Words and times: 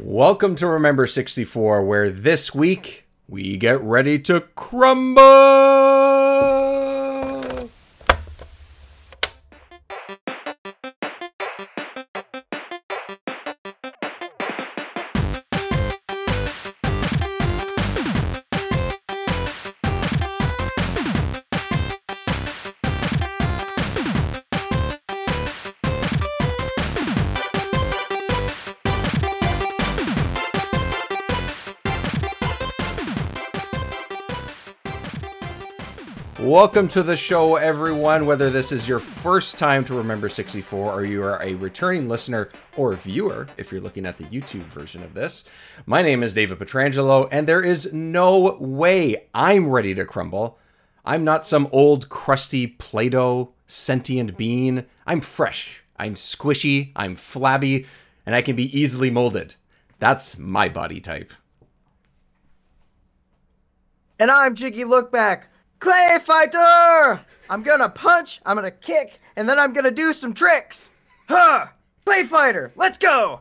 Welcome 0.00 0.54
to 0.54 0.66
Remember 0.66 1.06
64, 1.06 1.84
where 1.84 2.08
this 2.08 2.54
week 2.54 3.04
we 3.28 3.58
get 3.58 3.78
ready 3.82 4.18
to 4.20 4.40
crumble. 4.54 5.81
Welcome 36.62 36.86
to 36.90 37.02
the 37.02 37.16
show, 37.16 37.56
everyone. 37.56 38.24
Whether 38.24 38.48
this 38.48 38.70
is 38.70 38.86
your 38.86 39.00
first 39.00 39.58
time 39.58 39.84
to 39.86 39.94
Remember 39.94 40.28
64 40.28 40.92
or 40.92 41.04
you 41.04 41.20
are 41.20 41.42
a 41.42 41.54
returning 41.54 42.08
listener 42.08 42.50
or 42.76 42.92
viewer, 42.92 43.48
if 43.56 43.72
you're 43.72 43.80
looking 43.80 44.06
at 44.06 44.16
the 44.16 44.26
YouTube 44.26 44.62
version 44.66 45.02
of 45.02 45.12
this, 45.12 45.42
my 45.86 46.02
name 46.02 46.22
is 46.22 46.34
David 46.34 46.60
Petrangelo, 46.60 47.28
and 47.32 47.48
there 47.48 47.62
is 47.62 47.92
no 47.92 48.58
way 48.60 49.26
I'm 49.34 49.70
ready 49.70 49.92
to 49.96 50.04
crumble. 50.04 50.56
I'm 51.04 51.24
not 51.24 51.44
some 51.44 51.68
old, 51.72 52.08
crusty 52.08 52.68
Play 52.68 53.08
Doh 53.08 53.52
sentient 53.66 54.36
being. 54.36 54.86
I'm 55.04 55.20
fresh, 55.20 55.82
I'm 55.96 56.14
squishy, 56.14 56.92
I'm 56.94 57.16
flabby, 57.16 57.86
and 58.24 58.36
I 58.36 58.40
can 58.40 58.54
be 58.54 58.78
easily 58.78 59.10
molded. 59.10 59.56
That's 59.98 60.38
my 60.38 60.68
body 60.68 61.00
type. 61.00 61.32
And 64.16 64.30
I'm 64.30 64.54
Jiggy 64.54 64.84
Lookback, 64.84 65.46
Clay 65.82 66.18
Fighter! 66.22 67.20
I'm 67.50 67.64
gonna 67.64 67.88
punch, 67.88 68.40
I'm 68.46 68.54
gonna 68.54 68.70
kick, 68.70 69.18
and 69.34 69.48
then 69.48 69.58
I'm 69.58 69.72
gonna 69.72 69.90
do 69.90 70.12
some 70.12 70.32
tricks! 70.32 70.92
Huh! 71.28 71.66
Clay 72.04 72.22
Fighter, 72.22 72.70
let's 72.76 72.98
go! 72.98 73.40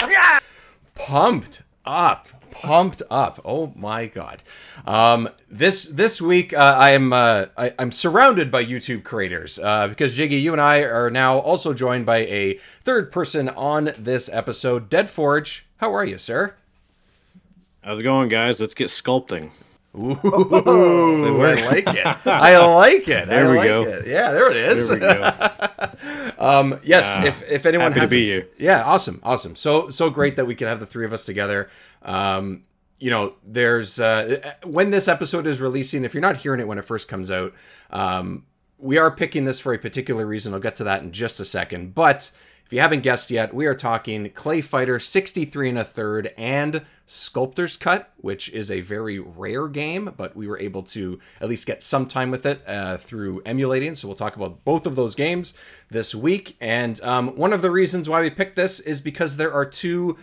yeah! 0.00 0.40
pumped 0.96 1.62
up 1.84 2.28
pumped 2.50 3.02
up 3.10 3.40
oh 3.44 3.72
my 3.74 4.06
god 4.06 4.44
um 4.86 5.28
this 5.50 5.86
this 5.86 6.22
week 6.22 6.54
uh, 6.54 6.76
i'm 6.78 7.12
uh 7.12 7.46
I, 7.58 7.74
i'm 7.80 7.90
surrounded 7.90 8.52
by 8.52 8.64
youtube 8.64 9.02
creators 9.02 9.58
uh 9.58 9.88
because 9.88 10.14
jiggy 10.14 10.36
you 10.36 10.52
and 10.52 10.60
i 10.60 10.84
are 10.84 11.10
now 11.10 11.38
also 11.38 11.74
joined 11.74 12.06
by 12.06 12.18
a 12.18 12.60
third 12.84 13.10
person 13.10 13.48
on 13.48 13.90
this 13.98 14.30
episode 14.32 14.88
dead 14.88 15.10
forge 15.10 15.66
how 15.78 15.92
are 15.92 16.04
you 16.04 16.16
sir 16.16 16.54
How's 17.84 17.98
it 17.98 18.02
going, 18.02 18.30
guys? 18.30 18.62
Let's 18.62 18.72
get 18.72 18.88
sculpting. 18.88 19.50
Ooh, 19.96 21.42
I 21.42 21.54
like 21.66 21.86
it. 21.88 22.06
I 22.26 22.58
like 22.66 23.08
it. 23.08 23.28
There 23.28 23.48
I 23.48 23.50
we 23.50 23.56
like 23.58 23.68
go. 23.68 23.82
it. 23.84 24.06
Yeah, 24.06 24.32
there 24.32 24.50
it 24.50 24.56
is. 24.56 24.88
There 24.88 24.98
we 24.98 25.00
go. 25.00 25.48
Um, 26.36 26.78
yes, 26.82 27.24
if 27.24 27.48
if 27.50 27.64
anyone 27.64 27.86
happy 27.92 27.94
to 27.94 28.00
has 28.00 28.10
be 28.10 28.26
here. 28.26 28.48
yeah, 28.58 28.82
awesome, 28.82 29.20
awesome. 29.22 29.54
So 29.56 29.88
so 29.88 30.10
great 30.10 30.36
that 30.36 30.46
we 30.46 30.54
can 30.54 30.66
have 30.66 30.80
the 30.80 30.86
three 30.86 31.04
of 31.06 31.12
us 31.12 31.24
together. 31.24 31.70
Um, 32.02 32.64
you 32.98 33.08
know, 33.10 33.34
there's 33.46 34.00
uh, 34.00 34.52
when 34.64 34.90
this 34.90 35.06
episode 35.08 35.46
is 35.46 35.60
releasing. 35.60 36.04
If 36.04 36.12
you're 36.12 36.20
not 36.20 36.38
hearing 36.38 36.60
it 36.60 36.66
when 36.66 36.76
it 36.78 36.84
first 36.84 37.08
comes 37.08 37.30
out, 37.30 37.54
um, 37.90 38.44
we 38.78 38.98
are 38.98 39.10
picking 39.10 39.44
this 39.44 39.60
for 39.60 39.72
a 39.72 39.78
particular 39.78 40.26
reason. 40.26 40.52
I'll 40.52 40.60
get 40.60 40.76
to 40.76 40.84
that 40.84 41.02
in 41.02 41.12
just 41.12 41.40
a 41.40 41.44
second. 41.44 41.94
But 41.94 42.30
if 42.66 42.72
you 42.72 42.80
haven't 42.80 43.02
guessed 43.02 43.30
yet, 43.30 43.54
we 43.54 43.66
are 43.66 43.74
talking 43.74 44.28
Clay 44.30 44.60
Fighter 44.60 44.98
63 44.98 45.70
and 45.70 45.78
a 45.78 45.84
third 45.84 46.34
and 46.36 46.82
Sculptor's 47.06 47.76
Cut, 47.76 48.12
which 48.16 48.48
is 48.50 48.70
a 48.70 48.80
very 48.80 49.18
rare 49.18 49.68
game, 49.68 50.12
but 50.16 50.34
we 50.34 50.46
were 50.46 50.58
able 50.58 50.82
to 50.84 51.18
at 51.40 51.48
least 51.48 51.66
get 51.66 51.82
some 51.82 52.06
time 52.06 52.30
with 52.30 52.46
it 52.46 52.62
uh, 52.66 52.96
through 52.96 53.42
emulating. 53.44 53.94
So 53.94 54.08
we'll 54.08 54.16
talk 54.16 54.36
about 54.36 54.64
both 54.64 54.86
of 54.86 54.96
those 54.96 55.14
games 55.14 55.54
this 55.90 56.14
week. 56.14 56.56
And 56.60 57.00
um, 57.02 57.36
one 57.36 57.52
of 57.52 57.62
the 57.62 57.70
reasons 57.70 58.08
why 58.08 58.20
we 58.20 58.30
picked 58.30 58.56
this 58.56 58.80
is 58.80 59.00
because 59.00 59.36
there 59.36 59.52
are 59.52 59.66
two 59.66 60.16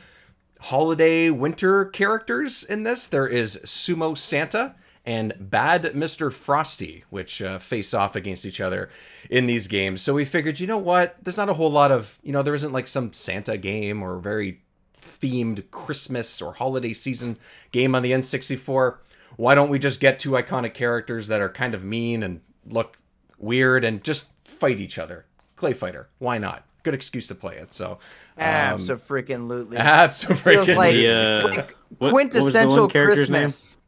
holiday 0.59 1.30
winter 1.30 1.86
characters 1.86 2.64
in 2.64 2.84
this. 2.84 3.08
There 3.08 3.28
is 3.28 3.58
Sumo 3.64 4.18
Santa 4.18 4.75
and 5.06 5.34
Bad 5.40 5.84
Mr. 5.84 6.31
Frosty, 6.31 7.03
which 7.09 7.41
uh, 7.41 7.58
face 7.59 7.94
off 7.94 8.16
against 8.16 8.46
each 8.46 8.62
other 8.62 8.90
in 9.30 9.47
these 9.47 9.68
games. 9.68 10.02
So 10.02 10.14
we 10.14 10.25
figured, 10.25 10.59
you 10.59 10.68
know 10.68 10.78
what? 10.78 11.16
There's 11.22 11.38
not 11.38 11.50
a 11.50 11.56
whole 11.56 11.72
lot 11.72 11.91
of, 11.91 12.20
you 12.24 12.31
know, 12.31 12.44
there 12.44 12.56
isn't 12.56 12.74
like 12.74 12.88
some 12.88 13.14
Santa 13.14 13.58
game 13.58 14.03
or 14.03 14.20
very 14.20 14.62
themed 15.02 15.70
Christmas 15.72 16.42
or 16.42 16.54
holiday 16.54 16.94
season 16.94 17.38
game 17.72 17.96
on 17.96 18.04
the 18.04 18.12
N64. 18.12 18.98
Why 19.38 19.56
don't 19.56 19.70
we 19.70 19.80
just 19.80 20.00
get 20.00 20.20
two 20.20 20.32
iconic 20.32 20.74
characters 20.74 21.28
that 21.28 21.42
are 21.42 21.50
kind 21.50 21.74
of 21.74 21.84
mean 21.84 22.22
and 22.24 22.42
look 22.68 22.98
weird 23.38 23.84
and 23.84 24.04
just 24.04 24.28
fight 24.46 24.80
each 24.80 24.98
other? 24.98 25.26
Clay 25.56 25.74
Fighter. 25.74 26.10
Why 26.20 26.38
not? 26.38 26.66
Good 26.84 26.94
excuse 26.96 27.28
to 27.28 27.36
play 27.36 27.58
it. 27.58 27.74
So, 27.74 27.92
um, 27.94 28.00
Absolutely. 28.40 29.78
absolutely. 29.78 30.54
Feels 30.56 30.70
like, 30.70 30.94
The, 30.94 31.08
uh, 31.10 31.44
like 31.48 31.56
what- 31.98 32.14
what 32.14 32.34
was 32.34 32.34
the 32.34 32.40
quintessential 32.40 32.82
one? 32.82 32.90
Christmas. 32.90 33.78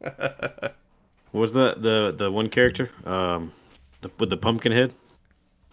What 1.32 1.40
was 1.40 1.52
the 1.52 1.74
the 1.76 2.14
the 2.16 2.30
one 2.30 2.48
character? 2.48 2.90
Um, 3.04 3.52
the, 4.02 4.10
with 4.20 4.30
the 4.30 4.36
pumpkin 4.36 4.70
head. 4.70 4.92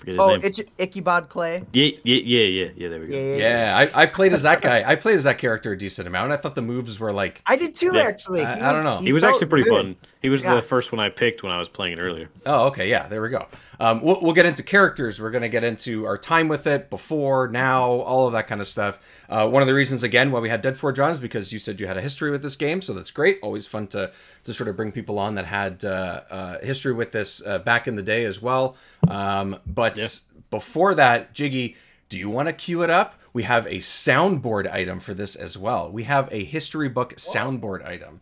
Forget 0.02 0.16
his 0.16 0.20
Oh, 0.20 0.30
name. 0.32 0.42
it's 0.44 0.60
Ichabod 0.80 1.30
Clay. 1.30 1.62
yeah, 1.74 1.92
yeah, 2.04 2.16
yeah, 2.24 2.42
yeah, 2.42 2.70
yeah. 2.76 2.90
There 2.90 3.00
we 3.00 3.06
go. 3.08 3.16
Yeah, 3.16 3.22
yeah, 3.22 3.36
yeah. 3.38 3.78
Yeah, 3.78 3.90
I, 3.96 4.02
I 4.02 4.06
played 4.08 4.34
as 4.34 4.42
that 4.42 4.60
guy. 4.70 4.84
I 4.84 4.96
played 4.96 5.16
as 5.16 5.26
that 5.26 5.38
character 5.38 5.74
a 5.74 5.78
decent 5.78 6.08
amount. 6.08 6.32
I 6.32 6.38
thought 6.38 6.56
the 6.56 6.64
moves 6.64 7.00
were 7.00 7.14
like, 7.14 7.44
I 7.46 7.56
did 7.56 7.76
too, 7.76 7.92
Yeah. 7.94 8.02
actually. 8.02 8.42
I- 8.44 8.56
He 8.56 8.62
I 8.62 8.72
don't 8.74 8.84
know. 8.84 8.98
He 8.98 9.14
was 9.14 9.24
actually 9.24 9.46
pretty 9.48 9.70
good. 9.70 9.76
fun. 9.86 9.96
He 10.22 10.30
was 10.30 10.44
Yeah. 10.44 10.54
the 10.56 10.62
first 10.62 10.92
one 10.92 11.00
I 11.00 11.10
picked 11.10 11.42
when 11.42 11.52
I 11.52 11.58
was 11.58 11.68
playing 11.68 11.98
it 11.98 12.02
earlier. 12.02 12.30
oh, 12.46 12.68
okay, 12.68 12.88
yeah, 12.90 13.08
there 13.08 13.22
we 13.24 13.30
go. 13.30 13.48
Um, 13.80 14.02
we'll, 14.02 14.20
we'll 14.22 14.34
get 14.34 14.46
into 14.46 14.62
characters. 14.62 15.20
We're 15.20 15.32
gonna 15.32 15.50
get 15.50 15.64
into 15.64 16.06
our 16.06 16.18
time 16.18 16.48
with 16.48 16.68
it, 16.68 16.90
before, 16.92 17.48
now, 17.48 17.84
all 17.86 18.28
of 18.28 18.34
that 18.34 18.48
kind 18.48 18.62
of 18.62 18.68
stuff. 18.68 19.00
Uh, 19.30 19.50
one 19.50 19.64
of 19.64 19.68
the 19.68 19.74
reasons, 19.74 20.04
again, 20.04 20.32
why 20.32 20.40
we 20.40 20.50
had 20.50 20.62
Dead 20.62 20.78
Forge 20.78 21.00
on 21.00 21.10
is 21.10 21.20
because 21.20 21.52
you 21.52 21.58
said 21.58 21.80
you 21.80 21.88
had 21.88 21.98
a 21.98 22.02
history 22.02 22.30
with 22.30 22.44
this 22.44 22.56
game, 22.56 22.82
so 22.84 22.94
that's 22.94 23.10
great. 23.10 23.40
Always 23.42 23.66
fun 23.66 23.88
to 23.88 24.12
to 24.44 24.54
sort 24.54 24.68
of 24.68 24.76
bring 24.76 24.92
people 24.92 25.18
on 25.18 25.36
that 25.36 25.46
had 25.46 25.84
uh, 25.84 26.22
uh, 26.30 26.60
history 26.60 26.94
with 26.94 27.12
this 27.12 27.42
uh, 27.46 27.58
back 27.60 27.88
in 27.88 27.96
the 27.96 28.04
day 28.04 28.24
as 28.26 28.42
well. 28.42 28.76
Um, 29.08 29.58
but 29.66 29.98
Yeah. 29.98 30.08
before 30.52 30.94
that, 30.96 31.34
Jiggy, 31.34 31.76
do 32.10 32.20
you 32.20 32.30
want 32.30 32.48
to 32.48 32.54
cue 32.54 32.84
it 32.84 32.90
up? 32.92 33.16
We 33.34 33.44
have 33.44 33.66
a 33.66 33.78
soundboard 33.78 34.72
item 34.72 35.00
for 35.00 35.14
this 35.16 35.36
as 35.36 35.58
well. 35.58 35.90
We 35.92 36.04
have 36.04 36.28
a 36.32 36.44
history 36.44 36.90
book 36.90 37.16
soundboard 37.16 37.84
item. 37.86 38.22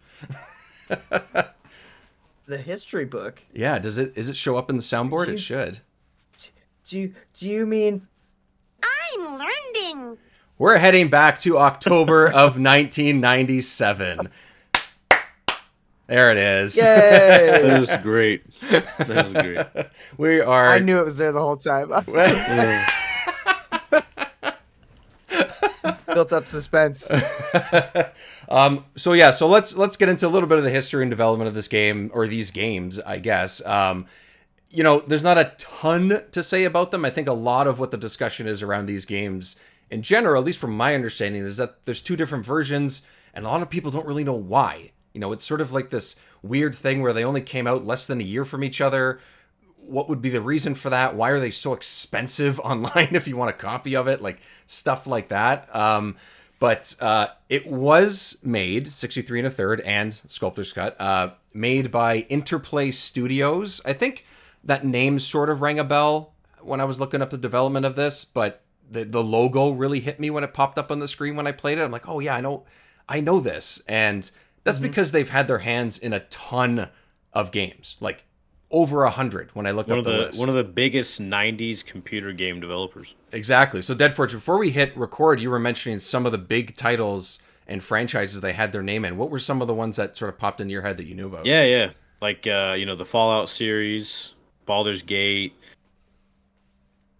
The 2.49 2.57
history 2.57 3.05
book. 3.05 3.43
Yeah, 3.53 3.77
does 3.77 3.99
it 3.99 4.13
is 4.17 4.27
it 4.27 4.35
show 4.35 4.57
up 4.57 4.71
in 4.71 4.75
the 4.75 4.81
soundboard? 4.81 5.27
you- 5.27 5.33
It 5.33 5.39
should. 5.39 5.79
Do 6.85 6.97
you, 6.97 7.13
do 7.35 7.47
you 7.47 7.67
mean 7.67 8.07
I'm 8.83 9.37
learning. 9.37 10.17
We're 10.57 10.79
heading 10.79 11.09
back 11.09 11.39
to 11.41 11.59
October 11.59 12.25
of 12.31 12.57
1997. 12.59 14.29
There 16.07 16.31
it 16.31 16.37
is. 16.39 16.75
Yay! 16.75 16.83
That 17.61 17.79
was 17.79 17.95
great. 17.97 18.41
That 18.71 19.07
was 19.07 19.31
great. 19.43 19.87
we 20.17 20.41
are 20.41 20.65
I 20.69 20.79
knew 20.79 20.97
it 20.97 21.05
was 21.05 21.19
there 21.19 21.31
the 21.31 21.39
whole 21.39 21.57
time. 21.57 21.89
Built 26.07 26.33
up 26.33 26.47
suspense. 26.47 27.07
Um 28.49 28.85
so 28.95 29.13
yeah, 29.13 29.31
so 29.31 29.47
let's 29.47 29.75
let's 29.77 29.95
get 29.95 30.09
into 30.09 30.27
a 30.27 30.29
little 30.29 30.49
bit 30.49 30.57
of 30.57 30.63
the 30.63 30.69
history 30.69 31.03
and 31.03 31.09
development 31.09 31.47
of 31.47 31.53
this 31.53 31.67
game 31.67 32.11
or 32.13 32.27
these 32.27 32.51
games, 32.51 32.99
I 32.99 33.19
guess. 33.19 33.65
Um 33.65 34.05
you 34.71 34.83
know, 34.83 34.99
there's 34.99 35.23
not 35.23 35.37
a 35.37 35.53
ton 35.57 36.23
to 36.31 36.43
say 36.43 36.63
about 36.63 36.91
them. 36.91 37.03
I 37.03 37.09
think 37.09 37.27
a 37.27 37.33
lot 37.33 37.65
of 37.65 37.79
what 37.79 37.89
the 37.89 37.97
discussion 37.97 38.47
is 38.47 38.61
around 38.61 38.85
these 38.85 39.05
games 39.05 39.55
in 39.89 40.03
general, 40.03 40.39
at 40.39 40.45
least 40.45 40.59
from 40.59 40.77
my 40.77 40.93
understanding, 40.93 41.41
is 41.41 41.57
that 41.57 41.85
there's 41.85 42.01
two 42.01 42.15
different 42.15 42.45
versions 42.45 43.01
and 43.33 43.45
a 43.45 43.49
lot 43.49 43.61
of 43.61 43.69
people 43.69 43.91
don't 43.91 44.05
really 44.05 44.23
know 44.23 44.33
why. 44.33 44.91
You 45.13 45.19
know, 45.19 45.31
it's 45.31 45.45
sort 45.45 45.61
of 45.61 45.71
like 45.71 45.89
this 45.89 46.15
weird 46.41 46.75
thing 46.75 47.01
where 47.01 47.13
they 47.13 47.23
only 47.23 47.41
came 47.41 47.67
out 47.67 47.85
less 47.85 48.07
than 48.07 48.19
a 48.19 48.23
year 48.23 48.45
from 48.45 48.63
each 48.63 48.81
other. 48.81 49.19
What 49.77 50.07
would 50.09 50.21
be 50.21 50.29
the 50.29 50.41
reason 50.41 50.75
for 50.75 50.89
that? 50.91 51.15
Why 51.15 51.29
are 51.29 51.39
they 51.39 51.51
so 51.51 51.73
expensive 51.73 52.59
online 52.63 53.09
if 53.11 53.27
you 53.27 53.37
want 53.37 53.49
a 53.49 53.53
copy 53.53 53.95
of 53.95 54.07
it? 54.07 54.21
Like 54.21 54.39
stuff 54.65 55.07
like 55.07 55.29
that. 55.29 55.73
Um, 55.75 56.15
but 56.59 56.95
uh, 56.99 57.27
it 57.47 57.67
was 57.67 58.37
made 58.43 58.87
63 58.87 59.39
and 59.39 59.47
a 59.47 59.51
third 59.51 59.81
and 59.81 60.19
Sculptor's 60.27 60.73
Cut, 60.73 60.99
uh, 60.99 61.31
made 61.53 61.89
by 61.89 62.19
Interplay 62.29 62.91
Studios. 62.91 63.81
I 63.85 63.93
think 63.93 64.25
that 64.63 64.85
name 64.85 65.19
sort 65.19 65.49
of 65.49 65.61
rang 65.61 65.79
a 65.79 65.83
bell 65.83 66.33
when 66.61 66.81
I 66.81 66.83
was 66.83 66.99
looking 66.99 67.21
up 67.21 67.29
the 67.29 67.37
development 67.37 67.85
of 67.85 67.95
this, 67.95 68.25
but 68.25 68.61
the 68.91 69.05
the 69.05 69.23
logo 69.23 69.69
really 69.71 69.99
hit 69.99 70.19
me 70.19 70.29
when 70.29 70.43
it 70.43 70.53
popped 70.53 70.77
up 70.77 70.91
on 70.91 70.99
the 70.99 71.07
screen 71.07 71.35
when 71.35 71.47
I 71.47 71.51
played 71.51 71.77
it. 71.77 71.81
I'm 71.81 71.91
like, 71.91 72.07
oh 72.07 72.19
yeah, 72.19 72.35
I 72.35 72.41
know, 72.41 72.65
I 73.07 73.21
know 73.21 73.39
this, 73.39 73.81
and 73.87 74.29
that's 74.63 74.79
because 74.79 75.11
they've 75.11 75.29
had 75.29 75.47
their 75.47 75.59
hands 75.59 75.97
in 75.97 76.11
a 76.11 76.19
ton 76.21 76.89
of 77.31 77.51
games, 77.51 77.95
like 77.99 78.25
over 78.71 79.03
a 79.03 79.09
hundred 79.09 79.49
when 79.55 79.65
I 79.65 79.71
looked 79.71 79.89
One 79.89 79.99
up 79.99 80.05
the, 80.05 80.11
the 80.11 80.17
list. 80.17 80.39
one 80.39 80.49
of 80.49 80.55
the 80.55 80.63
biggest 80.63 81.21
'90s 81.21 81.83
computer 81.85 82.31
game 82.33 82.59
developers. 82.59 83.15
Exactly. 83.31 83.81
So 83.81 83.93
Dead 83.95 84.13
Forge, 84.13 84.33
before 84.33 84.57
we 84.57 84.71
hit 84.71 84.95
record, 84.97 85.39
you 85.39 85.49
were 85.49 85.59
mentioning 85.59 85.99
some 85.99 86.25
of 86.25 86.31
the 86.31 86.37
big 86.37 86.75
titles 86.75 87.39
and 87.67 87.83
franchises 87.83 88.41
they 88.41 88.53
had 88.53 88.71
their 88.71 88.83
name 88.83 89.05
in. 89.05 89.17
What 89.17 89.29
were 89.29 89.39
some 89.39 89.61
of 89.61 89.67
the 89.67 89.73
ones 89.73 89.95
that 89.97 90.15
sort 90.17 90.29
of 90.33 90.37
popped 90.39 90.59
into 90.61 90.71
your 90.71 90.81
head 90.81 90.97
that 90.97 91.05
you 91.05 91.15
knew 91.15 91.27
about? 91.27 91.45
Yeah, 91.45 91.63
yeah. 91.63 91.91
Like 92.21 92.45
uh, 92.47 92.75
you 92.77 92.85
know, 92.85 92.95
the 92.95 93.05
Fallout 93.05 93.49
series, 93.49 94.33
Baldur's 94.65 95.01
Gate. 95.01 95.53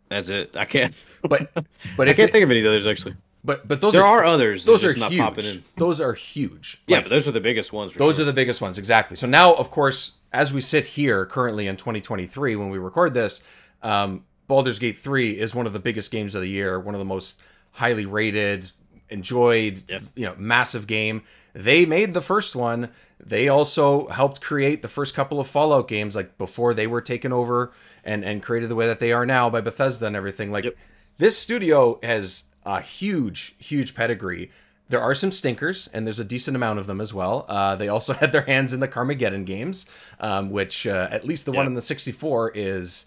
That's 0.10 0.30
it. 0.30 0.56
I 0.56 0.66
can't. 0.66 0.94
But 1.22 1.52
but 1.98 2.08
I 2.10 2.14
can't 2.14 2.30
it- 2.30 2.32
think 2.32 2.44
of 2.44 2.52
any 2.52 2.66
others 2.66 2.88
actually. 2.88 3.16
but 3.44 3.68
but 3.68 3.82
those 3.82 3.94
There 3.94 4.06
are, 4.06 4.20
are 4.22 4.26
others. 4.26 4.66
those 4.66 4.84
are 4.86 4.96
not 4.98 5.12
huge. 5.12 5.22
popping 5.22 5.46
in. 5.46 5.64
Those 5.78 6.02
are 6.02 6.14
huge. 6.14 6.82
Yeah, 6.88 6.98
Like, 6.98 7.06
but 7.06 7.10
those 7.10 7.28
are 7.28 7.32
the 7.32 7.42
biggest 7.42 7.74
ones. 7.74 7.92
For 7.92 8.00
those 8.00 8.16
sure. 8.16 8.24
are 8.24 8.26
the 8.26 8.34
biggest 8.34 8.62
ones 8.62 8.78
exactly. 8.78 9.16
So 9.18 9.28
now, 9.28 9.54
of 9.54 9.70
course, 9.72 10.18
as 10.32 10.54
we 10.54 10.62
sit 10.62 10.86
here 10.86 11.26
currently 11.26 11.68
in 11.68 11.76
2023 11.78 12.56
when 12.56 12.70
we 12.70 12.78
record 12.78 13.14
this, 13.14 13.42
um, 13.82 14.24
Baldur's 14.48 14.80
Gate 14.80 14.98
3 14.98 15.32
is 15.40 15.54
one 15.56 15.68
of 15.68 15.74
the 15.74 15.80
biggest 15.80 16.12
games 16.12 16.36
of 16.36 16.42
the 16.42 16.50
year, 16.50 16.80
one 16.80 16.96
of 16.96 17.00
the 17.00 17.06
most 17.06 17.40
highly 17.72 18.06
rated, 18.06 18.72
enjoyed, 19.10 19.84
Yep. 19.88 20.02
you 20.16 20.26
know, 20.26 20.36
massive 20.38 20.88
game. 20.88 21.24
They 21.54 21.86
made 21.86 22.14
the 22.14 22.22
first 22.22 22.56
one. 22.56 22.90
They 23.20 23.48
also 23.48 24.08
helped 24.08 24.42
create 24.42 24.82
the 24.82 24.88
first 24.88 25.14
couple 25.16 25.40
of 25.40 25.48
Fallout 25.48 25.88
games, 25.88 26.16
like 26.16 26.38
before 26.38 26.74
they 26.74 26.88
were 26.88 27.02
taken 27.02 27.34
over 27.34 27.72
and 28.04 28.24
and 28.24 28.42
created 28.42 28.70
the 28.70 28.76
way 28.76 28.88
that 28.88 29.00
they 29.00 29.12
are 29.12 29.26
now 29.26 29.50
by 29.50 29.62
Bethesda 29.62 30.06
and 30.08 30.16
everything. 30.16 30.52
Like 30.52 30.64
Yep. 30.66 30.76
this 31.18 31.38
studio 31.38 32.00
has 32.04 32.44
a 32.66 32.82
huge, 32.82 33.56
huge 33.58 33.94
pedigree. 33.96 34.52
There 34.90 35.00
are 35.02 35.14
some 35.14 35.32
stinkers, 35.32 35.88
and 35.94 36.06
there's 36.06 36.20
a 36.20 36.24
decent 36.24 36.56
amount 36.56 36.80
of 36.80 36.88
them 36.88 37.00
as 37.00 37.14
well. 37.14 37.46
Uh, 37.48 37.76
they 37.76 37.88
also 37.90 38.14
had 38.22 38.32
their 38.32 38.42
hands 38.42 38.74
in 38.74 38.80
the 38.80 38.88
Carmageddon 38.88 39.46
games, 39.46 39.86
um, 40.20 40.50
which 40.50 40.88
uh, 40.88 41.08
at 41.12 41.26
least 41.26 41.46
the 41.46 41.52
one 41.52 41.68
in 41.68 41.76
the 41.76 41.82
64 41.82 42.52
is 42.56 43.06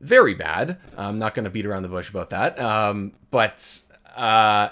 very 0.00 0.34
bad. 0.34 0.78
I'm 0.96 1.18
not 1.18 1.34
going 1.34 1.44
to 1.44 1.50
beat 1.50 1.66
around 1.66 1.82
the 1.82 1.88
bush 1.88 2.08
about 2.08 2.30
that. 2.30 2.58
Um, 2.60 3.12
but 3.32 3.82
uh, 4.16 4.68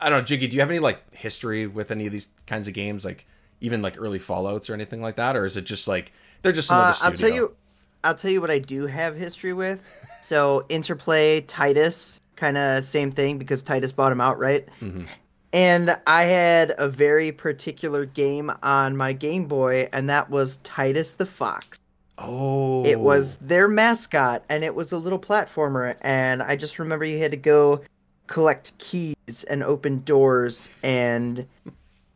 I 0.00 0.08
don't 0.08 0.20
know, 0.20 0.24
Jiggy. 0.24 0.46
Do 0.48 0.54
you 0.54 0.60
have 0.60 0.70
any 0.70 0.78
like 0.80 1.14
history 1.14 1.66
with 1.66 1.90
any 1.90 2.06
of 2.06 2.12
these 2.12 2.28
kinds 2.46 2.66
of 2.68 2.74
games, 2.74 3.04
like 3.04 3.26
even 3.60 3.82
like 3.82 3.96
early 3.98 4.18
Fallout's 4.18 4.70
or 4.70 4.74
anything 4.74 5.02
like 5.02 5.16
that, 5.16 5.36
or 5.36 5.44
is 5.44 5.56
it 5.58 5.64
just 5.64 5.86
like 5.86 6.12
they're 6.40 6.52
just 6.52 6.70
another 6.70 6.88
Uh, 6.88 6.92
studio? 6.92 7.08
I'll 7.08 7.16
tell 7.16 7.36
you, 7.36 7.56
I'll 8.02 8.14
tell 8.14 8.30
you 8.30 8.40
what 8.40 8.50
I 8.50 8.58
do 8.58 8.86
have 8.86 9.14
history 9.14 9.52
with. 9.52 9.82
So 10.22 10.64
Interplay, 10.70 11.42
Titus, 11.42 12.20
kind 12.36 12.56
of 12.56 12.82
same 12.82 13.12
thing 13.12 13.38
because 13.38 13.62
Titus 13.62 13.92
bought 13.92 14.10
him 14.10 14.20
out, 14.20 14.38
right? 14.38 14.66
Mm-hmm. 14.80 15.04
And 15.52 15.98
I 16.06 16.22
had 16.24 16.72
a 16.78 16.88
very 16.88 17.30
particular 17.30 18.06
game 18.06 18.50
on 18.62 18.96
my 18.96 19.12
Game 19.12 19.46
Boy, 19.46 19.88
and 19.92 20.08
that 20.08 20.30
was 20.30 20.56
Titus 20.58 21.14
the 21.14 21.26
Fox. 21.26 21.78
Oh, 22.18 22.84
It 22.86 23.00
was 23.00 23.36
their 23.36 23.68
mascot, 23.68 24.44
and 24.48 24.64
it 24.64 24.74
was 24.74 24.92
a 24.92 24.98
little 24.98 25.18
platformer. 25.18 25.96
And 26.00 26.42
I 26.42 26.56
just 26.56 26.78
remember 26.78 27.04
you 27.04 27.18
had 27.18 27.32
to 27.32 27.36
go 27.36 27.82
collect 28.28 28.76
keys 28.78 29.44
and 29.50 29.62
open 29.62 29.98
doors, 29.98 30.70
and 30.82 31.46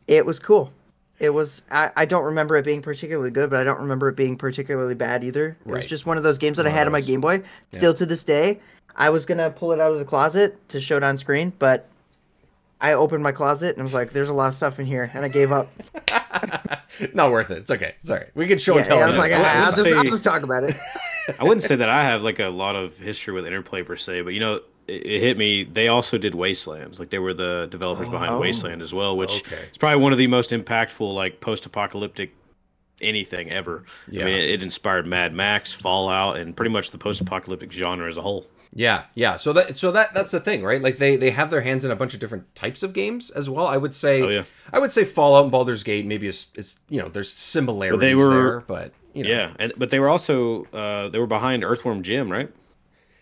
it 0.07 0.25
was 0.25 0.39
cool. 0.39 0.71
It 1.19 1.31
was. 1.31 1.63
I, 1.71 1.91
I 1.95 2.05
don't 2.05 2.23
remember 2.23 2.55
it 2.57 2.65
being 2.65 2.81
particularly 2.81 3.31
good, 3.31 3.49
but 3.49 3.59
I 3.59 3.63
don't 3.63 3.81
remember 3.81 4.07
it 4.09 4.15
being 4.15 4.37
particularly 4.37 4.95
bad 4.95 5.23
either. 5.23 5.57
It 5.65 5.71
was 5.71 5.85
just 5.85 6.05
one 6.05 6.17
of 6.17 6.23
those 6.23 6.37
games 6.37 6.57
that 6.57 6.63
One 6.63 6.73
I 6.73 6.75
had 6.75 6.85
on 6.85 6.93
my. 6.93 7.01
Game 7.01 7.21
Boy. 7.21 7.41
Still 7.71 7.93
to 7.95 8.05
this 8.05 8.23
day, 8.23 8.59
I 8.95 9.09
was 9.09 9.25
gonna 9.25 9.49
pull 9.49 9.71
it 9.71 9.79
out 9.79 9.91
of 9.91 9.99
the 9.99 10.05
closet 10.05 10.57
to 10.69 10.79
show 10.79 10.97
it 10.97 11.03
on 11.03 11.17
screen, 11.17 11.53
but 11.57 11.87
I 12.79 12.93
opened 12.93 13.23
my 13.23 13.31
closet 13.31 13.69
and 13.75 13.79
I 13.81 13.83
was 13.83 13.93
like, 13.93 14.11
"There's 14.11 14.29
a 14.29 14.33
lot 14.33 14.47
of 14.47 14.53
stuff 14.53 14.79
in 14.79 14.85
here," 14.85 15.09
and 15.13 15.25
I 15.25 15.27
gave 15.29 15.51
up. 15.51 15.67
not 17.13 17.31
worth 17.31 17.51
it. 17.51 17.59
It's 17.59 17.71
okay. 17.71 17.95
It's 18.01 18.09
all 18.09 18.17
right. 18.17 18.27
We 18.35 18.47
can 18.47 18.57
show 18.57 18.73
Yeah, 18.73 18.79
and 18.79 18.87
tell. 18.87 18.97
yeah, 18.97 19.03
I 19.03 19.07
was 19.07 19.17
like, 19.17 19.31
that. 19.31 19.45
"Ah, 19.45 19.59
I'll 19.59 19.65
let's 19.65 19.77
just, 19.77 19.93
I'll 19.95 20.03
just 20.03 20.23
talk 20.23 20.43
about 20.43 20.63
it. 20.63 20.75
I 21.39 21.43
wouldn't 21.43 21.63
say 21.63 21.75
that 21.75 21.89
I 21.89 22.03
have 22.03 22.21
like 22.21 22.39
a 22.39 22.47
lot 22.49 22.75
of 22.75 22.97
history 22.97 23.33
with 23.33 23.45
Interplay 23.45 23.83
per 23.83 23.95
se, 23.95 24.21
but 24.21 24.33
you 24.33 24.39
know, 24.39 24.55
it, 24.87 25.05
it 25.05 25.19
hit 25.21 25.37
me. 25.37 25.63
They 25.63 25.87
also 25.89 26.17
did 26.17 26.35
Wastelands. 26.35 26.99
Like 26.99 27.09
they 27.09 27.19
were 27.19 27.33
the 27.33 27.67
developers 27.69 28.09
behind 28.09 28.31
Oh. 28.31 28.39
Wasteland 28.39 28.81
as 28.81 28.93
well, 28.93 29.17
which 29.17 29.41
Okay. 29.45 29.61
is 29.71 29.77
probably 29.77 30.01
one 30.01 30.11
of 30.11 30.17
the 30.17 30.27
most 30.27 30.51
impactful 30.51 31.13
like 31.13 31.41
post-apocalyptic 31.41 32.33
anything 33.01 33.51
ever. 33.51 33.83
Yeah. 34.07 34.21
I 34.23 34.25
mean, 34.25 34.35
it, 34.37 34.45
it 34.51 34.63
inspired 34.63 35.05
Mad 35.05 35.33
Max, 35.33 35.73
Fallout, 35.73 36.37
and 36.37 36.55
pretty 36.55 36.71
much 36.71 36.91
the 36.91 36.97
post-apocalyptic 36.97 37.71
genre 37.71 38.07
as 38.07 38.17
a 38.17 38.21
whole. 38.21 38.45
Yeah, 38.73 39.03
yeah. 39.15 39.37
So 39.37 39.53
that 39.53 39.75
so 39.77 39.91
that 39.91 40.13
that's 40.13 40.31
the 40.31 40.39
thing, 40.39 40.63
right? 40.63 40.81
Like 40.81 40.97
they 40.97 41.15
they 41.15 41.31
have 41.31 41.49
their 41.49 41.61
hands 41.61 41.85
in 41.85 41.91
a 41.91 41.95
bunch 41.95 42.13
of 42.13 42.19
different 42.19 42.53
types 42.55 42.83
of 42.83 42.93
games 42.93 43.29
as 43.31 43.49
well. 43.49 43.65
I 43.65 43.77
would 43.77 43.93
say. 43.93 44.21
Oh, 44.21 44.29
yeah. 44.29 44.43
I 44.73 44.79
would 44.79 44.91
say 44.91 45.03
Fallout 45.05 45.43
and 45.43 45.51
Baldur's 45.51 45.83
Gate 45.83 46.05
maybe 46.05 46.27
is 46.27 46.49
it's 46.55 46.79
you 46.89 47.01
know 47.01 47.07
there's 47.07 47.31
similarities 47.31 48.15
were- 48.15 48.29
there, 48.33 48.59
but 48.61 48.91
you 49.13 49.23
know 49.23 49.29
Yeah, 49.29 49.53
and 49.59 49.73
but 49.77 49.89
they 49.89 49.99
were 49.99 50.09
also 50.09 50.65
uh, 50.73 51.09
they 51.09 51.19
were 51.19 51.27
behind 51.27 51.63
Earthworm 51.63 52.03
Jim, 52.03 52.31
right? 52.31 52.49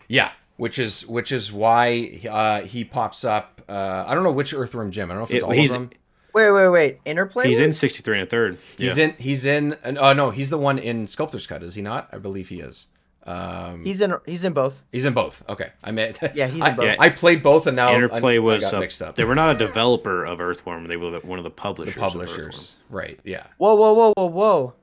yeah, 0.08 0.30
which 0.56 0.78
is 0.78 1.06
which 1.06 1.32
is 1.32 1.52
why 1.52 2.20
uh, 2.28 2.60
he 2.62 2.84
pops 2.84 3.24
up. 3.24 3.62
Uh, 3.68 4.04
I 4.06 4.14
don't 4.14 4.24
know 4.24 4.32
which 4.32 4.52
Earthworm 4.52 4.90
Jim. 4.90 5.10
I 5.10 5.14
don't 5.14 5.20
know 5.20 5.24
if 5.24 5.30
it's 5.30 5.42
It- 5.42 5.46
all 5.46 5.52
he's- 5.52 5.74
of 5.74 5.80
them. 5.82 5.90
Wait, 6.34 6.50
wait, 6.50 6.68
wait. 6.68 7.00
Interplay. 7.06 7.46
He's 7.48 7.60
in 7.60 7.72
63 7.72 8.18
and 8.18 8.26
a 8.26 8.30
third. 8.30 8.58
He's 8.76 8.98
yeah. 8.98 9.04
in. 9.06 9.14
He's 9.16 9.46
in. 9.46 9.74
Oh 9.84 10.12
no, 10.12 10.28
he's 10.28 10.50
the 10.50 10.58
one 10.58 10.78
in 10.78 11.06
Sculptor's 11.06 11.46
Cut. 11.46 11.62
Is 11.62 11.76
he 11.76 11.80
not? 11.80 12.10
I 12.12 12.18
believe 12.18 12.50
he 12.50 12.60
is. 12.60 12.88
Um, 13.26 13.84
He's 13.84 14.00
in. 14.00 14.14
He's 14.24 14.44
in 14.44 14.52
both. 14.52 14.80
he's 14.92 15.04
in 15.04 15.12
both. 15.12 15.42
Okay, 15.48 15.70
I 15.82 15.90
meant. 15.90 16.18
Yeah, 16.34 16.46
he's 16.46 16.58
in 16.58 16.62
I, 16.62 16.74
both. 16.74 17.00
I 17.00 17.08
played 17.08 17.42
both, 17.42 17.66
and 17.66 17.74
now 17.74 17.92
Interplay 17.92 18.36
I, 18.36 18.38
was 18.38 18.62
I 18.64 18.70
got 18.70 18.76
uh, 18.76 18.80
mixed 18.80 19.02
up. 19.02 19.16
They 19.16 19.24
were 19.24 19.34
not 19.34 19.56
a 19.56 19.58
developer 19.66 20.24
of 20.24 20.40
Earthworm. 20.40 20.86
They 20.86 20.96
were 20.96 21.10
the, 21.10 21.18
one 21.20 21.38
of 21.38 21.44
the 21.44 21.50
publishers. 21.50 21.94
the 21.94 22.00
of 22.04 22.12
publishers, 22.12 22.76
right? 22.88 23.18
Yeah. 23.24 23.46
Whoa, 23.58 23.74
whoa, 23.74 23.92
whoa, 23.94 24.12
whoa, 24.16 24.26
whoa. 24.26 24.74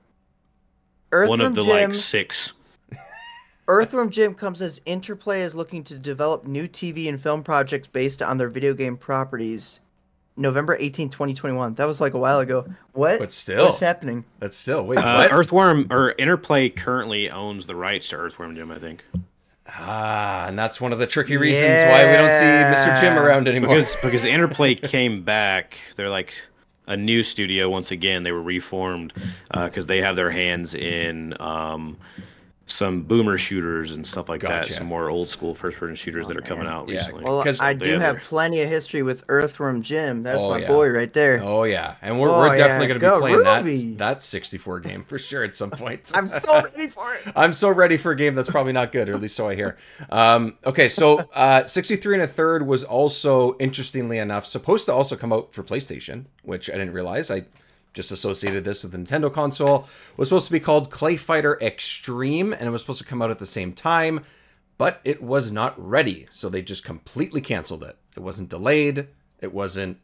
Earthworm 1.13 1.39
One 1.39 1.41
of 1.41 1.55
the 1.55 1.61
Jim. 1.61 1.91
like 1.91 1.95
six. 1.95 2.53
Earthworm 3.67 4.09
Jim 4.09 4.33
comes 4.33 4.61
as 4.61 4.81
Interplay 4.85 5.41
is 5.41 5.55
looking 5.55 5.83
to 5.85 5.95
develop 5.97 6.45
new 6.45 6.67
TV 6.67 7.07
and 7.07 7.21
film 7.21 7.43
projects 7.43 7.87
based 7.87 8.21
on 8.21 8.37
their 8.37 8.49
video 8.49 8.73
game 8.73 8.97
properties. 8.97 9.79
November 10.35 10.75
18, 10.79 11.09
2021. 11.09 11.75
That 11.75 11.85
was 11.85 12.01
like 12.01 12.13
a 12.13 12.17
while 12.19 12.39
ago. 12.39 12.65
What? 12.93 13.19
But 13.19 13.31
still. 13.31 13.65
What's 13.65 13.79
happening? 13.79 14.25
That's 14.39 14.57
still 14.57 14.83
wait. 14.85 14.97
Uh, 14.97 15.17
what? 15.17 15.31
Earthworm 15.31 15.87
or 15.91 16.13
Interplay 16.17 16.69
currently 16.69 17.29
owns 17.29 17.65
the 17.65 17.75
rights 17.75 18.09
to 18.09 18.17
Earthworm 18.17 18.55
Jim, 18.55 18.71
I 18.71 18.79
think, 18.79 19.03
Ah, 19.67 20.47
and 20.47 20.57
that's 20.59 20.79
one 20.81 20.91
of 20.91 20.99
the 20.99 21.07
tricky 21.07 21.37
reasons 21.37 21.63
why 21.89 22.05
we 22.05 22.13
don't 22.13 22.31
see 22.31 22.45
Mr. 22.45 22.99
Jim 22.99 23.17
around 23.17 23.47
anymore. 23.47 23.69
because 23.75 23.95
because 23.97 24.25
Interplay 24.25 24.75
came 24.75 25.23
back. 25.23 25.77
They're 25.95 26.09
like 26.09 26.33
a 26.87 26.97
new 26.97 27.23
studio 27.23 27.69
once 27.69 27.91
again. 27.91 28.23
They 28.23 28.31
were 28.31 28.41
reformed 28.43 29.13
because 29.53 29.87
they 29.87 30.01
have 30.01 30.15
their 30.15 30.29
hands 30.31 30.75
in 30.75 31.33
um, 31.39 31.97
some 32.65 33.01
boomer 33.01 33.37
shooters 33.37 33.91
and 33.91 34.07
stuff 34.07 34.29
like 34.29 34.39
Gotcha. 34.41 34.69
that. 34.69 34.75
Some 34.75 34.87
more 34.87 35.09
old 35.09 35.27
school 35.27 35.53
first 35.53 35.77
person 35.77 35.95
shooters 35.95 36.27
that 36.29 36.37
are 36.37 36.41
coming 36.41 36.65
out 36.65 36.87
Yeah, 36.87 36.95
recently. 36.99 37.23
Well, 37.25 37.43
'Cause 37.43 37.59
I 37.59 37.73
do 37.73 37.91
have 37.99 38.01
have 38.15 38.21
plenty 38.23 38.61
of 38.61 38.69
history 38.69 39.03
with 39.03 39.25
Earthworm 39.27 39.81
Jim. 39.81 40.23
That's 40.23 40.39
Oh, 40.41 40.49
my 40.49 40.59
yeah. 40.59 40.67
boy 40.67 40.89
right 40.89 41.11
there. 41.11 41.41
oh 41.43 41.65
yeah, 41.65 41.95
and 42.01 42.17
we're, 42.19 42.29
Oh, 42.29 42.37
we're 42.37 42.55
yeah. 42.55 42.67
definitely 42.67 42.87
going 42.87 42.99
to 43.01 43.05
be 43.05 43.09
Go 43.09 43.19
playing 43.19 43.43
that 43.43 43.63
Ruby. 43.65 43.95
that 43.95 44.23
64 44.23 44.79
game 44.79 45.03
for 45.03 45.19
sure 45.19 45.43
at 45.43 45.53
some 45.55 45.71
point. 45.83 46.11
I'm 46.15 46.29
so 46.29 46.63
ready 46.63 46.87
for 46.87 47.13
it. 47.15 47.21
I'm 47.35 47.51
so 47.53 47.69
ready 47.69 47.97
for 47.97 48.11
a 48.13 48.15
game 48.15 48.33
that's 48.33 48.49
probably 48.49 48.73
not 48.73 48.93
good, 48.93 49.09
or 49.09 49.13
at 49.15 49.21
least 49.21 49.35
so 49.35 49.49
I 49.49 49.55
hear. 49.55 49.77
Um, 50.09 50.57
okay, 50.65 50.87
so 50.87 51.17
uh, 51.33 51.65
63 51.65 52.15
and 52.15 52.23
a 52.23 52.27
third 52.27 52.65
was 52.65 52.85
also, 52.85 53.57
interestingly 53.57 54.19
enough, 54.19 54.45
supposed 54.45 54.85
to 54.85 54.93
also 54.93 55.17
come 55.17 55.33
out 55.33 55.53
for 55.53 55.63
PlayStation, 55.63 56.25
which 56.43 56.69
I 56.69 56.73
didn't 56.73 56.93
realize. 56.93 57.29
I 57.29 57.43
just 57.93 58.11
associated 58.11 58.65
this 58.65 58.83
with 58.83 58.91
the 58.91 58.97
Nintendo 58.97 59.31
console. 59.31 59.87
was 60.17 60.29
supposed 60.29 60.47
to 60.47 60.53
be 60.53 60.59
called 60.59 60.89
Clay 60.89 61.15
Fighter 61.15 61.57
Extreme, 61.61 62.53
and 62.53 62.63
it 62.63 62.71
was 62.71 62.81
supposed 62.81 63.01
to 63.01 63.07
come 63.07 63.21
out 63.21 63.31
at 63.31 63.39
the 63.39 63.45
same 63.45 63.73
time, 63.73 64.25
but 64.77 64.99
it 65.03 65.21
was 65.21 65.51
not 65.51 65.73
ready, 65.77 66.27
so 66.31 66.49
they 66.49 66.61
just 66.61 66.83
completely 66.83 67.41
canceled 67.41 67.83
it. 67.83 67.97
It 68.15 68.21
wasn't 68.21 68.49
delayed. 68.49 69.07
It 69.39 69.53
wasn't, 69.53 69.99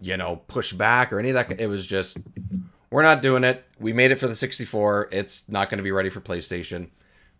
you 0.00 0.16
know, 0.16 0.36
pushed 0.48 0.78
back 0.78 1.12
or 1.12 1.18
any 1.18 1.30
of 1.30 1.34
that. 1.34 1.60
It 1.60 1.66
was 1.66 1.86
just 1.86 2.18
we're 2.94 3.02
not 3.02 3.22
doing 3.22 3.42
it. 3.42 3.64
We 3.80 3.92
made 3.92 4.12
it 4.12 4.20
for 4.20 4.28
the 4.28 4.36
64. 4.36 5.08
It's 5.10 5.48
not 5.48 5.68
going 5.68 5.78
to 5.78 5.82
be 5.82 5.90
ready 5.90 6.10
for 6.10 6.20
PlayStation. 6.20 6.90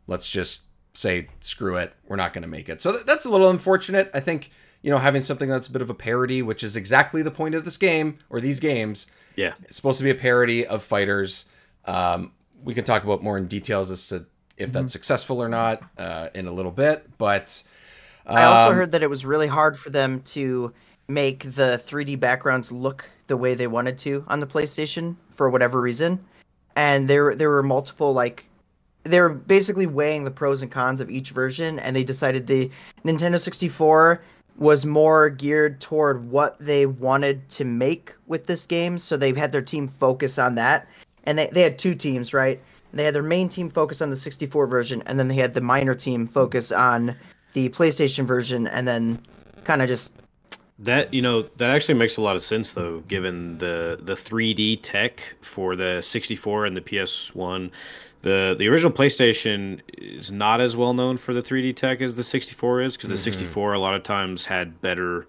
Let's 0.08 0.28
just 0.28 0.62
say 0.94 1.28
screw 1.40 1.76
it. 1.76 1.92
We're 2.08 2.16
not 2.16 2.32
going 2.32 2.42
to 2.42 2.48
make 2.48 2.68
it. 2.68 2.82
So 2.82 2.90
th- 2.90 3.04
that's 3.04 3.24
a 3.24 3.30
little 3.30 3.50
unfortunate. 3.50 4.10
I 4.12 4.18
think, 4.18 4.50
you 4.82 4.90
know, 4.90 4.98
having 4.98 5.22
something 5.22 5.48
that's 5.48 5.68
a 5.68 5.72
bit 5.72 5.80
of 5.80 5.90
a 5.90 5.94
parody, 5.94 6.42
which 6.42 6.64
is 6.64 6.74
exactly 6.74 7.22
the 7.22 7.30
point 7.30 7.54
of 7.54 7.64
this 7.64 7.76
game 7.76 8.18
or 8.30 8.40
these 8.40 8.58
games. 8.58 9.06
Yeah, 9.36 9.54
It's 9.64 9.76
supposed 9.76 9.98
to 9.98 10.04
be 10.04 10.10
a 10.10 10.14
parody 10.14 10.66
of 10.66 10.82
fighters. 10.82 11.46
Um, 11.84 12.32
we 12.62 12.74
can 12.74 12.84
talk 12.84 13.04
about 13.04 13.22
more 13.22 13.36
in 13.36 13.46
details 13.46 13.90
as 13.90 14.08
to 14.08 14.26
if 14.56 14.72
that's 14.72 14.92
successful 14.92 15.42
or 15.42 15.48
not 15.48 15.82
uh, 15.98 16.28
in 16.34 16.46
a 16.46 16.52
little 16.52 16.70
bit. 16.70 17.06
But 17.18 17.62
I 18.26 18.44
also 18.44 18.70
um, 18.70 18.74
heard 18.74 18.92
that 18.92 19.02
it 19.02 19.10
was 19.10 19.26
really 19.26 19.46
hard 19.46 19.78
for 19.78 19.90
them 19.90 20.22
to 20.22 20.72
make 21.08 21.42
the 21.44 21.82
3D 21.86 22.18
backgrounds 22.18 22.72
look 22.72 23.08
the 23.26 23.36
way 23.36 23.54
they 23.54 23.66
wanted 23.66 23.98
to 23.98 24.24
on 24.28 24.40
the 24.40 24.46
PlayStation 24.46 25.16
for 25.30 25.50
whatever 25.50 25.80
reason. 25.80 26.24
And 26.76 27.08
there 27.08 27.34
there 27.34 27.50
were 27.50 27.62
multiple 27.62 28.12
like 28.12 28.48
they 29.04 29.20
were 29.20 29.30
basically 29.30 29.86
weighing 29.86 30.24
the 30.24 30.30
pros 30.30 30.62
and 30.62 30.70
cons 30.70 31.00
of 31.00 31.10
each 31.10 31.30
version 31.30 31.78
and 31.78 31.94
they 31.94 32.04
decided 32.04 32.46
the 32.46 32.70
Nintendo 33.04 33.38
64 33.38 34.22
was 34.56 34.86
more 34.86 35.30
geared 35.30 35.80
toward 35.80 36.30
what 36.30 36.56
they 36.58 36.86
wanted 36.86 37.48
to 37.50 37.64
make 37.64 38.14
with 38.26 38.46
this 38.46 38.64
game, 38.64 38.98
so 38.98 39.16
they 39.16 39.32
had 39.32 39.52
their 39.52 39.62
team 39.62 39.88
focus 39.88 40.38
on 40.38 40.54
that. 40.54 40.86
And 41.24 41.38
they, 41.38 41.48
they 41.48 41.62
had 41.62 41.78
two 41.78 41.94
teams, 41.94 42.32
right? 42.32 42.60
They 42.92 43.04
had 43.04 43.14
their 43.14 43.22
main 43.22 43.48
team 43.48 43.68
focus 43.70 44.00
on 44.00 44.10
the 44.10 44.16
64 44.16 44.66
version, 44.66 45.02
and 45.06 45.18
then 45.18 45.28
they 45.28 45.34
had 45.34 45.54
the 45.54 45.60
minor 45.60 45.94
team 45.94 46.26
focus 46.26 46.70
on 46.70 47.16
the 47.52 47.68
PlayStation 47.70 48.24
version, 48.24 48.68
and 48.68 48.86
then 48.86 49.20
kind 49.64 49.82
of 49.82 49.88
just 49.88 50.12
That 50.78 51.12
you 51.12 51.22
know 51.22 51.42
that 51.42 51.74
actually 51.74 51.94
makes 51.94 52.16
a 52.16 52.20
lot 52.20 52.36
of 52.36 52.42
sense 52.42 52.72
though, 52.72 53.00
given 53.08 53.58
the 53.58 53.98
the 54.00 54.14
3D 54.14 54.80
tech 54.82 55.34
for 55.40 55.74
the 55.74 56.02
64 56.02 56.66
and 56.66 56.76
the 56.76 56.80
PS1. 56.80 57.70
The 58.24 58.56
the 58.58 58.66
original 58.68 58.90
PlayStation 58.90 59.80
is 59.98 60.32
not 60.32 60.62
as 60.62 60.76
well 60.78 60.94
known 60.94 61.18
for 61.18 61.34
the 61.34 61.42
3D 61.42 61.76
tech 61.76 62.00
as 62.00 62.16
the 62.16 62.24
64 62.24 62.80
is 62.80 62.96
because 62.96 63.10
the 63.10 63.16
mm-hmm. 63.16 63.22
64 63.22 63.74
a 63.74 63.78
lot 63.78 63.94
of 63.94 64.02
times 64.02 64.46
had 64.46 64.80
better 64.80 65.26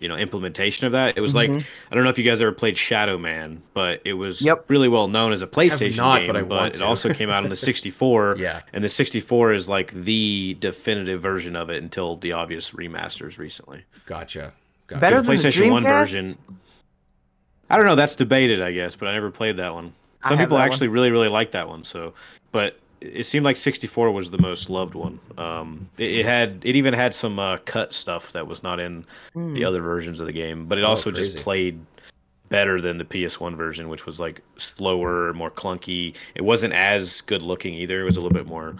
you 0.00 0.06
know 0.06 0.16
implementation 0.16 0.86
of 0.86 0.92
that. 0.92 1.16
It 1.16 1.22
was 1.22 1.34
like 1.34 1.48
mm-hmm. 1.48 1.66
I 1.90 1.94
don't 1.94 2.04
know 2.04 2.10
if 2.10 2.18
you 2.18 2.24
guys 2.24 2.42
ever 2.42 2.52
played 2.52 2.76
Shadow 2.76 3.16
Man, 3.16 3.62
but 3.72 4.02
it 4.04 4.12
was 4.12 4.42
Yep. 4.42 4.66
really 4.68 4.88
well 4.88 5.08
known 5.08 5.32
as 5.32 5.40
a 5.40 5.46
PlayStation 5.46 5.96
not, 5.96 6.18
game, 6.20 6.26
but 6.26 6.36
I 6.36 6.42
want 6.42 6.74
it 6.74 6.78
to. 6.80 6.84
also 6.84 7.10
came 7.10 7.30
out 7.30 7.42
on 7.42 7.48
the 7.48 7.56
64. 7.70 8.36
Yeah. 8.38 8.60
And 8.74 8.84
the 8.84 8.90
64 8.90 9.54
is 9.54 9.70
like 9.70 9.90
the 9.92 10.58
definitive 10.60 11.22
version 11.22 11.56
of 11.56 11.70
it 11.70 11.82
until 11.82 12.16
the 12.16 12.32
obvious 12.32 12.72
remasters 12.72 13.38
recently. 13.38 13.82
Gotcha. 14.04 14.52
gotcha. 14.88 15.00
Better 15.00 15.22
The 15.22 15.36
than 15.36 15.50
the 15.50 15.70
One 15.70 15.82
Dreamcast? 15.84 16.00
version. 16.00 16.38
I 17.70 17.78
don't 17.78 17.86
know. 17.86 17.94
That's 17.94 18.14
debated, 18.14 18.60
I 18.60 18.72
guess, 18.72 18.94
but 18.94 19.08
I 19.08 19.12
never 19.12 19.30
played 19.30 19.56
that 19.56 19.72
one. 19.72 19.94
Some 20.24 20.38
people 20.38 20.58
actually 20.58 20.88
really, 20.88 21.10
really 21.10 21.28
like 21.28 21.52
that 21.52 21.68
one. 21.68 21.82
So, 21.84 22.12
but 22.52 22.78
it 23.00 23.24
seemed 23.24 23.44
like 23.44 23.56
64 23.56 24.10
was 24.10 24.30
the 24.30 24.38
most 24.38 24.68
loved 24.68 24.94
one. 24.94 25.18
Um, 25.38 25.88
it, 25.96 26.12
it 26.18 26.26
had, 26.26 26.62
it 26.64 26.76
even 26.76 26.92
had 26.92 27.14
some 27.14 27.38
uh, 27.38 27.56
cut 27.64 27.94
stuff 27.94 28.32
that 28.32 28.46
was 28.46 28.62
not 28.62 28.78
in 28.80 29.06
Hmm. 29.32 29.54
the 29.54 29.64
other 29.64 29.80
versions 29.80 30.20
of 30.20 30.26
the 30.26 30.32
game, 30.32 30.66
but 30.66 30.76
it 30.76 30.84
also 30.84 31.10
just 31.10 31.38
played 31.38 31.80
better 32.50 32.80
than 32.80 32.98
the 32.98 33.04
PS1 33.04 33.56
version, 33.56 33.88
which 33.88 34.04
was 34.06 34.20
like 34.20 34.42
slower, 34.56 35.32
more 35.32 35.50
clunky. 35.50 36.14
It 36.34 36.42
wasn't 36.42 36.74
as 36.74 37.20
good 37.22 37.42
looking 37.42 37.72
either. 37.74 38.02
It 38.02 38.04
was 38.04 38.16
a 38.16 38.20
little 38.20 38.36
bit 38.36 38.46
more 38.46 38.76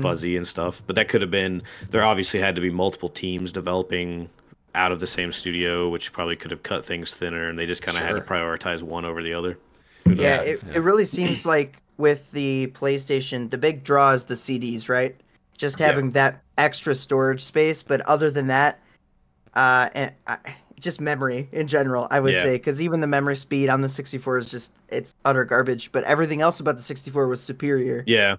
fuzzy 0.00 0.36
and 0.36 0.46
stuff. 0.48 0.82
But 0.86 0.96
that 0.96 1.08
could 1.08 1.20
have 1.22 1.30
been. 1.30 1.62
There 1.90 2.02
obviously 2.02 2.40
had 2.40 2.54
to 2.54 2.60
be 2.60 2.70
multiple 2.70 3.08
teams 3.08 3.52
developing 3.52 4.28
out 4.74 4.90
of 4.92 5.00
the 5.00 5.06
same 5.06 5.30
studio, 5.32 5.88
which 5.90 6.12
probably 6.12 6.34
could 6.36 6.50
have 6.50 6.62
cut 6.62 6.84
things 6.84 7.14
thinner, 7.14 7.48
and 7.48 7.58
they 7.58 7.66
just 7.66 7.82
kind 7.82 7.96
of 7.98 8.02
had 8.02 8.14
to 8.14 8.20
prioritize 8.22 8.82
one 8.82 9.04
over 9.04 9.22
the 9.22 9.34
other. 9.34 9.58
Who 10.12 10.22
knows? 10.22 10.24
Yeah, 10.24 10.40
it, 10.42 10.62
it 10.74 10.80
really 10.80 11.04
seems 11.04 11.46
like 11.46 11.82
with 11.96 12.30
the 12.32 12.68
PlayStation, 12.68 13.50
the 13.50 13.58
big 13.58 13.84
draw 13.84 14.10
is 14.10 14.24
the 14.24 14.34
CDs, 14.34 14.88
right? 14.88 15.16
Just 15.56 15.78
having 15.78 16.10
that 16.10 16.42
extra 16.58 16.94
storage 16.94 17.40
space, 17.40 17.82
but 17.82 18.00
other 18.02 18.30
than 18.30 18.48
that, 18.48 18.80
uh, 19.54 19.88
and 19.94 20.12
I, 20.26 20.38
just 20.80 21.00
memory 21.00 21.48
in 21.52 21.68
general, 21.68 22.08
I 22.10 22.20
would 22.20 22.34
Yeah. 22.34 22.42
say, 22.42 22.52
because 22.56 22.82
even 22.82 23.00
the 23.00 23.06
memory 23.06 23.36
speed 23.36 23.68
on 23.68 23.80
the 23.80 23.88
64 23.88 24.38
is 24.38 24.50
just 24.50 24.72
it's 24.88 25.14
utter 25.24 25.44
garbage. 25.44 25.92
But 25.92 26.04
everything 26.04 26.40
else 26.40 26.60
about 26.60 26.76
the 26.76 26.82
64 26.82 27.28
was 27.28 27.40
superior. 27.40 28.02
Yeah. 28.06 28.36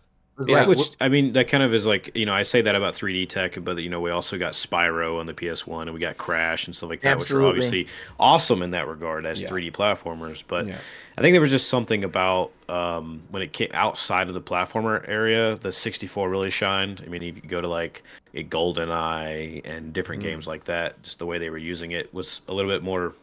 Yeah, 0.48 0.60
like, 0.62 0.68
which 0.70 0.90
I 1.00 1.10
mean, 1.10 1.34
that 1.34 1.48
kind 1.48 1.62
of 1.64 1.76
is 1.76 1.86
like 1.86 2.10
you 2.16 2.26
know 2.26 2.34
I 2.34 2.42
say 2.42 2.62
that 2.64 2.74
about 2.74 2.96
3D 2.96 3.30
tech, 3.30 3.56
but 3.64 3.78
you 3.78 3.90
know 3.90 4.02
we 4.02 4.10
also 4.10 4.38
got 4.40 4.54
Spyro 4.54 5.20
on 5.20 5.28
the 5.28 5.34
PS1 5.34 5.84
and 5.84 5.94
we 5.94 6.00
got 6.00 6.18
Crash 6.18 6.66
and 6.66 6.76
stuff 6.76 6.90
like 6.90 7.02
that, 7.02 7.18
which 7.18 7.26
Absolutely. 7.26 7.46
are 7.46 7.50
obviously 7.50 7.88
awesome 8.20 8.64
in 8.64 8.72
that 8.72 8.88
regard 8.88 9.28
as 9.28 9.44
Yeah. 9.44 9.50
3D 9.50 9.72
platformers. 9.72 10.44
But 10.48 10.66
Yeah. 10.66 10.78
I 11.18 11.22
think 11.22 11.36
there 11.36 11.42
was 11.42 11.52
just 11.52 11.70
something 11.70 12.04
about 12.04 12.52
um, 12.68 13.22
when 13.30 13.44
it 13.44 13.54
came 13.54 13.70
outside 13.76 14.28
of 14.28 14.34
the 14.34 14.42
platformer 14.42 15.08
area, 15.08 15.56
the 15.58 15.72
64 15.72 16.28
really 16.28 16.50
shined. 16.50 17.04
I 17.06 17.10
mean, 17.10 17.22
if 17.22 17.36
you 17.36 17.44
go 17.48 17.62
to 17.62 17.68
like 17.68 18.02
a 18.34 18.44
GoldenEye 18.44 19.62
and 19.66 19.94
different 19.94 20.24
Mm. 20.24 20.26
games 20.26 20.48
like 20.48 20.64
that, 20.64 21.02
just 21.04 21.20
the 21.20 21.28
way 21.28 21.38
they 21.38 21.52
were 21.52 21.60
using 21.60 21.92
it 21.92 22.12
was 22.12 22.42
a 22.48 22.54
little 22.54 22.72
bit 22.72 22.82
more 22.82 23.14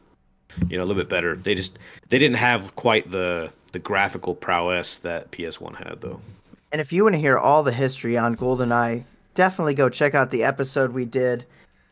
you 0.68 0.76
know, 0.76 0.82
a 0.82 0.86
little 0.86 1.00
bit 1.00 1.08
better. 1.08 1.36
They 1.36 1.54
just 1.54 1.78
they 2.08 2.18
didn't 2.18 2.36
have 2.38 2.74
quite 2.76 3.10
the 3.10 3.50
the 3.72 3.78
graphical 3.78 4.34
prowess 4.34 4.96
that 4.98 5.30
PS1 5.32 5.76
had 5.76 6.00
though. 6.00 6.20
And 6.72 6.80
if 6.80 6.92
you 6.92 7.02
want 7.02 7.14
to 7.14 7.20
hear 7.20 7.36
all 7.36 7.62
the 7.62 7.72
history 7.72 8.16
on 8.16 8.36
GoldenEye, 8.36 9.04
definitely 9.34 9.74
go 9.74 9.88
check 9.88 10.14
out 10.14 10.30
the 10.30 10.44
episode 10.44 10.92
we 10.92 11.04
did. 11.04 11.44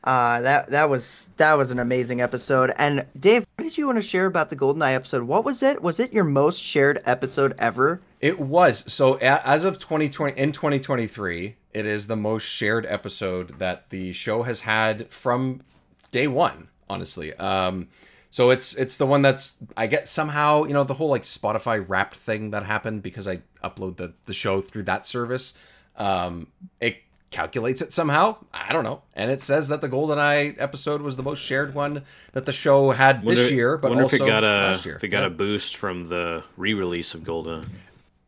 Uh, 0.04 0.40
that 0.40 0.70
that 0.70 0.88
was 0.88 1.30
that 1.36 1.54
was 1.54 1.72
an 1.72 1.80
amazing 1.80 2.20
episode. 2.20 2.72
And 2.78 3.04
Dave, 3.18 3.44
what 3.56 3.64
did 3.64 3.76
you 3.76 3.86
want 3.86 3.96
to 3.98 4.02
share 4.02 4.26
about 4.26 4.48
the 4.48 4.56
GoldenEye 4.56 4.94
episode? 4.94 5.24
What 5.24 5.44
was 5.44 5.62
it? 5.62 5.82
Was 5.82 5.98
it 5.98 6.12
your 6.12 6.24
most 6.24 6.62
shared 6.62 7.02
episode 7.04 7.54
ever? 7.58 8.00
It 8.20 8.38
was 8.38 8.90
so 8.90 9.14
as 9.14 9.64
of 9.64 9.78
2020 9.78 10.38
in 10.38 10.52
2023, 10.52 11.56
it 11.74 11.86
is 11.86 12.06
the 12.06 12.16
most 12.16 12.44
shared 12.44 12.86
episode 12.86 13.58
that 13.58 13.90
the 13.90 14.12
show 14.12 14.44
has 14.44 14.60
had 14.60 15.10
from 15.10 15.62
day 16.10 16.28
one. 16.28 16.68
Honestly, 16.88 17.34
um, 17.34 17.88
so 18.30 18.50
it's 18.50 18.74
it's 18.74 18.96
the 18.96 19.06
one 19.06 19.22
that's 19.22 19.54
I 19.76 19.86
get 19.86 20.06
somehow 20.08 20.64
you 20.64 20.74
know 20.74 20.84
the 20.84 20.94
whole 20.94 21.08
like 21.08 21.22
Spotify 21.22 21.84
Wrapped 21.86 22.16
thing 22.16 22.50
that 22.50 22.64
happened 22.64 23.02
because 23.02 23.26
I 23.28 23.40
upload 23.64 23.96
the 23.96 24.14
the 24.26 24.34
show 24.34 24.60
through 24.60 24.84
that 24.84 25.06
service. 25.06 25.54
Um, 25.96 26.48
it 26.80 26.98
calculates 27.30 27.82
it 27.82 27.92
somehow. 27.92 28.36
I 28.54 28.72
don't 28.72 28.84
know, 28.84 29.02
and 29.14 29.30
it 29.30 29.42
says 29.42 29.68
that 29.68 29.80
the 29.80 29.88
GoldenEye 29.88 30.56
episode 30.58 31.02
was 31.02 31.16
the 31.16 31.22
most 31.22 31.40
shared 31.40 31.74
one 31.74 32.04
that 32.32 32.46
the 32.46 32.52
show 32.52 32.90
had 32.90 33.24
this 33.24 33.50
year, 33.50 33.76
but 33.76 33.88
wonder 33.90 34.04
also 34.04 34.16
if 34.16 34.22
it 34.22 34.26
got 34.26 34.44
a 34.44 34.46
last 34.46 34.86
year. 34.86 34.96
if 34.96 35.04
it 35.04 35.08
got 35.08 35.20
Yeah. 35.20 35.26
a 35.26 35.30
boost 35.30 35.76
from 35.76 36.08
the 36.08 36.44
re-release 36.56 37.14
of 37.14 37.24
Golden. 37.24 37.66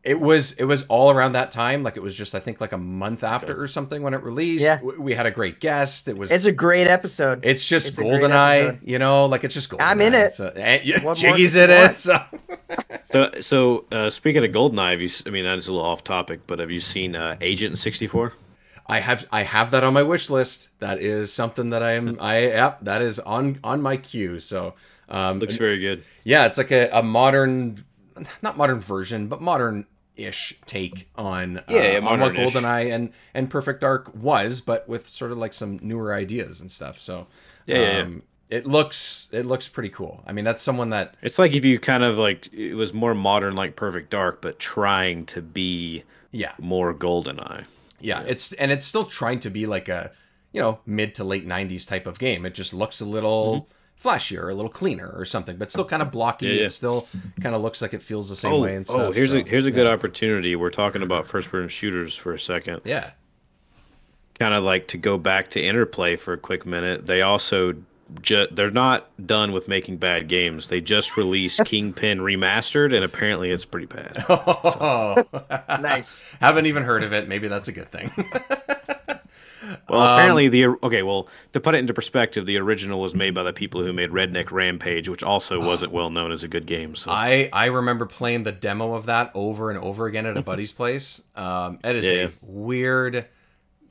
It 0.03 0.19
was 0.19 0.53
it 0.53 0.63
was 0.65 0.83
all 0.89 1.11
around 1.11 1.33
that 1.33 1.51
time. 1.51 1.83
Like 1.83 1.95
it 1.95 2.01
was 2.01 2.15
just 2.15 2.33
I 2.33 2.39
think 2.39 2.59
like 2.59 2.71
a 2.71 2.77
month 2.77 3.23
after 3.23 3.61
or 3.61 3.67
something 3.67 4.01
when 4.01 4.15
it 4.15 4.23
released. 4.23 4.63
Yeah. 4.63 4.77
W- 4.77 4.99
We 4.99 5.13
had 5.13 5.27
a 5.27 5.31
great 5.31 5.59
guest. 5.59 6.07
It 6.07 6.17
was 6.17 6.31
It's 6.31 6.45
a 6.45 6.51
great 6.51 6.87
episode. 6.87 7.45
it's 7.45 7.67
just 7.67 7.89
it's 7.89 7.97
a 7.99 8.01
great 8.01 8.21
GoldenEye, 8.23 8.79
you 8.83 8.97
know, 8.97 9.27
like 9.27 9.43
it's 9.43 9.53
just 9.53 9.69
GoldenEye. 9.69 9.81
I'm 9.81 10.01
in 10.01 10.13
it. 10.15 10.33
So, 10.33 10.47
and, 10.55 10.83
yeah, 10.83 11.03
What 11.03 11.17
Jiggy's 11.17 11.55
in 11.55 11.69
it. 11.69 11.97
So. 11.97 12.17
So, 13.11 13.29
so 13.41 13.85
uh, 13.91 14.09
speaking 14.09 14.43
of 14.43 14.51
Goldeneye, 14.51 14.91
have 14.91 15.01
you? 15.01 15.05
s- 15.07 15.23
I 15.25 15.29
mean, 15.29 15.43
that's 15.45 15.67
a 15.67 15.71
little 15.73 15.85
off 15.85 16.03
topic, 16.03 16.41
but 16.47 16.59
have 16.59 16.71
you 16.71 16.79
seen 16.79 17.15
uh, 17.15 17.35
Agent 17.41 17.77
64? 17.77 18.33
I 18.87 18.99
have 18.99 19.27
I 19.31 19.43
have 19.43 19.71
that 19.71 19.83
on 19.83 19.93
my 19.93 20.03
wish 20.03 20.29
list. 20.29 20.69
That 20.79 20.99
is 20.99 21.31
something 21.31 21.69
that 21.69 21.83
I'm 21.83 22.17
I 22.21 22.39
yep, 22.47 22.79
that 22.83 23.01
is 23.01 23.19
on 23.19 23.59
on 23.63 23.81
my 23.81 23.97
queue. 23.97 24.39
So 24.39 24.73
um 25.09 25.39
Looks 25.39 25.57
very 25.57 25.79
good. 25.79 26.03
yeah, 26.23 26.45
it's 26.47 26.57
like 26.57 26.71
a, 26.71 26.89
a 26.91 27.03
modern 27.03 27.83
not 28.41 28.57
modern 28.57 28.79
version, 28.79 29.27
but 29.27 29.41
modern 29.41 29.85
ish 30.25 30.57
take 30.65 31.07
on 31.15 31.57
uh, 31.59 31.63
Yeah, 31.69 31.99
yeah, 31.99 32.07
on 32.07 32.19
what. 32.19 32.33
GoldenEye 32.33 32.93
and 32.93 33.11
and 33.33 33.49
Perfect 33.49 33.81
Dark 33.81 34.13
was, 34.15 34.61
but 34.61 34.87
with 34.87 35.07
sort 35.07 35.31
of 35.31 35.37
like 35.37 35.53
some 35.53 35.79
newer 35.81 36.13
ideas 36.13 36.61
and 36.61 36.69
stuff. 36.71 36.99
So 36.99 37.27
Yeah, 37.65 37.77
yeah, 37.79 37.91
yeah. 37.97 38.01
um, 38.03 38.23
it 38.49 38.65
looks 38.65 39.29
it 39.31 39.45
looks 39.45 39.67
pretty 39.67 39.89
cool. 39.89 40.23
I 40.27 40.33
mean, 40.33 40.43
that's 40.45 40.61
someone 40.61 40.89
that 40.89 41.15
It's 41.21 41.39
like 41.39 41.53
if 41.53 41.63
you 41.63 41.79
kind 41.79 42.03
of 42.03 42.17
like 42.17 42.51
it 42.53 42.73
was 42.75 42.93
more 42.93 43.13
modern, 43.15 43.55
like 43.55 43.75
Perfect 43.75 44.09
Dark, 44.09 44.41
but 44.41 44.59
trying 44.59 45.25
to 45.27 45.41
be 45.41 46.03
yeah 46.31 46.53
more 46.59 46.93
Goldeneye. 46.93 47.65
yeah 47.99 48.23
it's 48.25 48.53
and 48.53 48.71
it's 48.71 48.85
still 48.85 49.05
trying 49.05 49.39
to 49.39 49.49
be 49.49 49.65
like 49.67 49.89
a 49.89 50.11
you 50.53 50.61
know 50.61 50.79
mid 50.85 51.13
to 51.15 51.23
late 51.23 51.45
90s 51.47 51.85
type 51.87 52.07
of 52.07 52.19
game 52.19 52.45
it 52.45 52.53
just 52.53 52.73
looks 52.73 52.99
a 53.01 53.05
little 53.05 53.67
flashier 54.03 54.49
a 54.51 54.53
little 54.53 54.69
cleaner 54.71 55.11
or 55.15 55.25
something 55.25 55.57
but 55.57 55.69
still 55.69 55.85
kind 55.85 56.01
of 56.01 56.11
blocky. 56.11 56.47
Yeah, 56.47 56.53
yeah. 56.53 56.65
it 56.65 56.69
still 56.69 57.07
kind 57.41 57.53
of 57.53 57.61
looks 57.61 57.81
like 57.81 57.93
it 57.93 58.01
feels 58.01 58.29
the 58.29 58.35
same 58.35 58.53
Oh, 58.53 58.61
way 58.61 58.75
and 58.75 58.85
oh, 58.89 58.93
stuff 58.93 59.07
oh, 59.09 59.11
here's 59.11 59.29
so, 59.29 59.37
a 59.37 59.43
here's 59.43 59.65
a 59.65 59.71
good 59.71 59.85
yeah. 59.87 59.93
opportunity. 59.93 60.55
We're 60.55 60.69
talking 60.71 61.01
about 61.03 61.25
first-person 61.27 61.69
shooters 61.69 62.15
for 62.15 62.33
a 62.33 62.39
second. 62.39 62.81
yeah 62.85 63.11
kind 64.39 64.53
of 64.55 64.63
like 64.63 64.87
to 64.87 64.97
go 64.97 65.19
back 65.19 65.51
to 65.51 65.61
interplay 65.61 66.15
for 66.15 66.33
a 66.33 66.37
quick 66.37 66.65
minute 66.65 67.05
they 67.05 67.21
also 67.21 67.73
ju- 68.23 68.47
they're 68.49 68.71
not 68.71 69.07
done 69.27 69.51
with 69.51 69.67
making 69.67 69.97
bad 69.97 70.27
games 70.27 70.67
they 70.67 70.81
just 70.81 71.15
released 71.15 71.61
kingpin 71.65 72.17
remastered 72.19 72.91
and 72.91 73.03
apparently 73.05 73.51
it's 73.51 73.65
pretty 73.65 73.85
bad 73.85 74.25
oh 74.29 75.23
nice. 75.79 76.23
haven't 76.39 76.65
even 76.65 76.81
heard 76.83 77.03
of 77.03 77.13
it 77.13 77.27
maybe 77.27 77.47
that's 77.47 77.67
a 77.67 77.71
good 77.71 77.91
thing 77.91 78.11
well 79.89 80.01
Um, 80.01 80.13
apparently 80.19 80.47
the 80.47 80.67
okay 80.83 81.03
well 81.03 81.27
to 81.53 81.59
put 81.59 81.75
it 81.75 81.79
into 81.79 81.93
perspective 81.93 82.45
the 82.45 82.57
original 82.57 82.99
was 83.01 83.13
made 83.15 83.33
by 83.33 83.43
the 83.43 83.53
people 83.53 83.83
who 83.83 83.91
made 83.93 84.09
redneck 84.11 84.51
rampage 84.51 85.07
which 85.09 85.23
also 85.23 85.59
wasn't 85.65 85.91
well 85.91 86.09
known 86.09 86.31
as 86.31 86.43
a 86.43 86.47
good 86.47 86.65
game 86.65 86.95
so. 86.95 87.11
I 87.11 87.49
i 87.53 87.65
remember 87.65 88.05
playing 88.05 88.43
the 88.43 88.51
demo 88.51 88.93
of 88.93 89.05
that 89.07 89.31
over 89.33 89.69
and 89.69 89.79
over 89.79 90.05
again 90.07 90.25
at 90.25 90.37
a 90.37 90.41
buddy's 90.51 90.71
place. 90.71 91.21
Um 91.35 91.79
it 91.83 91.95
is 91.95 92.05
Yeah, 92.05 92.11
a 92.27 92.29
weird 92.41 93.25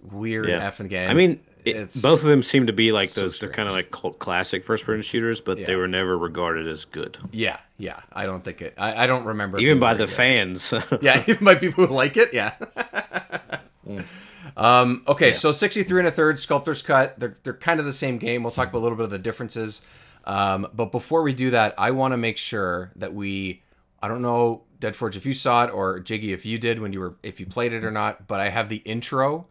weird 0.03 0.49
yeah. 0.49 0.69
effing 0.69 0.89
game. 0.89 1.09
I 1.09 1.15
mean 1.15 1.41
it, 1.63 1.77
It's- 1.77 2.01
both 2.01 2.23
of 2.23 2.29
them 2.29 2.43
seem 2.43 2.67
to 2.69 2.73
be 2.73 2.91
like 2.91 3.11
so 3.11 3.21
those 3.23 3.39
they're 3.39 3.51
kind 3.51 3.69
of 3.69 3.75
like 3.75 3.91
cult 3.91 4.19
classic 4.19 4.65
first 4.65 4.85
person 4.87 5.03
shooters 5.03 5.43
but 5.43 5.59
they 5.67 5.77
were 5.77 5.89
never 5.89 6.17
regarded 6.17 6.67
as 6.67 6.85
good. 6.87 7.19
Yeah 7.33 7.59
yeah. 7.77 8.01
I 8.13 8.25
don't 8.27 8.43
think 8.43 8.63
it 8.63 8.75
i, 8.79 9.05
I 9.05 9.07
don't 9.07 9.25
remember 9.27 9.59
even 9.59 9.79
by 9.79 9.93
the 9.95 10.07
good. 10.07 10.15
fans. 10.15 10.73
Yeah, 11.03 11.23
even 11.29 11.45
by 11.45 11.55
people 11.57 11.87
who 11.87 11.95
like 11.95 12.17
it. 12.17 12.33
Yeah. 12.33 12.55
Um, 14.61 15.03
okay, 15.09 15.33
so 15.33 15.53
63 15.53 16.01
and 16.01 16.09
a 16.09 16.11
third 16.11 16.39
sculptor's 16.39 16.83
cut. 16.83 17.19
They're 17.19 17.39
they're 17.43 17.55
kind 17.55 17.81
of 17.81 17.87
the 17.87 17.93
same 17.93 18.19
game. 18.19 18.43
We'll 18.43 18.53
talk 18.53 18.69
about 18.69 18.79
a 18.79 18.85
little 18.85 18.97
bit 18.97 19.05
of 19.05 19.11
the 19.11 19.19
differences. 19.19 19.83
Um, 20.25 20.69
but 20.75 20.93
before 20.93 21.23
we 21.23 21.33
do 21.33 21.51
that, 21.51 21.75
I 21.79 21.93
want 21.93 22.13
to 22.13 22.19
make 22.19 22.37
sure 22.37 22.93
that 22.97 23.15
we. 23.15 23.63
I 24.03 24.09
don't 24.09 24.23
know, 24.23 24.63
Dead 24.79 24.97
Forge, 24.97 25.17
if 25.17 25.27
you 25.27 25.35
saw 25.35 25.65
it 25.65 25.71
or 25.71 26.01
Jiggy, 26.01 26.33
if 26.33 26.47
you 26.47 26.59
did 26.59 26.81
when 26.81 26.93
you 26.93 27.01
were 27.01 27.17
if 27.23 27.41
you 27.41 27.47
played 27.47 27.73
it 27.73 27.85
or 27.85 27.91
not. 27.91 28.27
But 28.27 28.41
I 28.41 28.49
have 28.51 28.69
the 28.69 28.79
intro 28.79 29.47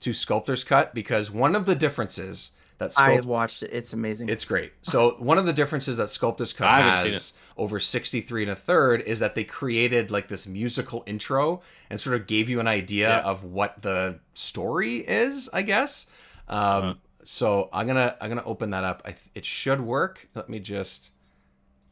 to 0.00 0.12
Sculptor's 0.12 0.64
Cut 0.64 0.94
because 0.94 1.30
one 1.30 1.56
of 1.56 1.66
the 1.66 1.74
differences 1.74 2.52
that 2.78 2.92
I 2.96 3.16
sculpt 3.16 3.24
watched 3.24 3.62
it. 3.62 3.70
It's 3.72 3.92
amazing. 3.92 4.28
it's 4.28 4.44
great. 4.44 4.72
So 4.82 5.16
one 5.18 5.38
of 5.38 5.46
the 5.46 5.52
differences 5.52 5.96
that 5.98 6.10
Sculptor's 6.10 6.52
Cut 6.52 6.68
I 6.68 6.80
haven't 6.80 7.02
seen 7.02 7.12
has 7.12 7.32
over 7.58 7.78
63 7.80 8.42
and 8.44 8.50
a 8.52 8.54
third 8.56 9.02
is 9.02 9.18
that 9.18 9.34
they 9.34 9.44
created 9.44 10.10
like 10.10 10.28
this 10.28 10.46
musical 10.46 11.02
intro 11.06 11.60
and 11.90 12.00
sort 12.00 12.14
of 12.18 12.26
gave 12.26 12.48
you 12.48 12.60
an 12.60 12.68
idea 12.68 13.08
Yeah. 13.08 13.20
of 13.28 13.44
what 13.44 13.82
the 13.82 14.20
story 14.34 14.98
is, 14.98 15.48
I 15.52 15.62
guess. 15.62 16.06
Um, 16.48 16.58
Uh-huh. 16.58 16.94
So 17.24 17.68
I'm 17.74 17.86
gonna 17.86 18.16
I'm 18.22 18.30
gonna 18.30 18.42
open 18.46 18.70
that 18.70 18.84
up. 18.84 19.02
I 19.04 19.10
th- 19.10 19.20
it 19.34 19.44
should 19.44 19.82
work. 19.82 20.26
Let 20.34 20.48
me 20.48 20.60
just 20.60 21.10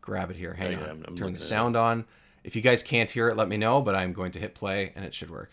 grab 0.00 0.30
it 0.30 0.36
here. 0.36 0.54
Hang 0.54 0.72
Yeah, 0.72 0.78
on. 0.78 0.84
I'm- 0.84 1.04
I'm 1.08 1.16
Turn 1.16 1.34
the 1.34 1.38
sound 1.38 1.76
on. 1.76 2.06
If 2.42 2.56
you 2.56 2.62
guys 2.62 2.82
can't 2.82 3.10
hear 3.10 3.28
it, 3.28 3.36
let 3.36 3.48
me 3.48 3.58
know. 3.58 3.82
But 3.82 3.94
I'm 3.96 4.14
going 4.14 4.30
to 4.32 4.38
hit 4.38 4.54
play 4.54 4.92
and 4.96 5.04
it 5.04 5.12
should 5.12 5.28
work. 5.30 5.50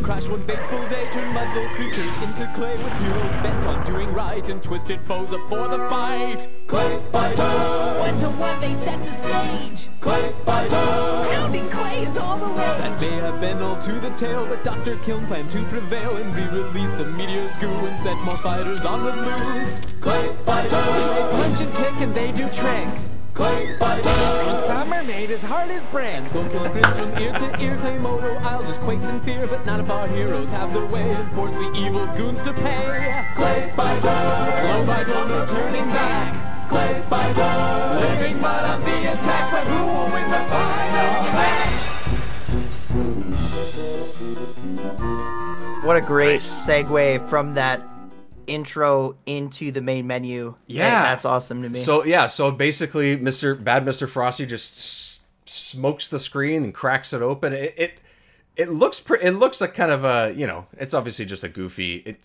A 0.00 0.02
crash 0.02 0.28
one 0.28 0.42
fateful 0.46 0.88
day 0.88 1.06
turned 1.12 1.34
mud 1.34 1.74
creatures 1.74 2.16
into 2.22 2.50
clay 2.54 2.74
with 2.74 2.92
heroes 3.00 3.36
bent 3.42 3.66
on 3.66 3.84
doing 3.84 4.10
right 4.14 4.48
and 4.48 4.62
twisted 4.62 4.98
foes 5.06 5.30
up 5.30 5.46
for 5.50 5.68
the 5.68 5.76
fight. 5.90 6.48
Clay 6.66 7.02
fighter! 7.12 7.42
One 7.42 8.16
to 8.18 8.30
one, 8.30 8.58
they 8.60 8.72
set 8.72 8.98
the 9.04 9.12
stage. 9.12 9.90
Clay 10.00 10.32
fighter! 10.46 10.70
Pounding 10.70 11.68
clay 11.68 12.04
is 12.04 12.16
all 12.16 12.38
the 12.38 12.46
That 12.54 12.92
rage. 12.92 13.10
may 13.10 13.16
have 13.16 13.40
been 13.42 13.58
all 13.62 13.76
to 13.76 13.92
the 13.92 14.10
tale, 14.10 14.46
but 14.46 14.64
Dr. 14.64 14.96
Kiln 15.00 15.26
planned 15.26 15.50
to 15.50 15.62
prevail 15.64 16.16
and 16.16 16.34
re-release 16.34 16.92
the 16.92 17.04
meteor's 17.04 17.56
goo 17.58 17.68
and 17.68 18.00
set 18.00 18.16
more 18.22 18.38
fighters 18.38 18.86
on 18.86 19.04
the 19.04 19.12
loose. 19.12 19.80
Clay 20.00 20.34
fighter! 20.46 20.80
They 20.80 21.28
punch 21.30 21.60
and 21.60 21.74
kick 21.74 22.00
and 22.00 22.14
they 22.14 22.32
do 22.32 22.48
tricks. 22.48 23.19
Clay 23.40 23.74
fighter! 23.78 24.58
Some 24.66 24.92
are 24.92 25.02
made 25.02 25.30
as 25.30 25.40
hard 25.40 25.70
as 25.70 25.82
bricks. 25.86 26.32
Soul 26.32 26.46
killing 26.50 26.72
grins 26.72 26.98
from 26.98 27.18
ear 27.18 27.32
to 27.32 27.64
ear. 27.64 27.74
Clay 27.78 27.96
moto 27.98 28.34
oh, 28.34 28.46
isle 28.46 28.60
just 28.60 28.82
quakes 28.82 29.06
in 29.06 29.18
fear, 29.22 29.46
but 29.46 29.64
not 29.64 29.80
if 29.80 29.88
our 29.88 30.06
heroes 30.08 30.50
have 30.50 30.74
their 30.74 30.84
way 30.84 31.08
and 31.08 31.32
force 31.34 31.54
the 31.54 31.72
evil 31.74 32.06
goons 32.08 32.42
to 32.42 32.52
pay. 32.52 33.24
Clay 33.34 33.72
fighter! 33.74 34.10
Blow 34.60 34.84
by 34.84 35.04
blow, 35.04 35.26
no 35.26 35.46
turning 35.46 35.86
back. 35.86 36.68
Clay 36.68 37.02
fighter! 37.08 38.00
Living 38.00 38.38
mud 38.42 38.62
on 38.62 38.82
the 38.82 39.10
attack, 39.10 39.50
but 39.52 39.66
who 39.66 39.86
will 39.86 40.10
win 40.12 40.30
the 40.30 40.44
final 40.52 41.22
match? 41.32 41.86
what 45.86 45.96
a 45.96 46.02
great 46.02 46.42
segue 46.42 47.26
from 47.26 47.54
that 47.54 47.88
intro 48.50 49.16
into 49.26 49.70
the 49.72 49.80
main 49.80 50.06
menu. 50.06 50.54
Yeah. 50.66 51.02
that's 51.02 51.24
awesome 51.24 51.62
to 51.62 51.68
me. 51.68 51.78
So 51.80 52.04
yeah, 52.04 52.26
so 52.26 52.50
basically, 52.50 53.16
Mister 53.16 53.54
Bad 53.54 53.84
Mister 53.84 54.06
Frosty 54.06 54.44
just 54.46 54.76
s- 54.76 55.20
smokes 55.46 56.08
the 56.08 56.18
screen 56.18 56.64
and 56.64 56.74
cracks 56.74 57.12
it 57.12 57.22
open. 57.22 57.52
It 57.52 57.74
it, 57.76 57.92
it 58.56 58.68
looks 58.68 59.00
pre- 59.00 59.20
it 59.22 59.32
looks 59.32 59.60
like 59.60 59.74
kind 59.74 59.90
of 59.92 60.04
a 60.04 60.32
you 60.36 60.46
know 60.46 60.66
it's 60.76 60.92
obviously 60.94 61.24
just 61.24 61.44
a 61.44 61.48
goofy. 61.48 61.96
It, 62.04 62.20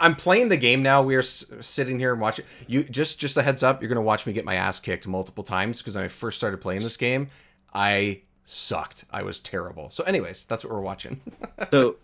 I'm 0.00 0.14
playing 0.16 0.48
the 0.48 0.56
game 0.56 0.82
now. 0.82 1.02
We 1.02 1.14
are 1.16 1.20
s- 1.20 1.44
sitting 1.60 1.98
here 1.98 2.12
and 2.12 2.20
watching. 2.20 2.44
You 2.66 2.84
just 2.84 3.18
just 3.18 3.36
a 3.36 3.42
heads 3.42 3.62
up. 3.62 3.80
You're 3.80 3.88
gonna 3.88 4.02
watch 4.02 4.26
me 4.26 4.32
get 4.32 4.44
my 4.44 4.54
ass 4.56 4.80
kicked 4.80 5.06
multiple 5.06 5.44
times 5.44 5.78
because 5.78 5.94
when 5.96 6.04
I 6.04 6.08
first 6.08 6.36
started 6.36 6.60
playing 6.60 6.80
this 6.82 6.96
game, 6.96 7.28
I 7.72 8.20
sucked. 8.44 9.04
I 9.10 9.22
was 9.22 9.40
terrible. 9.40 9.90
So, 9.90 10.02
anyways, 10.04 10.46
that's 10.46 10.64
what 10.64 10.72
we're 10.72 10.80
watching. 10.80 11.20
So 11.70 11.96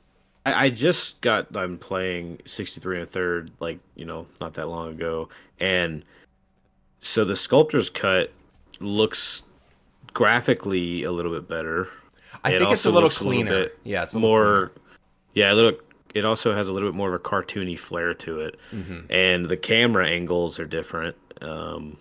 I, 0.47 0.67
I 0.67 0.71
just 0.71 1.21
got 1.21 1.53
done 1.53 1.79
playing 1.79 2.41
63 2.47 2.97
and 2.97 3.05
a 3.05 3.07
third, 3.07 3.51
like, 3.61 3.79
you 3.95 4.05
know, 4.05 4.27
not 4.41 4.55
that 4.55 4.69
long 4.69 4.91
ago. 4.91 5.29
And 5.61 6.05
so 7.01 7.25
the 7.25 7.37
sculptor's 7.37 7.89
cut 7.91 8.33
looks 8.81 9.43
graphically 10.13 11.03
a 11.05 11.13
little 11.13 11.33
bit 11.33 11.49
better. 11.49 11.89
I 12.45 12.53
It 12.53 12.59
think 12.59 12.73
it's 12.73 12.85
a 12.87 12.91
little 12.91 13.11
cleaner. 13.11 13.51
bit 13.51 13.79
yeah, 13.85 14.03
it's 14.03 14.15
a 14.15 14.17
little 14.19 14.29
more. 14.31 14.73
Yeah, 15.35 15.53
a 15.53 15.55
little. 15.55 15.79
It 16.15 16.25
also 16.25 16.55
has 16.55 16.69
a 16.69 16.73
little 16.73 16.89
bit 16.89 16.97
more 16.97 17.09
of 17.09 17.15
a 17.15 17.19
cartoony 17.19 17.79
flair 17.79 18.15
to 18.15 18.41
it, 18.41 18.57
Mm-hmm. 18.73 19.11
and 19.11 19.47
the 19.47 19.57
camera 19.57 20.09
angles 20.09 20.59
are 20.61 20.67
different. 20.67 21.17
Um, 21.41 21.97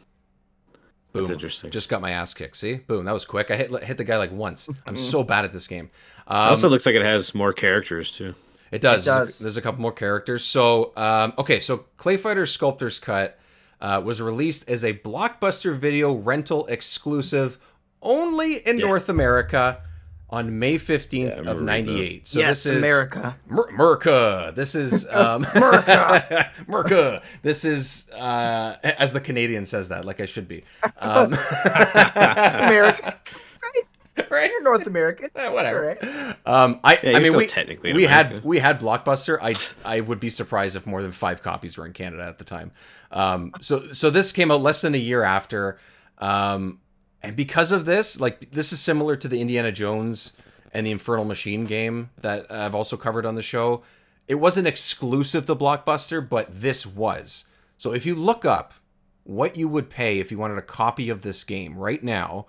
that's 1.14 1.30
interesting. 1.30 1.70
Just 1.72 1.90
got 1.90 2.02
my 2.02 2.12
ass 2.12 2.34
kicked. 2.34 2.58
See, 2.58 2.76
boom, 2.76 3.06
that 3.06 3.12
was 3.12 3.26
quick. 3.26 3.52
I 3.52 3.56
hit 3.56 3.84
hit 3.84 3.98
the 3.98 4.04
guy 4.04 4.18
like 4.18 4.32
once. 4.32 4.70
I'm 4.86 4.98
so 5.12 5.24
bad 5.24 5.46
at 5.46 5.52
this 5.54 5.68
game. 5.68 5.90
Um, 6.28 6.50
also 6.50 6.70
looks 6.70 6.86
like 6.86 6.96
it 6.96 7.02
has 7.04 7.34
more 7.36 7.54
characters 7.54 8.12
too. 8.12 8.34
It 8.72 8.82
does. 8.82 9.04
It 9.06 9.10
There's, 9.12 9.28
does. 9.30 9.40
A, 9.40 9.44
there's 9.44 9.58
a 9.58 9.62
couple 9.62 9.82
more 9.82 9.92
characters. 9.92 10.44
So, 10.44 10.94
um, 10.96 11.34
okay, 11.38 11.60
so 11.60 11.86
Clay 11.98 12.18
Fighter 12.18 12.46
Sculptor's 12.46 12.98
Cut 12.98 13.38
uh, 13.80 14.02
was 14.04 14.22
released 14.22 14.68
as 14.70 14.84
a 14.84 14.94
blockbuster 14.94 15.76
video 15.78 16.14
rental 16.14 16.66
exclusive 16.68 17.60
only 18.02 18.56
in 18.68 18.80
Yeah. 18.80 18.86
North 18.88 19.10
America 19.10 19.82
on 20.30 20.58
May 20.58 20.80
15th 20.80 21.28
I 21.28 21.32
of 21.34 21.40
remember 21.40 21.72
reading 21.72 21.86
98. 21.96 22.28
So 22.28 22.40
yes, 22.40 22.64
this 22.64 22.72
is 22.72 22.78
America. 22.80 23.36
Mer- 23.48 23.72
Merca. 23.78 24.56
This 24.56 24.74
is 24.74 25.08
um, 25.12 25.44
Merca. 25.54 26.50
Merca. 26.68 27.22
This 27.44 27.66
is 27.66 28.10
uh, 28.10 28.78
as 28.84 29.14
the 29.14 29.22
Canadian 29.22 29.66
says 29.68 29.90
that, 29.90 30.06
like 30.06 30.20
I 30.20 30.26
should 30.26 30.48
be. 30.48 30.64
Um, 31.00 31.34
America. 32.16 33.20
right? 34.30 34.50
You're 34.50 34.64
North 34.64 34.88
American. 34.88 35.30
Eh, 35.36 35.50
whatever. 35.50 35.98
Alright. 35.98 36.38
Um, 36.46 36.80
I, 36.84 37.00
Yeah, 37.02 37.18
I 37.18 37.20
mean, 37.20 37.36
we 37.36 37.48
technically 37.48 37.90
in 37.90 37.96
we 37.96 38.04
had 38.04 38.44
we 38.44 38.60
had 38.60 38.80
Blockbuster. 38.80 39.40
I 39.42 39.56
I 39.84 40.02
would 40.02 40.20
be 40.20 40.30
surprised 40.30 40.76
if 40.76 40.86
more 40.86 41.02
than 41.02 41.12
five 41.12 41.42
copies 41.42 41.78
were 41.78 41.86
in 41.86 41.94
Canada 41.94 42.24
at 42.24 42.38
the 42.38 42.44
time. 42.44 42.72
Um, 43.12 43.52
so 43.60 43.84
so 43.94 44.10
this 44.10 44.32
came 44.32 44.52
out 44.52 44.62
less 44.62 44.82
than 44.82 44.94
a 44.94 45.00
year 45.00 45.24
after, 45.24 45.80
um, 46.20 46.80
and 47.22 47.36
because 47.36 47.72
of 47.72 47.86
this, 47.86 48.20
like 48.20 48.52
this 48.52 48.72
is 48.72 48.80
similar 48.80 49.16
to 49.16 49.28
the 49.28 49.42
Indiana 49.42 49.72
Jones 49.72 50.34
and 50.72 50.86
the 50.86 50.92
Infernal 50.92 51.26
Machine 51.26 51.66
game 51.66 52.10
that 52.22 52.52
I've 52.52 52.76
also 52.76 52.98
covered 52.98 53.26
on 53.26 53.36
the 53.36 53.42
show. 53.42 53.84
It 54.28 54.36
wasn't 54.36 54.68
exclusive 54.68 55.46
to 55.48 55.56
Blockbuster, 55.56 56.28
but 56.28 56.48
this 56.54 56.86
was. 56.86 57.46
So 57.78 57.94
if 57.94 58.06
you 58.06 58.16
look 58.16 58.46
up 58.46 58.74
what 59.24 59.58
you 59.58 59.68
would 59.68 59.90
pay 59.90 60.20
if 60.20 60.32
you 60.32 60.38
wanted 60.38 60.58
a 60.58 60.62
copy 60.64 61.10
of 61.10 61.22
this 61.22 61.44
game 61.44 61.78
right 61.78 62.04
now, 62.04 62.46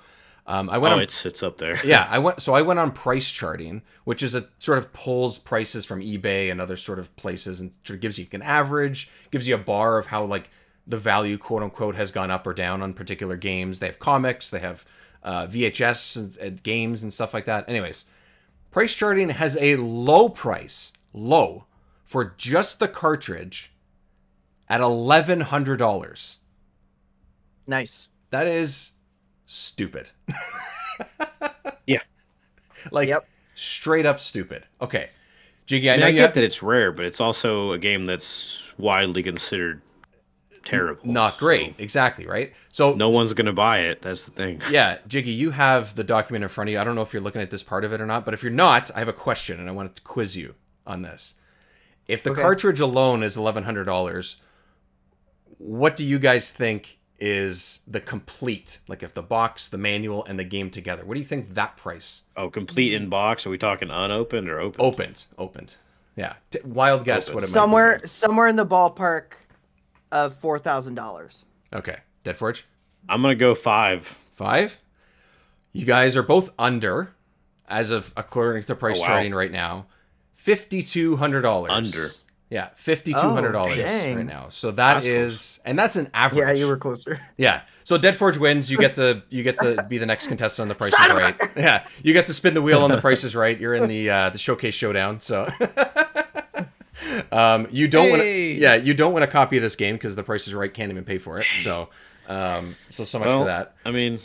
um, 0.46 0.68
I 0.68 0.78
went 0.78 0.92
Oh, 0.92 0.96
on 0.96 1.02
it's 1.02 1.24
it's 1.24 1.42
up 1.42 1.59
there. 1.59 1.85
yeah, 1.87 2.07
I 2.11 2.18
went. 2.26 2.42
So 2.42 2.54
I 2.54 2.62
went 2.62 2.78
on 2.78 2.90
price 2.92 3.30
charting, 3.30 3.83
which 4.04 4.22
is 4.22 4.35
a 4.35 4.46
sort 4.59 4.78
of 4.78 4.92
pulls 4.92 5.38
prices 5.38 5.85
from 5.85 6.00
eBay 6.00 6.50
and 6.50 6.61
other 6.61 6.76
sort 6.76 6.98
of 6.98 7.14
places, 7.16 7.61
and 7.61 7.72
sort 7.85 7.96
of 7.96 8.00
gives 8.00 8.18
you 8.18 8.26
an 8.33 8.42
average, 8.42 9.11
gives 9.30 9.48
you 9.48 9.54
a 9.54 9.59
bar 9.59 9.98
of 9.98 10.07
how 10.07 10.22
like 10.24 10.50
the 10.87 10.98
value, 10.98 11.38
quote 11.38 11.62
unquote, 11.62 11.94
has 11.96 12.11
gone 12.11 12.30
up 12.30 12.46
or 12.46 12.52
down 12.52 12.83
on 12.83 12.92
particular 12.92 13.37
games. 13.37 13.80
They 13.80 13.87
have 13.87 13.98
comics, 13.98 14.50
they 14.50 14.59
have 14.61 14.85
uh, 15.22 15.46
VHS 15.46 16.16
and, 16.16 16.37
and 16.37 16.62
games 16.62 17.02
and 17.02 17.11
stuff 17.12 17.33
like 17.33 17.46
that. 17.46 17.66
Anyways, 17.68 18.04
price 18.70 18.94
charting 18.94 19.30
has 19.30 19.57
a 19.59 19.76
low 19.76 20.28
price, 20.28 20.92
low 21.14 21.64
for 22.04 22.35
just 22.37 22.80
the 22.80 22.88
cartridge 22.88 23.72
at 24.68 24.83
eleven 24.83 25.40
hundred 25.40 25.78
dollars. 25.78 26.40
Nice. 27.66 28.09
That 28.30 28.46
is 28.46 28.92
stupid. 29.46 30.11
Yeah. 31.87 32.00
Like 32.90 33.09
Yep. 33.09 33.28
straight 33.54 34.07
up 34.07 34.20
stupid. 34.20 34.64
Okay. 34.80 35.11
Jiggy, 35.66 35.90
I 35.90 35.94
I, 35.94 35.96
mean, 35.96 36.00
know 36.00 36.07
I 36.07 36.11
you 36.11 36.14
get 36.16 36.22
have, 36.26 36.35
that 36.35 36.44
it's 36.44 36.62
rare, 36.62 36.92
but 36.92 37.04
it's 37.04 37.20
also 37.20 37.72
a 37.72 37.78
game 37.78 38.04
that's 38.04 38.72
widely 38.78 39.22
considered 39.22 39.80
terrible. 40.64 41.07
not 41.07 41.38
great. 41.38 41.74
Exactly, 41.78 42.26
right? 42.26 42.52
So 42.70 42.92
So 42.92 42.96
no 42.96 43.09
one's 43.11 43.33
gonna 43.33 43.52
buy 43.52 43.80
it. 43.80 44.02
That's 44.02 44.24
the 44.26 44.30
thing. 44.33 44.61
yeah, 44.70 44.98
Jiggy, 45.09 45.30
you 45.33 45.50
have 45.50 45.94
the 45.94 46.04
document 46.04 46.42
in 46.42 46.48
front 46.48 46.68
of 46.68 46.72
you. 46.72 46.78
I 46.80 46.85
don't 46.85 46.94
know 46.94 47.02
if 47.02 47.12
you're 47.12 47.22
looking 47.22 47.40
at 47.42 47.50
this 47.50 47.62
part 47.62 47.85
of 47.85 47.92
it 47.92 48.00
or 48.00 48.07
not, 48.07 48.24
but 48.24 48.35
if 48.35 48.42
you're 48.42 48.52
not, 48.52 48.90
I 48.94 48.98
have 48.98 49.09
a 49.09 49.12
question 49.12 49.61
and 49.61 49.68
I 49.68 49.72
want 49.72 49.94
to 49.96 50.02
quiz 50.02 50.37
you 50.37 50.54
on 50.87 51.02
this. 51.02 51.35
If 52.07 52.22
the 52.22 52.30
Okay. 52.30 52.42
cartridge 52.42 52.80
alone 52.80 53.22
is 53.22 53.37
eleven 53.37 53.64
hundred 53.64 53.85
dollars, 53.85 54.37
what 55.59 55.96
do 55.96 56.04
you 56.04 56.18
guys 56.18 56.50
think 56.52 56.98
is 57.20 57.81
the 57.87 58.00
complete? 58.00 58.81
Like 58.88 59.03
if 59.03 59.14
the 59.14 59.22
box, 59.22 59.68
the 59.68 59.79
manual, 59.79 60.24
and 60.24 60.38
the 60.38 60.44
game 60.44 60.70
together, 60.70 61.05
what 61.05 61.14
do 61.14 61.20
you 61.20 61.27
think 61.27 61.50
that 61.50 61.77
price 61.77 62.22
Oh, 62.37 62.50
complete 62.50 62.92
in 62.94 63.09
box. 63.09 63.46
Are 63.46 63.50
we 63.50 63.59
talking 63.59 63.90
unopened 63.90 64.48
or 64.48 64.61
open? 64.61 64.81
opened? 64.81 65.27
Opened. 65.38 65.77
Yeah. 66.16 66.35
T- 66.50 66.61
wild 66.64 67.05
guess 67.05 67.29
Opened. 67.29 67.35
what 67.35 67.42
it 67.42 67.46
might 67.46 67.50
be. 67.50 67.53
Somewhere, 67.53 68.00
somewhere 68.05 68.48
in 68.48 68.57
the 68.57 68.66
ballpark 68.66 69.24
of 70.12 70.35
four 70.35 70.59
thousand 70.59 70.94
dollars. 70.94 71.44
Okay. 71.72 71.96
Dead 72.24 72.37
Forge? 72.37 72.64
I'm 73.09 73.20
gonna 73.22 73.35
go 73.35 73.55
five. 73.55 74.16
Five. 74.35 74.81
You 75.72 75.85
guys 75.85 76.16
are 76.16 76.22
both 76.22 76.50
under, 76.59 77.14
as 77.68 77.90
of 77.90 78.12
according 78.16 78.62
to 78.64 78.74
price 78.74 78.98
Oh, 78.98 79.03
wow. 79.03 79.07
charting 79.09 79.35
right 79.35 79.50
now, 79.53 79.87
fifty 80.35 80.83
two 80.83 81.16
hundred 81.16 81.42
dollars. 81.42 81.70
Under. 81.72 82.09
Yeah, 82.55 82.69
fifty 82.77 83.12
two 83.12 83.19
hundred 83.19 83.51
dollars 83.51 83.79
Oh, 83.79 83.83
right 84.14 84.25
now. 84.25 84.49
So 84.49 84.71
that 84.71 84.95
That's 84.95 85.07
is, 85.07 85.61
and 85.64 85.77
that's 85.77 85.97
an 85.97 86.09
average. 86.14 86.38
Yeah, 86.47 86.53
you 86.53 86.69
were 86.69 86.77
closer. 86.77 87.21
Yeah. 87.37 87.62
So 87.83 87.99
Dead 87.99 88.14
Forge 88.17 88.38
wins. 88.38 88.71
You 88.71 88.79
get 88.79 88.95
to 88.95 89.25
you 89.29 89.43
get 89.43 89.59
to 89.59 89.85
be 89.88 89.99
the 89.99 90.07
next 90.07 90.29
contestant 90.29 90.62
on 90.62 90.69
the 90.69 90.77
Price 90.77 90.93
is 90.93 90.99
Son 90.99 91.11
of 91.11 91.17
a- 91.17 91.21
Right. 91.21 91.37
Yeah, 91.57 91.85
you 92.05 92.12
get 92.12 92.27
to 92.29 92.33
spin 92.33 92.55
the 92.55 92.62
wheel 92.62 92.85
on 92.85 92.93
the 92.93 93.01
Price 93.01 93.25
is 93.25 93.35
Right. 93.35 93.59
You're 93.59 93.75
in 93.75 93.88
the 93.88 94.09
uh, 94.09 94.31
the 94.31 94.38
showcase 94.38 94.75
showdown. 94.77 95.19
So. 95.19 95.49
Um, 97.33 97.67
you 97.71 97.88
don't 97.88 98.09
want 98.11 98.23
to, 98.23 98.29
yeah, 98.29 98.77
you 98.77 98.95
don't 98.95 99.12
want 99.12 99.25
a 99.25 99.29
copy 99.29 99.57
of 99.57 99.62
this 99.62 99.75
game 99.77 99.97
because 99.97 100.14
the 100.17 100.23
Price 100.23 100.47
is 100.47 100.55
Right 100.55 100.73
can't 100.73 100.90
even 100.90 101.05
pay 101.05 101.19
for 101.19 101.40
it. 101.40 101.47
So, 101.57 101.88
um, 102.29 102.77
so 102.90 103.05
so 103.05 103.19
much 103.19 103.27
Well, 103.27 103.40
for 103.40 103.47
that. 103.47 103.75
I 103.85 103.90
mean, 103.90 104.21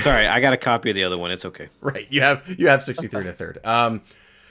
sorry. 0.00 0.26
I 0.26 0.40
got 0.40 0.52
a 0.52 0.56
copy 0.56 0.90
of 0.90 0.96
the 0.96 1.04
other 1.04 1.16
one. 1.16 1.30
It's 1.30 1.44
okay. 1.44 1.68
Right. 1.80 2.06
You 2.10 2.20
have 2.22 2.42
you 2.58 2.68
have 2.68 2.82
63 2.82 3.20
and 3.20 3.28
a 3.28 3.32
third. 3.32 3.60
Um 3.64 4.02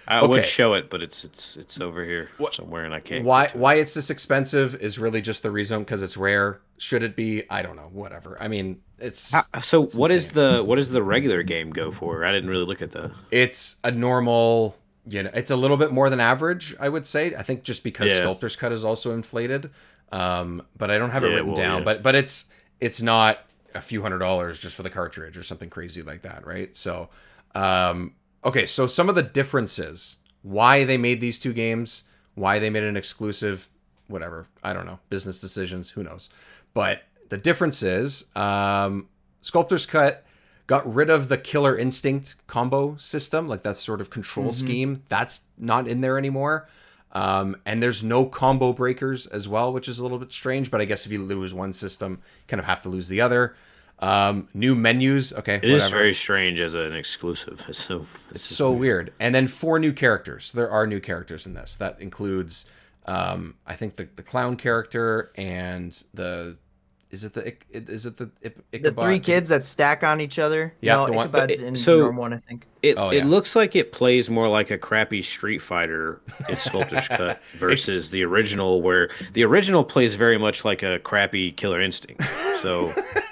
I 0.10 0.26
would 0.26 0.46
show 0.46 0.74
it, 0.74 0.90
but 0.90 1.02
it's 1.02 1.24
it's 1.24 1.56
it's 1.58 1.80
over 1.80 2.04
here 2.04 2.30
somewhere, 2.52 2.84
and 2.86 2.94
I 2.94 3.00
can't. 3.00 3.24
why 3.24 3.50
why 3.54 3.76
it's 3.76 3.94
this 3.94 4.10
expensive 4.10 4.76
is 4.76 4.98
really 5.00 5.22
just 5.22 5.44
the 5.44 5.52
reason 5.52 5.80
because 5.80 6.02
it's 6.02 6.18
rare. 6.18 6.60
Should 6.78 7.04
it 7.04 7.16
be? 7.16 7.44
I 7.50 7.62
don't 7.62 7.76
know. 7.76 7.90
Whatever. 7.92 8.38
I 8.42 8.48
mean, 8.48 8.82
it's 9.00 9.32
How- 9.32 9.44
so 9.62 9.86
what 9.88 10.12
is 10.12 10.30
the 10.30 10.64
what 10.66 10.78
does 10.78 10.92
the 10.92 11.04
regular 11.04 11.44
game 11.44 11.70
go 11.72 11.92
for? 11.92 12.26
I 12.26 12.32
didn't 12.32 12.50
really 12.50 12.66
look 12.66 12.82
at 12.82 12.92
the. 12.92 13.12
it's 13.32 13.78
a 13.84 13.92
normal. 13.92 14.76
You 15.08 15.24
know, 15.24 15.32
it's 15.34 15.50
a 15.52 15.56
little 15.56 15.78
bit 15.78 15.92
more 15.92 16.10
than 16.10 16.20
average. 16.20 16.76
I 16.80 16.90
would 16.90 17.06
say. 17.06 17.34
I 17.36 17.42
think 17.44 17.64
just 17.64 17.84
because 17.84 18.10
Yeah. 18.12 18.20
Sculptor's 18.20 18.56
Cut 18.56 18.72
is 18.72 18.84
also 18.84 19.14
inflated. 19.14 19.72
Um, 20.12 20.64
but 20.78 20.90
I 20.92 20.98
don't 20.98 21.12
have 21.12 21.24
it 21.24 21.28
Yeah, 21.28 21.34
written 21.36 21.48
well, 21.48 21.56
down. 21.56 21.78
yeah. 21.80 21.84
But 21.86 22.04
but 22.04 22.16
it's 22.16 22.46
it's 22.80 23.02
not 23.02 23.40
a 23.76 23.82
few 23.82 24.02
hundred 24.02 24.20
dollars 24.20 24.58
just 24.60 24.76
for 24.76 24.84
the 24.84 24.90
cartridge 24.90 25.38
or 25.38 25.44
something 25.44 25.70
crazy 25.70 26.02
like 26.02 26.24
that, 26.24 26.46
right? 26.48 26.76
So, 26.76 27.10
um, 27.56 28.14
okay. 28.44 28.66
So 28.66 28.88
some 28.88 29.10
of 29.10 29.16
the 29.16 29.24
differences, 29.24 30.18
why 30.42 30.84
they 30.84 30.98
made 30.98 31.22
these 31.22 31.40
two 31.40 31.54
games, 31.54 32.06
why 32.36 32.60
they 32.60 32.70
made 32.70 32.84
an 32.84 32.98
exclusive, 32.98 33.70
whatever. 34.08 34.48
I 34.64 34.74
don't 34.74 34.86
know. 34.86 35.00
Business 35.10 35.42
decisions. 35.42 35.92
Who 35.92 36.04
knows? 36.04 36.30
But 36.74 37.04
the 37.30 37.38
difference 37.38 37.84
is, 37.84 38.26
um, 38.36 39.08
Sculptor's 39.42 39.86
Cut 39.86 40.26
got 40.68 40.94
rid 40.94 41.10
of 41.10 41.30
the 41.30 41.38
Killer 41.38 41.76
Instinct 41.76 42.36
combo 42.46 42.96
system, 42.98 43.48
like 43.48 43.64
that 43.64 43.78
sort 43.78 44.02
of 44.02 44.10
control 44.10 44.52
scheme. 44.52 45.04
That's 45.10 45.42
not 45.58 45.88
in 45.88 46.02
there 46.02 46.18
anymore. 46.18 46.68
Um, 47.12 47.58
and 47.66 47.82
there's 47.82 48.04
no 48.04 48.26
combo 48.26 48.72
breakers 48.72 49.26
as 49.26 49.48
well, 49.48 49.74
which 49.74 49.88
is 49.88 49.98
a 49.98 50.04
little 50.04 50.20
bit 50.20 50.32
strange. 50.32 50.70
But 50.70 50.80
I 50.80 50.86
guess 50.86 51.08
if 51.08 51.12
you 51.12 51.24
lose 51.24 51.54
one 51.56 51.74
system, 51.74 52.12
you 52.22 52.48
kind 52.48 52.60
of 52.60 52.68
have 52.68 52.84
to 52.84 52.90
lose 52.90 53.08
the 53.08 53.20
other. 53.20 53.56
Um, 54.02 54.48
new 54.54 54.76
menus. 54.76 55.34
Okay, 55.34 55.56
It 55.56 55.66
is 55.66 55.84
whatever. 55.84 55.98
very 55.98 56.14
strange 56.14 56.60
as 56.62 56.74
an 56.74 56.96
exclusive. 56.96 57.66
It's 57.70 57.84
so 57.84 58.06
it's 58.32 58.48
just 58.48 58.56
so 58.58 58.72
weird. 58.72 59.12
And 59.20 59.36
then 59.36 59.48
four 59.48 59.78
new 59.80 59.92
characters. 59.94 60.52
There 60.54 60.70
are 60.70 60.88
new 60.88 61.00
characters 61.02 61.46
in 61.46 61.54
this. 61.54 61.76
That 61.76 62.00
includes, 62.00 62.66
um, 63.06 63.56
I 63.68 63.74
think 63.76 63.98
the 63.98 64.08
the 64.16 64.24
clown 64.24 64.56
character 64.56 65.32
and 65.36 65.92
the. 66.14 66.58
Is 67.12 67.24
it 67.24 67.34
the 67.34 67.56
is 67.72 68.06
it 68.06 68.18
the 68.18 68.30
Ip- 68.44 68.64
The 68.84 68.92
three 68.92 69.18
kids 69.18 69.50
that 69.50 69.66
stack 69.66 70.04
on 70.04 70.22
each 70.22 70.38
other. 70.38 70.76
Yeah, 70.80 70.98
no, 70.98 71.08
the 71.08 71.14
one- 71.14 71.28
Ichabod's 71.30 71.60
it- 71.60 71.66
in 71.66 71.76
so- 71.76 72.02
norm 72.02 72.18
one, 72.18 72.34
I 72.34 72.38
think. 72.38 72.68
It, 72.84 72.98
Oh, 73.00 73.10
it 73.10 73.26
looks 73.26 73.56
like 73.56 73.76
it 73.76 73.92
plays 73.92 74.30
more 74.30 74.48
like 74.48 74.70
a 74.70 74.78
crappy 74.78 75.22
Street 75.24 75.58
Fighter 75.58 76.22
in 76.48 76.56
Sculptor's 76.58 77.08
Cut 77.18 77.42
versus 77.58 78.12
the 78.12 78.24
original, 78.24 78.82
where 78.84 79.10
the 79.34 79.44
original 79.44 79.84
plays 79.84 80.14
very 80.16 80.38
much 80.38 80.64
like 80.64 80.84
a 80.84 81.00
crappy 81.00 81.52
Killer 81.52 81.82
Instinct. 81.82 82.22
So 82.62 82.94
It 82.96 83.24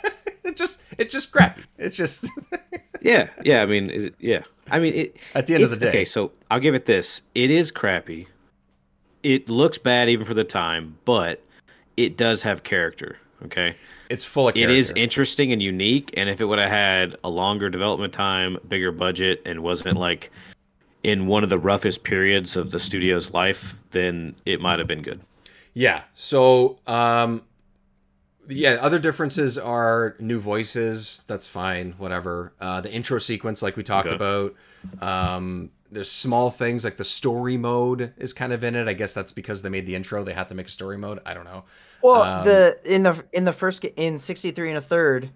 just 0.58 0.82
it's 0.98 1.12
just 1.12 1.32
crappy. 1.32 1.64
It's 1.78 1.96
just 1.96 2.30
yeah, 3.02 3.30
yeah. 3.44 3.62
I 3.62 3.66
mean, 3.66 3.90
it, 3.90 4.16
yeah. 4.20 4.42
I 4.70 4.80
mean, 4.80 4.94
it, 4.94 5.18
At 5.34 5.48
the 5.48 5.56
end 5.56 5.64
of 5.64 5.70
the 5.70 5.78
day. 5.78 5.90
Okay, 5.90 6.06
so 6.06 6.32
I'll 6.52 6.60
give 6.60 6.76
it 6.76 6.86
this: 6.86 7.22
it 7.36 7.52
is 7.52 7.72
crappy. 7.72 8.28
It 9.24 9.50
looks 9.50 9.78
bad 9.78 10.10
even 10.10 10.26
for 10.26 10.34
the 10.34 10.44
time, 10.44 10.98
but 11.06 11.42
it 11.96 12.18
does 12.18 12.42
have 12.44 12.64
character. 12.64 13.18
Okay. 13.46 13.76
it's 14.10 14.24
full 14.24 14.48
of. 14.50 14.56
It 14.56 14.60
Character. 14.60 14.76
is 14.76 14.92
interesting 14.96 15.52
and 15.52 15.62
unique, 15.62 16.12
and 16.18 16.30
if 16.30 16.42
it 16.42 16.46
would 16.46 16.60
have 16.60 16.70
had 16.70 17.16
a 17.24 17.30
longer 17.30 17.70
development 17.70 18.14
time, 18.14 18.58
bigger 18.68 18.92
budget, 18.92 19.42
and 19.46 19.62
wasn't 19.62 19.98
like 19.98 20.32
in 21.04 21.28
one 21.28 21.44
of 21.44 21.50
the 21.50 21.60
roughest 21.60 22.04
periods 22.04 22.56
of 22.56 22.72
the 22.72 22.80
studio's 22.80 23.32
life, 23.32 23.82
then 23.92 24.36
it 24.46 24.60
might 24.60 24.80
have 24.80 24.88
been 24.88 25.02
good. 25.02 25.22
Yeah. 25.74 26.02
So, 26.16 26.80
um, 26.88 27.44
yeah, 28.48 28.78
other 28.82 29.00
differences 29.00 29.58
are 29.58 30.16
new 30.20 30.40
voices. 30.40 31.24
That's 31.28 31.48
fine. 31.48 31.94
Whatever. 31.98 32.54
Uh, 32.60 32.82
the 32.82 32.92
intro 32.92 33.20
sequence, 33.20 33.62
like 33.62 33.76
we 33.78 33.84
talked 33.84 34.08
Okay. 34.08 34.16
about. 34.16 34.56
Um, 35.02 35.72
there's 35.92 36.12
small 36.12 36.52
things 36.52 36.84
like 36.84 36.98
the 36.98 37.06
story 37.06 37.58
mode 37.58 38.14
is 38.18 38.34
kind 38.34 38.52
of 38.54 38.64
in 38.64 38.76
it. 38.76 38.88
I 38.88 38.94
guess 38.94 39.14
that's 39.14 39.32
because 39.32 39.62
they 39.62 39.70
made 39.70 39.86
the 39.86 39.96
intro. 39.96 40.24
They 40.24 40.34
had 40.34 40.50
to 40.50 40.56
make 40.56 40.68
a 40.68 40.72
story 40.72 40.98
mode. 40.98 41.20
I 41.26 41.34
don't 41.34 41.46
know. 41.46 41.64
Well, 42.04 42.22
Um, 42.24 42.46
the 42.46 42.78
in 42.84 43.04
the 43.04 43.24
in 43.34 43.46
the 43.46 43.54
first 43.54 43.84
in 43.86 44.18
63 44.18 44.70
and 44.70 44.78
a 44.78 44.82
third, 44.82 45.30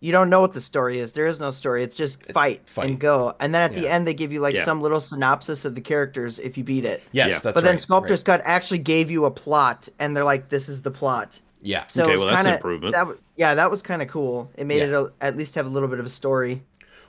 you 0.00 0.12
don't 0.12 0.30
know 0.30 0.40
what 0.40 0.52
the 0.52 0.60
story 0.60 1.00
is. 1.00 1.12
There 1.12 1.26
is 1.26 1.40
no 1.40 1.50
story. 1.50 1.82
It's 1.82 1.94
just 1.96 2.22
fight, 2.32 2.68
fight. 2.68 2.86
and 2.90 3.00
go. 3.00 3.34
And 3.40 3.54
then 3.54 3.62
at 3.62 3.74
the 3.74 3.88
end, 3.88 4.06
they 4.06 4.14
give 4.14 4.32
you 4.32 4.40
like 4.40 4.54
Yeah. 4.54 4.64
some 4.64 4.80
little 4.80 5.00
synopsis 5.00 5.64
of 5.64 5.74
the 5.74 5.80
characters 5.80 6.38
if 6.38 6.56
you 6.56 6.62
beat 6.64 6.84
it. 6.84 7.02
Yes, 7.12 7.28
Yeah. 7.30 7.38
that's 7.40 7.54
but 7.54 7.64
then 7.64 7.72
right, 7.72 7.78
Sculptor's 7.80 8.20
right. 8.20 8.38
Cut 8.38 8.42
actually 8.44 8.78
gave 8.78 9.10
you 9.10 9.24
a 9.24 9.30
plot, 9.30 9.88
and 9.98 10.14
they're 10.14 10.24
like, 10.24 10.48
"This 10.48 10.68
is 10.68 10.82
the 10.82 10.90
plot." 10.92 11.40
Yeah. 11.66 11.84
So 11.86 12.04
Okay, 12.04 12.14
it's 12.14 12.22
well, 12.22 12.32
that's 12.32 12.46
an 12.46 12.54
improvement. 12.54 12.94
That, 12.94 13.08
yeah, 13.36 13.54
that 13.54 13.70
was 13.70 13.82
kind 13.82 14.00
of 14.00 14.08
cool. 14.08 14.50
It 14.56 14.66
made 14.66 14.78
Yeah. 14.78 14.84
it 14.84 14.92
a, 14.92 15.12
at 15.20 15.36
least 15.36 15.56
have 15.56 15.66
a 15.66 15.68
little 15.68 15.88
bit 15.88 15.98
of 15.98 16.06
a 16.06 16.10
story. 16.10 16.62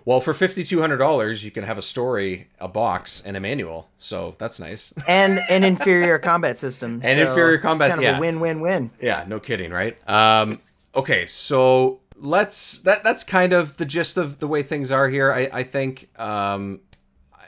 Well, 0.04 0.22
for 0.22 0.34
fifty 0.34 0.64
two 0.64 0.80
hundred 0.80 0.98
dollars, 0.98 1.44
you 1.44 1.52
can 1.52 1.64
have 1.66 1.78
a 1.78 1.82
story, 1.82 2.48
a 2.60 2.68
box, 2.68 3.22
and 3.26 3.36
a 3.38 3.40
manual. 3.40 3.90
So 3.98 4.36
that's 4.38 4.60
nice. 4.60 4.94
and 5.08 5.40
an 5.50 5.64
inferior 5.64 6.18
combat 6.18 6.58
system. 6.58 7.02
And 7.04 7.20
So 7.20 7.28
inferior 7.30 7.56
it's 7.56 7.62
combat, 7.62 7.90
kind 7.90 8.00
of 8.00 8.04
yeah. 8.04 8.18
a 8.18 8.20
win-win-win. 8.20 8.92
Yeah, 9.02 9.26
no 9.28 9.40
kidding, 9.40 9.72
right? 9.72 9.98
Um, 10.10 10.62
okay, 10.96 11.28
so 11.28 12.00
let's 12.16 12.80
that 12.80 13.04
that's 13.04 13.24
kind 13.24 13.54
of 13.54 13.78
the 13.78 13.86
gist 13.86 14.18
of 14.18 14.40
the 14.40 14.48
way 14.48 14.64
things 14.64 14.92
are 14.92 15.10
here. 15.10 15.32
I, 15.32 15.50
I 15.52 15.64
think 15.64 16.08
um, 16.18 16.80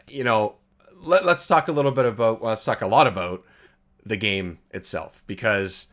you 0.09 0.23
know, 0.23 0.55
let, 1.01 1.25
let's 1.25 1.47
talk 1.47 1.69
a 1.69 1.71
little 1.71 1.91
bit 1.91 2.05
about 2.05 2.41
well, 2.41 2.49
let's 2.49 2.65
talk 2.65 2.81
a 2.81 2.87
lot 2.87 3.07
about 3.07 3.43
the 4.05 4.17
game 4.17 4.59
itself 4.71 5.23
because 5.27 5.87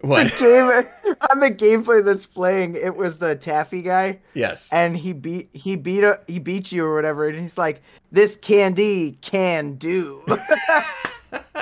what? 0.00 0.36
Game 0.36 0.64
on 1.30 1.40
the 1.40 1.50
gameplay 1.50 2.04
that's 2.04 2.26
playing, 2.26 2.76
it 2.76 2.94
was 2.96 3.18
the 3.18 3.36
Taffy 3.36 3.82
guy, 3.82 4.18
yes. 4.34 4.70
and 4.72 4.96
he 4.96 5.12
beat 5.12 5.48
he 5.52 5.76
beat 5.76 6.04
a, 6.04 6.20
he 6.26 6.38
beat 6.38 6.72
you 6.72 6.84
or 6.84 6.94
whatever, 6.94 7.28
and 7.28 7.38
he's 7.38 7.56
like, 7.58 7.82
"This 8.12 8.36
candy 8.36 9.12
can 9.22 9.74
do." 9.74 10.22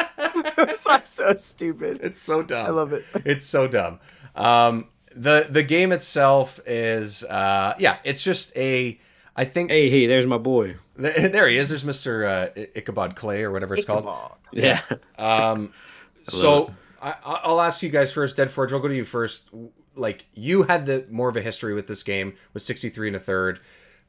it's 0.58 0.86
like 0.86 1.06
so 1.06 1.34
stupid. 1.34 2.00
It's 2.02 2.20
so 2.20 2.42
dumb. 2.42 2.66
I 2.66 2.70
love 2.70 2.92
it. 2.92 3.04
It's 3.24 3.46
so 3.46 3.66
dumb. 3.68 4.00
Um, 4.34 4.88
the 5.14 5.46
the 5.48 5.62
game 5.62 5.92
itself 5.92 6.60
is 6.66 7.24
uh, 7.24 7.74
yeah, 7.78 7.98
it's 8.04 8.22
just 8.22 8.56
a 8.56 8.98
I 9.36 9.44
think 9.44 9.70
Hey, 9.70 9.88
hey, 9.88 10.06
there's 10.06 10.26
my 10.26 10.38
boy. 10.38 10.76
there 10.96 11.48
he 11.48 11.58
is. 11.58 11.68
There's 11.70 11.84
Mr. 11.84 12.26
Uh, 12.26 12.50
I- 12.60 12.68
Ichabod 12.76 13.16
Clay 13.16 13.42
or 13.42 13.50
whatever 13.50 13.74
it's 13.74 13.84
called. 13.86 14.06
Yeah. 14.52 14.80
Um, 15.18 15.72
love 16.26 16.28
so 16.28 16.74
I, 17.02 17.14
I'll 17.24 17.60
ask 17.60 17.82
you 17.82 17.88
guys 17.88 18.12
first. 18.12 18.36
Dead 18.36 18.50
Forge, 18.50 18.72
I'll 18.72 18.80
go 18.80 18.88
to 18.88 18.94
you 18.94 19.04
first. 19.04 19.50
Like 19.94 20.26
you 20.34 20.62
had 20.62 20.86
the 20.86 21.06
more 21.10 21.28
of 21.28 21.36
a 21.36 21.42
history 21.42 21.74
with 21.74 21.86
this 21.86 22.02
game 22.02 22.34
with 22.54 22.62
63 22.62 23.08
and 23.08 23.16
a 23.16 23.20
third. 23.20 23.60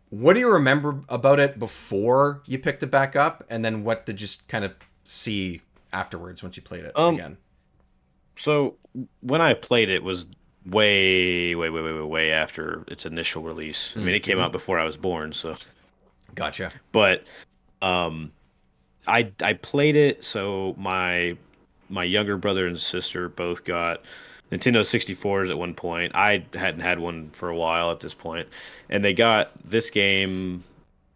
What 0.10 0.34
do 0.34 0.40
you 0.40 0.52
remember 0.52 1.02
about 1.10 1.40
it 1.40 1.58
before 1.58 2.44
you 2.46 2.60
picked 2.60 2.84
it 2.84 2.92
back 2.92 3.16
up, 3.16 3.44
and 3.50 3.66
then 3.66 3.84
what 3.84 4.06
did 4.06 4.22
you 4.22 4.28
just 4.28 4.48
kind 4.48 4.64
of 4.64 4.74
see 5.04 5.62
afterwards 5.92 6.44
once 6.44 6.56
you 6.56 6.62
played 6.64 6.86
it 6.86 6.92
Um, 6.96 7.16
again? 7.16 7.38
So 8.36 8.76
when 9.22 9.42
I 9.42 9.56
played 9.56 9.90
it 9.90 10.04
was 10.04 10.28
way, 10.66 11.56
way, 11.56 11.70
way, 11.70 11.82
way, 11.82 11.94
way, 11.94 12.02
way 12.02 12.32
after 12.32 12.84
its 12.88 13.06
initial 13.06 13.42
release. 13.44 13.94
I 13.98 14.00
mean, 14.00 14.16
it 14.16 14.22
came 14.22 14.40
out 14.40 14.52
before 14.52 14.80
I 14.80 14.86
was 14.86 14.98
born, 14.98 15.34
so. 15.34 15.56
Gotcha. 16.36 16.72
But, 16.92 17.26
um, 17.82 18.32
I 19.08 19.32
I 19.42 19.54
played 19.54 19.96
it. 19.96 20.24
So 20.24 20.74
my 20.78 21.36
my 21.90 22.04
younger 22.04 22.38
brother 22.38 22.68
and 22.68 22.80
sister 22.80 23.30
both 23.30 23.64
got 23.64 24.02
Nintendo 24.52 24.82
64s 24.82 25.50
at 25.50 25.58
one 25.58 25.74
point. 25.74 26.12
I 26.16 26.46
hadn't 26.54 26.82
had 26.82 27.00
one 27.00 27.30
for 27.32 27.50
a 27.50 27.56
while 27.56 27.92
at 27.92 28.00
this 28.00 28.14
point, 28.14 28.48
and 28.90 29.04
they 29.04 29.14
got 29.14 29.52
this 29.64 29.90
game, 29.90 30.64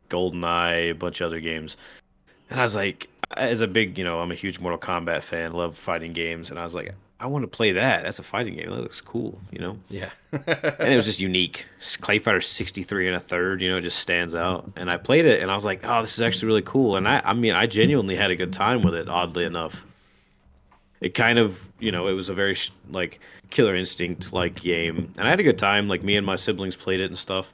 GoldenEye, 0.10 0.91
a 0.91 0.93
bunch 0.93 1.21
of 1.21 1.27
other 1.27 1.39
games, 1.39 1.77
and 2.49 2.60
I 2.60 2.63
was 2.63 2.75
like, 2.75 3.08
as 3.36 3.62
a 3.62 3.67
big, 3.67 3.97
you 3.97 4.03
know, 4.03 4.19
I'm 4.19 4.32
a 4.32 4.36
huge 4.36 4.60
Mortal 4.60 4.80
Kombat 4.80 5.23
fan, 5.23 5.53
love 5.53 5.75
fighting 5.75 6.13
games, 6.13 6.49
and 6.49 6.60
I 6.60 6.63
was 6.63 6.73
like, 6.73 6.93
I 7.19 7.25
want 7.25 7.43
to 7.43 7.47
play 7.47 7.71
that. 7.71 8.03
That's 8.03 8.19
a 8.19 8.23
fighting 8.23 8.56
game. 8.56 8.69
That 8.69 8.82
looks 8.82 9.01
cool, 9.01 9.39
you 9.51 9.60
know. 9.60 9.77
Yeah. 9.89 10.10
And 10.80 10.93
it 10.93 10.95
was 10.95 11.08
just 11.08 11.19
unique. 11.19 11.65
Clay 12.01 12.19
Fighter 12.19 12.41
63 12.41 13.08
and 13.08 13.15
a 13.15 13.19
third, 13.19 13.62
you 13.62 13.69
know, 13.69 13.80
just 13.82 13.99
stands 13.99 14.36
out. 14.36 14.71
And 14.75 14.91
I 14.91 14.97
played 14.97 15.25
it, 15.25 15.41
and 15.41 15.49
I 15.49 15.56
was 15.56 15.65
like, 15.65 15.82
oh, 15.84 16.01
this 16.01 16.13
is 16.13 16.21
actually 16.21 16.47
really 16.47 16.62
cool. 16.62 16.95
And 16.95 17.08
I, 17.08 17.21
I 17.25 17.34
mean, 17.34 17.53
I 17.53 17.65
genuinely 17.65 18.15
had 18.15 18.30
a 18.30 18.36
good 18.36 18.53
time 18.53 18.84
with 18.84 18.93
it. 18.93 19.10
Oddly 19.10 19.45
enough, 19.45 19.84
it 21.01 21.13
kind 21.13 21.39
of, 21.39 21.71
you 21.79 21.91
know, 21.91 22.07
it 22.07 22.13
was 22.13 22.29
a 22.29 22.33
very 22.33 22.57
like 22.89 23.19
Killer 23.49 23.75
Instinct 23.75 24.33
like 24.33 24.55
game, 24.55 25.12
and 25.17 25.27
I 25.27 25.29
had 25.29 25.39
a 25.39 25.43
good 25.43 25.57
time. 25.57 25.88
Like 25.88 26.03
me 26.03 26.15
and 26.15 26.25
my 26.25 26.36
siblings 26.36 26.75
played 26.75 26.99
it 26.99 27.05
and 27.05 27.17
stuff. 27.17 27.53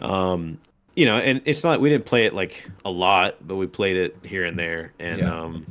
Um, 0.00 0.58
you 0.96 1.04
know, 1.06 1.18
and 1.18 1.40
it's 1.44 1.62
not 1.62 1.80
we 1.80 1.88
didn't 1.88 2.06
play 2.06 2.24
it 2.26 2.34
like 2.34 2.68
a 2.84 2.90
lot, 2.90 3.36
but 3.46 3.56
we 3.56 3.66
played 3.66 3.96
it 3.96 4.16
here 4.24 4.44
and 4.44 4.58
there, 4.58 4.92
and 4.98 5.20
Yeah. 5.20 5.32
um, 5.32 5.66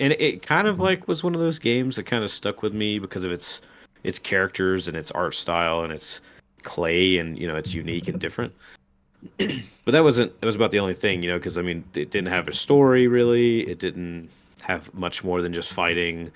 and 0.00 0.12
it 0.14 0.42
kind 0.42 0.66
of 0.66 0.80
like 0.80 1.06
was 1.06 1.22
one 1.22 1.34
of 1.34 1.40
those 1.40 1.58
games 1.58 1.96
that 1.96 2.04
kind 2.04 2.24
of 2.24 2.30
stuck 2.30 2.62
with 2.62 2.74
me 2.74 2.98
because 2.98 3.24
of 3.24 3.30
its 3.30 3.60
its 4.02 4.18
characters 4.18 4.88
and 4.88 4.96
its 4.96 5.10
art 5.12 5.34
style 5.34 5.82
and 5.82 5.92
its 5.92 6.20
clay 6.62 7.18
and 7.18 7.38
you 7.38 7.46
know 7.46 7.56
it's 7.56 7.72
unique 7.72 8.08
and 8.08 8.20
different. 8.20 8.52
but 9.38 9.92
that 9.92 10.02
wasn't 10.02 10.32
it 10.42 10.44
was 10.44 10.56
about 10.56 10.72
the 10.72 10.80
only 10.80 10.94
thing, 10.94 11.22
you 11.22 11.30
know, 11.30 11.38
because 11.38 11.56
I 11.56 11.62
mean 11.62 11.84
it 11.94 12.10
didn't 12.10 12.28
have 12.28 12.48
a 12.48 12.52
story 12.52 13.06
really. 13.06 13.60
It 13.68 13.78
didn't 13.78 14.28
have 14.64 14.92
much 14.94 15.22
more 15.22 15.42
than 15.42 15.52
just 15.52 15.72
fighting. 15.72 16.30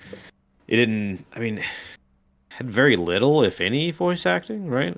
It 0.67 0.75
didn't. 0.75 1.25
I 1.35 1.39
mean, 1.39 1.63
had 2.49 2.69
very 2.69 2.95
little, 2.95 3.43
if 3.43 3.59
any, 3.59 3.91
voice 3.91 4.25
acting, 4.25 4.67
right? 4.69 4.95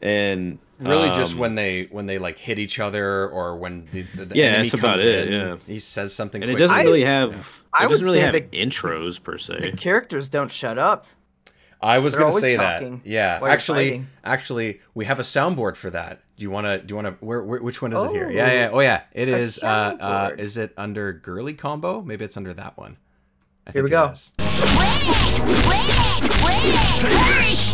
and 0.00 0.58
Really, 0.80 1.10
just 1.10 1.34
um, 1.34 1.38
when 1.38 1.54
they 1.54 1.84
when 1.92 2.06
they 2.06 2.18
like 2.18 2.36
hit 2.38 2.58
each 2.58 2.80
other, 2.80 3.28
or 3.28 3.56
when 3.56 3.86
the, 3.92 4.02
the, 4.16 4.24
the 4.24 4.36
Yeah, 4.36 4.46
enemy 4.46 4.62
that's 4.64 4.74
about 4.74 4.96
comes 4.96 5.04
it, 5.06 5.28
in, 5.28 5.32
yeah. 5.32 5.56
he 5.66 5.78
says 5.78 6.12
something. 6.12 6.42
and 6.42 6.50
it 6.50 6.56
doesn't 6.56 6.76
I- 6.76 6.82
really 6.82 7.04
have. 7.04 7.62
I 7.72 7.84
it 7.84 7.88
doesn't 7.88 8.04
would 8.06 8.12
really 8.12 8.18
say 8.20 8.40
have 8.40 8.50
the- 8.50 8.58
intros 8.58 9.22
per 9.22 9.38
se. 9.38 9.56
The 9.60 9.62
se. 9.70 9.72
characters 9.76 10.28
don't 10.28 10.50
shut 10.50 10.78
up. 10.78 11.06
I 11.82 11.98
was 11.98 12.14
going 12.14 12.32
to 12.32 12.40
say 12.40 12.56
that. 12.56 13.00
Yeah, 13.04 13.40
actually, 13.42 13.84
fighting. 13.90 14.06
actually, 14.24 14.80
we 14.94 15.04
have 15.06 15.18
a 15.18 15.24
soundboard 15.24 15.76
for 15.76 15.90
that. 15.90 16.20
Do 16.36 16.42
you 16.44 16.50
want 16.50 16.66
to? 16.66 16.78
Do 16.78 16.92
you 16.92 16.96
want 17.02 17.18
to? 17.18 17.24
Where, 17.24 17.42
where? 17.42 17.60
Which 17.62 17.82
one 17.82 17.92
is 17.92 18.02
it 18.02 18.10
here? 18.12 18.26
Oh. 18.26 18.30
Yeah, 18.30 18.52
yeah. 18.52 18.70
Oh, 18.72 18.80
yeah. 18.80 19.02
It 19.12 19.28
is. 19.28 19.58
Is. 19.58 19.64
Uh, 19.64 19.96
uh, 20.00 20.30
is 20.38 20.56
it 20.56 20.72
under 20.76 21.12
girly 21.12 21.54
combo? 21.54 22.00
Maybe 22.02 22.24
it's 22.24 22.36
under 22.36 22.54
that 22.54 22.76
one. 22.78 22.96
I 23.66 23.72
Here 23.72 23.82
we 23.82 23.90
think 23.90 24.00
it 24.00 24.06
go. 24.06 24.12
is. 24.12 24.32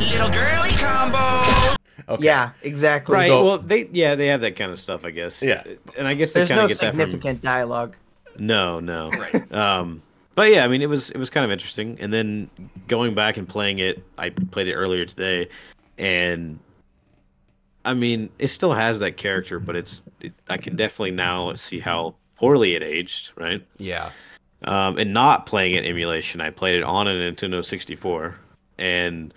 Little 0.01 0.31
girly 0.31 0.71
combo. 0.71 1.77
Okay. 2.09 2.25
Yeah, 2.25 2.51
exactly. 2.63 3.15
Right. 3.15 3.27
So- 3.27 3.45
well, 3.45 3.59
they 3.59 3.87
yeah 3.93 4.15
they 4.15 4.29
have 4.29 4.41
that 4.41 4.57
kind 4.57 4.71
of 4.73 4.79
stuff, 4.81 5.05
I 5.05 5.11
guess. 5.11 5.43
Yeah. 5.43 5.63
And 5.97 6.09
I 6.09 6.15
guess 6.15 6.33
they 6.33 6.41
There's 6.41 6.49
kind 6.49 6.59
no 6.61 6.65
of 6.65 6.71
get 6.71 6.79
that 6.81 6.91
from 6.95 7.01
significant 7.01 7.41
dialogue. 7.43 7.97
No, 8.39 8.81
no. 8.81 9.11
Right. 9.11 9.53
Um, 9.53 10.03
but 10.39 10.53
yeah, 10.53 10.65
I 10.65 10.69
mean, 10.69 10.83
it 10.83 10.89
was 10.89 11.11
it 11.11 11.17
was 11.19 11.31
kind 11.31 11.45
of 11.45 11.51
interesting. 11.51 11.99
And 11.99 12.13
then 12.13 12.49
going 12.87 13.13
back 13.13 13.39
and 13.39 13.49
playing 13.49 13.81
it, 13.81 14.05
I 14.19 14.31
played 14.31 14.69
it 14.69 14.75
earlier 14.75 15.05
today, 15.05 15.49
and 15.99 16.61
I 17.85 17.95
mean, 17.95 18.31
it 18.39 18.47
still 18.47 18.73
has 18.73 19.01
that 19.01 19.17
character, 19.17 19.59
but 19.59 19.75
it's 19.75 20.01
it, 20.21 20.33
I 20.49 20.57
can 20.57 20.77
definitely 20.77 21.11
now 21.11 21.53
see 21.55 21.81
how 21.81 22.15
poorly 22.37 22.77
it 22.77 22.85
aged, 22.85 23.33
right? 23.35 23.67
Yeah. 23.79 24.11
Um, 24.63 24.97
and 24.97 25.13
not 25.13 25.45
playing 25.47 25.75
it 25.75 25.85
emulation, 25.85 26.41
I 26.41 26.51
played 26.51 26.77
it 26.77 26.85
on 26.85 27.09
a 27.09 27.15
Nintendo 27.15 27.65
64, 27.65 28.39
and 28.79 29.35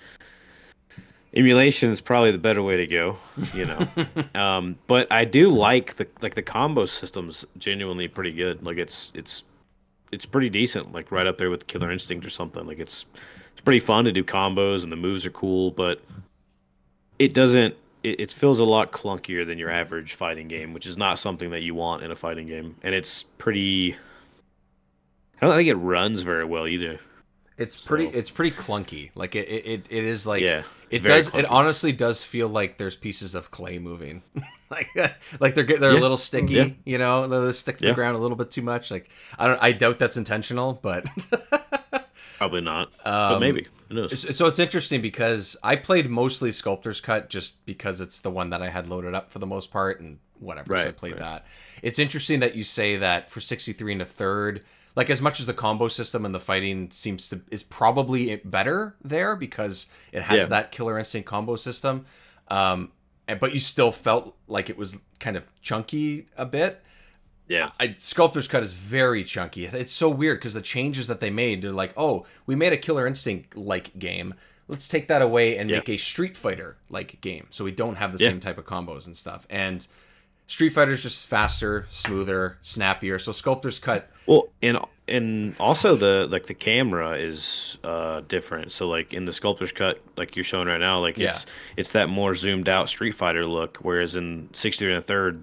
emulation 1.33 1.89
is 1.89 1.99
probably 1.99 2.29
the 2.29 2.37
better 2.37 2.61
way 2.61 2.77
to 2.77 2.85
go, 2.85 3.17
you 3.55 3.65
know. 3.65 3.87
um, 4.39 4.77
but 4.85 5.11
I 5.11 5.25
do 5.25 5.49
like 5.49 5.95
the 5.95 6.07
like 6.21 6.35
the 6.35 6.43
combo 6.43 6.85
system's 6.85 7.43
genuinely 7.57 8.07
pretty 8.07 8.33
good. 8.33 8.61
Like 8.61 8.77
it's 8.77 9.11
it's 9.15 9.45
it's 10.11 10.25
pretty 10.25 10.49
decent, 10.49 10.91
like 10.93 11.11
right 11.11 11.25
up 11.27 11.37
there 11.37 11.49
with 11.49 11.67
Killer 11.67 11.91
Instinct 11.91 12.25
or 12.25 12.29
something. 12.29 12.65
Like 12.65 12.79
it's 12.79 13.05
it's 13.51 13.61
pretty 13.61 13.79
fun 13.79 14.05
to 14.05 14.11
do 14.11 14.23
combos 14.23 14.83
and 14.83 14.91
the 14.91 14.95
moves 14.95 15.25
are 15.25 15.31
cool, 15.31 15.71
but 15.71 16.01
it 17.19 17.33
doesn't. 17.33 17.75
It, 18.03 18.19
it 18.19 18.31
feels 18.31 18.59
a 18.59 18.65
lot 18.65 18.91
clunkier 18.91 19.45
than 19.45 19.57
your 19.59 19.69
average 19.69 20.15
fighting 20.15 20.47
game, 20.47 20.73
which 20.73 20.87
is 20.87 20.97
not 20.97 21.19
something 21.19 21.51
that 21.51 21.61
you 21.61 21.75
want 21.75 22.03
in 22.03 22.09
a 22.11 22.15
fighting 22.15 22.47
game. 22.47 22.75
And 22.83 22.95
it's 22.95 23.23
pretty. 23.23 23.95
I 25.41 25.47
don't 25.47 25.55
think 25.55 25.69
it 25.69 25.75
runs 25.75 26.21
very 26.23 26.45
well 26.45 26.67
either. 26.67 26.99
It's 27.57 27.79
pretty. 27.85 28.11
So- 28.11 28.17
It's 28.17 28.31
pretty 28.31 28.55
clunky. 28.55 29.11
Like 29.15 29.35
it. 29.35 29.47
It, 29.47 29.85
it, 29.89 30.03
is 30.03 30.25
like. 30.25 30.41
Yeah, 30.41 30.63
it's 30.91 31.01
very 31.03 31.21
does. 31.21 31.33
It 31.33 31.45
honestly 31.45 31.91
does 31.91 32.23
feel 32.23 32.47
like 32.47 32.77
there's 32.77 32.95
pieces 32.95 33.35
of 33.35 33.51
clay 33.51 33.79
moving. 33.79 34.21
like 34.69 34.89
like 35.39 35.55
they're 35.55 35.63
get- 35.63 35.79
they're 35.81 35.93
Yeah. 35.93 35.99
a 35.99 36.01
little 36.01 36.17
sticky. 36.17 36.53
Yeah. 36.53 36.69
You 36.85 36.97
know, 36.97 37.27
they 37.27 37.51
stick 37.53 37.77
to 37.77 37.85
Yeah. 37.85 37.91
the 37.91 37.95
ground 37.95 38.15
a 38.15 38.19
little 38.19 38.37
bit 38.37 38.51
too 38.51 38.61
much. 38.61 38.91
Like 38.91 39.09
I 39.39 39.47
don't. 39.47 39.59
I 39.61 39.71
doubt 39.71 39.99
that's 39.99 40.17
intentional, 40.17 40.73
but. 40.81 41.09
Probably 42.37 42.61
not, 42.61 42.91
but 43.03 43.33
Um, 43.33 43.39
maybe. 43.39 43.67
Who? 43.89 44.09
So 44.09 44.31
so 44.33 44.45
it's 44.47 44.57
interesting 44.57 44.99
because 45.01 45.55
I 45.61 45.75
played 45.75 46.09
mostly 46.09 46.51
Sculptor's 46.51 46.99
Cut 46.99 47.29
just 47.29 47.63
because 47.67 48.01
it's 48.01 48.19
the 48.19 48.31
one 48.31 48.49
that 48.49 48.63
I 48.63 48.69
had 48.69 48.89
loaded 48.89 49.13
up 49.13 49.29
for 49.31 49.37
the 49.37 49.45
most 49.45 49.69
part 49.71 49.99
and 50.01 50.17
whatever. 50.39 50.75
so 50.81 50.87
I 50.87 50.91
played 50.91 51.13
right. 51.13 51.19
that. 51.19 51.45
It's 51.83 51.99
interesting 51.99 52.39
that 52.39 52.55
you 52.55 52.63
say 52.63 52.95
that 52.97 53.29
for 53.29 53.41
63 53.41 53.91
and 53.93 54.01
a 54.01 54.05
third, 54.05 54.63
like 54.95 55.09
as 55.09 55.21
much 55.21 55.39
as 55.39 55.45
the 55.45 55.53
combo 55.53 55.87
system 55.87 56.25
and 56.25 56.33
the 56.35 56.39
fighting 56.39 56.89
seems 56.91 57.29
to 57.29 57.41
is 57.49 57.63
probably 57.63 58.35
better 58.37 58.95
there 59.03 59.35
because 59.35 59.87
it 60.11 60.23
has 60.23 60.41
Yeah. 60.41 60.45
that 60.47 60.71
killer 60.71 60.97
instinct 60.99 61.27
combo 61.27 61.55
system. 61.55 62.05
Um, 62.49 62.91
but 63.39 63.53
you 63.53 63.59
still 63.61 63.91
felt 63.91 64.35
like 64.47 64.69
it 64.69 64.77
was 64.77 64.97
kind 65.19 65.37
of 65.37 65.47
chunky 65.61 66.25
a 66.37 66.45
bit. 66.45 66.83
Yeah, 67.47 67.71
I, 67.79 67.89
Sculptor's 67.91 68.47
Cut 68.47 68.63
is 68.63 68.71
very 68.73 69.23
chunky. 69.25 69.65
It's 69.65 69.91
so 69.91 70.09
weird 70.09 70.39
because 70.39 70.53
the 70.53 70.61
changes 70.61 71.07
that 71.07 71.19
they 71.19 71.29
made, 71.29 71.61
they're 71.61 71.71
like, 71.73 71.93
oh, 71.97 72.25
we 72.45 72.55
made 72.55 72.71
a 72.71 72.77
Killer 72.77 73.05
Instinct 73.07 73.57
like 73.57 73.97
game. 73.99 74.33
Let's 74.69 74.87
take 74.87 75.09
that 75.09 75.21
away 75.21 75.57
and 75.57 75.69
Yeah. 75.69 75.77
make 75.77 75.89
a 75.89 75.97
Street 75.97 76.37
Fighter 76.37 76.77
like 76.89 77.19
game. 77.19 77.47
So 77.51 77.65
we 77.65 77.71
don't 77.71 77.95
have 77.95 78.17
the 78.17 78.23
Yeah. 78.23 78.29
same 78.29 78.39
type 78.39 78.57
of 78.57 78.65
combos 78.65 79.05
and 79.05 79.17
stuff. 79.17 79.45
And 79.49 79.85
Street 80.51 80.69
Fighter's 80.73 81.01
just 81.01 81.27
faster, 81.27 81.87
smoother, 81.89 82.57
snappier. 82.61 83.17
So 83.19 83.31
Sculptor's 83.31 83.79
Cut, 83.79 84.09
Well, 84.25 84.49
and 84.61 84.77
and 85.07 85.55
also 85.61 85.95
the 85.95 86.27
like 86.29 86.45
the 86.45 86.53
camera 86.53 87.13
is 87.17 87.77
uh 87.85 88.19
different. 88.27 88.73
So 88.73 88.89
like 88.89 89.13
in 89.13 89.23
the 89.23 89.31
sculptor's 89.31 89.71
cut, 89.71 90.01
like 90.17 90.35
you're 90.35 90.43
showing 90.43 90.67
right 90.67 90.79
now, 90.79 90.99
like 90.99 91.17
it's 91.17 91.45
it's 91.77 91.91
that 91.93 92.09
more 92.09 92.35
zoomed 92.35 92.67
out 92.67 92.89
Street 92.89 93.11
Fighter 93.13 93.45
look, 93.45 93.77
whereas 93.81 94.17
in 94.17 94.49
63 94.51 94.89
and 94.89 94.97
a 94.97 95.01
third 95.01 95.41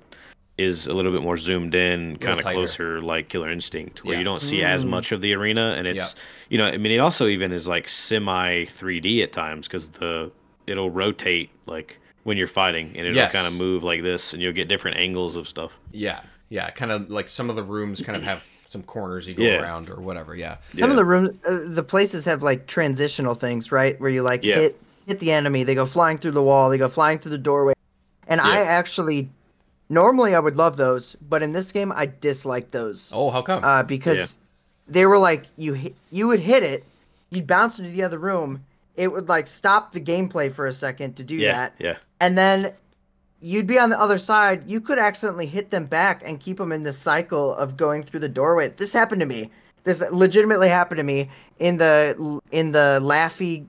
is 0.58 0.86
a 0.86 0.92
little 0.92 1.12
bit 1.12 1.22
more 1.22 1.38
zoomed 1.38 1.74
in, 1.74 2.18
kind 2.18 2.38
of 2.38 2.44
closer 2.44 3.00
like 3.00 3.30
Killer 3.30 3.50
Instinct, 3.50 4.04
where 4.04 4.12
Yeah. 4.14 4.18
you 4.18 4.24
don't 4.24 4.42
see 4.42 4.62
as 4.62 4.84
much 4.84 5.12
of 5.12 5.22
the 5.22 5.32
arena, 5.34 5.74
and 5.78 5.86
it's 5.86 6.14
you 6.50 6.58
know, 6.58 6.66
I 6.66 6.76
mean, 6.76 6.92
it 6.92 6.98
also 6.98 7.28
even 7.28 7.50
is 7.50 7.66
like 7.66 7.88
semi 7.88 8.64
3D 8.64 9.22
at 9.22 9.32
times 9.32 9.68
because 9.68 9.88
the 9.88 10.30
it'll 10.66 10.90
rotate 10.90 11.48
like 11.64 11.98
when 12.28 12.36
you're 12.36 12.46
fighting, 12.46 12.88
and 12.88 12.98
it'll 13.06 13.14
Yes. 13.14 13.32
kind 13.32 13.46
of 13.46 13.54
move 13.54 13.82
like 13.82 14.02
this, 14.02 14.34
and 14.34 14.42
you'll 14.42 14.52
get 14.52 14.68
different 14.68 14.98
angles 14.98 15.34
of 15.34 15.48
stuff. 15.48 15.78
yeah, 15.92 16.20
yeah, 16.50 16.70
kind 16.70 16.92
of 16.92 17.10
like 17.10 17.28
some 17.28 17.48
of 17.50 17.56
the 17.56 17.62
rooms 17.64 18.02
kind 18.02 18.16
of 18.16 18.22
have 18.22 18.44
some 18.68 18.82
corners 18.82 19.26
you 19.26 19.34
go 19.34 19.42
Yeah. 19.42 19.60
around 19.62 19.88
or 19.88 19.96
whatever. 19.96 20.36
Yeah, 20.36 20.58
Some 20.74 20.90
of 20.90 20.96
the 20.96 21.04
rooms, 21.04 21.30
uh, 21.48 21.60
the 21.66 21.82
places 21.82 22.26
have 22.26 22.42
like 22.42 22.66
transitional 22.66 23.34
things, 23.34 23.72
right? 23.72 23.98
Where 24.00 24.10
you 24.10 24.22
like 24.22 24.44
Yeah. 24.44 24.60
hit 24.60 24.80
hit 25.06 25.20
the 25.20 25.32
enemy, 25.32 25.64
they 25.64 25.74
go 25.74 25.86
flying 25.86 26.18
through 26.18 26.32
the 26.32 26.42
wall, 26.42 26.68
they 26.68 26.76
go 26.76 26.90
flying 26.90 27.18
through 27.18 27.30
the 27.30 27.38
doorway, 27.38 27.72
and 28.26 28.42
I 28.42 28.58
actually, 28.60 29.30
normally 29.88 30.34
I 30.34 30.38
would 30.38 30.58
love 30.58 30.76
those, 30.76 31.16
but 31.26 31.42
in 31.42 31.52
this 31.52 31.72
game 31.72 31.90
I 31.92 32.04
dislike 32.20 32.70
those 32.72 33.10
Oh, 33.14 33.30
how 33.30 33.40
come? 33.40 33.64
uh, 33.64 33.82
because 33.84 34.36
they 34.86 35.06
were 35.06 35.18
like 35.18 35.46
you 35.56 35.94
you 36.10 36.26
would 36.28 36.40
hit 36.40 36.62
it, 36.62 36.84
you'd 37.30 37.46
bounce 37.46 37.78
into 37.78 37.90
the 37.90 38.02
other 38.02 38.18
room, 38.18 38.64
it 38.98 39.10
would 39.12 39.28
like 39.28 39.46
stop 39.46 39.92
the 39.92 40.00
gameplay 40.00 40.52
for 40.52 40.66
a 40.66 40.72
second 40.72 41.16
to 41.16 41.24
do 41.24 41.36
Yeah, 41.36 41.52
that, 41.52 41.74
yeah. 41.78 41.96
and 42.20 42.36
then 42.36 42.72
you'd 43.40 43.66
be 43.66 43.78
on 43.78 43.88
the 43.90 44.00
other 44.00 44.18
side. 44.18 44.68
You 44.68 44.80
could 44.80 44.98
accidentally 44.98 45.46
hit 45.46 45.70
them 45.70 45.86
back 45.86 46.22
and 46.26 46.40
keep 46.40 46.56
them 46.58 46.72
in 46.72 46.82
this 46.82 46.98
cycle 46.98 47.54
of 47.54 47.76
going 47.76 48.02
through 48.02 48.20
the 48.20 48.28
doorway. 48.28 48.68
This 48.68 48.92
happened 48.92 49.20
to 49.20 49.26
me. 49.26 49.50
This 49.84 50.02
legitimately 50.10 50.68
happened 50.68 50.98
to 50.98 51.04
me 51.04 51.30
in 51.58 51.78
the 51.78 52.40
in 52.50 52.72
the 52.72 52.98
Laffy 53.00 53.66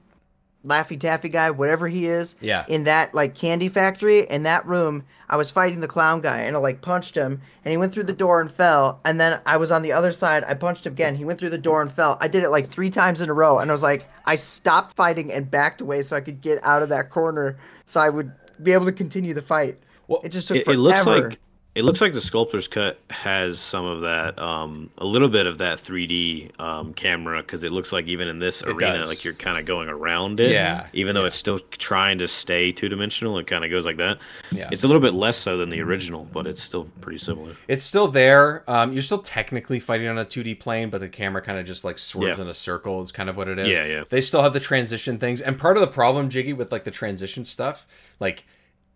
Laffy 0.66 1.00
Taffy 1.00 1.30
guy, 1.30 1.52
whatever 1.52 1.88
he 1.88 2.08
is. 2.08 2.36
Yeah. 2.42 2.66
In 2.68 2.84
that 2.84 3.14
like 3.14 3.34
candy 3.36 3.70
factory, 3.70 4.28
in 4.28 4.44
that 4.44 4.66
room, 4.66 5.04
I 5.30 5.38
was 5.38 5.50
fighting 5.50 5.80
the 5.80 5.88
clown 5.88 6.20
guy 6.20 6.40
and 6.40 6.56
I 6.56 6.60
like 6.60 6.82
punched 6.82 7.16
him 7.16 7.40
and 7.64 7.72
he 7.72 7.78
went 7.78 7.94
through 7.94 8.04
the 8.04 8.14
door 8.14 8.42
and 8.42 8.52
fell. 8.52 9.00
And 9.06 9.22
then 9.22 9.40
I 9.46 9.56
was 9.56 9.72
on 9.72 9.84
the 9.84 9.94
other 9.94 10.12
side. 10.12 10.44
I 10.46 10.56
punched 10.56 10.86
him 10.86 10.94
again. 10.94 11.16
He 11.16 11.24
went 11.24 11.40
through 11.40 11.52
the 11.52 11.58
door 11.58 11.82
and 11.82 11.90
fell. 11.92 12.18
I 12.20 12.28
did 12.28 12.44
it 12.44 12.50
like 12.50 12.68
three 12.68 12.90
times 12.90 13.22
in 13.22 13.30
a 13.30 13.34
row. 13.34 13.60
And 13.60 13.72
I 13.72 13.74
was 13.74 13.84
like, 13.84 14.06
I 14.30 14.36
stopped 14.36 14.96
fighting 14.96 15.34
and 15.34 15.50
backed 15.50 15.82
away 15.82 16.04
so 16.04 16.16
I 16.16 16.22
could 16.22 16.40
get 16.40 16.64
out 16.64 16.84
of 16.84 16.90
that 16.90 17.10
corner 17.10 17.58
so 17.88 18.00
I 18.00 18.10
would 18.10 18.32
be 18.62 18.74
able 18.74 18.86
to 18.86 18.92
continue 18.92 19.34
the 19.34 19.42
fight. 19.42 19.80
Well, 20.08 20.22
it 20.24 20.30
just 20.30 20.48
took 20.48 20.58
it, 20.58 20.66
forever. 20.66 20.78
it 20.78 20.82
looks 20.82 21.06
like 21.08 21.40
it 21.80 21.86
looks 21.86 22.02
like 22.02 22.12
the 22.14 22.20
sculptor's 22.22 22.68
cut 22.68 23.00
has 23.10 23.60
some 23.60 23.86
of 23.86 24.02
that 24.02 24.38
um 24.38 24.90
a 24.98 25.06
little 25.06 25.30
bit 25.30 25.46
of 25.46 25.58
that 25.60 25.78
3d 25.78 26.60
um 26.60 26.94
camera 26.94 27.42
because 27.42 27.64
it 27.64 27.72
looks 27.72 27.94
like 27.94 28.06
even 28.06 28.28
in 28.28 28.38
this 28.40 28.62
arena 28.64 28.98
does. 29.00 29.08
like 29.10 29.24
you're 29.24 29.34
kind 29.34 29.58
of 29.58 29.66
going 29.66 29.88
around 29.88 30.40
it 30.40 30.52
Yeah, 30.52 30.88
even 30.94 31.16
though 31.16 31.22
yeah. 31.22 31.28
it's 31.28 31.38
still 31.38 31.60
trying 31.72 32.18
to 32.20 32.28
stay 32.28 32.72
two-dimensional 32.72 33.38
it 33.38 33.48
kind 33.48 33.64
of 33.64 33.72
goes 33.72 33.86
like 33.86 33.98
that 33.98 34.20
Yeah. 34.52 34.68
it's 34.72 34.84
a 34.84 34.88
little 34.88 35.02
bit 35.02 35.14
less 35.14 35.38
so 35.38 35.58
than 35.58 35.70
the 35.70 35.82
original 35.82 36.26
but 36.34 36.46
it's 36.48 36.62
still 36.62 36.84
pretty 37.02 37.18
similar 37.20 37.56
It's 37.68 37.84
still 37.84 38.08
there. 38.10 38.64
Um, 38.70 38.92
you're 38.94 39.02
still 39.04 39.22
technically 39.22 39.80
fighting 39.80 40.08
on 40.08 40.18
a 40.18 40.26
2D 40.26 40.60
plane, 40.60 40.90
but 40.90 41.00
the 41.02 41.10
camera 41.10 41.42
kind 41.42 41.58
of 41.60 41.66
just 41.66 41.84
like 41.86 41.98
swerves 41.98 42.38
Yeah. 42.40 42.44
in 42.46 42.50
a 42.50 42.54
circle. 42.54 43.02
Is 43.02 43.12
kind 43.12 43.30
of 43.30 43.38
what 43.38 43.48
it 43.48 43.58
is. 43.60 43.68
Yeah, 43.70 43.86
yeah. 43.86 44.04
They 44.10 44.22
still 44.22 44.42
have 44.42 44.54
the 44.54 44.60
transition 44.60 45.18
things, 45.18 45.42
and 45.42 45.58
part 45.58 45.78
of 45.78 45.82
the 45.82 45.88
problem, 45.88 46.30
Jiggy, 46.30 46.54
with 46.54 46.72
like 46.72 46.84
the 46.84 46.92
transition 46.92 47.46
stuff, 47.46 47.88
like 48.20 48.44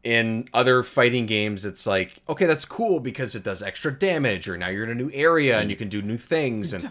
in 0.04 0.48
other 0.54 0.84
fighting 0.84 1.26
games, 1.26 1.66
it's 1.66 1.88
like 1.88 2.22
okay, 2.28 2.46
that's 2.46 2.66
cool 2.66 3.00
because 3.00 3.36
it 3.36 3.44
does 3.44 3.64
extra 3.64 3.92
damage, 3.98 4.48
or 4.48 4.58
now 4.58 4.68
you're 4.68 4.84
in 4.84 4.92
a 4.92 4.96
new 4.96 5.12
area 5.14 5.60
and 5.60 5.70
you 5.70 5.76
can 5.76 5.90
do 5.90 6.02
new 6.02 6.18
things, 6.18 6.74
and 6.74 6.90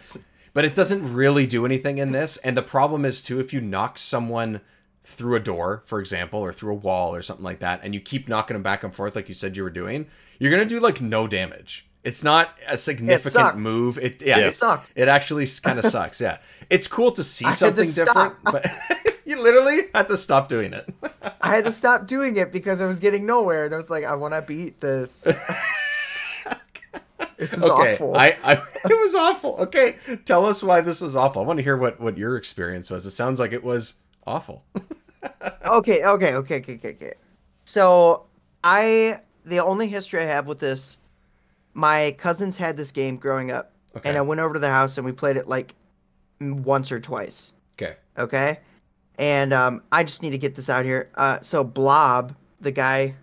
but 0.55 0.65
it 0.65 0.75
doesn't 0.75 1.13
really 1.13 1.47
do 1.47 1.67
anything 1.67 1.99
in 1.99 2.13
this. 2.13 2.37
And 2.39 2.57
the 2.57 2.63
problem 2.63 3.05
is 3.05 3.23
too, 3.23 3.41
if 3.41 3.53
you 3.53 3.61
knock 3.61 3.99
someone 3.99 4.61
through 5.05 5.35
a 5.35 5.41
door, 5.41 5.83
for 5.87 6.01
example, 6.01 6.41
or 6.41 6.53
through 6.53 6.73
a 6.73 6.77
wall 6.77 7.15
or 7.15 7.23
something 7.23 7.45
like 7.45 7.59
that, 7.61 7.81
and 7.83 7.95
you 7.95 8.01
keep 8.01 8.29
knocking 8.29 8.55
them 8.55 8.63
back 8.63 8.83
and 8.83 8.95
forth 8.95 9.15
like 9.15 9.29
you 9.29 9.35
said 9.35 9.57
you 9.57 9.63
were 9.63 9.71
doing, 9.71 10.07
you're 10.39 10.51
gonna 10.51 10.65
do 10.65 10.81
like 10.81 11.01
no 11.01 11.27
damage. 11.27 11.87
It's 12.05 12.25
not 12.25 12.59
a 12.67 12.77
significant 12.77 13.33
sucks. 13.33 13.63
move. 13.63 13.99
It 13.99 14.23
yeah. 14.23 14.39
It, 14.39 14.47
It 14.47 14.55
sucks. 14.55 14.91
It 14.97 15.09
actually 15.09 15.47
kind 15.63 15.79
of 15.79 15.85
sucks. 15.85 16.21
Yeah, 16.21 16.39
it's 16.69 16.89
cool 16.89 17.13
to 17.13 17.23
see 17.23 17.47
I 17.47 17.51
to 17.51 17.57
something 17.57 17.91
different, 17.91 18.35
but 18.43 18.67
you 19.25 19.43
literally 19.43 19.89
had 19.95 20.09
to 20.09 20.17
stop 20.17 20.49
doing 20.49 20.73
it. 20.73 20.93
I 21.41 21.55
had 21.55 21.65
to 21.65 21.73
stop 21.73 22.07
doing 22.07 22.37
it 22.37 22.53
because 22.53 22.81
I 22.81 22.87
was 22.87 23.01
getting 23.01 23.27
nowhere, 23.27 23.65
and 23.65 23.75
I 23.75 23.77
was 23.77 23.91
like, 23.91 24.05
I 24.05 24.15
want 24.15 24.35
to 24.35 24.43
beat 24.43 24.81
this. 24.81 25.27
it 27.39 27.53
was 27.53 27.63
okay, 27.65 27.95
awful. 27.95 28.17
I, 28.17 28.37
I 28.45 28.53
it 28.85 29.01
was 29.01 29.15
awful. 29.15 29.57
Okay, 29.61 29.97
tell 30.25 30.47
us 30.47 30.63
why 30.63 30.81
this 30.81 31.01
was 31.01 31.17
awful. 31.17 31.43
I 31.43 31.45
want 31.47 31.59
to 31.59 31.63
hear 31.63 31.77
what 31.77 32.01
what 32.01 32.17
your 32.19 32.37
experience 32.37 32.91
was. 32.91 33.07
It 33.07 33.11
sounds 33.11 33.41
like 33.41 33.53
it 33.53 33.65
was 33.65 33.95
awful. 34.27 34.65
okay, 35.67 36.05
okay, 36.05 36.35
okay, 36.35 36.35
okay, 36.35 36.75
okay, 36.75 36.89
okay. 36.89 37.15
So 37.65 38.27
I 38.65 39.21
the 39.45 39.61
only 39.61 39.89
history 39.89 40.21
I 40.21 40.27
have 40.27 40.47
with 40.47 40.59
this, 40.59 40.99
my 41.75 42.15
cousins 42.19 42.57
had 42.57 42.77
this 42.77 42.93
game 42.93 43.17
growing 43.17 43.51
up, 43.51 43.73
Okay. 43.97 44.09
and 44.09 44.19
I 44.19 44.21
went 44.23 44.41
over 44.41 44.55
to 44.55 44.61
the 44.61 44.71
house 44.71 44.97
and 44.99 45.05
we 45.05 45.13
played 45.13 45.37
it 45.37 45.49
like 45.49 45.75
once 46.41 46.93
or 46.93 47.01
twice. 47.01 47.53
Okay. 47.77 47.97
Okay, 48.19 48.61
and 49.19 49.53
um, 49.53 49.83
I 49.93 50.05
just 50.05 50.23
need 50.23 50.31
to 50.31 50.39
get 50.39 50.55
this 50.55 50.69
out 50.71 50.85
here. 50.85 51.11
Uh, 51.15 51.41
so 51.41 51.63
Blob, 51.65 52.35
the 52.61 52.71
guy 52.73 53.15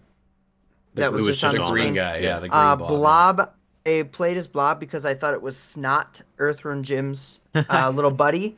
that 0.96 1.12
was 1.12 1.22
who 1.22 1.28
was 1.28 1.40
just 1.40 1.54
on 1.54 1.56
the 1.56 1.62
on 1.64 1.72
green 1.72 1.84
screen, 1.84 1.94
guy. 1.96 2.18
Yeah, 2.18 2.22
Yeah. 2.22 2.40
the 2.40 2.50
green 2.50 2.62
uh, 2.62 2.76
blob. 2.76 2.90
Blob. 3.38 3.50
I 3.86 4.04
played 4.12 4.38
as 4.38 4.48
Blob 4.48 4.80
because 4.80 5.06
I 5.06 5.14
thought 5.14 5.34
it 5.34 5.42
was 5.42 5.56
Snott, 5.58 6.22
Earthworm 6.38 6.84
Jim's 6.84 7.42
uh, 7.56 7.90
little 7.90 8.12
buddy. 8.12 8.58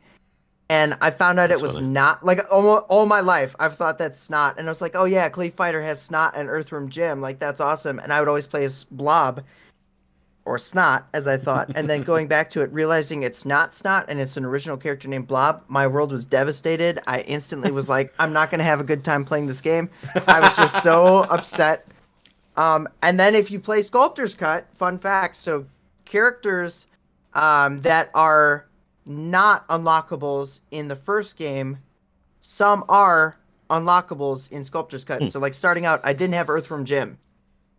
And 0.70 0.98
I 1.02 1.10
found 1.12 1.40
out 1.40 1.50
That's 1.50 1.62
it 1.62 1.64
was 1.64 1.76
funny. 1.76 1.88
not 1.88 2.26
like 2.26 2.40
all, 2.52 2.66
all 2.90 3.06
my 3.06 3.20
life. 3.20 3.56
I've 3.60 3.76
thought 3.76 3.98
that's 3.98 4.18
Snott, 4.20 4.58
and 4.58 4.68
I 4.68 4.72
was 4.72 4.82
like, 4.82 4.96
"Oh 4.96 5.04
yeah, 5.04 5.28
Clay 5.28 5.50
Fighter 5.50 5.82
has 5.84 6.00
Snott 6.02 6.32
and 6.36 6.50
Earthworm 6.50 6.90
Jim. 6.90 7.20
Like 7.22 7.40
that's 7.40 7.60
awesome." 7.60 8.00
And 8.00 8.12
I 8.14 8.20
would 8.20 8.30
always 8.30 8.48
play 8.48 8.64
as 8.64 8.86
Blob, 8.86 9.44
or 10.46 10.58
Snot, 10.58 11.08
as 11.14 11.28
I 11.28 11.38
thought. 11.38 11.72
And 11.76 11.90
then 11.90 12.02
going 12.04 12.28
back 12.28 12.50
to 12.52 12.62
it, 12.62 12.72
realizing 12.74 13.24
it's 13.24 13.46
not 13.46 13.74
Snot 13.74 14.06
and 14.08 14.20
it's 14.20 14.38
an 14.38 14.46
original 14.46 14.78
character 14.78 15.08
named 15.08 15.28
Blob, 15.28 15.64
my 15.68 15.86
world 15.88 16.12
was 16.12 16.26
devastated. 16.26 17.00
I 17.06 17.22
instantly 17.22 17.72
was 17.72 17.90
like, 17.90 18.14
"I'm 18.20 18.34
not 18.34 18.50
gonna 18.50 18.64
have 18.64 18.80
a 18.80 18.84
good 18.84 19.04
time 19.04 19.24
playing 19.24 19.48
this 19.48 19.62
game." 19.62 19.90
I 20.28 20.40
was 20.40 20.56
just 20.56 20.82
so 20.82 21.24
upset. 21.30 21.88
Um, 22.58 22.88
and 23.02 23.20
then 23.20 23.36
if 23.36 23.52
you 23.52 23.60
play 23.60 23.82
Sculptor's 23.82 24.36
Cut, 24.36 24.66
fun 24.76 24.98
fact: 24.98 25.36
so 25.36 25.66
characters 26.06 26.88
um, 27.34 27.78
that 27.80 28.10
are 28.14 28.68
not 29.06 29.68
unlockables 29.68 30.62
in 30.72 30.88
the 30.88 30.96
first 30.96 31.38
game, 31.38 31.78
some 32.42 32.84
are 32.90 33.38
unlockables 33.70 34.52
in 34.52 34.64
Sculptor's 34.64 35.06
Cut. 35.06 35.30
So 35.30 35.40
like 35.40 35.54
starting 35.54 35.86
out, 35.86 36.02
I 36.04 36.14
didn't 36.14 36.34
have 36.34 36.50
Earthworm 36.50 36.86
Jim. 36.86 37.18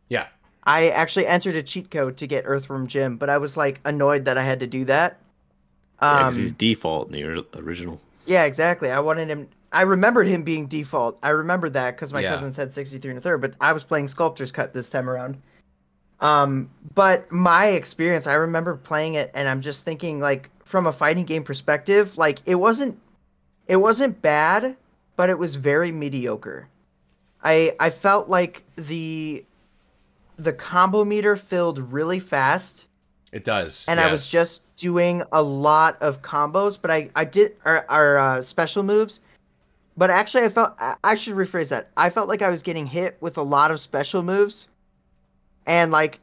Yeah. 0.09 0.29
I 0.65 0.91
actually 0.91 1.27
entered 1.27 1.57
a 1.57 1.63
cheat 1.63 1.91
code 1.91 2.17
to 2.19 2.27
get 2.27 2.45
Earthworm 2.47 2.87
Jim, 2.87 3.17
but 3.17 3.29
I 3.29 3.39
was 3.39 3.57
like 3.57 3.81
annoyed 3.85 4.25
that 4.27 4.39
I 4.39 4.43
had 4.43 4.61
to 4.61 4.67
do 4.67 4.85
that. 4.87 5.19
Yeah, 6.01 6.17
Um, 6.19 6.25
'cause 6.25 6.37
he's 6.37 6.53
default 6.53 7.09
in 7.09 7.13
the 7.13 7.25
original. 7.61 8.01
yeah, 8.27 8.45
exactly. 8.45 8.91
I 8.91 9.01
wanted 9.01 9.29
him. 9.29 9.49
I 9.73 9.83
remembered 9.83 10.27
him 10.29 10.43
being 10.43 10.67
default. 10.67 11.19
I 11.23 11.31
remembered 11.31 11.73
that 11.75 11.97
because 11.97 12.13
my 12.13 12.21
Yeah. 12.21 12.31
cousin 12.31 12.53
said 12.53 12.73
63 12.73 13.11
and 13.11 13.19
a 13.19 13.23
third, 13.23 13.41
but 13.41 13.55
I 13.61 13.73
was 13.73 13.85
playing 13.85 14.07
Sculptor's 14.09 14.53
Cut 14.53 14.75
this 14.75 14.91
time 14.91 15.09
around. 15.09 15.39
Um, 16.21 16.69
but 16.95 17.31
my 17.33 17.67
experience, 17.69 18.27
I 18.27 18.35
remember 18.35 18.77
playing 18.77 19.15
it, 19.15 19.31
and 19.35 19.49
I'm 19.49 19.61
just 19.61 19.85
thinking, 19.85 20.21
like, 20.21 20.51
from 20.65 20.87
a 20.87 20.93
fighting 20.93 21.25
game 21.25 21.43
perspective, 21.43 22.17
like 22.17 22.39
it 22.47 22.55
wasn't, 22.57 22.99
it 23.67 23.77
wasn't 23.77 24.23
bad, 24.23 24.77
but 25.17 25.31
it 25.31 25.39
was 25.39 25.57
very 25.57 25.91
mediocre. 25.91 26.69
I 27.43 27.75
I 27.81 27.91
felt 27.91 28.29
like 28.29 28.65
the, 28.77 29.45
the 30.37 30.53
combo 30.53 31.05
meter 31.05 31.37
filled 31.37 31.79
really 31.93 32.19
fast 32.21 32.87
It 33.33 33.45
does. 33.45 33.87
and 33.89 34.01
I 34.01 34.11
was 34.11 34.29
just 34.29 34.63
doing 34.77 35.23
a 35.33 35.43
lot 35.43 36.01
of 36.03 36.23
combos, 36.23 36.79
but 36.81 36.91
I 36.91 37.11
I 37.15 37.25
did 37.25 37.57
our, 37.65 37.85
our 37.89 38.19
uh, 38.19 38.43
special 38.43 38.83
moves. 38.83 39.21
But 39.97 40.09
actually, 40.11 40.45
I 40.45 40.49
felt 40.49 40.75
I- 40.81 41.15
should 41.17 41.35
rephrase 41.35 41.69
that. 41.69 41.91
I 41.99 42.09
felt 42.09 42.27
like 42.29 42.41
I 42.41 42.49
was 42.49 42.63
getting 42.63 42.87
hit 42.87 43.19
with 43.21 43.37
a 43.37 43.43
lot 43.43 43.71
of 43.71 43.79
special 43.79 44.23
moves, 44.23 44.69
and 45.67 45.93
like 45.93 46.19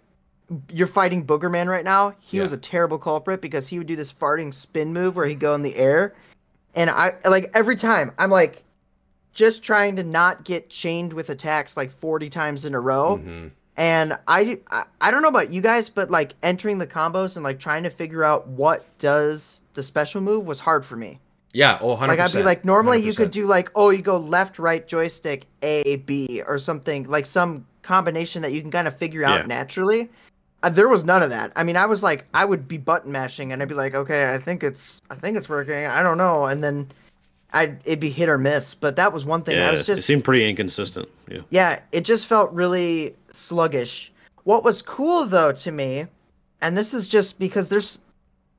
you're 0.72 0.88
fighting 0.88 1.24
Boogerman 1.24 1.68
right 1.68 1.86
now. 1.86 2.16
He 2.20 2.40
was 2.40 2.52
a 2.52 2.58
terrible 2.58 2.98
culprit 2.98 3.42
because 3.42 3.68
he 3.68 3.78
would 3.78 3.86
do 3.88 3.96
this 3.96 4.12
farting 4.12 4.52
spin 4.52 4.92
move 4.92 5.16
where 5.16 5.28
he'd 5.28 5.40
go 5.40 5.54
in 5.54 5.62
the 5.62 5.76
air, 5.76 6.16
and 6.74 6.90
I 6.90 7.14
like 7.26 7.52
every 7.54 7.76
time 7.76 8.12
I'm 8.18 8.32
like 8.32 8.64
just 9.34 9.62
trying 9.62 9.96
to 9.98 10.04
not 10.04 10.44
get 10.44 10.72
chained 10.72 11.14
with 11.14 11.30
attacks 11.30 11.78
like 11.78 11.92
40 11.92 12.30
times 12.32 12.66
in 12.66 12.74
a 12.74 12.80
row. 12.80 13.18
Mhm. 13.18 13.52
And 13.80 14.18
I, 14.28 14.60
I 14.70 14.84
I 15.00 15.10
don't 15.10 15.22
know 15.22 15.30
about 15.30 15.52
you 15.52 15.62
guys, 15.62 15.88
but 15.88 16.12
like 16.12 16.36
entering 16.44 16.80
the 16.80 16.86
combos 16.86 17.38
and 17.38 17.46
like 17.46 17.60
trying 17.60 17.84
to 17.84 17.90
figure 17.90 18.26
out 18.26 18.46
what 18.46 18.86
does 19.00 19.62
the 19.74 19.82
special 19.82 20.20
move 20.20 20.46
was 20.46 20.60
hard 20.60 20.86
for 20.86 20.98
me. 20.98 21.18
Yeah. 21.54 21.80
Oh, 21.82 21.96
100%. 21.96 22.08
Like 22.10 22.20
I'd 22.20 22.34
be 22.34 22.44
like, 22.44 22.66
normally 22.66 23.02
you 23.02 23.14
could 23.14 23.32
do 23.32 23.48
like, 23.48 23.72
oh, 23.76 23.90
you 23.90 24.02
go 24.02 24.18
left, 24.18 24.60
right, 24.60 24.86
joystick, 24.86 25.46
A, 25.62 25.96
B, 26.06 26.44
or 26.46 26.58
something 26.58 27.06
like 27.06 27.26
some 27.26 27.66
combination 27.82 28.42
that 28.42 28.52
you 28.52 28.62
can 28.62 28.70
kind 28.70 28.88
of 28.88 28.98
figure 28.98 29.24
out 29.24 29.40
Yeah. 29.40 29.46
naturally. 29.46 30.10
Uh, 30.62 30.70
there 30.70 30.90
was 30.90 31.06
none 31.06 31.24
of 31.24 31.30
that. 31.30 31.54
I 31.56 31.64
mean, 31.64 31.78
I 31.78 31.86
was 31.86 32.04
like, 32.04 32.26
I 32.34 32.44
would 32.44 32.68
be 32.68 32.78
button 32.78 33.14
mashing, 33.14 33.54
and 33.54 33.62
I'd 33.62 33.70
be 33.70 33.76
like, 33.76 33.96
okay, 33.96 34.34
I 34.34 34.38
think 34.38 34.62
it's, 34.62 35.02
I 35.10 35.16
think 35.16 35.38
it's 35.38 35.48
working. 35.48 35.86
I 35.86 36.04
don't 36.04 36.18
know, 36.18 36.46
and 36.48 36.62
then 36.62 36.86
I 37.54 37.76
it'd 37.86 38.00
be 38.00 38.10
hit 38.10 38.30
or 38.30 38.38
miss. 38.38 38.76
But 38.76 38.96
that 38.98 39.12
was 39.14 39.26
one 39.26 39.44
thing. 39.44 39.58
Yeah, 39.58 39.70
I 39.70 39.72
was 39.72 39.82
it 39.82 39.86
just 39.96 40.06
seemed 40.06 40.24
pretty 40.24 40.48
inconsistent. 40.48 41.08
Yeah. 41.30 41.42
yeah, 41.50 41.80
it 41.92 42.02
just 42.02 42.28
felt 42.28 42.52
really 42.52 43.16
sluggish. 43.32 44.12
What 44.44 44.64
was 44.64 44.82
cool 44.82 45.26
though 45.26 45.52
to 45.52 45.72
me, 45.72 46.06
and 46.62 46.78
this 46.78 46.94
is 46.94 47.08
just 47.08 47.40
because 47.40 47.70
there's 47.70 48.00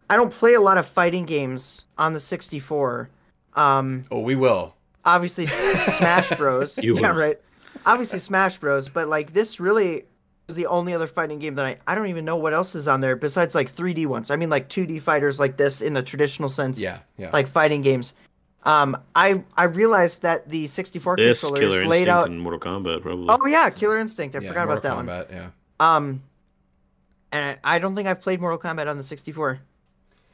I 0.09 0.17
don't 0.17 0.33
play 0.33 0.55
a 0.55 0.61
lot 0.61 0.77
of 0.79 0.87
fighting 0.87 1.25
games 1.25 1.85
on 1.99 2.13
the 2.15 2.21
64. 2.21 3.09
Um 3.55 4.03
Oh, 4.11 4.21
we 4.21 4.37
will. 4.37 4.75
obviously 5.05 5.47
Smash 5.99 6.31
Bros. 6.37 6.79
You 6.79 6.97
yeah, 6.99 7.13
will. 7.13 7.19
right. 7.19 7.41
Obviously 7.87 8.19
Smash 8.19 8.59
Bros, 8.59 8.89
but 8.89 9.09
like 9.09 9.33
this 9.33 9.59
really 9.61 10.05
is 10.49 10.57
the 10.57 10.67
only 10.67 10.93
other 10.95 11.07
fighting 11.07 11.39
game 11.39 11.55
that 11.55 11.65
I 11.65 11.79
I 11.87 11.95
don't 11.95 12.09
even 12.09 12.25
know 12.25 12.37
what 12.37 12.53
else 12.53 12.75
is 12.75 12.87
on 12.89 13.01
there 13.01 13.17
besides 13.17 13.55
like 13.55 13.73
3D 13.75 14.07
ones. 14.07 14.31
I 14.31 14.37
mean 14.37 14.51
like 14.51 14.69
2D 14.69 15.01
fighters 15.03 15.39
like 15.41 15.57
this 15.57 15.81
in 15.81 15.95
the 15.95 16.03
traditional 16.03 16.49
sense. 16.49 16.81
Yeah. 16.81 16.99
Yeah. 17.17 17.31
Like 17.33 17.47
fighting 17.49 17.83
games. 17.83 18.13
Um 18.65 18.97
I 19.15 19.43
I 19.57 19.65
realized 19.65 20.23
that 20.23 20.49
the 20.49 20.67
64 20.67 21.17
This 21.17 21.41
controllers 21.41 21.61
Killer 21.81 21.89
laid 21.89 21.99
Instinct 22.01 22.09
out 22.11 22.27
in 22.27 22.39
Mortal 22.39 22.61
Kombat 22.61 23.03
probably. 23.03 23.27
Oh 23.29 23.47
yeah, 23.47 23.71
Killer 23.71 23.99
Instinct. 23.99 24.37
I 24.37 24.41
yeah, 24.41 24.49
forgot 24.49 24.65
about 24.65 24.83
that 24.83 24.95
Mortal 24.95 25.17
one. 25.17 25.27
Kombat, 25.27 25.31
Yeah. 25.33 25.97
Um, 25.97 26.23
and 27.33 27.59
I, 27.65 27.77
I 27.77 27.79
don't 27.79 27.95
think 27.97 28.07
I've 28.09 28.21
played 28.21 28.41
Mortal 28.41 28.59
Kombat 28.59 28.89
on 28.89 28.97
the 28.97 29.03
64. 29.03 29.61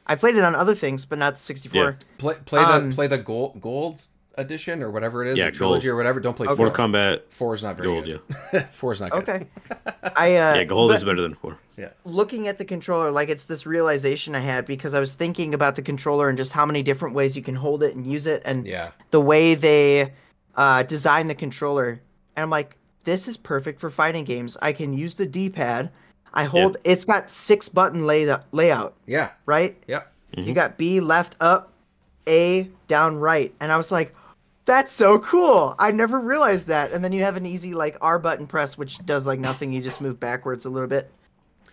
I 0.07 0.15
played 0.15 0.35
it 0.35 0.43
on 0.43 0.55
other 0.55 0.73
things, 0.75 1.05
but 1.05 1.17
not 1.19 1.35
the 1.35 1.39
64. 1.41 1.83
Yeah. 1.83 1.91
Play 2.17 2.35
play 2.45 2.61
the 2.63 2.69
Um, 2.73 2.91
play 2.91 3.07
the 3.07 3.17
gold 3.17 3.61
gold 3.61 4.01
edition 4.37 4.81
or 4.83 4.91
whatever 4.91 5.23
it 5.25 5.29
is. 5.29 5.37
Yeah, 5.37 5.49
trilogy 5.49 5.87
gold. 5.87 5.93
or 5.93 5.95
whatever. 5.97 6.19
Don't 6.19 6.35
play 6.35 6.45
Mortal 6.47 6.65
four. 6.65 6.73
Combat 6.73 7.25
Four 7.33 7.55
is 7.55 7.63
not 7.63 7.75
very 7.75 7.87
Gold, 7.87 8.05
good. 8.05 8.63
four 8.71 8.91
is 8.93 9.01
not 9.01 9.11
good. 9.11 9.27
Okay. 9.29 9.47
I 10.15 10.35
uh, 10.37 10.55
Yeah, 10.55 10.63
gold 10.63 10.91
is 10.91 11.03
better 11.03 11.21
than 11.21 11.33
four. 11.33 11.57
Yeah, 11.77 11.89
looking 12.05 12.47
at 12.47 12.57
the 12.57 12.65
controller, 12.65 13.11
like 13.11 13.29
it's 13.29 13.45
this 13.45 13.65
realization 13.65 14.33
I 14.35 14.39
had 14.39 14.65
because 14.65 14.93
I 14.93 14.99
was 14.99 15.13
thinking 15.15 15.53
about 15.53 15.75
the 15.75 15.81
controller 15.81 16.29
and 16.29 16.37
just 16.37 16.51
how 16.51 16.65
many 16.65 16.81
different 16.83 17.13
ways 17.15 17.35
you 17.35 17.43
can 17.43 17.55
hold 17.55 17.83
it 17.83 17.95
and 17.95 18.05
use 18.05 18.25
it, 18.27 18.41
and 18.45 18.65
Yeah. 18.65 18.91
the 19.11 19.21
way 19.21 19.53
they 19.55 20.13
uh, 20.55 20.83
design 20.83 21.27
the 21.27 21.35
controller. 21.35 22.01
And 22.35 22.43
I'm 22.43 22.49
like, 22.49 22.77
this 23.03 23.27
is 23.27 23.37
perfect 23.37 23.79
for 23.79 23.89
fighting 23.89 24.23
games. 24.23 24.57
I 24.61 24.71
can 24.73 24.93
use 24.93 25.15
the 25.15 25.25
D-pad. 25.27 25.91
I 26.33 26.43
hold. 26.43 26.77
It's 26.83 27.05
got 27.05 27.31
six 27.31 27.69
button 27.69 28.05
lay- 28.05 28.27
layout, 28.51 28.95
Yeah. 29.05 29.29
right? 29.45 29.75
Yep. 29.87 30.11
You 30.35 30.53
got 30.53 30.77
B 30.77 30.99
left 30.99 31.35
up, 31.39 31.71
A 32.27 32.69
down 32.87 33.17
right, 33.17 33.53
and 33.59 33.71
I 33.71 33.77
was 33.77 33.91
like, 33.91 34.13
"That's 34.67 34.91
so 34.91 35.17
cool! 35.17 35.73
I 35.79 35.89
never 35.91 36.19
realized 36.19 36.67
that." 36.67 36.91
And 36.91 37.03
then 37.03 37.11
you 37.11 37.23
have 37.23 37.35
an 37.37 37.47
easy 37.47 37.73
like 37.73 37.97
R 38.01 38.19
button 38.19 38.45
press, 38.45 38.77
which 38.77 39.03
does 39.05 39.25
like 39.25 39.39
nothing. 39.39 39.73
You 39.73 39.81
just 39.81 39.99
move 40.01 40.19
backwards 40.19 40.65
a 40.65 40.69
little 40.69 40.87
bit. 40.87 41.09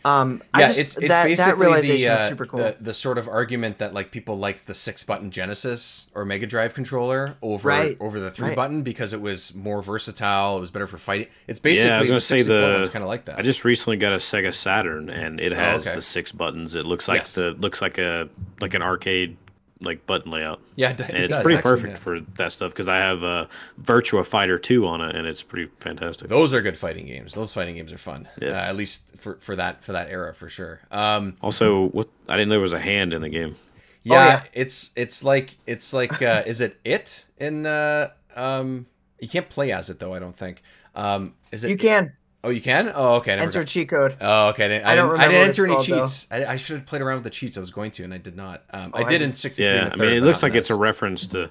Um, 0.07 0.42
I 0.52 0.61
Yeah, 0.61 0.66
just, 0.66 0.78
it's 0.80 0.96
it's 0.98 1.09
that, 1.09 1.24
basically 1.24 1.50
that 1.52 1.59
realization 1.59 1.96
the, 1.96 2.09
uh, 2.09 2.16
was 2.18 2.28
super 2.28 2.44
cool. 2.44 2.59
the 2.59 2.76
the 2.78 2.92
sort 2.92 3.16
of 3.16 3.26
argument 3.26 3.78
that 3.78 3.94
like 3.94 4.11
people 4.11 4.37
liked 4.37 4.66
the 4.66 4.74
six 4.74 5.02
button 5.02 5.30
Genesis 5.30 6.09
or 6.14 6.26
Mega 6.26 6.46
Drive 6.46 6.74
controller 6.74 7.37
over 7.40 7.70
Right, 7.70 7.96
over 8.00 8.20
the 8.20 8.30
three 8.30 8.48
right. 8.48 8.57
button 8.57 8.83
because 8.83 9.14
it 9.14 9.20
was 9.22 9.54
more 9.54 9.80
versatile. 9.80 10.59
It 10.59 10.61
was 10.61 10.70
better 10.70 10.87
for 10.87 10.98
fighting. 10.98 11.28
It's 11.48 11.59
basically 11.59 11.88
yeah, 11.88 11.96
I 11.96 12.00
was 12.00 12.09
gonna 12.09 12.16
the 12.18 12.20
say 12.20 12.42
the. 12.42 12.90
kind 12.92 13.02
of 13.02 13.09
like 13.09 13.24
that. 13.24 13.38
I 13.38 13.42
just 13.42 13.64
recently 13.64 13.96
got 13.96 14.12
a 14.12 14.16
Sega 14.16 14.52
Saturn, 14.52 15.09
and 15.09 15.40
it 15.40 15.52
has 15.52 15.87
Oh, 15.87 15.88
okay. 15.90 15.96
the 15.96 16.02
six 16.02 16.33
buttons. 16.33 16.74
It 16.74 16.85
looks 16.85 17.09
like 17.09 17.20
Yes. 17.20 17.35
the 17.37 17.52
looks 17.52 17.80
like 17.80 17.96
a 17.96 18.28
like 18.61 18.74
an 18.74 18.83
arcade 18.83 19.38
like 19.80 20.06
button 20.06 20.30
layout. 20.30 20.60
yeah, 20.76 20.90
it, 20.90 21.00
And 21.00 21.10
it 21.10 21.24
it's 21.24 21.34
does, 21.34 21.42
pretty 21.42 21.58
actually, 21.58 21.70
perfect 21.70 21.92
yeah. 21.94 21.98
for 21.98 22.20
that 22.37 22.52
stuff 22.52 22.72
because 22.72 22.88
I 22.88 22.96
have 22.96 23.22
uh, 23.24 23.46
Virtua 23.82 24.24
Fighter 24.26 24.58
2 24.58 24.87
on 24.87 25.00
it, 25.00 25.14
and 25.14 25.26
it's 25.26 25.42
pretty 25.42 25.70
fantastic. 25.80 26.28
Those 26.28 26.54
are 26.54 26.62
good 26.62 26.78
fighting 26.78 27.06
games. 27.06 27.34
Those 27.34 27.52
fighting 27.52 27.74
games 27.74 27.92
are 27.92 27.98
fun. 27.98 28.28
Yeah. 28.40 28.50
Uh, 28.50 28.68
at 28.68 28.76
least 28.76 29.16
for, 29.16 29.37
for 29.40 29.56
that 29.56 29.82
for 29.84 29.92
that 29.92 30.08
era 30.10 30.32
for 30.34 30.48
sure. 30.48 30.80
Um, 30.90 31.37
Also, 31.42 31.88
what 31.88 32.08
I 32.28 32.37
didn't 32.37 32.48
know 32.48 32.54
there 32.54 32.60
was 32.60 32.72
a 32.72 32.78
hand 32.80 33.12
in 33.12 33.20
the 33.22 33.28
game. 33.28 33.56
yeah, 34.04 34.14
yeah. 34.26 34.42
it's 34.52 34.90
it's 34.96 35.24
like 35.24 35.56
it's 35.66 35.92
like 35.92 36.22
uh, 36.22 36.42
is 36.46 36.60
it 36.60 36.78
it 36.84 37.26
in 37.38 37.66
uh, 37.66 38.10
um 38.37 38.87
you 39.20 39.28
can't 39.28 39.48
play 39.48 39.72
as 39.72 39.90
it 39.90 39.98
though 39.98 40.14
I 40.14 40.18
don't 40.18 40.37
think. 40.37 40.62
Um, 40.94 41.34
is 41.50 41.64
it 41.64 41.70
you 41.70 41.76
can 41.76 42.12
Oh, 42.44 42.50
you 42.50 42.61
can. 42.61 42.92
Oh, 42.94 43.14
okay. 43.16 43.33
I 43.33 43.37
never 43.37 43.46
enter 43.48 43.61
a 43.61 43.62
got- 43.62 43.68
cheat 43.68 43.88
code. 43.88 44.16
Oh, 44.20 44.48
okay. 44.50 44.66
I 44.66 44.68
didn't, 44.68 44.87
I 44.87 44.92
I 44.92 44.94
don't 44.96 45.09
didn't, 45.09 45.20
I 45.20 45.28
didn't 45.28 45.48
enter 45.48 45.64
any 45.64 45.74
called, 45.74 45.87
cheats. 45.87 46.26
I, 46.30 46.44
I 46.44 46.57
should 46.57 46.76
have 46.76 46.87
played 46.87 47.00
around 47.02 47.16
with 47.16 47.24
the 47.24 47.30
cheats. 47.30 47.57
I 47.57 47.61
was 47.61 47.70
going 47.70 47.90
to, 47.92 48.04
and 48.04 48.12
I 48.14 48.18
did 48.18 48.37
not. 48.37 48.62
Um, 48.71 48.90
I 48.94 48.98
I 48.98 49.02
did 49.04 49.08
didn't. 49.19 49.29
in 49.31 49.33
63 49.35 49.64
Yeah, 49.66 49.73
and 49.73 49.81
a 49.81 49.87
I 49.87 49.90
third, 49.96 49.98
mean, 50.00 50.16
it 50.19 50.21
looks 50.27 50.42
like 50.42 50.52
in 50.52 50.58
it's 50.58 50.71
a 50.71 50.75
reference 50.75 51.27
to 51.29 51.50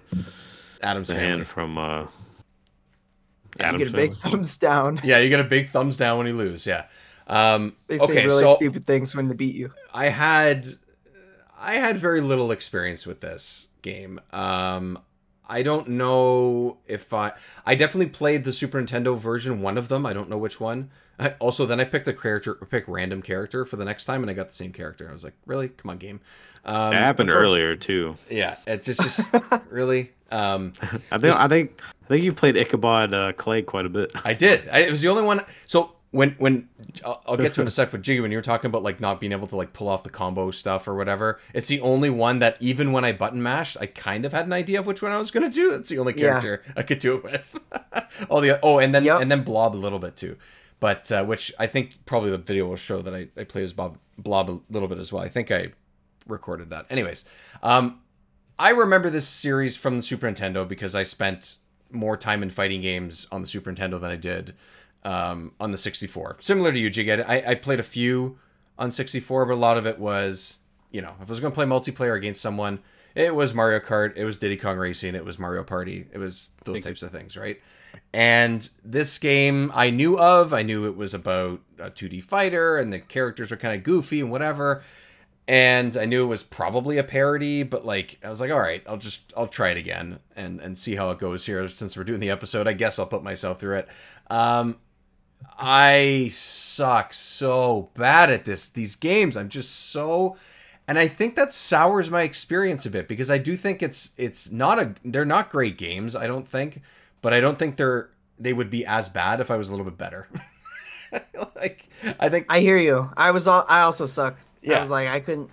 Addams 0.81 1.07
the 1.07 1.15
family. 1.15 1.29
hand 1.29 1.47
from 1.47 1.77
uh, 1.77 2.01
you 2.03 2.07
Addams 3.59 3.83
get 3.85 3.93
a 3.93 3.95
big 3.95 4.13
Family. 4.15 4.31
thumbs 4.37 4.57
down. 4.57 5.01
Yeah, 5.03 5.19
you 5.19 5.29
get 5.29 5.39
a 5.39 5.43
big 5.45 5.69
thumbs 5.69 5.97
down 5.97 6.17
when 6.19 6.27
you 6.27 6.33
lose. 6.35 6.65
Yeah. 6.67 6.85
Um, 7.27 7.75
They 7.87 7.97
say 7.97 8.03
okay, 8.05 8.25
really 8.25 8.43
so 8.43 8.55
stupid 8.55 8.85
things 8.85 9.15
when 9.15 9.27
they 9.27 9.33
beat 9.35 9.55
you. 9.55 9.71
I 9.93 10.09
had 10.09 10.67
I 11.59 11.75
had 11.75 11.97
very 11.97 12.21
little 12.21 12.51
experience 12.51 13.07
with 13.07 13.21
this 13.21 13.67
game. 13.81 14.19
Um, 14.31 14.99
I 15.47 15.61
don't 15.63 15.87
know 15.89 16.77
if 16.87 17.13
I 17.13 17.33
I 17.65 17.75
definitely 17.75 18.09
played 18.09 18.43
the 18.43 18.53
Super 18.53 18.81
Nintendo 18.81 19.17
version, 19.17 19.61
one 19.61 19.77
of 19.77 19.87
them. 19.87 20.05
I 20.05 20.13
don't 20.13 20.29
know 20.29 20.37
which 20.37 20.59
one. 20.59 20.89
I, 21.19 21.29
also, 21.39 21.65
then 21.67 21.79
I 21.79 21.83
picked 21.83 22.07
a 22.07 22.13
character, 22.13 22.55
pick 22.55 22.85
random 22.87 23.21
character 23.21 23.65
for 23.65 23.75
the 23.75 23.85
next 23.85 24.05
time, 24.05 24.23
and 24.23 24.31
I 24.31 24.33
got 24.33 24.47
the 24.47 24.53
same 24.55 24.71
character. 24.73 25.07
I 25.07 25.13
was 25.13 25.23
like, 25.23 25.35
really? 25.45 25.69
Come 25.69 25.91
on, 25.91 25.97
game. 25.97 26.19
Um, 26.65 26.91
It 26.91 26.95
happened 26.97 27.29
course- 27.29 27.37
earlier 27.49 27.75
too. 27.75 28.17
Yeah, 28.31 28.55
it's, 28.65 28.87
it's 28.87 29.01
just 29.03 29.35
really. 29.69 30.11
Um, 30.31 30.73
I 31.11 31.19
think 31.19 31.35
I 31.35 31.47
think 31.47 31.81
I 32.03 32.07
think 32.07 32.23
you 32.23 32.33
played 32.33 32.57
Ichabod 32.57 33.13
uh, 33.13 33.33
Clay 33.33 33.61
quite 33.61 33.85
a 33.85 33.89
bit. 33.89 34.11
I 34.25 34.33
did. 34.33 34.67
I, 34.69 34.79
it 34.79 34.89
was 34.91 35.01
the 35.01 35.09
only 35.09 35.21
one. 35.23 35.41
So 35.67 35.93
when 36.13 36.35
when 36.37 36.69
I'll, 37.03 37.21
I'll 37.27 37.37
get 37.37 37.53
to 37.53 37.61
it 37.61 37.63
in 37.63 37.67
a 37.67 37.71
sec, 37.79 37.89
but 37.91 38.01
Jiggy, 38.03 38.19
when 38.21 38.31
you 38.31 38.37
were 38.37 38.41
talking 38.43 38.67
about 38.69 38.83
like 38.83 38.99
not 39.01 39.19
being 39.19 39.31
able 39.31 39.47
to 39.47 39.55
like 39.55 39.73
pull 39.73 39.87
off 39.89 40.03
the 40.03 40.09
combo 40.11 40.51
stuff 40.51 40.87
or 40.87 40.93
whatever, 40.95 41.39
it's 41.53 41.67
the 41.67 41.81
only 41.81 42.09
one 42.11 42.37
that 42.39 42.55
even 42.59 42.91
when 42.91 43.03
I 43.03 43.11
button 43.13 43.41
mashed, 43.41 43.77
I 43.81 43.87
kind 43.87 44.23
of 44.23 44.31
had 44.31 44.45
an 44.45 44.53
idea 44.53 44.79
of 44.79 44.85
which 44.85 45.01
one 45.01 45.11
I 45.11 45.17
was 45.17 45.31
gonna 45.31 45.49
do. 45.49 45.73
It's 45.73 45.89
the 45.89 45.97
only 45.97 46.13
Yeah. 46.15 46.39
character 46.39 46.63
I 46.77 46.83
could 46.83 46.99
do 46.99 47.15
it 47.17 47.23
with. 47.23 47.59
All 48.29 48.41
the 48.41 48.59
oh, 48.61 48.77
and 48.79 48.93
then 48.93 49.03
Yep. 49.03 49.21
and 49.21 49.31
then 49.31 49.43
Blob 49.43 49.75
a 49.75 49.77
little 49.77 49.97
bit 49.99 50.15
too, 50.15 50.37
but 50.79 51.11
uh, 51.11 51.25
which 51.25 51.51
I 51.59 51.65
think 51.65 51.95
probably 52.05 52.29
the 52.29 52.37
video 52.37 52.67
will 52.67 52.75
show 52.75 53.01
that 53.01 53.13
I 53.13 53.27
I 53.35 53.43
play 53.43 53.63
as 53.63 53.73
Bob 53.73 53.97
Blob 54.19 54.49
a 54.51 54.59
little 54.69 54.87
bit 54.87 54.99
as 54.99 55.11
well. 55.11 55.23
I 55.23 55.29
think 55.29 55.51
I 55.51 55.69
recorded 56.27 56.69
that. 56.69 56.85
Anyways, 56.91 57.25
um, 57.63 57.99
I 58.59 58.69
remember 58.69 59.09
this 59.09 59.27
series 59.27 59.75
from 59.75 59.97
the 59.97 60.03
Super 60.03 60.31
Nintendo 60.31 60.67
because 60.67 60.93
I 60.93 61.01
spent 61.03 61.57
more 61.91 62.15
time 62.17 62.43
in 62.43 62.49
fighting 62.51 62.81
games 62.81 63.27
on 63.31 63.41
the 63.41 63.47
Super 63.47 63.71
Nintendo 63.73 63.99
than 63.99 64.11
I 64.11 64.15
did 64.15 64.53
um, 65.03 65.51
on 65.59 65.71
the 65.71 65.77
64. 65.77 66.37
Similar 66.39 66.71
to 66.71 66.79
you, 66.79 66.89
Jig. 66.89 67.09
I, 67.09 67.43
I 67.47 67.55
played 67.55 67.79
a 67.79 67.83
few 67.83 68.37
on 68.77 68.91
64, 68.91 69.45
but 69.45 69.53
a 69.53 69.55
lot 69.55 69.77
of 69.77 69.85
it 69.85 69.99
was, 69.99 70.59
you 70.91 71.01
know, 71.01 71.13
if 71.21 71.27
I 71.27 71.31
was 71.31 71.39
going 71.39 71.51
to 71.51 71.55
play 71.55 71.65
multiplayer 71.65 72.15
against 72.15 72.41
someone, 72.41 72.79
it 73.15 73.35
was 73.35 73.53
Mario 73.53 73.79
Kart, 73.79 74.13
it 74.15 74.25
was 74.25 74.37
Diddy 74.37 74.57
Kong 74.57 74.77
Racing, 74.77 75.13
it 75.13 75.23
was 75.23 75.37
Mario 75.37 75.63
Party, 75.63 76.07
it 76.11 76.17
was 76.17 76.51
those 76.63 76.81
types 76.81 77.03
of 77.03 77.11
things, 77.11 77.37
right? 77.37 77.61
And 78.11 78.67
this 78.83 79.19
game 79.19 79.71
I 79.75 79.91
knew 79.91 80.17
of. 80.17 80.51
I 80.51 80.63
knew 80.63 80.87
it 80.87 80.97
was 80.97 81.13
about 81.13 81.61
a 81.77 81.91
2D 81.91 82.23
fighter, 82.23 82.77
and 82.77 82.91
the 82.91 82.99
characters 82.99 83.51
are 83.51 83.57
kind 83.57 83.75
of 83.75 83.83
goofy 83.83 84.21
and 84.21 84.31
whatever 84.31 84.83
and 85.47 85.97
I 85.97 86.05
knew 86.05 86.23
it 86.23 86.27
was 86.27 86.41
probably 86.41 86.97
a 86.97 87.03
parody, 87.03 87.63
but 87.63 87.85
like 87.85 88.17
I 88.23 88.29
was 88.29 88.39
like, 88.39 88.51
all 88.51 88.59
right, 88.59 88.81
I'll 88.87 88.97
just 88.97 89.33
I'll 89.35 89.47
try 89.47 89.69
it 89.69 89.77
again 89.77 90.19
and 90.35 90.61
and 90.61 90.77
see 90.77 90.95
how 90.95 91.11
it 91.11 91.19
goes 91.19 91.45
here. 91.45 91.67
Since 91.67 91.97
we're 91.97 92.05
doing 92.05 92.21
the 92.21 92.29
episode, 92.29 92.67
I 92.67 92.73
guess 92.73 92.97
I'll 92.97 93.05
put 93.05 93.23
myself 93.23 93.59
through 93.59 93.79
it. 93.79 93.89
Um, 94.29 94.77
I 95.57 96.29
suck 96.31 97.13
so 97.13 97.89
bad 97.93 98.29
at 98.29 98.45
this 98.45 98.69
these 98.69 98.95
games. 98.95 99.37
I'm 99.37 99.49
just 99.49 99.91
so 99.91 100.37
and 100.87 100.99
I 100.99 101.07
think 101.07 101.35
that 101.35 101.53
sours 101.53 102.11
my 102.11 102.23
experience 102.23 102.85
a 102.85 102.89
bit 102.89 103.07
because 103.07 103.31
I 103.31 103.37
do 103.37 103.55
think 103.55 103.81
it's 103.81 104.11
it's 104.17 104.51
not 104.51 104.79
a 104.79 104.93
they're 105.05 105.25
not 105.25 105.49
great 105.49 105.77
games, 105.77 106.15
I 106.15 106.27
don't 106.27 106.47
think, 106.47 106.81
but 107.21 107.33
I 107.33 107.39
don't 107.39 107.57
think 107.57 107.77
they're 107.77 108.09
they 108.39 108.53
would 108.53 108.69
be 108.69 108.85
as 108.85 109.09
bad 109.09 109.39
if 109.39 109.49
I 109.49 109.57
was 109.57 109.69
a 109.69 109.71
little 109.71 109.85
bit 109.85 109.97
better. 109.97 110.27
like 111.55 111.87
I 112.19 112.29
think 112.29 112.47
I 112.49 112.59
hear 112.59 112.77
you. 112.77 113.09
I 113.15 113.31
was 113.31 113.47
all. 113.47 113.65
I 113.69 113.81
also 113.81 114.05
suck. 114.05 114.37
Yeah. 114.61 114.77
I 114.77 114.79
was 114.81 114.89
like, 114.89 115.07
I 115.07 115.19
couldn't. 115.19 115.49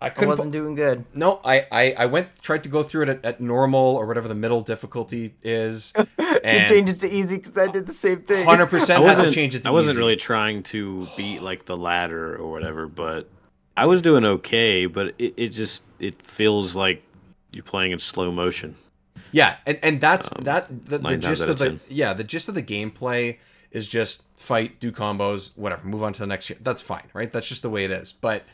I 0.00 0.06
I 0.06 0.10
couldn't 0.10 0.28
wasn't 0.28 0.52
doing 0.52 0.74
good. 0.74 1.04
No, 1.14 1.40
I, 1.44 1.66
I 1.72 1.94
I 1.98 2.06
went 2.06 2.28
tried 2.42 2.62
to 2.64 2.68
go 2.68 2.82
through 2.82 3.04
it 3.04 3.08
at, 3.10 3.24
at 3.24 3.40
normal 3.40 3.96
or 3.96 4.06
whatever 4.06 4.28
the 4.28 4.34
middle 4.34 4.60
difficulty 4.60 5.34
is. 5.42 5.92
You 6.18 6.40
And 6.44 6.66
changed 6.68 6.92
it 6.92 7.00
to 7.00 7.08
easy 7.10 7.36
because 7.38 7.56
I 7.56 7.68
did 7.68 7.86
the 7.86 7.94
same 7.94 8.22
thing. 8.22 8.44
hundred 8.44 8.66
percent 8.66 8.98
I 8.98 9.02
wasn't 9.02 9.32
change 9.32 9.54
it 9.54 9.62
to 9.62 9.68
I 9.68 9.72
wasn't 9.72 9.94
easy. 9.94 9.98
really 9.98 10.16
trying 10.16 10.62
to 10.64 11.08
beat 11.16 11.40
like 11.40 11.64
the 11.64 11.76
ladder 11.76 12.36
or 12.36 12.50
whatever, 12.50 12.86
but 12.86 13.30
I 13.76 13.86
was 13.86 14.02
doing 14.02 14.24
okay. 14.26 14.86
But 14.86 15.14
it, 15.18 15.34
it 15.36 15.48
just 15.50 15.84
it 15.98 16.20
feels 16.22 16.74
like 16.76 17.02
you're 17.52 17.64
playing 17.64 17.92
in 17.92 17.98
slow 17.98 18.30
motion. 18.30 18.76
Yeah, 19.32 19.56
and, 19.66 19.78
and 19.82 20.00
that's 20.00 20.30
um, 20.32 20.44
that 20.44 20.86
the, 20.86 20.98
the 20.98 21.16
gist 21.16 21.42
of 21.44 21.50
of 21.50 21.58
the 21.58 21.68
10. 21.70 21.80
yeah 21.88 22.12
the 22.12 22.24
gist 22.24 22.48
of 22.48 22.54
the 22.54 22.62
gameplay 22.62 23.38
is 23.70 23.88
just 23.88 24.22
fight, 24.36 24.78
do 24.80 24.92
combos, 24.92 25.50
whatever, 25.56 25.86
move 25.86 26.02
on 26.02 26.12
to 26.12 26.20
the 26.20 26.26
next. 26.26 26.52
That's 26.62 26.80
fine, 26.82 27.04
right? 27.14 27.32
That's 27.32 27.48
just 27.48 27.62
the 27.62 27.70
way 27.70 27.84
it 27.84 27.90
is. 27.90 28.12
But 28.12 28.44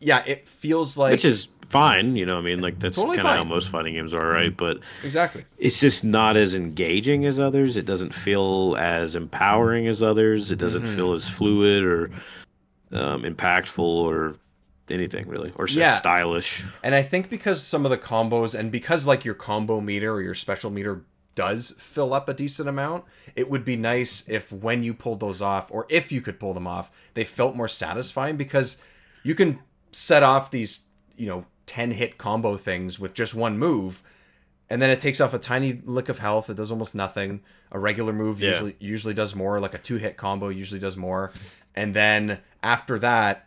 yeah, 0.00 0.22
it 0.26 0.46
feels 0.48 0.96
like 0.96 1.12
which 1.12 1.24
is 1.24 1.48
fine. 1.66 2.14
You 2.16 2.26
know, 2.26 2.38
I 2.38 2.40
mean, 2.42 2.60
like 2.60 2.78
that's 2.78 2.96
Totally 2.96 3.16
kind 3.16 3.28
of 3.28 3.36
how 3.36 3.44
most 3.44 3.68
fighting 3.70 3.94
games 3.94 4.12
are, 4.14 4.28
right? 4.28 4.54
But 4.54 4.80
exactly 5.02 5.44
it's 5.58 5.80
just 5.80 6.04
not 6.04 6.36
as 6.36 6.54
engaging 6.54 7.24
as 7.26 7.38
others. 7.40 7.76
It 7.76 7.86
doesn't 7.86 8.12
feel 8.14 8.76
as 8.78 9.14
empowering 9.14 9.86
as 9.88 10.02
others. 10.02 10.50
It 10.52 10.56
doesn't 10.56 10.82
Mm-hmm. 10.82 10.94
feel 10.96 11.12
as 11.14 11.28
fluid 11.28 11.84
or 11.84 12.10
um, 12.92 13.22
impactful 13.22 13.78
or 13.78 14.34
anything 14.90 15.26
really, 15.26 15.52
or 15.56 15.66
so 15.66 15.80
Yeah. 15.80 15.96
stylish. 15.96 16.62
And 16.82 16.94
I 16.94 17.02
think 17.02 17.30
because 17.30 17.62
some 17.62 17.84
of 17.86 17.90
the 17.90 17.98
combos 17.98 18.54
and 18.58 18.70
because 18.70 19.06
like 19.06 19.24
your 19.24 19.34
combo 19.34 19.80
meter 19.80 20.12
or 20.12 20.20
your 20.20 20.34
special 20.34 20.70
meter 20.70 21.02
does 21.34 21.74
fill 21.78 22.12
up 22.14 22.28
a 22.28 22.34
decent 22.34 22.68
amount, 22.68 23.04
it 23.34 23.48
would 23.50 23.64
be 23.64 23.74
nice 23.76 24.28
if 24.28 24.52
when 24.52 24.82
you 24.84 24.92
pulled 24.94 25.20
those 25.20 25.40
off 25.42 25.68
or 25.72 25.86
if 25.88 26.12
you 26.12 26.20
could 26.20 26.38
pull 26.38 26.52
them 26.52 26.66
off, 26.66 26.92
they 27.14 27.24
felt 27.24 27.56
more 27.56 27.66
satisfying 27.66 28.36
because 28.36 28.76
you 29.24 29.34
can 29.34 29.58
set 29.94 30.22
off 30.22 30.50
these, 30.50 30.80
you 31.16 31.26
know, 31.26 31.46
10 31.66 31.92
hit 31.92 32.18
combo 32.18 32.56
things 32.56 32.98
with 32.98 33.14
just 33.14 33.34
one 33.34 33.58
move 33.58 34.02
and 34.70 34.80
then 34.80 34.90
it 34.90 35.00
takes 35.00 35.20
off 35.20 35.34
a 35.34 35.38
tiny 35.38 35.80
lick 35.84 36.08
of 36.08 36.18
health. 36.18 36.48
It 36.50 36.54
does 36.56 36.70
almost 36.70 36.94
nothing. 36.94 37.40
A 37.70 37.78
regular 37.78 38.12
move 38.12 38.40
Yeah. 38.40 38.48
usually 38.50 38.76
usually 38.80 39.14
does 39.14 39.34
more, 39.34 39.60
like 39.60 39.74
a 39.74 39.78
two 39.78 39.96
hit 39.96 40.16
combo 40.16 40.48
usually 40.48 40.80
does 40.80 40.96
more. 40.96 41.32
And 41.74 41.94
then 41.94 42.38
after 42.62 42.98
that, 43.00 43.46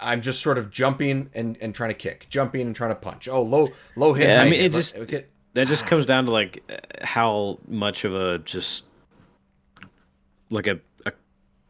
I'm 0.00 0.20
just 0.20 0.40
sort 0.40 0.58
of 0.58 0.70
jumping 0.70 1.30
and, 1.34 1.56
and 1.60 1.74
trying 1.74 1.90
to 1.90 1.94
kick, 1.94 2.26
jumping 2.28 2.62
and 2.62 2.74
trying 2.74 2.90
to 2.90 2.96
punch. 2.96 3.28
Oh, 3.28 3.42
low 3.42 3.68
low 3.96 4.12
hit. 4.14 4.28
Yeah, 4.28 4.42
I 4.42 4.44
mean, 4.44 4.60
it 4.60 4.72
just- 4.72 4.96
okay. 4.96 5.26
That 5.54 5.66
just 5.68 5.86
comes 5.86 6.06
down 6.06 6.24
to 6.26 6.30
like 6.32 6.62
how 7.02 7.58
much 7.68 8.04
of 8.04 8.14
a 8.14 8.38
just 8.38 8.84
like 10.50 10.66
a 10.66 10.80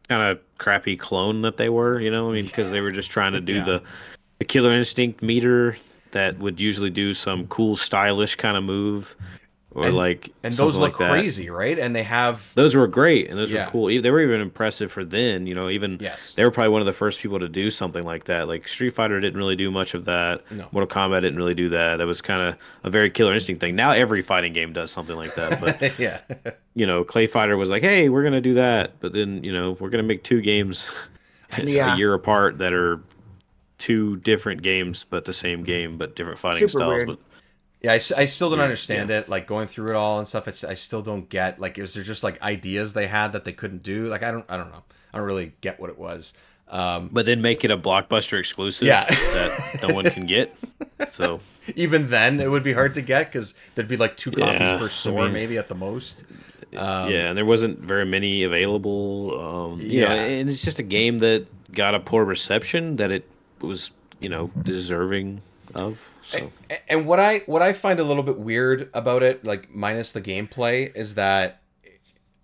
kind 0.09 0.21
of 0.21 0.39
crappy 0.57 0.95
clone 0.95 1.41
that 1.43 1.57
they 1.57 1.69
were, 1.69 1.99
you 1.99 2.11
know? 2.11 2.29
I 2.29 2.33
mean, 2.33 2.45
because 2.45 2.71
they 2.71 2.81
were 2.81 2.91
just 2.91 3.09
trying 3.11 3.33
to 3.33 3.41
do 3.41 3.55
Yeah. 3.55 3.63
the 3.63 3.81
the 4.39 4.45
killer 4.45 4.73
instinct 4.73 5.21
meter 5.21 5.77
that 6.11 6.37
would 6.39 6.59
usually 6.59 6.89
do 6.89 7.13
some 7.13 7.47
cool 7.47 7.75
stylish 7.75 8.35
kind 8.35 8.57
of 8.57 8.63
move 8.63 9.15
or 9.75 9.85
And- 9.87 9.95
like 9.97 10.29
and 10.43 10.53
those 10.53 10.77
look 10.77 10.99
like 10.99 11.09
crazy, 11.09 11.49
right? 11.49 11.79
And 11.79 11.95
they 11.95 12.03
have 12.03 12.51
Those 12.53 12.75
were 12.75 12.87
great, 12.87 13.29
and 13.29 13.39
those 13.39 13.51
Yeah. 13.51 13.65
were 13.65 13.71
cool. 13.71 13.87
They 14.01 14.11
were 14.11 14.21
even 14.21 14.39
impressive 14.41 14.91
for 14.91 15.03
then. 15.03 15.47
You 15.47 15.55
know, 15.55 15.69
even 15.69 15.97
Yes. 15.99 16.35
they 16.35 16.43
were 16.45 16.51
probably 16.51 16.69
one 16.69 16.81
of 16.81 16.85
the 16.85 16.93
first 16.93 17.19
people 17.21 17.39
to 17.39 17.49
do 17.49 17.69
something 17.71 18.03
like 18.03 18.25
that. 18.25 18.47
Like 18.47 18.67
Street 18.67 18.91
Fighter 18.93 19.19
didn't 19.19 19.37
really 19.37 19.55
do 19.55 19.71
much 19.71 19.93
of 19.93 20.05
that. 20.05 20.41
No. 20.51 20.67
Mortal 20.71 20.87
Kombat 20.87 21.21
didn't 21.21 21.37
really 21.37 21.55
do 21.55 21.69
that. 21.69 21.97
That 21.97 22.05
was 22.07 22.21
kind 22.21 22.41
of 22.49 22.55
a 22.83 22.89
very 22.89 23.09
Killer 23.09 23.33
Instinct 23.33 23.59
thing. 23.61 23.75
Now 23.75 23.91
every 23.91 24.21
fighting 24.21 24.53
game 24.53 24.73
does 24.73 24.91
something 24.91 25.15
like 25.15 25.33
that. 25.35 25.59
But 25.59 25.97
yeah. 25.99 26.19
you 26.75 26.85
know, 26.85 27.03
Clay 27.03 27.25
Fighter 27.27 27.57
was 27.57 27.69
like, 27.69 27.81
"Hey, 27.83 28.09
we're 28.09 28.23
gonna 28.23 28.41
do 28.41 28.53
that," 28.55 28.99
but 28.99 29.13
then 29.13 29.43
you 29.43 29.51
know, 29.51 29.75
we're 29.79 29.89
gonna 29.89 30.03
make 30.03 30.23
two 30.23 30.41
games 30.41 30.89
Yeah. 31.63 31.93
a 31.93 31.97
year 31.97 32.13
apart 32.13 32.57
that 32.59 32.73
are 32.73 32.99
two 33.77 34.15
different 34.17 34.61
games, 34.61 35.05
but 35.09 35.25
the 35.25 35.33
same 35.33 35.63
game, 35.63 35.97
but 35.97 36.15
different 36.15 36.39
fighting 36.39 36.59
Super 36.59 36.69
styles. 36.69 36.93
weird. 36.93 37.07
But 37.07 37.17
Yeah, 37.83 37.91
I 37.93 37.97
still 37.97 38.49
don't 38.49 38.61
understand 38.61 39.11
it. 39.11 39.27
Like 39.27 39.45
going 39.45 39.67
through 39.67 39.91
it 39.91 39.95
all 39.95 40.17
and 40.17 40.27
stuff, 40.27 40.47
it's, 40.47 40.63
I 40.63 40.73
still 40.75 41.01
don't 41.01 41.27
get. 41.27 41.59
Like, 41.59 41.77
is 41.77 41.93
there 41.93 42.03
just 42.03 42.23
like 42.23 42.41
ideas 42.41 42.93
they 42.93 43.07
had 43.07 43.33
that 43.33 43.43
they 43.43 43.51
couldn't 43.51 43.83
do? 43.83 44.07
Like, 44.07 44.23
I 44.23 44.31
don't, 44.31 44.45
I 44.47 44.55
don't 44.55 44.71
know. 44.71 44.83
I 45.13 45.17
don't 45.17 45.27
really 45.27 45.51
get 45.61 45.79
what 45.81 45.89
it 45.89 45.99
was. 45.99 46.33
Um, 46.69 47.09
but 47.11 47.25
then 47.25 47.41
make 47.41 47.63
it 47.65 47.71
a 47.71 47.77
blockbuster 47.77 48.39
exclusive 48.39 48.87
Yeah. 48.87 49.03
that 49.05 49.79
no 49.87 49.93
one 49.93 50.05
can 50.05 50.25
get. 50.25 50.55
So 51.09 51.41
even 51.75 52.09
then, 52.09 52.39
it 52.39 52.49
would 52.49 52.63
be 52.63 52.71
hard 52.71 52.93
to 52.93 53.01
get 53.01 53.27
because 53.27 53.55
there'd 53.75 53.89
be 53.89 53.97
like 53.97 54.15
two 54.15 54.31
copies 54.31 54.61
Yeah, 54.61 54.77
per 54.77 54.85
I 54.85 54.89
store, 54.89 55.23
mean- 55.25 55.33
maybe 55.33 55.57
at 55.57 55.67
the 55.67 55.75
most. 55.75 56.23
Um, 56.75 57.09
yeah, 57.11 57.27
and 57.29 57.37
there 57.37 57.45
wasn't 57.45 57.79
very 57.79 58.05
many 58.05 58.43
available. 58.43 59.39
Um, 59.73 59.81
you 59.81 60.01
know, 60.01 60.13
Yeah. 60.15 60.21
and 60.23 60.49
it's 60.49 60.63
just 60.63 60.79
a 60.79 60.83
game 60.83 61.17
that 61.17 61.45
got 61.73 61.93
a 61.93 61.99
poor 61.99 62.23
reception 62.23 62.95
that 62.97 63.11
it 63.11 63.29
was, 63.59 63.91
you 64.21 64.29
know, 64.29 64.49
deserving 64.63 65.41
of. 65.75 66.11
So 66.21 66.51
A- 66.69 66.91
And 66.91 67.05
what 67.05 67.19
I 67.19 67.39
what 67.39 67.61
I 67.61 67.73
find 67.73 67.99
a 67.99 68.03
little 68.03 68.23
bit 68.23 68.37
weird 68.39 68.89
about 68.93 69.23
it, 69.23 69.43
like 69.45 69.73
minus 69.73 70.11
the 70.11 70.21
gameplay, 70.21 70.95
is 70.95 71.15
that 71.15 71.61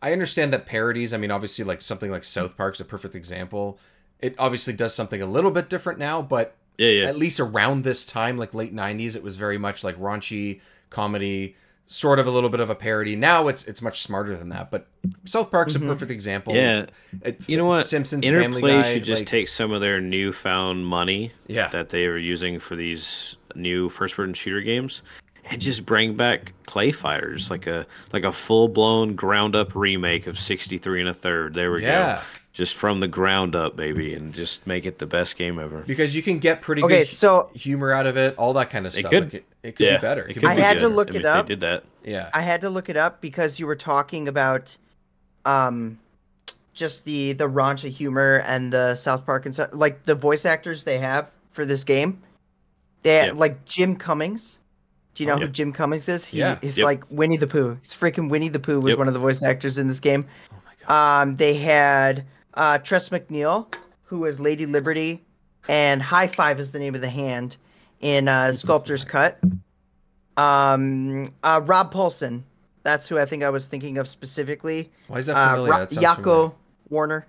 I 0.01 0.13
understand 0.13 0.53
that 0.53 0.65
parodies. 0.65 1.13
I 1.13 1.17
mean, 1.17 1.31
obviously, 1.31 1.65
like 1.65 1.81
something 1.81 2.09
like 2.11 2.23
South 2.23 2.55
Park's 2.57 2.79
a 2.79 2.85
perfect 2.85 3.15
example. 3.15 3.79
It 4.19 4.35
obviously 4.37 4.73
does 4.73 4.93
something 4.93 5.21
a 5.21 5.25
little 5.25 5.51
bit 5.51 5.69
different 5.69 5.99
now, 5.99 6.21
but 6.21 6.55
yeah, 6.77 6.89
yeah, 6.89 7.07
at 7.07 7.17
least 7.17 7.39
around 7.39 7.83
this 7.83 8.05
time, 8.05 8.37
like 8.37 8.53
late 8.53 8.73
'90s, 8.73 9.15
it 9.15 9.23
was 9.23 9.35
very 9.37 9.57
much 9.57 9.83
like 9.83 9.97
raunchy 9.99 10.61
comedy, 10.89 11.55
sort 11.91 12.19
of 12.19 12.27
a 12.27 12.31
little 12.31 12.51
bit 12.51 12.59
of 12.59 12.69
a 12.69 12.75
parody. 12.75 13.15
Now 13.15 13.47
it's 13.47 13.65
it's 13.65 13.81
much 13.81 14.01
smarter 14.03 14.37
than 14.37 14.49
that. 14.49 14.69
But 14.69 14.87
South 15.25 15.49
Park's 15.49 15.73
a 15.75 15.79
mm-hmm. 15.79 15.89
perfect 15.89 16.11
example. 16.11 16.55
yeah. 16.55 16.85
It 17.23 17.49
You 17.49 17.57
know 17.57 17.65
what? 17.65 17.87
Simpsons, 17.87 18.23
Family 18.23 18.45
Interplay 18.45 18.71
Guy, 18.71 18.93
should 18.93 19.03
just 19.03 19.21
like- 19.21 19.27
take 19.27 19.47
some 19.47 19.71
of 19.71 19.81
their 19.81 19.99
newfound 19.99 20.85
money 20.85 21.31
Yeah. 21.47 21.67
that 21.69 21.89
they 21.89 22.07
were 22.07 22.19
using 22.19 22.59
for 22.59 22.75
these 22.75 23.35
new 23.55 23.89
first-person 23.89 24.35
shooter 24.35 24.61
games 24.61 25.01
and 25.45 25.59
just 25.59 25.83
bring 25.83 26.15
back 26.15 26.53
Clay 26.67 26.91
Fighters, 26.91 27.49
like 27.49 27.65
a 27.65 27.87
like 28.13 28.23
a 28.23 28.31
full-blown, 28.31 29.15
ground-up 29.15 29.75
remake 29.75 30.27
of 30.27 30.37
63 30.37 30.99
and 30.99 31.09
a 31.09 31.13
third. 31.13 31.55
There 31.55 31.71
we 31.71 31.81
Yeah. 31.81 32.17
go. 32.17 32.21
Just 32.59 32.75
from 32.75 32.99
the 32.99 33.07
ground 33.07 33.55
up, 33.55 33.77
baby, 33.77 34.13
and 34.13 34.33
just 34.33 34.67
make 34.67 34.85
it 34.85 34.99
the 34.99 35.05
best 35.05 35.37
game 35.37 35.57
ever. 35.59 35.79
because 35.87 36.13
you 36.13 36.21
can 36.21 36.39
get 36.39 36.61
pretty 36.61 36.83
Okay, 36.83 36.99
good 36.99 37.07
so- 37.07 37.49
humor 37.55 37.91
out 37.93 38.05
of 38.05 38.17
it, 38.17 38.35
all 38.37 38.51
that 38.53 38.69
kind 38.69 38.85
of 38.85 38.93
It 38.93 38.99
stuff. 38.99 39.11
could- 39.11 39.23
Like, 39.23 39.33
it, 39.33 39.45
it 39.63 39.75
could 39.77 39.85
yeah, 39.87 39.95
be 39.97 40.01
better. 40.01 40.21
it 40.23 40.31
It 40.31 40.33
could 40.33 40.41
could 40.41 40.49
I 40.49 40.55
be 40.55 40.57
be 40.57 40.61
had 40.63 40.73
good. 40.79 40.89
to 40.89 40.93
look 40.93 41.07
I 41.07 41.11
mean, 41.13 41.21
it 41.21 41.25
up. 41.25 41.47
They 41.47 41.53
did 41.55 41.61
that. 41.61 41.83
Yeah. 42.03 42.29
I 42.33 42.41
had 42.41 42.59
to 42.61 42.69
look 42.69 42.89
it 42.89 42.97
up 42.97 43.21
because 43.21 43.59
you 43.59 43.65
were 43.65 43.75
talking 43.77 44.27
about 44.27 44.75
um 45.45 45.97
just 46.73 47.05
the 47.05 47.31
the 47.33 47.47
raunchy 47.49 47.89
humor 47.89 48.43
and 48.45 48.71
the 48.73 48.95
South 48.95 49.25
Park 49.25 49.45
and 49.45 49.53
stuff 49.55 49.69
like 49.71 50.05
the 50.05 50.15
voice 50.15 50.45
actors 50.45 50.83
they 50.83 50.97
have 50.99 51.29
for 51.51 51.65
this 51.65 51.83
game. 51.85 52.21
They 53.03 53.27
Yeah. 53.27 53.31
like 53.33 53.63
Jim 53.65 53.95
Cummings. 53.95 54.59
Do 55.13 55.23
you 55.23 55.27
know 55.27 55.35
who 55.35 55.41
Yep. 55.43 55.51
Jim 55.53 55.73
Cummings 55.73 56.07
is? 56.09 56.25
He, 56.25 56.39
Yeah. 56.39 56.57
He's 56.61 56.77
Yep. 56.77 56.85
like 56.85 57.03
Winnie 57.09 57.37
the 57.37 57.47
Pooh. 57.47 57.77
He's 57.81 57.93
freaking 57.93 58.29
Winnie 58.29 58.49
the 58.49 58.59
Pooh 58.59 58.79
was 58.81 58.89
Yep. 58.91 58.97
one 58.97 59.07
of 59.07 59.13
the 59.13 59.19
voice 59.19 59.41
actors 59.43 59.77
in 59.77 59.87
this 59.87 59.99
game. 60.01 60.25
Um, 60.87 61.35
they 61.35 61.53
had 61.55 62.25
uh, 62.59 62.77
Tress 62.77 63.09
MacNeille, 63.09 63.73
who 64.03 64.25
is 64.25 64.39
Lady 64.39 64.65
Liberty, 64.67 65.23
and 65.67 66.01
High 66.01 66.27
Five 66.27 66.59
is 66.59 66.71
the 66.73 66.79
name 66.79 66.93
of 66.93 67.01
the 67.01 67.09
hand 67.09 67.57
in 68.01 68.27
uh, 68.27 68.51
Sculptor's 68.53 69.03
Cut. 69.05 69.39
Um, 70.37 71.33
uh, 71.43 71.61
Rob 71.65 71.93
Paulsen, 71.93 72.43
that's 72.83 73.07
who 73.07 73.17
I 73.17 73.25
think 73.25 73.43
I 73.43 73.49
was 73.49 73.67
thinking 73.67 73.97
of 73.97 74.07
specifically. 74.07 74.91
Why 75.07 75.17
is 75.19 75.25
that 75.27 75.35
Uh, 75.35 75.49
familiar? 75.51 75.71
Ro- 75.71 75.79
that 75.79 75.91
sounds 75.91 76.05
Yakko 76.05 76.15
familiar. 76.23 76.51
Warner, 76.89 77.27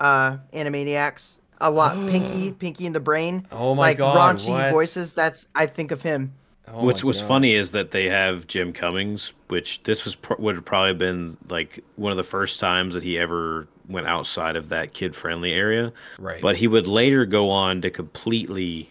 uh, 0.00 0.36
Animaniacs. 0.52 1.38
A 1.60 1.70
lot, 1.70 1.94
Pinky, 2.10 2.52
Pinky 2.52 2.86
in 2.86 2.92
the 2.92 3.00
Brain. 3.00 3.46
Oh 3.52 3.74
my 3.74 3.88
like 3.90 3.98
God, 3.98 4.36
raunchy 4.36 4.48
what? 4.50 4.72
voices. 4.72 5.14
That's 5.14 5.46
I 5.54 5.66
think 5.66 5.90
of 5.92 6.02
him. 6.02 6.32
Oh 6.68 6.84
what's 6.84 7.04
What's 7.04 7.20
God. 7.20 7.28
funny 7.28 7.54
is 7.54 7.72
that 7.72 7.90
they 7.92 8.08
have 8.08 8.46
Jim 8.46 8.72
Cummings, 8.72 9.32
which 9.48 9.82
this 9.84 10.04
was 10.04 10.14
pr- 10.16 10.34
would 10.38 10.54
have 10.56 10.64
probably 10.64 10.94
been 10.94 11.36
like 11.48 11.84
one 11.96 12.10
of 12.12 12.16
the 12.16 12.24
first 12.24 12.58
times 12.60 12.94
that 12.94 13.02
he 13.04 13.18
ever 13.18 13.66
went 13.88 14.06
outside 14.06 14.56
of 14.56 14.68
that 14.70 14.92
kid 14.94 15.14
friendly 15.14 15.52
area. 15.52 15.92
Right. 16.18 16.40
But 16.40 16.56
he 16.56 16.68
would 16.68 16.86
later 16.86 17.24
go 17.24 17.50
on 17.50 17.82
to 17.82 17.90
completely, 17.90 18.90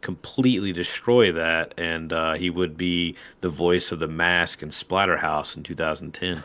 completely 0.00 0.72
destroy 0.72 1.32
that, 1.32 1.74
and 1.76 2.12
uh, 2.12 2.34
he 2.34 2.50
would 2.50 2.76
be 2.76 3.16
the 3.40 3.48
voice 3.48 3.92
of 3.92 3.98
the 3.98 4.08
Mask 4.08 4.62
in 4.62 4.70
Splatterhouse 4.70 5.56
in 5.56 5.62
2010. 5.62 6.42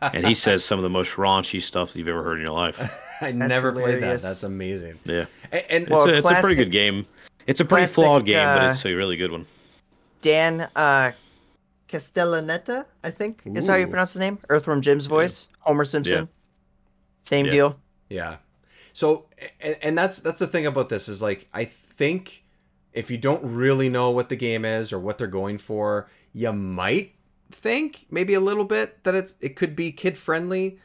and 0.12 0.26
he 0.26 0.34
says 0.34 0.64
some 0.64 0.78
of 0.78 0.82
the 0.82 0.90
most 0.90 1.12
raunchy 1.12 1.60
stuff 1.60 1.92
that 1.92 1.98
you've 1.98 2.08
ever 2.08 2.22
heard 2.22 2.38
in 2.38 2.44
your 2.44 2.54
life. 2.54 2.80
I 3.20 3.32
never 3.32 3.72
played 3.72 4.02
that. 4.02 4.22
That's 4.22 4.42
amazing. 4.44 4.98
Yeah, 5.04 5.26
And, 5.52 5.64
and 5.70 5.88
Well, 5.88 6.02
it's, 6.02 6.10
a, 6.10 6.14
it's 6.16 6.30
a 6.30 6.40
pretty 6.40 6.56
good 6.56 6.72
game. 6.72 7.06
It's 7.46 7.60
a 7.60 7.64
pretty 7.64 7.82
classic, 7.82 7.94
flawed 7.94 8.24
game, 8.26 8.46
but 8.46 8.64
uh, 8.64 8.70
it's 8.70 8.84
a 8.86 8.94
really 8.94 9.16
good 9.16 9.32
one. 9.32 9.46
Dan 10.20 10.68
uh, 10.76 11.12
Castellaneta, 11.88 12.84
I 13.02 13.10
think 13.10 13.42
is 13.44 13.66
how 13.66 13.74
you 13.74 13.86
pronounce 13.86 14.12
his 14.12 14.20
name. 14.20 14.38
Earthworm 14.48 14.80
Jim's 14.80 15.06
voice. 15.06 15.48
Homer 15.60 15.84
Simpson. 15.84 16.28
Same 17.22 17.46
Yeah. 17.46 17.52
deal. 17.52 17.80
Yeah. 18.08 18.36
So 18.92 19.26
and, 19.60 19.76
and 19.82 19.98
that's 19.98 20.18
that's 20.20 20.40
the 20.40 20.46
thing 20.46 20.66
about 20.66 20.88
this 20.88 21.08
is 21.08 21.22
like 21.22 21.48
I 21.54 21.64
think 21.64 22.44
if 22.92 23.10
you 23.10 23.18
don't 23.18 23.42
really 23.54 23.88
know 23.88 24.10
what 24.10 24.28
the 24.28 24.36
game 24.36 24.64
is 24.64 24.92
or 24.92 24.98
what 24.98 25.16
they're 25.18 25.26
going 25.28 25.58
for, 25.58 26.08
you 26.32 26.52
might 26.52 27.14
think 27.52 28.06
maybe 28.10 28.34
a 28.34 28.40
little 28.40 28.64
bit 28.64 29.02
that 29.04 29.14
it's 29.14 29.36
it 29.40 29.56
could 29.56 29.76
be 29.76 29.92
kid 29.92 30.18
friendly. 30.18 30.78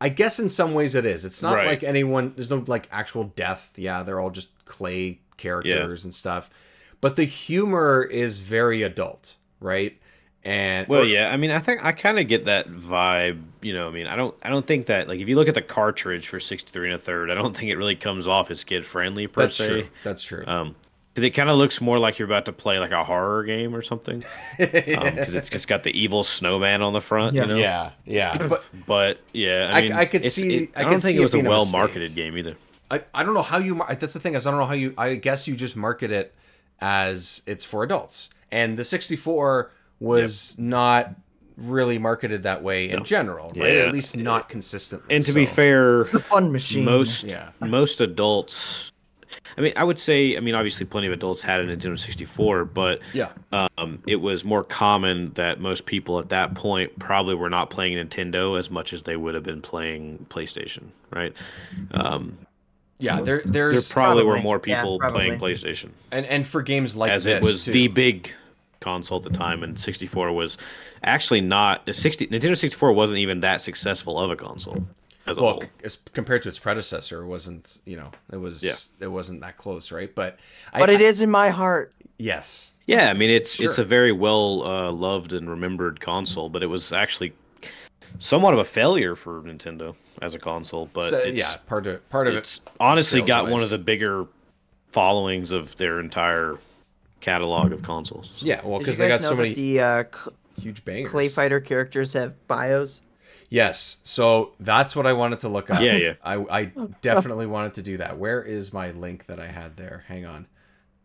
I 0.00 0.08
guess 0.10 0.38
in 0.38 0.50
some 0.50 0.74
ways 0.74 0.94
it 0.94 1.06
is. 1.06 1.24
It's 1.24 1.40
not 1.40 1.54
Right. 1.54 1.66
like 1.66 1.82
anyone 1.82 2.32
there's 2.36 2.50
no 2.50 2.62
like 2.66 2.88
actual 2.90 3.24
death. 3.24 3.72
Yeah, 3.76 4.02
they're 4.02 4.20
all 4.20 4.30
just 4.30 4.64
clay 4.64 5.20
characters 5.36 6.04
and 6.04 6.12
stuff. 6.14 6.50
But 7.00 7.16
the 7.16 7.24
humor 7.24 8.02
is 8.02 8.38
very 8.38 8.82
adult, 8.82 9.36
right? 9.60 9.98
And 10.46 10.86
Well, 10.88 11.00
or- 11.02 11.04
yeah. 11.04 11.30
I 11.32 11.36
mean, 11.36 11.50
I 11.50 11.58
think 11.58 11.84
I 11.84 11.92
kind 11.92 12.18
of 12.18 12.28
get 12.28 12.44
that 12.46 12.68
vibe. 12.70 13.42
You 13.62 13.74
know, 13.74 13.88
I 13.88 13.90
mean, 13.90 14.06
I 14.06 14.14
don't, 14.16 14.34
I 14.42 14.48
don't 14.48 14.66
think 14.66 14.86
that 14.86 15.08
like 15.08 15.18
if 15.20 15.28
you 15.28 15.34
look 15.36 15.48
at 15.48 15.54
the 15.54 15.62
cartridge 15.62 16.28
for 16.28 16.38
sixty 16.40 16.70
three 16.70 16.86
and 16.86 16.94
a 16.94 16.98
third, 16.98 17.30
I 17.30 17.34
don't 17.34 17.54
think 17.56 17.70
it 17.70 17.76
really 17.76 17.96
comes 17.96 18.26
off 18.26 18.50
as 18.50 18.62
kid 18.64 18.86
friendly 18.86 19.26
per 19.26 19.42
that's 19.42 19.56
se. 19.56 19.68
true. 19.68 19.88
That's 20.04 20.22
true. 20.22 20.44
Um, 20.46 20.76
because 21.12 21.24
it 21.24 21.30
kind 21.30 21.48
of 21.48 21.56
looks 21.56 21.80
more 21.80 21.98
like 21.98 22.18
you're 22.18 22.26
about 22.26 22.44
to 22.44 22.52
play 22.52 22.78
like 22.78 22.90
a 22.90 23.02
horror 23.02 23.42
game 23.44 23.74
or 23.74 23.80
something. 23.80 24.22
Because 24.58 25.34
it's 25.34 25.48
just 25.48 25.66
got 25.66 25.82
the 25.82 25.98
evil 25.98 26.22
snowman 26.24 26.82
on 26.82 26.92
the 26.92 27.00
front. 27.00 27.34
Yeah. 27.34 27.42
You 27.42 27.48
know? 27.48 27.56
yeah, 27.56 27.90
yeah. 28.04 28.36
But 28.48 28.64
But 28.86 29.18
yeah, 29.32 29.70
I- 29.72 29.78
I 29.78 29.82
mean, 29.82 29.92
I 29.94 30.04
could 30.04 30.24
see- 30.26 30.56
it- 30.64 30.70
I 30.76 30.80
I 30.80 30.82
don't 30.84 30.92
think 31.00 31.02
see 31.02 31.16
it 31.16 31.20
it 31.20 31.22
was 31.22 31.34
a 31.34 31.40
well 31.40 31.64
marketed 31.66 32.14
game 32.14 32.36
either. 32.36 32.56
I, 32.90 33.02
I 33.14 33.24
don't 33.24 33.34
know 33.34 33.42
how 33.42 33.58
you 33.58 33.82
that's 33.98 34.12
the 34.12 34.20
thing 34.20 34.34
is 34.34 34.46
I 34.46 34.50
don't 34.52 34.60
know 34.60 34.66
how 34.66 34.74
you 34.74 34.94
I 34.98 35.14
guess 35.16 35.48
you 35.48 35.56
just 35.56 35.74
market 35.74 36.10
it 36.12 36.34
as 36.80 37.42
it's 37.46 37.64
for 37.64 37.82
adults 37.82 38.30
and 38.52 38.76
the 38.78 38.84
64 38.84 39.72
was 40.00 40.54
not 40.58 41.14
really 41.56 41.98
marketed 41.98 42.42
that 42.42 42.62
way 42.62 42.90
in 42.90 43.02
general 43.04 43.46
right 43.56 43.74
Yeah. 43.76 43.82
at 43.86 43.92
least 43.92 44.14
not 44.16 44.48
consistently 44.48 45.14
And 45.14 45.24
to 45.24 45.32
be 45.32 45.46
so- 45.46 45.54
fair, 45.54 46.04
Fun 46.04 46.52
machine. 46.52 46.84
most 46.84 47.24
Yeah. 47.24 47.48
most 47.60 48.00
adults 48.00 48.92
I 49.58 49.62
mean, 49.62 49.72
I 49.74 49.84
would 49.84 49.98
say, 49.98 50.36
I 50.36 50.40
mean, 50.40 50.54
obviously, 50.54 50.84
plenty 50.84 51.06
of 51.06 51.14
adults 51.14 51.40
had 51.40 51.60
a 51.60 51.64
Nintendo 51.64 51.98
64, 51.98 52.66
but 52.66 53.00
yeah 53.14 53.30
um, 53.52 54.02
it 54.06 54.16
was 54.16 54.44
more 54.44 54.62
common 54.62 55.32
that 55.32 55.60
most 55.60 55.86
people 55.86 56.18
at 56.18 56.28
that 56.28 56.54
point 56.54 56.96
probably 56.98 57.34
were 57.34 57.48
not 57.48 57.70
playing 57.70 57.96
Nintendo 57.96 58.58
as 58.58 58.70
much 58.70 58.92
as 58.92 59.02
they 59.04 59.16
would 59.16 59.34
have 59.34 59.44
been 59.44 59.62
playing 59.62 60.26
PlayStation, 60.28 60.84
right? 61.10 61.32
Um, 61.92 62.36
yeah 62.98 63.20
there 63.22 63.40
there 63.46 63.70
there's 63.72 63.90
probably, 63.92 64.24
were 64.24 64.40
more 64.40 64.58
people 64.58 64.98
probably. 64.98 65.26
playing 65.36 65.40
PlayStation, 65.40 65.88
and 66.12 66.26
and 66.26 66.46
for 66.46 66.60
games 66.62 66.94
like 66.96 67.10
as 67.12 67.24
this 67.24 67.38
it 67.40 67.42
was 67.42 67.64
too. 67.64 67.72
the 67.72 67.88
big 67.88 68.32
console 68.80 69.18
at 69.18 69.24
the 69.24 69.30
time, 69.30 69.62
and 69.62 69.78
64 69.78 70.32
was 70.32 70.58
actually 71.02 71.40
not 71.40 71.86
the 71.86 71.92
60 71.94 72.26
Nintendo 72.28 72.56
64 72.56 72.92
wasn't 72.92 73.18
even 73.18 73.40
that 73.40 73.60
successful 73.60 74.18
of 74.18 74.30
a 74.30 74.36
console 74.36 74.84
as 75.28 75.38
well 75.40 75.60
as 75.82 75.96
compared 76.12 76.40
to 76.42 76.48
its 76.48 76.58
predecessor 76.58 77.22
it 77.22 77.26
wasn't 77.26 77.80
you 77.84 77.96
know 77.96 78.10
it 78.32 78.36
was 78.36 78.62
Yeah. 78.62 78.74
it 79.00 79.10
wasn't 79.10 79.40
that 79.40 79.56
close 79.56 79.90
right 79.90 80.14
but 80.14 80.38
I, 80.72 80.78
but 80.78 80.88
it 80.90 81.00
is 81.00 81.20
in 81.20 81.30
my 81.30 81.48
heart. 81.48 81.92
yes 82.18 82.74
Yeah, 82.86 83.10
I 83.10 83.12
mean 83.14 83.30
it's 83.30 83.58
it's 83.60 83.78
a 83.78 83.84
very 83.84 84.12
well 84.12 84.62
uh, 84.64 84.92
loved 84.92 85.32
and 85.32 85.50
remembered 85.50 86.00
console, 86.00 86.48
but 86.48 86.62
it 86.62 86.68
was 86.68 86.92
actually 86.92 87.32
somewhat 88.18 88.54
of 88.54 88.60
a 88.60 88.64
failure 88.64 89.16
for 89.16 89.42
Nintendo 89.42 89.94
as 90.22 90.34
a 90.34 90.38
console. 90.38 90.88
But 90.92 91.10
So, 91.10 91.18
it's, 91.18 91.36
yeah 91.36 91.56
part 91.66 91.86
of 91.88 92.08
part 92.08 92.28
of 92.28 92.34
it's 92.34 92.58
it 92.58 92.68
honestly 92.78 93.20
got 93.20 93.48
one 93.48 93.62
of 93.62 93.70
the 93.70 93.78
bigger 93.78 94.26
followings 94.92 95.50
of 95.52 95.76
their 95.76 95.98
entire 96.00 96.56
catalog 97.26 97.72
of 97.72 97.82
consoles. 97.82 98.40
yeah 98.42 98.60
well 98.64 98.78
because 98.78 98.98
they 98.98 99.08
got 99.08 99.20
know 99.20 99.30
so 99.30 99.34
that 99.34 99.42
many 99.42 99.54
the 99.54 99.80
uh, 99.80 100.04
cl- 100.12 100.36
huge 100.60 100.84
bangers 100.84 101.10
clay 101.10 101.28
fighter 101.28 101.60
characters 101.60 102.12
have 102.12 102.34
bios? 102.46 103.00
Yes. 103.48 103.98
So 104.02 104.54
that's 104.58 104.96
what 104.96 105.06
I 105.06 105.12
wanted 105.12 105.40
to 105.40 105.48
look 105.48 105.70
up. 105.70 105.80
Yeah, 105.80 105.96
yeah. 105.96 106.14
I, 106.24 106.36
I 106.50 106.64
definitely 107.00 107.46
wanted 107.46 107.74
to 107.74 107.82
do 107.82 107.96
that. 107.98 108.18
Where 108.18 108.42
is 108.42 108.72
my 108.72 108.90
link 108.90 109.26
that 109.26 109.38
I 109.38 109.46
had 109.46 109.76
there? 109.76 110.04
Hang 110.08 110.26
on. 110.26 110.46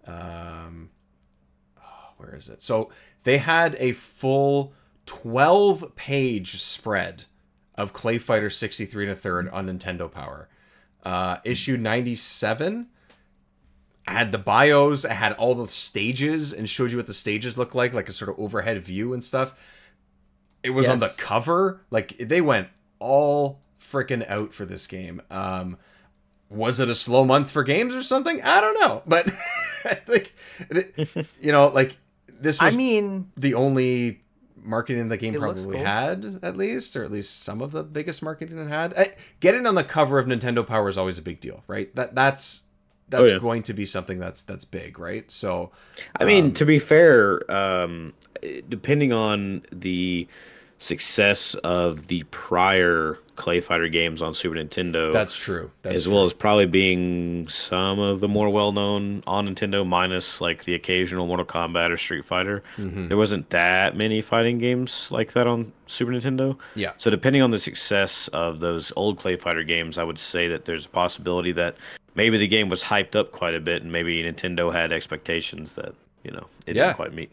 Um, 0.08 0.90
oh, 1.80 2.10
where 2.18 2.36
is 2.36 2.50
it? 2.50 2.62
So 2.62 2.92
they 3.24 3.38
had 3.38 3.76
a 3.80 3.92
full 3.92 4.74
12 5.06 5.96
page 5.96 6.60
spread 6.62 7.26
of 7.76 7.94
Clay 7.94 8.18
Fighter 8.18 8.50
63 8.50 9.04
and 9.06 9.14
a 9.14 9.16
third 9.16 9.50
on 9.50 9.68
Nintendo 9.68 10.12
Power. 10.12 10.50
Uh, 11.04 11.38
issue 11.44 11.78
97 14.08 14.18
had 14.18 14.32
the 14.32 14.38
bios, 14.38 15.06
it 15.06 15.12
had 15.12 15.34
all 15.34 15.56
the 15.56 15.68
stages 15.68 16.54
and 16.54 16.70
showed 16.70 16.92
you 16.92 16.98
what 16.98 17.08
the 17.08 17.14
stages 17.14 17.58
look 17.58 17.76
like, 17.76 17.94
like 17.94 18.10
a 18.10 18.14
sort 18.14 18.30
of 18.30 18.40
overhead 18.40 18.82
view 18.84 19.14
and 19.14 19.24
stuff. 19.24 19.54
It 20.64 20.72
was 20.72 20.88
on 20.88 21.00
the 21.00 21.14
cover 21.20 21.82
like 21.90 22.18
they 22.18 22.42
went 22.42 22.68
all 23.00 23.62
freaking 23.80 24.28
out 24.30 24.54
for 24.54 24.66
this 24.66 24.86
game. 24.88 25.22
Um 25.32 25.78
was 26.50 26.80
it 26.80 26.90
a 26.90 26.96
slow 26.96 27.24
month 27.24 27.50
for 27.50 27.64
games 27.64 27.96
or 27.96 28.04
something? 28.04 28.42
I 28.44 28.62
don't 28.62 28.80
know 28.80 29.02
but 29.08 29.32
like, 30.08 30.34
you 31.40 31.52
know 31.52 31.70
like 31.70 31.98
this 32.28 32.62
was. 32.62 32.74
I 32.74 32.78
mean, 32.78 33.32
the 33.38 33.56
only 33.56 34.22
marketing 34.64 35.10
the 35.10 35.18
game 35.18 35.34
probably 35.34 35.76
cool. 35.76 35.84
had 35.84 36.40
at 36.44 36.56
least 36.56 36.96
or 36.96 37.04
at 37.04 37.12
least 37.12 37.44
some 37.44 37.62
of 37.62 37.72
the 37.72 37.84
biggest 37.84 38.22
marketing 38.22 38.60
it 38.60 38.68
had. 38.68 38.94
Eh, 38.96 39.08
getting 39.40 39.66
on 39.66 39.74
the 39.74 39.84
cover 39.84 40.20
of 40.20 40.28
nintendo 40.28 40.66
power 40.66 40.88
is 40.88 40.98
always 41.00 41.18
a 41.18 41.24
big 41.24 41.40
deal 41.40 41.64
right? 41.68 41.94
That 41.96 42.14
that's 42.14 42.64
that's 43.12 43.32
yeah. 43.32 43.38
going 43.38 43.62
to 43.62 43.74
be 43.74 43.86
something 43.86 44.18
that's 44.18 44.42
that's 44.44 44.66
big 44.66 44.98
right 44.98 45.30
so 45.32 45.72
I 46.20 46.26
mean, 46.26 46.46
um, 46.46 46.54
to 46.54 46.66
be 46.66 46.80
fair, 46.80 47.50
um, 47.52 48.14
depending 48.70 49.12
on 49.12 49.64
the 49.72 50.28
success 50.80 51.54
of 51.64 52.08
the 52.08 52.24
prior 52.32 53.20
Clay 53.36 53.60
Fighter 53.60 53.88
games 53.88 54.22
on 54.22 54.34
Super 54.34 54.56
Nintendo, 54.56 55.14
that's 55.14 55.36
true 55.36 55.72
that's 55.84 55.96
as 55.96 56.04
true. 56.04 56.14
well 56.14 56.24
as 56.24 56.34
probably 56.34 56.66
being 56.66 57.48
some 57.48 58.00
of 58.00 58.20
the 58.20 58.28
more 58.28 58.50
well-known 58.50 59.24
on 59.26 59.48
Nintendo, 59.48 59.88
minus 59.88 60.42
like 60.42 60.64
the 60.64 60.76
occasional 60.76 61.28
Mortal 61.28 61.46
Kombat 61.46 61.92
or 61.92 61.98
Street 61.98 62.26
Fighter. 62.26 62.64
Mm-hmm. 62.78 63.08
There 63.08 63.18
wasn't 63.18 63.50
that 63.52 63.96
many 63.96 64.22
fighting 64.22 64.58
games 64.58 65.12
like 65.12 65.34
that 65.34 65.48
on 65.48 65.72
Super 65.86 66.12
Nintendo. 66.12 66.58
Yeah. 66.76 66.94
So 66.98 67.10
depending 67.10 67.42
on 67.42 67.52
the 67.52 67.60
success 67.60 68.28
of 68.30 68.60
those 68.60 68.92
old 68.96 69.18
Clay 69.18 69.36
Fighter 69.38 69.64
games, 69.64 69.98
I 69.98 70.04
would 70.04 70.20
say 70.20 70.48
that 70.50 70.66
there's 70.66 70.86
a 70.86 70.90
possibility 70.90 71.52
that 71.54 71.78
maybe 72.16 72.38
the 72.38 72.48
game 72.48 72.70
was 72.70 72.84
hyped 72.84 73.16
up 73.16 73.32
quite 73.32 73.56
a 73.56 73.60
bit, 73.60 73.84
and 73.84 73.92
maybe 73.92 74.22
Nintendo 74.24 74.72
had 74.72 74.92
expectations 74.92 75.76
that 75.76 75.94
you 76.24 76.32
know 76.32 76.48
it 76.66 76.76
Yeah. 76.76 76.84
didn't 76.88 76.96
quite 76.98 77.14
meet. 77.14 77.32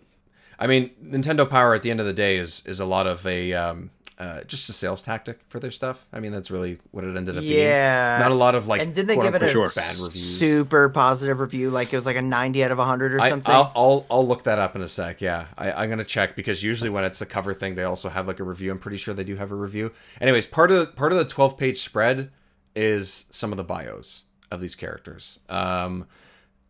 I 0.58 0.66
mean, 0.66 0.90
Nintendo 1.04 1.48
Power 1.48 1.74
at 1.74 1.82
the 1.82 1.90
end 1.90 2.00
of 2.00 2.06
the 2.06 2.12
day 2.12 2.36
is 2.36 2.62
is 2.66 2.80
a 2.80 2.84
lot 2.84 3.06
of 3.06 3.24
a 3.26 3.52
um, 3.54 3.90
uh, 4.18 4.42
just 4.42 4.68
a 4.68 4.72
sales 4.72 5.00
tactic 5.00 5.38
for 5.48 5.60
their 5.60 5.70
stuff. 5.70 6.04
I 6.12 6.18
mean, 6.18 6.32
that's 6.32 6.50
really 6.50 6.78
what 6.90 7.04
it 7.04 7.16
ended 7.16 7.38
up 7.38 7.44
Yeah. 7.44 8.16
being. 8.16 8.22
Not 8.24 8.32
a 8.32 8.34
lot 8.34 8.56
of 8.56 8.66
like 8.66 8.80
and 8.82 8.92
did 8.92 9.06
they 9.06 9.14
give 9.14 9.36
it 9.36 9.42
a 9.42 9.46
unquote 9.46 9.72
bad 9.76 9.94
reviews. 9.94 10.38
super 10.40 10.88
positive 10.88 11.38
review? 11.38 11.70
Like 11.70 11.92
it 11.92 11.96
was 11.96 12.04
like 12.06 12.16
a 12.16 12.22
90 12.22 12.64
out 12.64 12.72
of 12.72 12.78
100 12.78 13.14
or 13.14 13.20
I, 13.20 13.28
something? 13.28 13.54
I'll, 13.54 13.70
I'll 13.76 14.06
I'll 14.10 14.26
look 14.26 14.42
that 14.42 14.58
up 14.58 14.74
in 14.74 14.82
a 14.82 14.88
sec. 14.88 15.20
Yeah, 15.20 15.46
I, 15.56 15.70
I'm 15.70 15.88
gonna 15.88 16.02
check 16.02 16.34
because 16.34 16.64
usually 16.64 16.90
when 16.90 17.04
it's 17.04 17.20
a 17.20 17.26
cover 17.26 17.54
thing, 17.54 17.76
they 17.76 17.84
also 17.84 18.08
have 18.08 18.26
like 18.26 18.40
a 18.40 18.44
review. 18.44 18.72
I'm 18.72 18.80
pretty 18.80 18.96
sure 18.96 19.14
they 19.14 19.22
do 19.22 19.36
have 19.36 19.52
a 19.52 19.56
review. 19.56 19.92
Anyways, 20.20 20.48
part 20.48 20.72
of 20.72 20.78
the, 20.78 20.86
part 20.86 21.12
of 21.12 21.18
the 21.18 21.24
12 21.24 21.56
page 21.56 21.80
spread 21.82 22.30
is 22.74 23.26
some 23.30 23.52
of 23.52 23.56
the 23.56 23.64
bios 23.64 24.24
of 24.50 24.60
these 24.60 24.74
characters. 24.74 25.40
Um, 25.48 26.06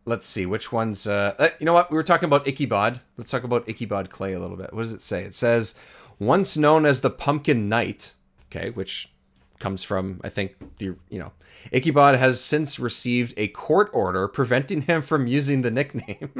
let's 0.05 0.27
see 0.27 0.45
which 0.45 0.71
ones. 0.71 1.07
Uh, 1.07 1.35
uh, 1.37 1.49
you 1.59 1.65
know 1.65 1.73
what? 1.73 1.91
We 1.91 1.95
were 1.95 2.03
talking 2.03 2.27
about 2.27 2.47
Ichabod. 2.47 2.99
Let's 3.17 3.31
talk 3.31 3.43
about 3.43 3.69
Ichabod 3.69 4.09
Clay 4.09 4.33
a 4.33 4.39
little 4.39 4.57
bit. 4.57 4.73
What 4.73 4.81
does 4.81 4.93
it 4.93 5.01
say? 5.01 5.23
It 5.23 5.33
says 5.33 5.75
once 6.19 6.57
known 6.57 6.85
as 6.85 7.01
the 7.01 7.09
Pumpkin 7.09 7.69
Knight. 7.69 8.15
Okay, 8.51 8.71
which 8.71 9.11
comes 9.59 9.83
from 9.83 10.19
I 10.23 10.29
think 10.29 10.55
the 10.77 10.95
you 11.09 11.19
know 11.19 11.31
Ichabod 11.71 12.15
has 12.15 12.41
since 12.41 12.79
received 12.79 13.33
a 13.37 13.49
court 13.49 13.89
order 13.93 14.27
preventing 14.27 14.83
him 14.83 15.01
from 15.01 15.27
using 15.27 15.61
the 15.61 15.71
nickname. 15.71 16.31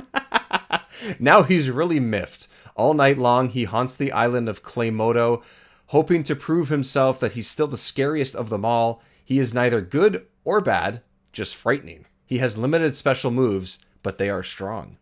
now 1.19 1.43
he's 1.43 1.69
really 1.69 1.99
miffed. 1.99 2.47
All 2.75 2.93
night 2.93 3.17
long 3.17 3.49
he 3.49 3.65
haunts 3.65 3.95
the 3.95 4.11
island 4.11 4.49
of 4.49 4.63
Claymodo, 4.63 5.43
hoping 5.87 6.23
to 6.23 6.35
prove 6.35 6.69
himself 6.69 7.19
that 7.19 7.33
he's 7.33 7.47
still 7.47 7.67
the 7.67 7.77
scariest 7.77 8.35
of 8.35 8.49
them 8.49 8.65
all. 8.65 9.01
He 9.23 9.37
is 9.39 9.53
neither 9.53 9.81
good 9.81 10.25
or 10.43 10.61
bad, 10.61 11.01
just 11.31 11.55
frightening. 11.55 12.05
He 12.25 12.37
has 12.39 12.57
limited 12.57 12.95
special 12.95 13.31
moves, 13.31 13.79
but 14.03 14.17
they 14.17 14.29
are 14.29 14.43
strong. 14.43 14.97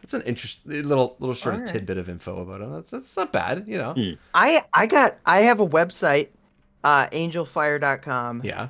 That's 0.00 0.14
an 0.14 0.22
interesting 0.22 0.82
little 0.82 1.16
little 1.20 1.34
sort 1.34 1.54
of 1.54 1.60
Alright. 1.60 1.72
tidbit 1.74 1.96
of 1.96 2.08
info 2.08 2.42
about 2.42 2.60
him. 2.60 2.72
That's 2.72 2.90
that's 2.90 3.16
not 3.16 3.32
bad, 3.32 3.64
you 3.68 3.78
know. 3.78 3.94
I 4.34 4.62
I 4.72 4.86
got 4.86 5.18
I 5.24 5.42
have 5.42 5.60
a 5.60 5.66
website, 5.66 6.28
uh, 6.82 7.06
angelfire.com. 7.08 8.42
Yeah. 8.44 8.68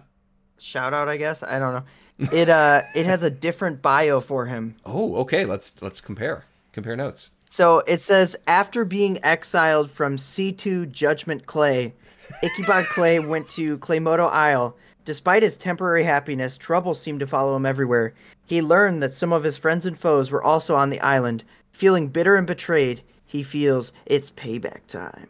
Shout 0.59 0.93
out, 0.93 1.09
I 1.09 1.17
guess. 1.17 1.43
I 1.43 1.59
don't 1.59 1.75
know. 1.75 1.85
It 2.33 2.49
uh 2.49 2.83
it 2.95 3.07
has 3.07 3.23
a 3.23 3.31
different 3.31 3.81
bio 3.81 4.21
for 4.21 4.47
him. 4.47 4.75
Oh, 4.85 5.17
okay. 5.17 5.45
Let's 5.45 5.81
let's 5.81 6.01
compare. 6.01 6.45
Compare 6.73 6.97
notes. 6.97 7.31
So 7.49 7.81
it 7.81 8.01
says 8.01 8.37
after 8.47 8.85
being 8.85 9.23
exiled 9.25 9.91
from 9.91 10.17
C2 10.17 10.91
Judgment 10.91 11.47
Clay, 11.47 11.95
Ichabod 12.43 12.87
Clay 12.87 13.19
went 13.19 13.49
to 13.51 13.79
Claymodo 13.79 14.31
Isle. 14.31 14.77
Despite 15.05 15.43
his 15.43 15.57
temporary 15.57 16.05
happiness, 16.05 16.57
trouble 16.57 16.95
seemed 16.95 17.21
to 17.21 17.27
follow 17.27 17.57
him 17.57 17.67
everywhere. 17.67 18.15
He 18.47 18.63
learned 18.63 19.03
that 19.03 19.13
some 19.15 19.33
of 19.33 19.43
his 19.45 19.57
friends 19.57 19.87
and 19.87 19.99
foes 19.99 20.31
were 20.31 20.43
also 20.43 20.77
on 20.77 20.91
the 20.91 21.01
island. 21.01 21.45
Feeling 21.73 22.09
bitter 22.09 22.37
and 22.37 22.47
betrayed, 22.47 23.03
he 23.27 23.43
feels 23.43 23.93
it's 24.07 24.31
payback 24.31 24.87
time. 24.87 25.29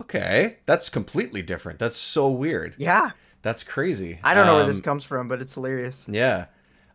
Okay, 0.00 0.56
that's 0.66 0.88
completely 0.88 1.42
different. 1.42 1.78
That's 1.78 1.96
so 1.96 2.28
weird. 2.28 2.74
Yeah. 2.76 3.10
That's 3.42 3.62
crazy. 3.62 4.18
I 4.22 4.34
don't 4.34 4.46
know 4.46 4.56
where 4.56 4.64
this 4.66 4.76
Um, 4.78 4.82
comes 4.82 5.04
from, 5.04 5.26
but 5.28 5.40
it's 5.40 5.54
hilarious. 5.54 6.04
Yeah. 6.08 6.46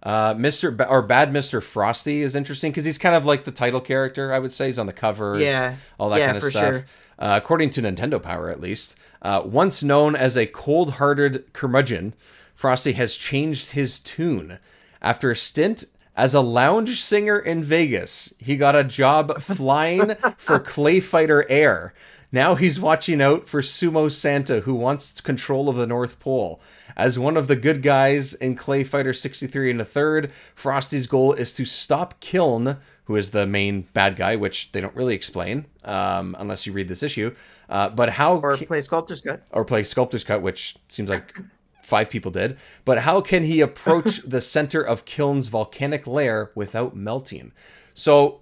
Uh, 0.03 0.33
Mr. 0.35 0.75
Ba- 0.75 0.87
or 0.87 1.01
Bad 1.01 1.31
Mr. 1.33 1.61
Frosty 1.61 2.21
is 2.21 2.35
interesting 2.35 2.71
because 2.71 2.85
he's 2.85 2.97
kind 2.97 3.15
of 3.15 3.25
like 3.25 3.43
the 3.43 3.51
title 3.51 3.81
character. 3.81 4.31
I 4.31 4.39
would 4.39 4.51
say 4.53 4.67
he's 4.67 4.79
on 4.79 4.85
the 4.85 4.93
covers. 4.93 5.41
Yeah. 5.41 5.75
all 5.99 6.09
that 6.11 6.19
Yeah, 6.19 6.25
kind 6.27 6.37
of 6.37 6.43
for 6.43 6.49
stuff. 6.51 6.73
sure. 6.73 6.85
Uh, 7.19 7.39
according 7.41 7.71
to 7.71 7.81
Nintendo 7.81 8.21
Power, 8.21 8.49
at 8.49 8.61
least, 8.61 8.95
uh, 9.21 9.41
once 9.45 9.83
known 9.83 10.15
as 10.15 10.35
a 10.35 10.47
cold-hearted 10.47 11.53
curmudgeon, 11.53 12.13
Frosty 12.55 12.93
has 12.93 13.15
changed 13.15 13.71
his 13.71 13.99
tune 13.99 14.59
after 15.01 15.31
a 15.31 15.35
stint. 15.35 15.85
As 16.15 16.33
a 16.33 16.41
lounge 16.41 16.99
singer 16.99 17.37
in 17.37 17.63
Vegas, 17.63 18.33
he 18.39 18.57
got 18.57 18.75
a 18.75 18.83
job 18.83 19.39
flying 19.41 20.15
for 20.37 20.59
Clay 20.59 20.99
Fighter 20.99 21.45
Air. 21.47 21.93
Now 22.31 22.55
he's 22.55 22.79
watching 22.79 23.21
out 23.21 23.47
for 23.47 23.61
Sumo 23.61 24.11
Santa, 24.11 24.61
who 24.61 24.73
wants 24.73 25.21
control 25.21 25.69
of 25.69 25.77
the 25.77 25.87
North 25.87 26.19
Pole. 26.19 26.59
As 26.95 27.19
one 27.19 27.37
of 27.37 27.47
the 27.47 27.55
good 27.55 27.83
guys 27.83 28.33
in 28.33 28.55
Clay 28.55 28.83
Fighter 28.83 29.13
63 29.13 29.71
and 29.71 29.81
a 29.81 29.85
third, 29.85 30.31
Frosty's 30.55 31.07
goal 31.07 31.33
is 31.33 31.53
to 31.53 31.63
stop 31.63 32.19
Kiln, 32.19 32.77
who 33.07 33.15
is 33.15 33.31
the 33.31 33.47
main 33.47 33.81
bad 33.93 34.15
guy, 34.15 34.35
which 34.35 34.71
they 34.73 34.81
don't 34.81 34.95
really 34.95 35.15
explain 35.15 35.65
um, 35.85 36.35
unless 36.39 36.65
you 36.67 36.73
read 36.73 36.87
this 36.87 37.01
issue. 37.03 37.33
Uh, 37.69 37.89
but 37.89 38.09
how 38.09 38.37
Or 38.37 38.55
play 38.57 38.81
Sculptor's 38.81 39.21
Cut. 39.21 39.43
or 39.51 39.65
play 39.65 39.83
Sculptor's 39.83 40.23
Cut, 40.23 40.41
which 40.41 40.75
seems 40.89 41.09
like 41.09 41.37
five 41.83 42.09
people 42.09 42.31
did. 42.31 42.57
But 42.85 42.99
how 42.99 43.21
can 43.21 43.43
he 43.43 43.61
approach 43.61 44.17
the 44.25 44.41
center 44.41 44.81
of 44.81 45.05
Kiln's 45.05 45.47
volcanic 45.47 46.05
lair 46.05 46.51
without 46.53 46.95
melting? 46.95 47.53
So 47.93 48.41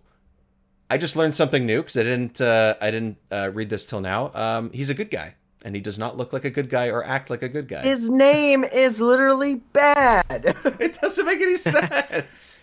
I 0.89 0.97
just 0.97 1.15
learned 1.15 1.35
something 1.35 1.65
new 1.65 1.81
because 1.81 1.97
I 1.97 2.03
didn't 2.03 2.41
uh, 2.41 2.75
I 2.81 2.91
didn't 2.91 3.17
uh, 3.31 3.51
read 3.53 3.69
this 3.69 3.85
till 3.85 4.01
now. 4.01 4.31
Um, 4.33 4.71
he's 4.73 4.89
a 4.89 4.93
good 4.95 5.09
guy, 5.11 5.35
and 5.63 5.75
he 5.75 5.81
does 5.81 5.97
not 5.99 6.17
look 6.17 6.33
like 6.33 6.45
a 6.45 6.49
good 6.51 6.69
guy 6.69 6.87
or 6.89 7.03
act 7.03 7.29
like 7.29 7.41
a 7.43 7.49
good 7.49 7.67
guy. 7.67 7.81
His 7.83 8.09
name 8.09 8.63
is 8.63 8.99
literally 9.01 9.55
bad. 9.73 10.55
it 10.79 10.99
doesn't 11.01 11.25
make 11.25 11.39
any 11.41 11.55
sense. 11.75 12.61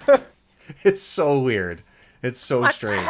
it's 0.84 1.02
so 1.02 1.38
weird. 1.40 1.82
It's 2.22 2.38
so 2.40 2.64
strange. 2.66 3.08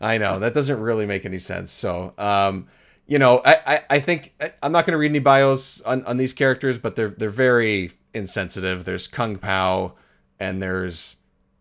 I 0.00 0.18
know 0.18 0.38
that 0.40 0.52
doesn't 0.54 0.80
really 0.80 1.06
make 1.06 1.24
any 1.24 1.38
sense. 1.38 1.70
So, 1.70 2.12
um, 2.18 2.68
you 3.06 3.18
know, 3.18 3.40
I, 3.44 3.56
I, 3.66 3.80
I 3.90 4.00
think 4.00 4.34
I, 4.40 4.52
I'm 4.62 4.72
not 4.72 4.84
going 4.84 4.92
to 4.92 4.98
read 4.98 5.10
any 5.10 5.20
bios 5.20 5.80
on, 5.82 6.04
on 6.04 6.16
these 6.18 6.32
characters, 6.32 6.78
but 6.78 6.96
they're 6.96 7.08
they're 7.10 7.30
very 7.30 7.92
insensitive. 8.12 8.84
There's 8.84 9.06
Kung 9.06 9.36
Pow, 9.36 9.92
and 10.38 10.62
there's 10.62 11.16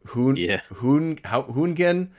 Hoon 0.07 0.35
Yeah. 0.35 0.61
Hoon 0.73 1.19
how 1.23 1.43
Houngan. 1.43 2.09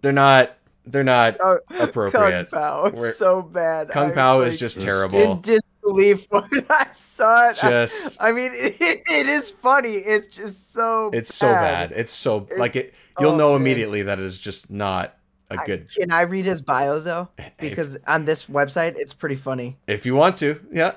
They're 0.00 0.10
not 0.12 0.56
they're 0.84 1.04
not 1.04 1.36
Oh, 1.40 1.58
appropriate. 1.78 2.50
Kung 2.50 2.60
Pow, 2.60 2.90
We're- 2.94 3.12
so 3.12 3.42
bad. 3.42 3.90
Kung 3.90 4.08
I'm, 4.08 4.14
Pao 4.14 4.40
is 4.40 4.54
like, 4.54 4.58
just 4.58 4.74
Just 4.76 4.84
terrible. 4.86 5.20
in 5.20 5.40
disbelief 5.42 6.26
when 6.30 6.66
I 6.68 6.86
saw 6.92 7.50
it. 7.50 7.56
Just- 7.56 8.20
I, 8.20 8.32
mean, 8.32 8.50
it, 8.52 8.76
it 8.80 9.26
is 9.28 9.50
funny. 9.50 9.94
It's 9.94 10.26
just 10.26 10.72
so. 10.72 11.10
It's 11.12 11.32
so 11.34 11.46
bad. 11.52 11.92
It's 11.94 12.12
so 12.12 12.48
like 12.58 12.74
it. 12.74 12.94
You'll 13.20 13.32
oh, 13.32 13.36
know 13.36 13.56
immediately 13.56 14.02
that 14.02 14.18
it 14.18 14.24
is 14.24 14.38
just 14.38 14.70
not 14.70 15.16
a 15.50 15.60
I- 15.60 15.66
good. 15.66 15.94
Can 15.94 16.10
I 16.10 16.22
read 16.22 16.44
his 16.44 16.62
bio 16.62 16.98
though? 16.98 17.28
Because 17.58 17.96
on 18.06 18.24
this 18.24 18.46
website, 18.46 18.94
it's 18.96 19.14
pretty 19.14 19.36
funny. 19.36 19.76
If 19.86 20.04
you 20.04 20.14
want 20.16 20.36
to, 20.36 20.58
yeah. 20.72 20.94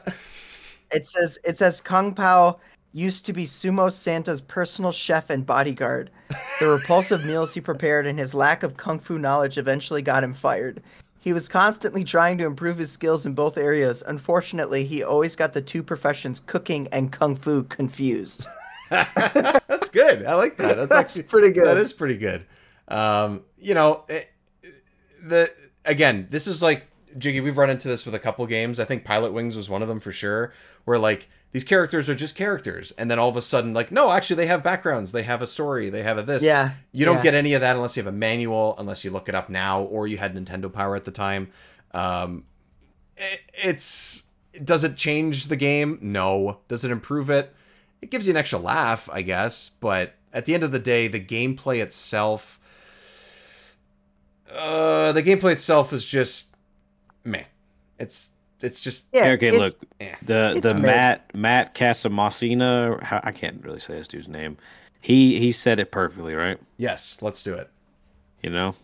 It 0.91 1.05
says 1.07 1.37
it 1.43 1.57
says 1.57 1.81
Kung 1.81 2.13
Pow 2.13 2.59
used 2.95 3.25
to 3.25 3.33
be 3.33 3.43
Sumo 3.43 3.91
Santa's 3.91 4.39
personal 4.39 4.91
chef 4.91 5.29
and 5.29 5.45
bodyguard. 5.45 6.09
The 6.59 6.67
repulsive 6.67 7.25
meals 7.25 7.53
he 7.53 7.61
prepared 7.61 8.07
and 8.07 8.17
his 8.17 8.33
lack 8.33 8.63
of 8.63 8.77
kung 8.77 8.99
fu 8.99 9.19
knowledge 9.19 9.57
eventually 9.57 10.01
got 10.01 10.23
him 10.23 10.33
fired. 10.33 10.81
He 11.19 11.33
was 11.33 11.49
constantly 11.49 12.03
trying 12.03 12.37
to 12.37 12.45
improve 12.45 12.77
his 12.77 12.91
skills 12.91 13.25
in 13.25 13.33
both 13.33 13.57
areas. 13.57 14.03
Unfortunately, 14.07 14.85
he 14.85 15.03
always 15.03 15.35
got 15.35 15.53
the 15.53 15.61
two 15.61 15.83
professions, 15.83 16.39
cooking 16.39 16.87
and 16.91 17.11
kung 17.11 17.35
fu, 17.35 17.63
confused. 17.63 18.47
That's 18.89 19.89
good. 19.89 20.25
I 20.25 20.35
like 20.35 20.57
that. 20.57 20.77
That's, 20.77 20.89
That's 20.89 20.91
actually 20.91 21.23
pretty 21.23 21.51
good. 21.51 21.65
That 21.65 21.77
is 21.77 21.93
pretty 21.93 22.17
good. 22.17 22.45
Um, 22.87 23.43
you 23.57 23.73
know, 23.73 24.03
it, 24.07 24.31
the 25.23 25.51
again, 25.85 26.27
this 26.29 26.47
is 26.47 26.61
like 26.61 26.85
Jiggy. 27.17 27.41
We've 27.41 27.57
run 27.57 27.69
into 27.69 27.87
this 27.87 28.05
with 28.05 28.15
a 28.15 28.19
couple 28.19 28.45
games. 28.47 28.79
I 28.79 28.85
think 28.85 29.05
Pilotwings 29.05 29.55
was 29.55 29.69
one 29.69 29.81
of 29.81 29.87
them 29.87 29.99
for 29.99 30.11
sure. 30.11 30.53
Where 30.85 30.99
like 30.99 31.27
these 31.51 31.63
characters 31.63 32.09
are 32.09 32.15
just 32.15 32.35
characters, 32.35 32.91
and 32.97 33.09
then 33.09 33.17
all 33.17 33.29
of 33.29 33.37
a 33.37 33.41
sudden, 33.41 33.73
like, 33.73 33.91
no, 33.91 34.11
actually, 34.11 34.35
they 34.35 34.47
have 34.47 34.61
backgrounds. 34.61 35.11
They 35.13 35.23
have 35.23 35.41
a 35.41 35.47
story. 35.47 35.89
They 35.89 36.03
have 36.03 36.17
a 36.17 36.23
this. 36.23 36.43
Yeah, 36.43 36.71
You 36.91 37.05
don't 37.05 37.17
yeah. 37.17 37.23
get 37.23 37.33
any 37.33 37.53
of 37.53 37.61
that 37.61 37.75
unless 37.75 37.95
you 37.95 38.03
have 38.03 38.13
a 38.13 38.17
manual, 38.17 38.75
unless 38.77 39.05
you 39.05 39.11
look 39.11 39.29
it 39.29 39.35
up 39.35 39.49
now, 39.49 39.83
or 39.83 40.05
you 40.05 40.17
had 40.17 40.35
Nintendo 40.35 40.71
Power 40.71 40.95
at 40.95 41.05
the 41.05 41.11
time. 41.11 41.49
Um, 41.93 42.43
it, 43.17 43.41
it's 43.53 44.25
does 44.63 44.83
it 44.83 44.95
change 44.97 45.47
the 45.47 45.55
game? 45.55 45.97
No. 46.01 46.59
Does 46.67 46.85
it 46.85 46.91
improve 46.91 47.29
it? 47.29 47.53
It 48.01 48.11
gives 48.11 48.27
you 48.27 48.31
an 48.33 48.37
extra 48.37 48.59
laugh, 48.59 49.09
I 49.11 49.21
guess, 49.21 49.71
but 49.79 50.13
at 50.33 50.45
the 50.45 50.53
end 50.53 50.63
of 50.63 50.71
the 50.71 50.79
day, 50.79 51.07
the 51.07 51.19
gameplay 51.19 51.81
itself 51.81 52.59
uh 54.53 55.11
the 55.11 55.23
gameplay 55.23 55.51
itself 55.51 55.91
is 55.91 56.05
just 56.05 56.55
meh. 57.23 57.43
It's 57.99 58.29
it's 58.61 58.79
just 58.79 59.07
Yeah, 59.11 59.29
okay, 59.31 59.47
it's- 59.47 59.59
look, 59.59 59.73
eh. 59.99 60.15
the 60.21 60.51
it's 60.55 60.61
the 60.61 60.73
mid. 60.75 60.83
Matt 60.83 61.35
Matt 61.35 61.75
Casamassina, 61.75 63.21
I 63.25 63.31
can't 63.31 63.61
really 63.63 63.79
say 63.79 63.95
this 63.95 64.07
dude's 64.07 64.29
name. 64.29 64.57
He 65.01 65.39
he 65.39 65.51
said 65.51 65.79
it 65.79 65.91
perfectly, 65.91 66.33
right? 66.35 66.57
Yes, 66.77 67.19
let's 67.21 67.43
do 67.43 67.53
it. 67.53 67.69
You 68.41 68.49
know, 68.51 68.75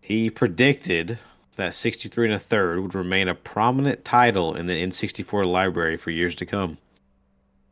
he 0.00 0.28
predicted 0.30 1.18
that 1.56 1.74
63 1.74 2.26
and 2.26 2.34
a 2.34 2.38
third 2.38 2.80
would 2.80 2.94
remain 2.94 3.28
a 3.28 3.34
prominent 3.34 4.04
title 4.04 4.54
in 4.54 4.66
the 4.66 4.74
N64 4.74 5.50
library 5.50 5.96
for 5.96 6.10
years 6.10 6.34
to 6.36 6.46
come, 6.46 6.78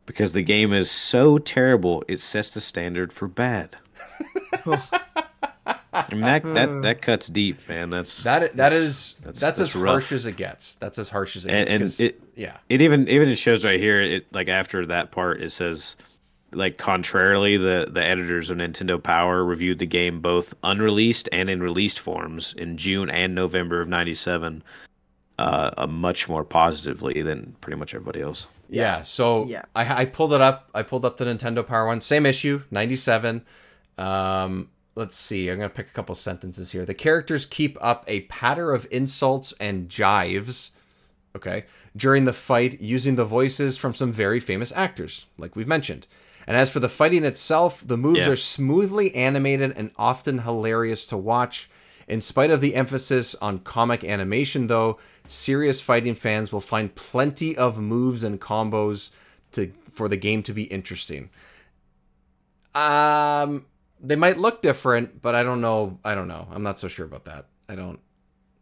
because 0.09 0.33
the 0.33 0.43
game 0.43 0.73
is 0.73 0.91
so 0.91 1.37
terrible 1.39 2.03
it 2.09 2.21
sets 2.21 2.55
the 2.55 2.61
standard 2.63 3.13
for 3.13 3.29
bad. 3.29 3.77
I 5.93 6.07
mean 6.13 6.21
that 6.23 6.43
that 6.55 6.83
that 6.83 7.03
cuts 7.03 7.29
deep, 7.29 7.69
man. 7.69 7.91
That's 7.91 8.23
That 8.25 8.41
that 8.41 8.57
that's- 8.57 8.81
is 8.81 9.17
that's, 9.23 9.61
as 9.61 9.75
rough. 9.77 9.91
harsh 9.93 10.13
as 10.13 10.27
it 10.27 10.37
gets. 10.37 10.77
That's 10.77 10.99
as 10.99 11.09
harsh 11.09 11.37
as 11.37 11.45
it 11.45 11.51
And- 11.51 11.59
gets. 11.69 11.73
and 11.73 11.83
'cause- 11.83 12.01
it- 12.01 12.21
yeah. 12.35 12.57
It 12.69 12.81
even 12.81 13.09
even 13.09 13.29
it 13.29 13.37
shows 13.37 13.65
right 13.65 13.79
here. 13.81 14.01
It 14.01 14.27
like 14.33 14.49
after 14.49 14.87
that 14.87 15.11
part, 15.13 15.43
it 15.43 15.51
says 15.51 15.97
like 16.53 16.79
contrarily, 16.79 17.57
the 17.59 17.89
the 17.91 18.03
editors 18.03 18.51
of 18.51 18.57
Nintendo 18.59 19.03
Power 19.03 19.45
reviewed 19.45 19.79
the 19.79 19.87
game 19.87 20.21
both 20.21 20.55
unreleased 20.65 21.29
and 21.33 21.51
in 21.51 21.63
released 21.63 21.99
forms 22.01 22.55
in 22.57 22.77
June 22.79 23.11
and 23.11 23.35
November 23.35 23.81
of 23.83 23.89
'97, 23.89 24.63
uh, 25.39 25.71
uh, 25.77 25.87
much 25.87 26.29
more 26.29 26.45
positively 26.45 27.21
than 27.23 27.55
pretty 27.61 27.79
much 27.79 27.95
everybody 27.95 28.23
else. 28.23 28.47
Yeah. 28.69 29.03
So 29.03 29.47
Yeah. 29.47 29.63
I, 29.75 30.03
I 30.03 30.05
pulled 30.05 30.33
it 30.33 30.41
up. 30.41 30.69
I 30.75 30.83
pulled 30.83 31.05
up 31.05 31.17
the 31.17 31.25
Nintendo 31.25 31.67
Power 31.67 31.87
one. 31.87 32.01
Same 32.01 32.27
issue, 32.27 32.63
97. 32.71 33.45
Um, 33.97 34.71
let's 34.95 35.17
see. 35.17 35.49
I'm 35.49 35.59
going 35.59 35.69
to 35.71 35.75
pick 35.75 35.87
a 35.89 35.93
couple 35.93 36.15
sentences 36.15 36.73
here. 36.73 36.85
The 36.85 36.95
characters 36.95 37.47
keep 37.47 37.77
up 37.81 38.05
a 38.07 38.21
patter 38.23 38.73
of 38.73 38.87
insults 38.91 39.53
and 39.61 39.89
jives. 39.89 40.71
Okay. 41.37 41.65
During 41.97 42.25
the 42.25 42.33
fight, 42.33 42.81
using 42.81 43.17
the 43.17 43.25
voices 43.25 43.77
from 43.77 43.95
some 43.95 44.13
very 44.13 44.41
famous 44.41 44.73
actors, 44.75 45.27
like 45.37 45.57
we've 45.57 45.67
mentioned. 45.69 46.07
And 46.47 46.57
as 46.57 46.71
for 46.71 46.81
the 46.81 46.89
fighting 46.89 47.25
itself, 47.25 47.83
the 47.87 47.99
moves 47.99 48.21
Yeah. 48.21 48.31
are 48.31 48.37
smoothly 48.37 49.15
animated 49.15 49.73
and 49.77 49.91
often 49.97 50.39
hilarious 50.41 51.05
to 51.07 51.17
watch. 51.17 51.69
In 52.07 52.23
spite 52.23 52.51
of 52.51 52.63
the 52.63 52.75
emphasis 52.75 53.35
on 53.35 53.59
comic 53.59 54.03
animation, 54.03 54.67
though, 54.67 54.99
serious 55.29 55.81
fighting 55.81 56.15
fans 56.15 56.51
will 56.51 56.61
find 56.61 56.95
plenty 56.95 57.57
of 57.57 57.79
moves 57.79 58.25
and 58.25 58.41
combos 58.41 59.13
to 59.53 59.73
for 59.93 60.09
the 60.09 60.17
game 60.17 60.43
to 60.45 60.53
be 60.53 60.65
interesting. 60.65 61.31
Um, 62.75 63.67
they 64.01 64.17
might 64.17 64.39
look 64.39 64.63
different, 64.63 65.23
but 65.23 65.35
I 65.35 65.43
don't 65.43 65.61
know. 65.61 65.99
I 66.05 66.15
don't 66.15 66.29
know. 66.29 66.49
I'm 66.51 66.63
not 66.63 66.79
so 66.79 66.89
sure 66.89 67.07
about 67.07 67.25
that. 67.25 67.47
I 67.69 67.75
don't. 67.75 68.01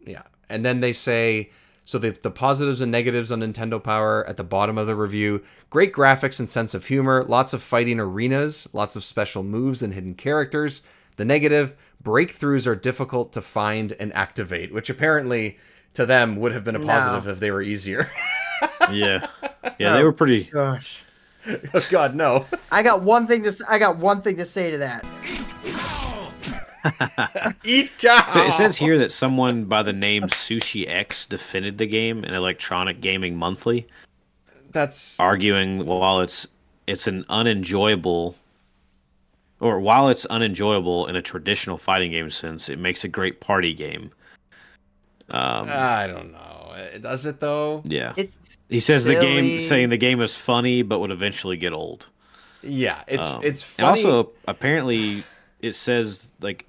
Yeah. 0.07 0.23
And 0.49 0.65
then 0.65 0.81
they 0.81 0.93
say 0.93 1.51
so 1.85 1.99
the 1.99 2.11
the 2.11 2.31
positives 2.31 2.81
and 2.81 2.91
negatives 2.91 3.31
on 3.31 3.41
Nintendo 3.41 3.83
Power 3.83 4.27
at 4.27 4.37
the 4.37 4.45
bottom 4.45 4.79
of 4.79 4.87
the 4.87 4.97
review. 4.97 5.43
Great 5.71 5.93
graphics 5.93 6.41
and 6.41 6.51
sense 6.51 6.75
of 6.75 6.87
humor. 6.87 7.25
Lots 7.25 7.53
of 7.53 7.63
fighting 7.63 8.01
arenas. 8.01 8.69
Lots 8.73 8.97
of 8.97 9.05
special 9.05 9.43
moves 9.43 9.83
and 9.83 9.95
hidden 9.95 10.15
characters. 10.15 10.83
The 11.17 11.25
negative 11.25 11.77
breakthroughs 12.03 12.67
are 12.67 12.77
difficult 12.77 13.33
to 13.33 13.41
find 13.41 13.95
and 13.99 14.15
activate, 14.15 14.73
which 14.73 14.91
apparently 14.91 15.59
to 15.97 16.07
them 16.07 16.37
would 16.37 16.53
have 16.53 16.65
been 16.65 16.77
a 16.77 16.79
No. 16.79 16.87
positive 16.87 17.27
if 17.29 17.41
they 17.41 17.51
were 17.51 17.63
easier. 17.63 18.11
Yeah, 18.91 19.27
yeah, 19.79 19.95
they 19.97 20.03
were 20.05 20.13
pretty. 20.13 20.45
Gosh. 20.45 21.03
oh 21.75 21.87
God, 21.91 22.15
no. 22.15 22.47
I 22.71 22.83
got 22.83 23.03
one 23.03 23.27
thing 23.27 23.43
to 23.43 23.49
s- 23.49 23.61
I 23.69 23.79
got 23.79 23.99
one 23.99 24.23
thing 24.23 24.37
to 24.39 24.47
say 24.47 24.71
to 24.71 24.79
that. 24.79 25.05
Eat 27.65 27.93
cow. 27.99 28.27
So 28.31 28.45
it 28.47 28.53
says 28.53 28.77
here 28.77 28.97
that 28.99 29.11
someone 29.13 29.65
by 29.65 29.83
the 29.83 29.93
name 29.93 30.23
Sushi 30.25 30.89
X 30.89 31.27
defended 31.27 31.79
the 31.79 31.87
game 31.87 32.25
in 32.25 32.33
Electronic 32.33 33.01
Gaming 33.01 33.37
Monthly, 33.37 33.87
that's 34.71 35.19
arguing 35.21 35.85
while 35.85 36.21
it's 36.21 36.47
it's 36.87 37.07
an 37.07 37.25
unenjoyable 37.29 38.37
or 39.61 39.81
while 39.81 40.09
it's 40.09 40.25
unenjoyable 40.27 41.07
in 41.07 41.17
a 41.17 41.23
traditional 41.23 41.77
fighting 41.77 42.11
game 42.13 42.31
sense, 42.31 42.69
it 42.69 42.79
makes 42.79 43.05
a 43.05 43.09
great 43.09 43.41
party 43.41 43.75
game. 43.75 44.13
Um, 45.31 45.69
I 45.71 46.07
don't 46.07 46.33
know. 46.33 46.39
Uh, 46.39 46.99
Does 46.99 47.27
it 47.27 47.41
though? 47.41 47.83
yeah, 47.85 48.13
It's 48.17 48.57
he 48.69 48.81
says 48.81 49.05
the 49.05 49.15
game 49.15 49.61
saying 49.61 49.89
the 49.89 49.97
game 49.97 50.21
is 50.21 50.37
funny 50.37 50.83
but 50.83 51.01
would 51.01 51.11
eventually 51.11 51.57
get 51.57 51.73
old. 51.73 52.09
Yeah, 52.63 53.03
it's 53.09 53.25
Um, 53.27 53.41
it's 53.43 53.63
funny. 53.63 54.05
also 54.05 54.31
apparently 54.47 55.25
it 55.61 55.75
says 55.75 56.31
like 56.41 56.67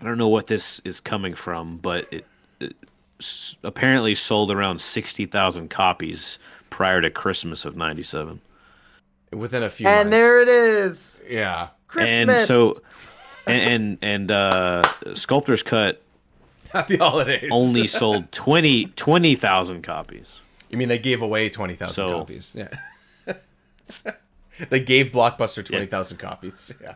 I 0.00 0.04
don't 0.04 0.18
know 0.18 0.28
what 0.28 0.46
this 0.46 0.80
is 0.84 1.00
coming 1.00 1.34
from, 1.34 1.78
but 1.78 2.06
it, 2.12 2.26
it 2.60 2.76
s- 3.20 3.56
apparently 3.64 4.14
sold 4.14 4.50
around 4.50 4.80
sixty 4.80 5.26
thousand 5.26 5.70
copies 5.70 6.38
prior 6.70 7.00
to 7.00 7.10
Christmas 7.10 7.64
of 7.64 7.76
'97. 7.76 8.40
within 9.32 9.62
a 9.62 9.70
few. 9.70 9.86
and 9.88 9.96
months. 10.10 10.10
there 10.16 10.40
it 10.40 10.48
is. 10.48 11.22
Yeah. 11.28 11.68
Christmas. 11.88 12.10
And 12.38 12.46
so, 12.46 12.74
and 13.46 13.98
and, 14.02 14.30
and 14.30 14.30
uh, 14.30 14.82
Sculptor's 15.14 15.62
Cut 15.62 16.02
Happy 16.76 16.96
holidays. 16.96 17.48
only 17.52 17.86
sold 17.88 18.30
20 18.32 18.86
20,000 18.86 19.82
copies. 19.82 20.40
You 20.70 20.78
mean 20.78 20.88
they 20.88 20.98
gave 20.98 21.22
away 21.22 21.48
twenty 21.48 21.74
thousand 21.74 21.94
So- 21.94 22.18
copies? 22.18 22.54
Yeah. 22.56 22.68
they 24.70 24.80
gave 24.80 25.12
Blockbuster 25.12 25.64
twenty 25.64 25.86
thousand 25.86 26.16
copies. 26.18 26.72
Yeah. 26.82 26.94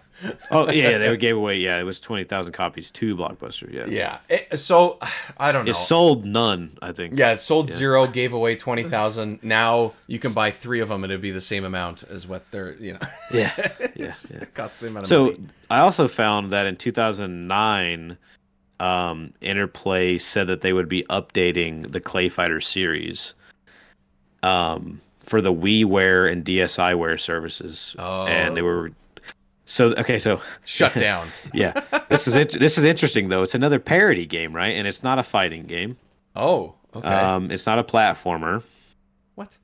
Oh 0.51 0.71
yeah, 0.71 0.99
they 0.99 1.17
gave 1.17 1.37
away. 1.37 1.57
Yeah, 1.59 1.79
it 1.81 1.85
was 1.85 2.01
twenty 2.01 2.25
thousand 2.25 2.53
copies 2.53 2.91
to 2.91 3.17
Blockbuster. 3.17 3.73
Yeah, 3.73 3.87
Yeah. 3.87 4.19
It- 4.29 4.59
so 4.59 4.99
I 5.39 5.53
don't 5.53 5.65
know. 5.67 5.71
it 5.71 5.77
sold 5.77 6.25
none. 6.25 6.77
I 6.83 6.93
think. 6.93 7.17
yeah, 7.19 7.33
it 7.33 7.41
sold 7.41 7.71
zero, 7.71 8.07
gave 8.07 8.33
away 8.33 8.57
twenty 8.57 8.83
thousand. 8.83 9.39
Now 9.43 9.93
you 10.09 10.19
can 10.19 10.33
buy 10.33 10.51
three 10.51 10.81
of 10.81 10.89
them, 10.89 11.05
and 11.05 11.13
it'd 11.13 11.23
be 11.23 11.31
the 11.31 11.41
same 11.41 11.65
amount 11.65 12.03
as 12.11 12.27
what 12.27 12.51
they're 12.51 12.75
you 12.75 12.95
know. 12.95 12.99
yeah, 13.33 13.53
yeah. 13.57 13.73
yeah. 13.95 14.07
It 14.43 14.53
costs 14.55 14.81
the 14.81 14.87
same 14.89 14.97
amount 14.97 15.05
of 15.05 15.09
So 15.09 15.25
money. 15.27 15.37
I 15.71 15.79
also 15.81 16.09
found 16.09 16.51
that 16.51 16.67
in 16.67 16.77
2009, 16.77 18.19
um, 18.81 19.33
Interplay 19.41 20.19
said 20.19 20.47
that 20.49 20.63
they 20.63 20.73
would 20.73 20.89
be 20.89 21.05
updating 21.11 21.93
the 21.93 22.01
Clay 22.01 22.29
Fighter 22.29 22.61
series 22.61 23.35
um, 24.43 25.01
for 25.21 25.41
the 25.41 25.53
WiiWare 25.53 26.31
and 26.31 26.45
DSiWare 26.45 27.21
services, 27.21 27.95
and 27.99 28.57
they 28.57 28.63
were 28.63 28.91
so 29.67 29.95
okay. 29.97 30.19
So 30.19 30.41
Shut 30.65 30.95
down. 30.99 31.29
yeah, 31.55 31.81
this 32.09 32.27
is 32.27 32.35
it. 32.37 32.59
This 32.59 32.79
is 32.79 32.85
interesting 32.85 33.29
though. 33.29 33.43
It's 33.43 33.55
another 33.55 33.79
parody 33.79 34.27
game, 34.27 34.55
right? 34.55 34.75
And 34.75 34.89
it's 34.89 35.03
not 35.03 35.19
a 35.19 35.23
fighting 35.23 35.67
game. 35.67 35.97
Oh. 36.35 36.75
Okay. 36.95 37.07
Um, 37.07 37.53
it's 37.53 37.67
not 37.67 37.79
a 37.79 37.85
platformer. 37.85 38.65
what? 39.37 39.57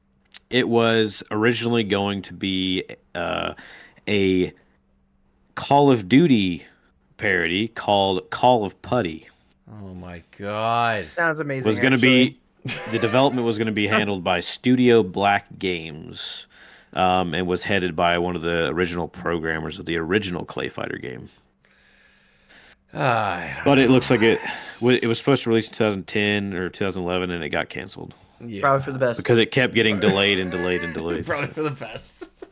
It 0.48 0.68
was 0.68 1.24
originally 1.32 1.82
going 1.82 2.22
to 2.22 2.32
be 2.32 2.84
uh, 3.16 3.54
a 4.06 4.52
Call 5.56 5.90
of 5.90 6.08
Duty 6.08 6.64
parody 7.16 7.68
called 7.68 8.28
Call 8.30 8.64
of 8.64 8.80
Putty. 8.82 9.28
Oh 9.70 9.94
my 9.94 10.22
god. 10.38 11.06
Sounds 11.14 11.40
amazing. 11.40 11.68
Was 11.68 11.80
going 11.80 11.92
to 11.92 11.98
be 11.98 12.38
the 12.90 12.98
development 12.98 13.46
was 13.46 13.58
going 13.58 13.66
to 13.66 13.72
be 13.72 13.86
handled 13.86 14.24
by 14.24 14.40
Studio 14.40 15.02
Black 15.02 15.46
Games, 15.58 16.46
um, 16.92 17.34
and 17.34 17.46
was 17.46 17.62
headed 17.62 17.94
by 17.94 18.18
one 18.18 18.36
of 18.36 18.42
the 18.42 18.68
original 18.68 19.08
programmers 19.08 19.78
of 19.78 19.86
the 19.86 19.96
original 19.96 20.44
Clay 20.44 20.68
Fighter 20.68 20.98
game. 20.98 21.28
Ah, 22.94 23.60
But 23.64 23.78
it 23.78 23.90
looks 23.90 24.10
like 24.10 24.22
it 24.22 24.40
it 24.82 25.06
was 25.06 25.18
supposed 25.18 25.44
to 25.44 25.50
release 25.50 25.68
in 25.68 25.74
2010 25.74 26.54
or 26.54 26.68
2011, 26.68 27.30
and 27.30 27.44
it 27.44 27.50
got 27.50 27.68
canceled 27.68 28.14
yeah. 28.40 28.60
probably 28.60 28.84
for 28.84 28.92
the 28.92 28.98
best. 28.98 29.18
because 29.18 29.38
it 29.38 29.50
kept 29.50 29.74
getting 29.74 30.00
delayed 30.00 30.38
and 30.38 30.50
delayed 30.50 30.82
and 30.82 30.94
delayed. 30.94 31.26
Probably 31.26 31.48
for 31.48 31.62
the 31.62 31.70
best. 31.70 32.48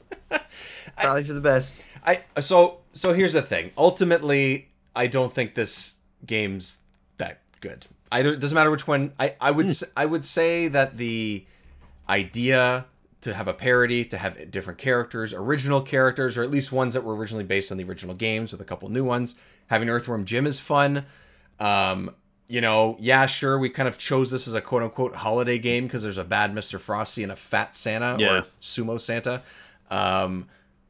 Probably 0.98 1.24
for 1.24 1.32
the 1.32 1.40
best. 1.40 1.82
I 2.04 2.22
so 2.40 2.78
so 2.92 3.12
here's 3.12 3.32
the 3.32 3.42
thing. 3.42 3.70
Ultimately, 3.78 4.68
I 4.94 5.06
don't 5.06 5.32
think 5.34 5.54
this 5.54 5.96
game's 6.26 6.78
that 7.18 7.40
good. 7.60 7.86
Either 8.12 8.32
it 8.34 8.40
doesn't 8.40 8.54
matter 8.54 8.70
which 8.70 8.86
one. 8.86 9.12
I 9.18 9.34
I 9.40 9.50
would 9.50 9.66
s 9.66 9.82
I 9.96 10.06
would 10.06 10.24
say 10.24 10.68
that 10.68 10.96
the 10.96 11.44
idea 12.08 12.86
to 13.22 13.32
have 13.32 13.48
a 13.48 13.54
parody, 13.54 14.04
to 14.04 14.18
have 14.18 14.50
different 14.50 14.78
characters, 14.78 15.32
original 15.32 15.80
characters, 15.80 16.36
or 16.36 16.42
at 16.42 16.50
least 16.50 16.70
ones 16.72 16.92
that 16.92 17.02
were 17.02 17.16
originally 17.16 17.44
based 17.44 17.72
on 17.72 17.78
the 17.78 17.84
original 17.84 18.14
games 18.14 18.52
with 18.52 18.60
a 18.60 18.64
couple 18.64 18.88
new 18.90 19.02
ones. 19.04 19.34
Having 19.68 19.88
Earthworm 19.88 20.26
Jim 20.26 20.46
is 20.46 20.58
fun. 20.60 21.06
Um, 21.58 22.14
you 22.46 22.60
know, 22.60 22.96
yeah, 23.00 23.24
sure, 23.24 23.58
we 23.58 23.70
kind 23.70 23.88
of 23.88 23.96
chose 23.96 24.30
this 24.30 24.46
as 24.46 24.52
a 24.52 24.60
quote 24.60 24.82
unquote 24.82 25.14
holiday 25.16 25.56
game 25.58 25.84
because 25.86 26.02
there's 26.02 26.18
a 26.18 26.24
bad 26.24 26.54
Mr. 26.54 26.78
Frosty 26.78 27.22
and 27.22 27.32
a 27.32 27.36
fat 27.36 27.74
Santa 27.74 28.16
Yeah. 28.18 28.40
or 28.40 28.46
sumo 28.60 29.00
Santa. 29.00 29.42
Um, 29.90 30.48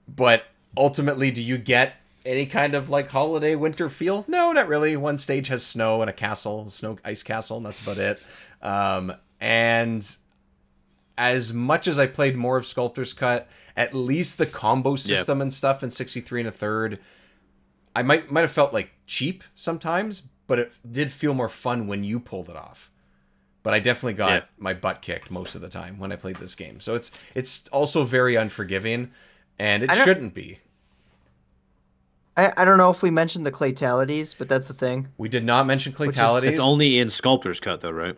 but 0.08 0.44
ultimately, 0.76 1.30
do 1.30 1.42
you 1.42 1.58
get 1.58 1.94
any 2.24 2.46
kind 2.46 2.74
of 2.74 2.88
like 2.90 3.08
holiday 3.10 3.54
winter 3.54 3.88
feel? 3.88 4.24
No, 4.28 4.52
not 4.52 4.68
really. 4.68 4.96
One 4.96 5.18
stage 5.18 5.48
has 5.48 5.64
snow 5.64 6.00
and 6.00 6.08
a 6.08 6.12
castle, 6.12 6.68
snow 6.68 6.98
ice 7.04 7.22
castle, 7.22 7.58
and 7.58 7.66
that's 7.66 7.82
about 7.82 7.98
it. 7.98 8.20
Um, 8.62 9.12
and 9.40 10.16
as 11.16 11.52
much 11.52 11.86
as 11.86 11.98
I 11.98 12.06
played 12.06 12.36
more 12.36 12.56
of 12.56 12.66
Sculptor's 12.66 13.12
Cut, 13.12 13.48
at 13.76 13.94
least 13.94 14.38
the 14.38 14.46
combo 14.46 14.96
system 14.96 15.40
and 15.40 15.52
stuff 15.52 15.82
in 15.82 15.90
63 15.90 16.40
and 16.40 16.48
a 16.48 16.52
third, 16.52 16.98
I 17.94 18.02
might 18.02 18.30
might 18.30 18.40
have 18.42 18.50
felt 18.52 18.72
like 18.72 18.90
cheap 19.06 19.44
sometimes, 19.54 20.22
but 20.46 20.58
it 20.58 20.72
did 20.90 21.12
feel 21.12 21.34
more 21.34 21.48
fun 21.48 21.86
when 21.86 22.04
you 22.04 22.18
pulled 22.20 22.48
it 22.48 22.56
off. 22.56 22.90
But 23.62 23.74
I 23.74 23.80
definitely 23.80 24.14
got 24.14 24.30
Yeah. 24.32 24.42
my 24.58 24.74
butt 24.74 25.00
kicked 25.02 25.30
most 25.30 25.54
of 25.54 25.60
the 25.60 25.68
time 25.68 25.98
when 25.98 26.10
I 26.12 26.16
played 26.16 26.36
this 26.36 26.54
game. 26.54 26.80
So 26.80 26.94
it's 26.94 27.10
it's 27.34 27.68
also 27.68 28.04
very 28.04 28.34
unforgiving, 28.34 29.10
and 29.58 29.82
it 29.82 29.90
shouldn't 29.92 30.34
be. 30.34 30.58
I, 32.36 32.52
I 32.56 32.64
don't 32.64 32.78
know 32.78 32.90
if 32.90 33.00
we 33.02 33.10
mentioned 33.10 33.46
the 33.46 33.52
claytalities, 33.52 34.34
but 34.36 34.48
that's 34.48 34.66
the 34.66 34.74
thing. 34.74 35.08
We 35.18 35.28
did 35.28 35.44
not 35.44 35.66
mention 35.66 35.92
is- 35.92 35.98
claytalities. 35.98 36.44
It's 36.44 36.58
only 36.58 36.98
in 36.98 37.08
Sculptor's 37.08 37.60
Cut 37.60 37.80
though, 37.80 37.90
right? 37.90 38.16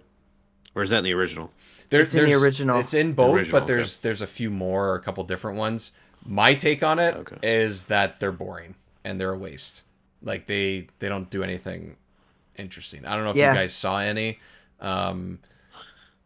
Or 0.74 0.82
is 0.82 0.90
that 0.90 0.98
in 0.98 1.04
the 1.04 1.12
original? 1.14 1.50
There- 1.90 2.00
It's 2.02 2.14
in 2.14 2.24
the 2.24 2.34
original. 2.34 2.78
It's 2.80 2.94
in 2.94 3.12
both, 3.12 3.36
Original, 3.36 3.60
but 3.60 3.66
there's 3.66 3.98
there's 3.98 4.22
a 4.22 4.26
few 4.26 4.50
more, 4.50 4.88
or 4.88 4.94
a 4.96 5.00
couple 5.00 5.22
different 5.24 5.58
ones. 5.58 5.92
My 6.24 6.54
take 6.54 6.82
on 6.82 6.98
it 6.98 7.14
is 7.42 7.82
Okay. 7.84 7.88
that 7.90 8.20
they're 8.20 8.32
boring 8.32 8.74
and 9.04 9.20
they're 9.20 9.32
a 9.32 9.38
waste. 9.38 9.82
Like 10.22 10.46
they 10.46 10.88
they 10.98 11.08
don't 11.08 11.30
do 11.30 11.42
anything 11.44 11.96
interesting. 12.56 13.04
I 13.06 13.14
don't 13.14 13.24
know 13.24 13.30
if 13.30 13.36
Yeah. 13.36 13.52
you 13.52 13.58
guys 13.58 13.74
saw 13.74 13.98
any. 14.00 14.38
Um, 14.80 15.38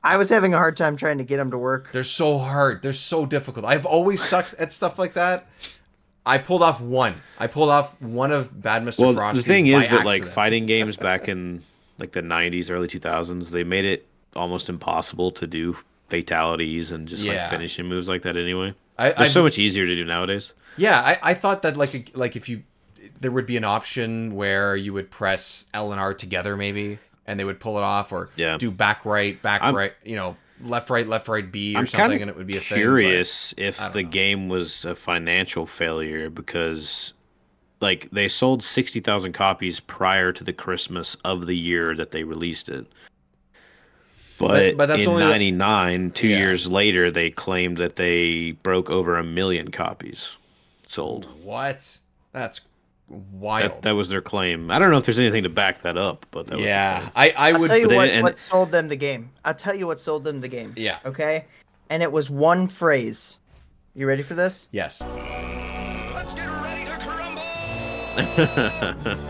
I 0.02 0.16
was 0.16 0.30
having 0.30 0.54
a 0.54 0.56
hard 0.56 0.76
time 0.78 0.96
trying 0.96 1.18
to 1.18 1.24
get 1.24 1.36
them 1.36 1.50
to 1.50 1.58
work. 1.58 1.92
they're 1.92 2.04
so 2.04 2.38
hard. 2.38 2.80
They're 2.80 2.92
so 2.94 3.26
difficult. 3.26 3.66
I've 3.66 3.84
always 3.84 4.22
sucked 4.24 4.54
at 4.54 4.72
stuff 4.72 4.98
like 4.98 5.12
that. 5.14 5.46
I 6.26 6.38
pulled 6.38 6.62
off 6.62 6.80
one. 6.80 7.14
I 7.38 7.46
pulled 7.46 7.70
off 7.70 8.00
one 8.00 8.30
of 8.32 8.60
Bad 8.62 8.82
Mr. 8.84 9.00
Well, 9.00 9.14
Frosty's 9.14 9.44
the 9.44 9.52
thing 9.52 9.66
is 9.68 9.86
by 9.86 9.96
that 9.96 10.06
like 10.06 10.24
fighting 10.24 10.66
games 10.66 10.96
back 10.96 11.28
in 11.28 11.62
like 11.98 12.12
the 12.12 12.22
'90s, 12.22 12.70
early 12.70 12.88
2000s, 12.88 13.50
they 13.50 13.64
made 13.64 13.84
it 13.84 14.06
almost 14.36 14.68
impossible 14.68 15.30
to 15.32 15.46
do 15.46 15.76
fatalities 16.08 16.92
and 16.92 17.08
just 17.08 17.24
Yeah. 17.24 17.40
like 17.42 17.50
finishing 17.50 17.86
moves 17.86 18.08
like 18.08 18.22
that. 18.22 18.36
Anyway, 18.36 18.74
I, 18.98 19.08
they're 19.10 19.20
I, 19.20 19.26
so 19.26 19.42
much 19.42 19.58
easier 19.58 19.86
to 19.86 19.94
do 19.94 20.04
nowadays. 20.04 20.52
yeah, 20.76 21.00
I, 21.00 21.30
I 21.30 21.34
thought 21.34 21.62
that 21.62 21.76
like 21.76 21.94
a, 21.94 22.04
like 22.18 22.36
if 22.36 22.48
you 22.48 22.62
there 23.20 23.30
would 23.30 23.46
be 23.46 23.56
an 23.56 23.64
option 23.64 24.34
where 24.34 24.76
you 24.76 24.92
would 24.92 25.10
press 25.10 25.66
L 25.72 25.92
and 25.92 26.00
R 26.00 26.12
together 26.14 26.56
maybe, 26.56 26.98
and 27.26 27.40
they 27.40 27.44
would 27.44 27.60
pull 27.60 27.78
it 27.78 27.82
off, 27.82 28.12
or 28.12 28.28
Yeah. 28.36 28.58
do 28.58 28.70
back 28.70 29.04
right, 29.06 29.40
back 29.40 29.62
I'm- 29.62 29.74
right, 29.74 29.94
you 30.04 30.16
know, 30.16 30.36
left 30.62 30.90
right, 30.90 31.06
left 31.06 31.28
right 31.28 31.50
B 31.50 31.74
or 31.74 31.80
I'm 31.80 31.86
something, 31.86 32.20
and 32.22 32.30
it 32.30 32.36
would 32.36 32.46
be 32.46 32.54
a 32.54 32.58
of 32.58 32.64
thing. 32.64 32.78
curious 32.78 33.54
if 33.56 33.78
the 33.92 34.02
know. 34.02 34.08
game 34.08 34.48
was 34.48 34.84
a 34.84 34.94
financial 34.94 35.66
failure 35.66 36.30
because 36.30 37.12
like 37.80 38.08
they 38.12 38.28
sold 38.28 38.62
60,000 38.62 39.32
copies 39.32 39.80
prior 39.80 40.32
to 40.32 40.44
the 40.44 40.52
Christmas 40.52 41.14
of 41.24 41.46
the 41.46 41.56
year 41.56 41.94
that 41.94 42.10
they 42.10 42.24
released 42.24 42.68
it. 42.68 42.86
But, 44.38 44.48
But- 44.48 44.76
but 44.76 44.86
that's 44.86 45.02
in 45.02 45.08
only 45.08 45.24
the- 45.24 45.30
99, 45.30 46.10
two 46.12 46.28
Yeah. 46.28 46.38
years 46.38 46.70
later, 46.70 47.10
they 47.10 47.30
claimed 47.30 47.76
that 47.78 47.96
they 47.96 48.52
broke 48.62 48.90
over 48.90 49.16
a 49.16 49.24
million 49.24 49.70
copies 49.70 50.36
sold. 50.88 51.26
What? 51.42 51.98
That's 52.32 52.60
wild. 53.10 53.70
That, 53.72 53.82
that 53.82 53.94
was 53.96 54.08
their 54.08 54.22
claim. 54.22 54.70
I 54.70 54.78
don't 54.78 54.90
know 54.90 54.96
if 54.98 55.04
there's 55.04 55.18
anything 55.20 55.42
to 55.42 55.48
back 55.48 55.82
that 55.82 55.96
up, 55.98 56.26
but 56.30 56.46
that 56.46 56.58
yeah, 56.58 57.00
claim. 57.00 57.12
I 57.16 57.30
I 57.36 57.52
I'll 57.52 57.60
would. 57.60 57.68
tell 57.68 57.78
you 57.78 57.88
what, 57.88 58.08
and- 58.10 58.22
what 58.22 58.36
sold 58.36 58.70
them 58.70 58.88
the 58.88 58.96
game. 58.96 59.30
I'll 59.44 59.54
tell 59.54 59.74
you 59.74 59.86
what 59.86 60.00
sold 60.00 60.24
them 60.24 60.40
the 60.40 60.48
game. 60.48 60.72
Yeah. 60.76 60.98
Okay? 61.04 61.46
And 61.90 62.02
it 62.02 62.10
was 62.12 62.30
one 62.30 62.68
phrase. 62.68 63.38
You 63.94 64.06
ready 64.06 64.22
for 64.22 64.34
this? 64.34 64.68
Yes. 64.70 65.00
Let's 65.02 66.34
get 66.34 66.46
ready 66.46 66.84
to 66.84 66.98
crumble. 67.04 67.42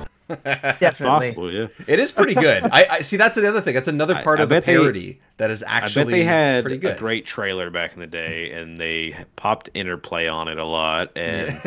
Definitely. 0.29 1.07
possible, 1.07 1.53
yeah. 1.53 1.67
It 1.89 1.99
is 1.99 2.13
pretty 2.13 2.35
good. 2.35 2.63
I, 2.71 2.87
I 2.91 3.01
see. 3.01 3.17
That's 3.17 3.37
another 3.37 3.61
thing. 3.61 3.75
That's 3.75 3.89
another 3.89 4.15
part 4.23 4.39
I 4.39 4.45
of 4.45 4.49
the 4.49 4.55
bet 4.57 4.65
they- 4.67 4.77
parody 4.77 5.21
that 5.39 5.51
is 5.51 5.63
I 5.65 5.79
actually 5.79 6.05
bet 6.05 6.11
they 6.13 6.23
had 6.25 6.65
pretty 6.65 6.77
a 6.77 6.79
good. 6.79 6.99
great 6.99 7.27
trailer 7.27 7.71
back 7.71 7.95
in 7.95 8.01
the 8.01 8.07
day, 8.07 8.53
and 8.53 8.79
they 8.79 9.17
popped 9.37 9.71
interplay 9.75 10.29
on 10.29 10.47
it 10.49 10.59
a 10.59 10.65
lot, 10.65 11.11
and 11.17 11.59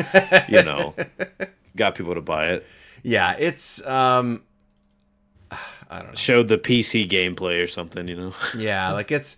you 0.48 0.62
know, 0.62 0.94
got 1.76 1.94
people 1.94 2.14
to 2.14 2.20
buy 2.20 2.48
it. 2.52 2.66
yeah, 3.02 3.34
it's 3.38 3.84
um, 3.86 4.42
I 5.90 5.98
don't 5.98 6.08
know. 6.08 6.14
Showed 6.14 6.48
the 6.48 6.58
PC 6.58 7.08
gameplay 7.08 7.62
or 7.62 7.66
something, 7.66 8.08
you 8.08 8.16
know. 8.16 8.34
Yeah, 8.56 8.92
like 8.92 9.10
it's. 9.12 9.36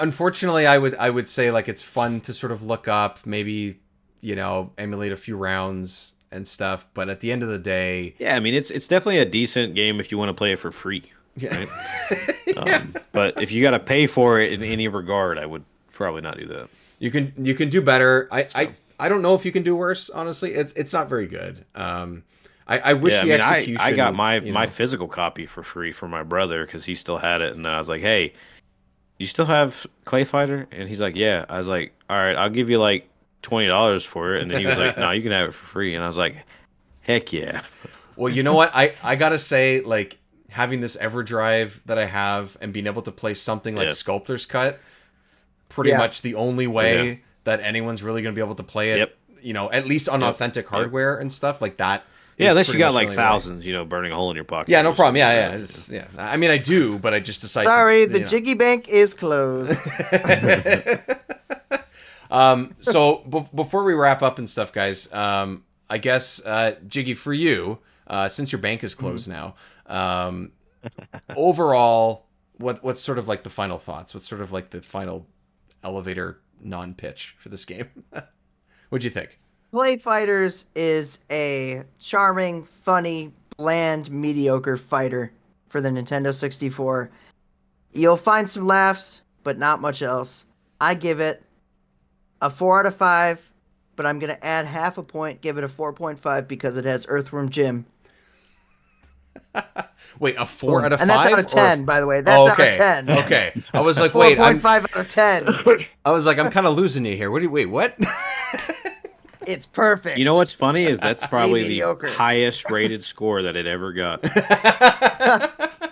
Unfortunately, 0.00 0.66
I 0.66 0.78
would 0.78 0.94
I 0.96 1.10
would 1.10 1.28
say 1.28 1.50
like 1.50 1.68
it's 1.68 1.82
fun 1.82 2.20
to 2.22 2.32
sort 2.34 2.52
of 2.52 2.62
look 2.62 2.86
up, 2.86 3.26
maybe 3.26 3.80
you 4.20 4.36
know 4.36 4.72
emulate 4.78 5.10
a 5.12 5.16
few 5.16 5.36
rounds 5.36 6.14
and 6.30 6.46
stuff. 6.46 6.86
But 6.94 7.08
at 7.08 7.18
the 7.20 7.32
end 7.32 7.42
of 7.42 7.48
the 7.48 7.58
day, 7.58 8.14
Yeah, 8.18 8.36
I 8.36 8.40
mean, 8.40 8.54
it's 8.54 8.70
it's 8.70 8.86
definitely 8.86 9.18
a 9.18 9.24
decent 9.24 9.74
game 9.74 9.98
if 9.98 10.12
you 10.12 10.18
want 10.18 10.28
to 10.28 10.34
play 10.34 10.52
it 10.52 10.58
for 10.58 10.70
free. 10.70 11.04
yeah, 11.36 11.64
Um, 12.56 12.94
But 13.12 13.42
if 13.42 13.50
you 13.50 13.60
got 13.62 13.72
to 13.72 13.78
pay 13.80 14.06
for 14.06 14.38
it 14.38 14.52
in 14.52 14.62
any 14.62 14.86
regard, 14.88 15.36
I 15.38 15.46
would 15.46 15.64
probably 15.92 16.20
not 16.20 16.38
do 16.38 16.46
that. 16.46 16.68
you 17.00 17.10
can 17.10 17.32
you 17.36 17.54
can 17.54 17.68
do 17.68 17.82
better. 17.82 18.28
I 18.30 18.46
I, 18.54 18.74
I 18.98 19.08
don't 19.08 19.22
know 19.22 19.34
if 19.34 19.44
you 19.44 19.52
can 19.52 19.62
do 19.62 19.76
worse. 19.76 20.10
Honestly, 20.10 20.52
it's 20.54 20.72
it's 20.72 20.92
not 20.92 21.08
very 21.08 21.26
good. 21.26 21.64
Um, 21.74 22.24
I, 22.66 22.78
I 22.78 22.92
wish 22.94 23.14
yeah, 23.14 23.20
I 23.20 23.24
the 23.24 23.30
mean, 23.30 23.40
execution. 23.40 23.80
I 23.80 23.92
got 23.94 24.14
my 24.14 24.40
you 24.40 24.52
my 24.52 24.66
physical 24.66 25.08
copy 25.08 25.46
for 25.46 25.62
free 25.62 25.92
from 25.92 26.10
my 26.10 26.22
brother 26.22 26.66
because 26.66 26.84
he 26.84 26.94
still 26.94 27.18
had 27.18 27.40
it, 27.40 27.54
and 27.56 27.66
I 27.66 27.78
was 27.78 27.88
like, 27.88 28.02
"Hey, 28.02 28.32
you 29.18 29.26
still 29.26 29.46
have 29.46 29.86
Clay 30.04 30.24
Fighter?" 30.24 30.66
And 30.70 30.88
he's 30.88 31.00
like, 31.00 31.16
"Yeah." 31.16 31.44
I 31.48 31.56
was 31.58 31.68
like, 31.68 31.92
"All 32.10 32.16
right, 32.16 32.36
I'll 32.36 32.50
give 32.50 32.68
you 32.68 32.78
like 32.78 33.08
twenty 33.42 33.68
dollars 33.68 34.04
for 34.04 34.34
it," 34.34 34.42
and 34.42 34.50
then 34.50 34.60
he 34.60 34.66
was 34.66 34.76
like, 34.78 34.98
"No, 34.98 35.10
you 35.12 35.22
can 35.22 35.32
have 35.32 35.48
it 35.48 35.52
for 35.54 35.66
free," 35.66 35.94
and 35.94 36.04
I 36.04 36.06
was 36.08 36.18
like, 36.18 36.36
"Heck 37.00 37.32
yeah!" 37.32 37.62
Well, 38.16 38.32
you 38.32 38.42
know 38.42 38.54
what? 38.54 38.70
I 38.74 38.94
I 39.02 39.16
gotta 39.16 39.38
say, 39.38 39.80
like 39.80 40.18
having 40.50 40.80
this 40.80 40.96
EverDrive 40.96 41.80
that 41.86 41.98
I 41.98 42.04
have 42.06 42.56
and 42.60 42.72
being 42.72 42.86
able 42.86 43.02
to 43.02 43.12
play 43.12 43.34
something 43.34 43.74
like 43.74 43.88
Yeah. 43.88 43.94
Sculptor's 43.94 44.44
Cut, 44.46 44.80
pretty 45.68 45.90
Yeah. 45.90 45.98
much 45.98 46.22
the 46.22 46.34
only 46.34 46.66
way 46.66 47.08
Yeah. 47.08 47.14
That 47.48 47.60
anyone's 47.60 48.02
really 48.02 48.22
gonna 48.22 48.34
be 48.34 48.40
able 48.40 48.54
to 48.54 48.62
play 48.62 48.92
it. 48.92 48.98
Yep. 48.98 49.14
You 49.42 49.52
know, 49.52 49.70
at 49.70 49.86
least 49.86 50.08
on 50.08 50.20
Yep. 50.20 50.30
authentic 50.30 50.64
Yep. 50.66 50.70
hardware 50.70 51.16
and 51.18 51.32
stuff 51.32 51.60
like 51.60 51.76
that. 51.78 52.04
Yeah, 52.38 52.50
unless 52.50 52.72
you 52.72 52.78
got 52.78 52.94
like 52.94 53.06
only 53.08 53.16
way. 53.16 53.22
thousands, 53.22 53.66
you 53.66 53.72
know, 53.72 53.84
burning 53.84 54.12
a 54.12 54.14
hole 54.14 54.30
in 54.30 54.36
your 54.36 54.44
pocket. 54.44 54.70
Yeah, 54.70 54.82
no 54.82 54.92
problem. 54.92 55.16
Yeah, 55.16 55.32
yeah, 55.32 55.64
something. 55.64 55.64
it's- 55.64 55.90
yeah. 56.16 56.22
I 56.32 56.36
mean, 56.36 56.50
I 56.50 56.58
do, 56.58 56.96
but 56.98 57.12
I 57.12 57.18
just 57.18 57.40
decided. 57.40 57.66
Sorry, 57.68 58.06
to, 58.06 58.12
the 58.12 58.20
know. 58.20 58.26
Jiggy 58.26 58.54
Bank 58.54 58.88
is 58.88 59.12
closed. 59.14 59.80
Um, 62.30 62.74
so 62.80 63.24
b- 63.28 63.46
before 63.54 63.84
we 63.84 63.94
wrap 63.94 64.20
up 64.20 64.38
and 64.38 64.48
stuff, 64.48 64.70
guys, 64.70 65.10
um, 65.14 65.64
I 65.88 65.96
guess 65.96 66.44
uh, 66.44 66.74
Jiggy 66.86 67.14
for 67.14 67.32
you, 67.32 67.78
uh, 68.06 68.28
since 68.28 68.52
your 68.52 68.60
bank 68.60 68.84
is 68.84 68.94
closed 68.94 69.28
now, 69.28 69.54
um, 69.86 70.52
overall, 71.34 72.26
what 72.58 72.84
what's 72.84 73.00
sort 73.00 73.16
of 73.18 73.28
like 73.28 73.44
the 73.44 73.50
final 73.50 73.78
thoughts? 73.78 74.12
What's 74.12 74.28
sort 74.28 74.42
of 74.42 74.52
like 74.52 74.68
the 74.70 74.82
final 74.82 75.26
elevator 75.82 76.38
non-pitch 76.60 77.36
for 77.38 77.48
this 77.48 77.64
game? 77.64 77.88
What'd 78.88 79.04
you 79.04 79.10
think? 79.10 79.38
Clay 79.70 79.98
Fighters 79.98 80.66
is 80.74 81.20
a 81.30 81.82
charming, 81.98 82.64
funny, 82.64 83.32
bland, 83.58 84.10
mediocre 84.10 84.76
fighter 84.76 85.32
for 85.68 85.80
the 85.80 85.90
Nintendo 85.90 86.32
64. 86.32 87.10
You'll 87.92 88.16
find 88.16 88.48
some 88.48 88.66
laughs, 88.66 89.22
but 89.42 89.58
not 89.58 89.80
much 89.80 90.00
else. 90.00 90.46
I 90.80 90.94
give 90.94 91.20
it 91.20 91.42
a 92.40 92.48
4 92.48 92.80
out 92.80 92.86
of 92.86 92.96
5, 92.96 93.50
but 93.96 94.06
I'm 94.06 94.18
going 94.18 94.34
to 94.34 94.46
add 94.46 94.64
half 94.64 94.96
a 94.96 95.02
point, 95.02 95.40
give 95.40 95.58
it 95.58 95.64
a 95.64 95.68
4.5 95.68 96.48
because 96.48 96.76
it 96.76 96.84
has 96.84 97.04
Earthworm 97.08 97.50
Jim. 97.50 97.84
Wait, 100.20 100.34
a 100.36 100.44
four 100.46 100.84
out 100.84 100.92
of 100.92 101.00
and 101.00 101.08
five, 101.08 101.22
that's 101.22 101.32
out 101.32 101.38
of 101.38 101.46
10, 101.46 101.80
f- 101.80 101.86
by 101.86 102.00
the 102.00 102.06
way. 102.06 102.20
That's 102.20 102.48
Oh, 102.48 102.52
okay. 102.52 102.68
out 102.80 103.04
of 103.04 103.06
10. 103.06 103.18
Okay, 103.24 103.62
I 103.72 103.80
was 103.80 104.00
like, 104.00 104.14
wait, 104.16 104.38
I'm, 104.38 104.58
4.5 104.58 104.64
out 104.66 104.96
of 104.96 105.08
10. 105.08 105.48
I 106.04 106.10
was 106.10 106.26
like, 106.26 106.38
I'm 106.38 106.50
kind 106.50 106.66
of 106.66 106.76
losing 106.76 107.04
you 107.04 107.16
here. 107.16 107.30
What 107.30 107.38
do 107.38 107.44
you 107.44 107.50
wait? 107.50 107.66
What? 107.66 107.96
It's 109.46 109.64
perfect. 109.64 110.18
You 110.18 110.26
know 110.26 110.34
what's 110.36 110.52
funny 110.52 110.84
is 110.84 110.98
that's 110.98 111.26
probably 111.26 111.66
the 111.68 111.80
highest 112.10 112.70
rated 112.70 113.02
score 113.02 113.40
that 113.40 113.56
it 113.56 113.66
ever 113.66 113.94
got. 113.94 114.22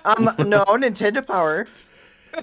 Um, 0.05 0.25
no, 0.47 0.63
Nintendo 0.67 1.27
Power. 1.27 1.67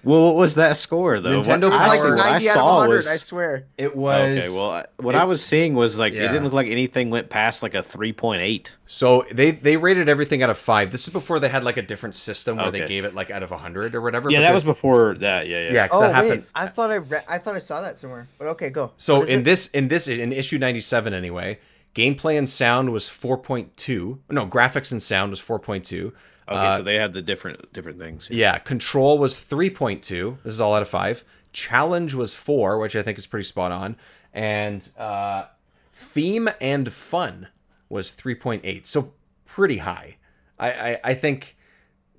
Well, 0.04 0.24
what 0.26 0.36
was 0.36 0.56
that 0.56 0.78
score 0.78 1.20
though? 1.20 1.42
Nintendo 1.42 1.64
what 1.64 1.64
It 1.64 1.70
was 1.72 1.82
like 1.82 2.00
Power. 2.02 2.16
what 2.16 2.26
I 2.26 2.32
90 2.34 2.50
out 2.50 2.56
of 2.56 2.60
saw 2.62 2.78
100, 2.78 2.96
was 2.96 3.08
I 3.08 3.18
swear. 3.18 3.66
It 3.78 3.96
was 3.96 4.38
okay. 4.38 4.50
Well, 4.50 4.72
I- 4.72 4.86
what 4.98 5.16
I 5.16 5.24
was 5.26 5.44
seeing 5.44 5.74
was 5.76 5.98
like 5.98 6.14
Yeah. 6.14 6.24
it 6.24 6.28
didn't 6.30 6.44
look 6.46 6.54
like 6.54 6.68
anything 6.68 7.10
went 7.10 7.30
past 7.30 7.62
like 7.64 7.76
a 7.76 7.84
three 7.84 8.14
point 8.14 8.42
eight. 8.42 8.74
So 8.86 9.26
they 9.32 9.52
they 9.52 9.78
rated 9.78 10.10
everything 10.10 10.42
out 10.44 10.50
of 10.50 10.58
five. 10.58 10.92
This 10.92 11.08
is 11.08 11.14
before 11.14 11.40
they 11.40 11.50
had 11.50 11.64
like 11.64 11.78
a 11.78 11.82
different 11.82 12.16
system 12.16 12.58
where 12.58 12.72
they 12.72 12.86
gave 12.86 13.06
it 13.06 13.14
like 13.16 13.32
out 13.32 13.44
of 13.44 13.52
hundred 13.52 13.96
or 13.96 14.02
whatever. 14.02 14.30
Yeah, 14.30 14.40
but 14.40 14.42
that 14.44 14.54
was 14.54 14.64
before 14.64 15.16
that. 15.16 15.48
Yeah, 15.48 15.60
yeah. 15.68 15.74
Yeah, 15.74 15.88
Oh 15.92 16.02
that 16.02 16.14
happened. 16.16 16.32
wait, 16.32 16.44
I 16.56 16.68
thought 16.68 16.92
I 16.92 16.96
re- 16.96 17.20
I 17.28 17.38
thought 17.38 17.56
I 17.56 17.60
saw 17.60 17.82
that 17.82 18.00
somewhere. 18.00 18.28
But 18.38 18.48
okay, 18.50 18.70
go. 18.70 18.92
So 18.98 19.24
in 19.24 19.42
it? 19.42 19.44
this 19.44 19.68
in 19.68 19.88
this 19.88 20.08
in 20.08 20.32
issue 20.34 20.58
ninety 20.58 20.82
seven 20.82 21.14
anyway, 21.14 21.60
gameplay 21.96 22.38
and 22.38 22.50
sound 22.50 22.92
was 22.92 23.08
four 23.08 23.38
point 23.38 23.76
two. 23.78 24.20
No, 24.30 24.46
graphics 24.46 24.92
and 24.92 25.02
sound 25.02 25.30
was 25.32 25.40
four 25.40 25.60
point 25.60 25.86
two. 25.86 26.14
Okay, 26.48 26.58
Uh, 26.58 26.78
so 26.78 26.84
they 26.84 26.96
had 26.96 27.14
the 27.14 27.22
different 27.22 27.72
different 27.74 28.00
things. 28.00 28.28
Yeah, 28.30 28.58
control 28.58 29.18
was 29.18 29.38
three 29.38 29.70
point 29.70 30.04
two. 30.04 30.38
This 30.44 30.54
is 30.54 30.60
all 30.62 30.74
out 30.74 30.82
of 30.82 30.90
five. 30.90 31.24
Challenge 31.54 32.14
was 32.14 32.34
four, 32.34 32.80
which 32.80 32.96
I 32.96 33.02
think 33.02 33.18
is 33.18 33.28
pretty 33.28 33.44
spot 33.46 33.72
on, 33.72 33.96
and 34.34 34.88
uh, 34.98 35.46
theme 35.94 36.50
and 36.60 36.92
fun 36.92 37.48
was 37.90 38.12
three 38.12 38.36
point 38.36 38.62
eight. 38.66 38.88
So 38.88 39.14
pretty 39.46 39.78
high. 39.78 40.18
I 40.60 40.72
I, 40.72 41.00
I 41.04 41.14
think 41.14 41.56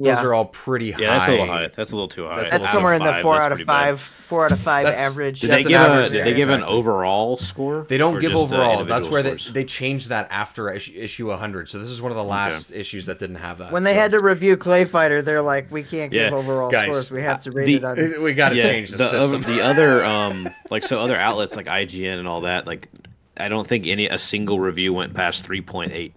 those 0.01 0.07
Yeah. 0.09 0.23
are 0.25 0.35
all 0.35 0.47
pretty 0.47 0.91
high. 0.91 1.03
Yeah, 1.03 1.11
that's 1.19 1.29
a 1.29 1.31
little 1.31 1.47
high. 1.47 1.69
That's 1.69 1.93
a 1.93 1.95
little 1.95 2.09
too 2.09 2.27
high. 2.27 2.37
That's 2.37 2.51
That's 2.51 2.71
somewhere 2.71 2.95
in 2.95 3.03
the 3.03 3.15
four 3.23 3.37
out 3.37 3.53
of 3.53 3.57
pretty 3.59 3.65
five, 3.65 4.01
four 4.01 4.45
out 4.45 4.51
of 4.51 4.59
five 4.59 4.87
That's- 4.87 5.01
average. 5.13 5.41
Did 5.41 5.51
That's 5.51 5.65
they 5.65 5.73
an 5.75 5.81
give 5.81 5.91
average, 5.93 6.11
a 6.11 6.15
Did 6.15 6.25
they 6.27 6.35
give 6.35 6.49
an 6.51 6.65
overall 6.65 7.37
score? 7.39 7.87
They 7.89 7.97
don't 7.97 8.19
give 8.19 8.35
overall. 8.35 8.83
That's 8.85 9.09
where 9.09 9.23
they, 9.23 9.31
scores? 9.37 9.53
they 9.53 9.63
changed 9.65 10.09
that 10.09 10.27
after 10.33 10.69
issue, 10.73 10.93
issue 10.99 11.29
100. 11.29 11.69
So 11.69 11.79
this 11.79 11.91
is 11.91 12.03
one 12.03 12.11
of 12.11 12.17
the 12.17 12.25
last 12.25 12.73
issues 12.73 13.07
that 13.07 13.21
didn't 13.21 13.37
have 13.37 13.59
that. 13.59 13.71
when 13.71 13.85
they 13.85 13.93
so- 13.95 14.01
had 14.01 14.11
to 14.13 14.21
review 14.21 14.57
Clay 14.57 14.85
Fighter, 14.85 15.23
they're 15.23 15.43
like, 15.43 15.71
we 15.71 15.85
can't 15.85 16.11
give 16.11 16.33
Yeah, 16.33 16.37
overall 16.37 16.73
guys, 16.73 16.87
scores. 16.89 17.11
We 17.13 17.23
have 17.23 17.41
to 17.45 17.53
rate 17.53 17.67
the- 17.67 17.75
it 17.77 17.85
on. 18.17 18.23
we 18.25 18.35
got 18.35 18.49
to 18.49 18.57
yeah, 18.57 18.65
change 18.65 18.91
the, 18.91 18.97
the 18.97 19.09
system. 19.09 19.45
Other, 19.45 19.53
the 19.55 19.63
other 19.63 20.05
um 20.05 20.49
like 20.71 20.83
so 20.83 21.01
other 21.01 21.17
outlets 21.17 21.55
like 21.55 21.67
IGN 21.67 22.19
and 22.19 22.27
all 22.27 22.41
that 22.41 22.67
like 22.67 22.89
I 23.37 23.49
don't 23.49 23.69
think 23.69 23.87
any 23.87 24.09
a 24.09 24.19
single 24.19 24.59
review 24.59 24.93
went 24.93 25.15
past 25.15 25.47
3.8 25.49 26.13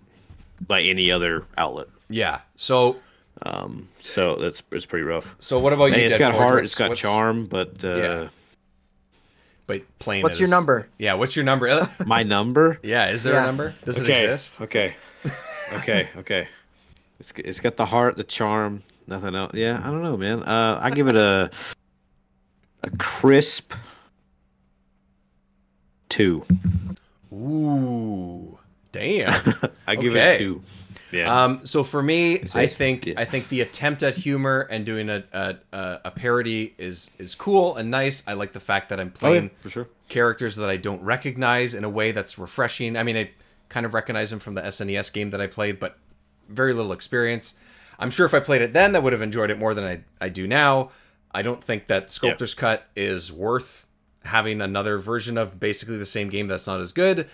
by 0.66 0.82
any 0.82 1.12
other 1.12 1.44
outlet. 1.58 1.88
yeah. 2.10 2.40
So 2.56 2.96
Um, 3.44 3.88
so 4.00 4.36
that's 4.36 4.64
it's 4.72 4.86
pretty 4.86 5.04
rough. 5.06 5.36
so 5.40 5.60
what 5.60 5.72
about 5.74 5.92
Hey, 5.92 6.00
you? 6.02 6.06
it's 6.08 6.16
Dead 6.16 6.20
got 6.20 6.32
Forge? 6.34 6.48
heart, 6.48 6.64
it's 6.66 6.76
got 6.76 6.90
what's- 6.90 7.02
charm, 7.02 7.46
but 7.46 7.84
uh, 7.84 7.96
Yeah. 7.96 8.28
But 9.68 9.82
plain. 10.00 10.24
What's 10.24 10.38
it 10.38 10.40
your 10.42 10.46
is- 10.46 10.52
number? 10.52 10.88
Yeah. 10.98 11.16
What's 11.16 11.36
your 11.36 11.44
number? 11.46 11.90
My 12.06 12.24
number. 12.24 12.80
yeah. 12.84 13.10
Is 13.10 13.24
there 13.24 13.34
Yeah. 13.34 13.44
a 13.44 13.46
number? 13.46 13.76
Does 13.86 14.00
okay, 14.02 14.22
it 14.22 14.32
exist? 14.32 14.62
okay, 14.62 14.96
okay, 15.74 16.10
okay. 16.18 16.48
It's 17.20 17.34
it's 17.38 17.60
got 17.60 17.76
the 17.78 17.86
heart, 17.86 18.16
the 18.16 18.24
charm, 18.24 18.82
nothing 19.08 19.36
else. 19.36 19.54
Yeah, 19.54 19.82
I 19.84 19.88
don't 19.88 20.02
know, 20.04 20.16
man. 20.18 20.42
Uh, 20.44 20.80
I 20.82 20.90
give 20.92 21.08
it 21.10 21.16
a 21.18 21.50
a 22.84 22.90
crisp 22.98 23.74
two. 26.10 26.46
Ooh, 27.34 28.58
damn. 28.92 29.30
I 29.88 29.96
give 29.96 30.14
Okay. 30.14 30.36
it 30.36 30.38
two. 30.38 30.62
Yeah. 31.12 31.43
Um, 31.43 31.66
so 31.66 31.84
for 31.84 32.03
me, 32.03 32.41
I 32.53 32.66
think 32.66 33.05
yeah. 33.05 33.14
I 33.18 33.26
think 33.26 33.49
the 33.49 33.62
attempt 33.62 34.03
at 34.03 34.16
humor 34.16 34.68
and 34.70 34.86
doing 34.86 35.10
a, 35.10 35.24
a 35.32 35.58
a 36.05 36.12
parody 36.12 36.74
is 36.78 37.12
is 37.18 37.36
cool 37.36 37.76
and 37.78 37.89
nice. 37.89 38.24
I 38.28 38.34
like 38.34 38.53
the 38.53 38.60
fact 38.60 38.89
that 38.89 38.99
I'm 38.99 39.08
oh, 39.08 39.12
yeah, 39.12 39.20
playing 39.20 39.51
for 39.62 39.70
sure. 39.70 39.88
characters 40.10 40.55
that 40.58 40.70
I 40.70 40.78
don't 40.78 41.01
recognize 41.01 41.76
in 41.76 41.84
a 41.84 41.89
way 41.89 42.12
that's 42.12 42.38
refreshing. 42.38 42.97
I 42.97 43.03
mean, 43.03 43.16
I 43.16 43.30
kind 43.70 43.86
of 43.86 43.93
recognize 43.93 44.30
them 44.30 44.39
from 44.39 44.55
the 44.55 44.62
SNES 44.62 45.12
game 45.14 45.30
that 45.32 45.41
I 45.41 45.47
played, 45.47 45.80
but 45.80 45.97
very 46.49 46.74
little 46.74 46.91
experience. 46.91 47.55
I'm 47.99 48.12
sure 48.12 48.26
if 48.26 48.34
I 48.34 48.39
played 48.39 48.62
it 48.62 48.74
then, 48.74 48.95
I 48.95 48.99
would 48.99 49.14
have 49.14 49.22
enjoyed 49.22 49.49
it 49.49 49.58
more 49.58 49.74
than 49.74 49.84
I, 49.84 50.01
I 50.22 50.30
do 50.30 50.47
now. 50.47 50.91
I 51.32 51.41
don't 51.41 51.64
think 51.64 51.88
that 51.88 52.12
Sculptor's 52.12 52.53
Cut 52.53 52.88
is 52.95 53.32
worth 53.32 53.86
having 54.24 54.62
another 54.62 54.97
version 54.97 55.38
of 55.38 55.60
basically 55.60 55.97
the 55.97 56.05
same 56.05 56.30
game 56.30 56.47
that's 56.47 56.68
not 56.68 56.80
as 56.80 56.91
good. 56.91 57.28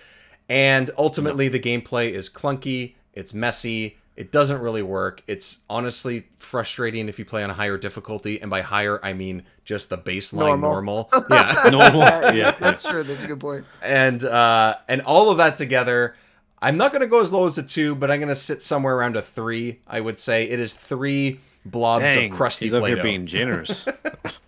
And 0.50 0.92
ultimately, 0.98 1.48
the 1.48 1.60
gameplay 1.60 2.12
is 2.12 2.30
clunky, 2.30 2.96
it's 3.14 3.34
messy, 3.34 3.98
it 4.16 4.32
doesn't 4.32 4.62
really 4.62 4.84
work. 4.84 5.24
It's 5.28 5.60
honestly 5.70 6.28
frustrating 6.38 7.10
if 7.10 7.18
you 7.18 7.26
play 7.26 7.44
on 7.44 7.50
a 7.50 7.54
higher 7.54 7.78
difficulty. 7.78 8.40
And 8.42 8.50
by 8.52 8.62
higher, 8.62 9.00
I 9.04 9.14
mean 9.14 9.44
just 9.66 9.90
the 9.90 9.98
baseline 9.98 10.60
Normal. 10.60 11.10
normal. 11.10 11.10
Yeah. 11.32 11.70
Normal. 11.72 12.02
Yeah. 12.36 12.52
That's 12.60 12.84
true. 12.84 13.04
That's 13.04 13.24
a 13.24 13.28
good 13.28 13.40
point. 13.40 13.66
and 13.82 14.24
uh 14.24 14.76
and 14.88 15.02
all 15.02 15.30
of 15.32 15.38
that 15.38 15.58
together 15.58 16.16
i'm 16.62 16.78
not 16.78 16.92
going 16.92 17.02
to 17.02 17.08
go 17.08 17.20
as 17.20 17.32
low 17.34 17.46
as 17.46 17.58
a 17.58 17.64
two 17.64 17.94
but 17.96 18.10
i'm 18.10 18.20
going 18.20 18.30
to 18.30 18.36
sit 18.36 18.62
somewhere 18.62 18.96
around 18.96 19.18
a 19.18 19.22
three 19.22 19.80
i 19.86 20.00
would 20.00 20.18
say 20.18 20.46
it 20.48 20.60
is 20.62 20.74
three 20.74 21.40
blobs 21.66 22.04
Dang, 22.06 22.32
of 22.32 22.38
crusty 22.38 22.66
he's 22.68 22.74
up 22.74 22.80
play-doh 22.82 22.96
here 22.96 23.04
being 23.04 23.26
generous. 23.26 23.86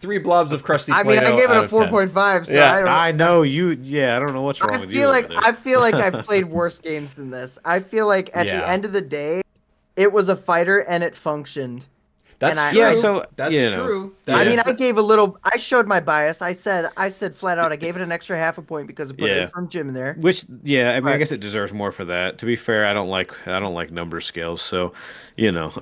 three 0.00 0.18
blobs 0.18 0.52
of 0.52 0.62
crusty 0.62 0.92
I 0.92 1.02
mean, 1.02 1.18
I 1.18 1.36
gave 1.36 1.50
it 1.50 1.56
a 1.64 1.68
four 1.68 1.86
point 1.88 2.12
five. 2.12 2.46
So 2.46 2.54
Yeah, 2.54 2.74
I 2.74 2.78
don't. 2.80 2.88
I 2.88 3.12
know 3.12 3.42
you. 3.42 3.70
Yeah, 3.82 4.16
I 4.16 4.18
don't 4.18 4.32
know 4.34 4.42
what's 4.42 4.60
wrong 4.60 4.74
I 4.74 4.78
with 4.80 4.90
you. 4.90 5.00
feel 5.00 5.10
over 5.10 5.28
like. 5.28 5.44
I 5.46 5.52
feel 5.52 5.80
like 5.80 5.94
I've 5.94 6.24
played 6.26 6.44
worse 6.46 6.78
games 6.78 7.14
than 7.14 7.30
this. 7.30 7.58
I 7.64 7.80
feel 7.80 8.06
like 8.06 8.30
at 8.34 8.46
Yeah. 8.46 8.58
the 8.60 8.68
end 8.68 8.84
of 8.84 8.92
the 8.92 9.00
day, 9.02 9.42
it 9.96 10.12
was 10.12 10.28
a 10.28 10.36
fighter 10.36 10.78
and 10.80 11.02
it 11.02 11.14
functioned. 11.16 11.84
that's 12.38 12.52
and 12.52 12.60
I- 12.60 12.70
true 12.70 12.80
Yeah, 12.80 12.92
so, 12.92 13.26
that's 13.34 13.52
you 13.52 13.68
know, 13.70 13.84
true 13.86 14.14
Yeah. 14.26 14.36
I 14.36 14.44
mean, 14.44 14.52
is 14.54 14.58
I 14.60 14.72
gave 14.72 14.96
a 14.96 15.02
little. 15.02 15.36
I 15.42 15.56
showed 15.56 15.86
my 15.88 15.98
bias. 15.98 16.40
I 16.40 16.52
said, 16.52 16.88
I 16.96 17.08
said 17.08 17.34
flat 17.34 17.58
out, 17.58 17.72
I 17.72 17.76
gave 17.76 17.96
it 17.96 18.02
an 18.02 18.12
extra 18.12 18.36
half 18.38 18.58
a 18.58 18.62
point 18.62 18.86
because 18.86 19.10
I 19.10 19.14
put 19.14 19.28
Yeah. 19.28 19.48
from 19.48 19.66
Jim 19.68 19.88
in 19.88 19.94
there. 19.94 20.14
Which, 20.20 20.44
yeah, 20.62 20.92
I 20.92 21.00
mean, 21.00 21.12
I 21.12 21.16
guess 21.18 21.32
it 21.32 21.40
deserves 21.40 21.72
more 21.72 21.90
for 21.90 22.04
that. 22.04 22.38
To 22.38 22.46
be 22.46 22.54
fair, 22.54 22.84
I 22.86 22.92
don't 22.92 23.08
like 23.08 23.32
I 23.48 23.58
don't 23.58 23.74
like 23.74 23.90
number 23.90 24.20
scales, 24.20 24.62
so 24.62 24.92
you 25.36 25.50
know, 25.50 25.72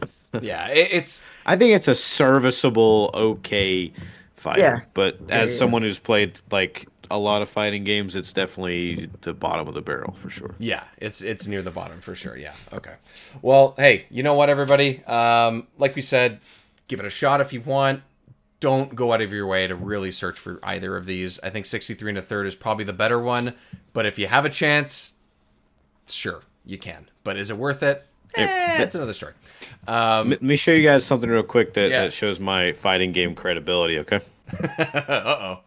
yeah 0.42 0.68
it, 0.70 0.88
it's 0.92 1.22
I 1.44 1.56
think 1.56 1.74
it's 1.74 1.88
a 1.88 1.94
serviceable, 1.94 3.10
okay 3.14 3.92
fighter. 4.34 4.60
Yeah. 4.60 4.80
But 4.94 5.18
as 5.28 5.50
yeah. 5.50 5.56
someone 5.56 5.82
who's 5.82 5.98
played 5.98 6.38
like 6.50 6.88
a 7.10 7.18
lot 7.18 7.42
of 7.42 7.48
fighting 7.48 7.84
games, 7.84 8.16
it's 8.16 8.32
definitely 8.32 9.08
the 9.22 9.32
bottom 9.32 9.68
of 9.68 9.74
the 9.74 9.82
barrel 9.82 10.12
for 10.12 10.30
sure. 10.30 10.54
yeah 10.58 10.84
it's 10.98 11.22
it's 11.22 11.46
near 11.46 11.62
the 11.62 11.70
bottom 11.70 12.00
for 12.00 12.14
sure 12.14 12.36
yeah 12.36 12.54
okay 12.72 12.94
well 13.42 13.74
hey 13.76 14.06
you 14.10 14.22
know 14.22 14.34
what 14.34 14.48
everybody 14.48 15.04
um 15.04 15.66
like 15.78 15.94
we 15.94 16.02
said 16.02 16.40
give 16.88 17.00
it 17.00 17.06
a 17.06 17.10
shot 17.10 17.40
if 17.40 17.52
you 17.52 17.60
want 17.60 18.02
don't 18.58 18.94
go 18.94 19.12
out 19.12 19.20
of 19.20 19.32
your 19.32 19.46
way 19.46 19.66
to 19.66 19.74
really 19.74 20.10
search 20.10 20.38
for 20.38 20.58
either 20.62 20.96
of 20.96 21.06
these 21.06 21.38
i 21.42 21.50
think 21.50 21.66
63 21.66 22.10
and 22.10 22.18
a 22.18 22.22
third 22.22 22.46
is 22.46 22.54
probably 22.54 22.84
the 22.84 22.92
better 22.92 23.20
one 23.20 23.54
but 23.92 24.06
if 24.06 24.18
you 24.18 24.26
have 24.26 24.44
a 24.44 24.50
chance 24.50 25.12
sure 26.08 26.40
you 26.64 26.78
can 26.78 27.08
but 27.22 27.36
is 27.36 27.50
it 27.50 27.56
worth 27.56 27.82
it 27.82 28.06
eh, 28.36 28.78
that's 28.78 28.94
another 28.94 29.12
story 29.14 29.32
um 29.88 30.30
Let 30.30 30.42
me 30.42 30.56
show 30.56 30.72
you 30.72 30.82
guys 30.82 31.04
something 31.04 31.28
real 31.30 31.42
quick 31.42 31.74
that, 31.74 31.90
Yeah. 31.90 32.02
that 32.04 32.12
shows 32.12 32.40
my 32.40 32.72
fighting 32.72 33.12
game 33.12 33.34
credibility. 33.34 33.98
Okay. 34.00 34.20
uh-oh 35.08 35.60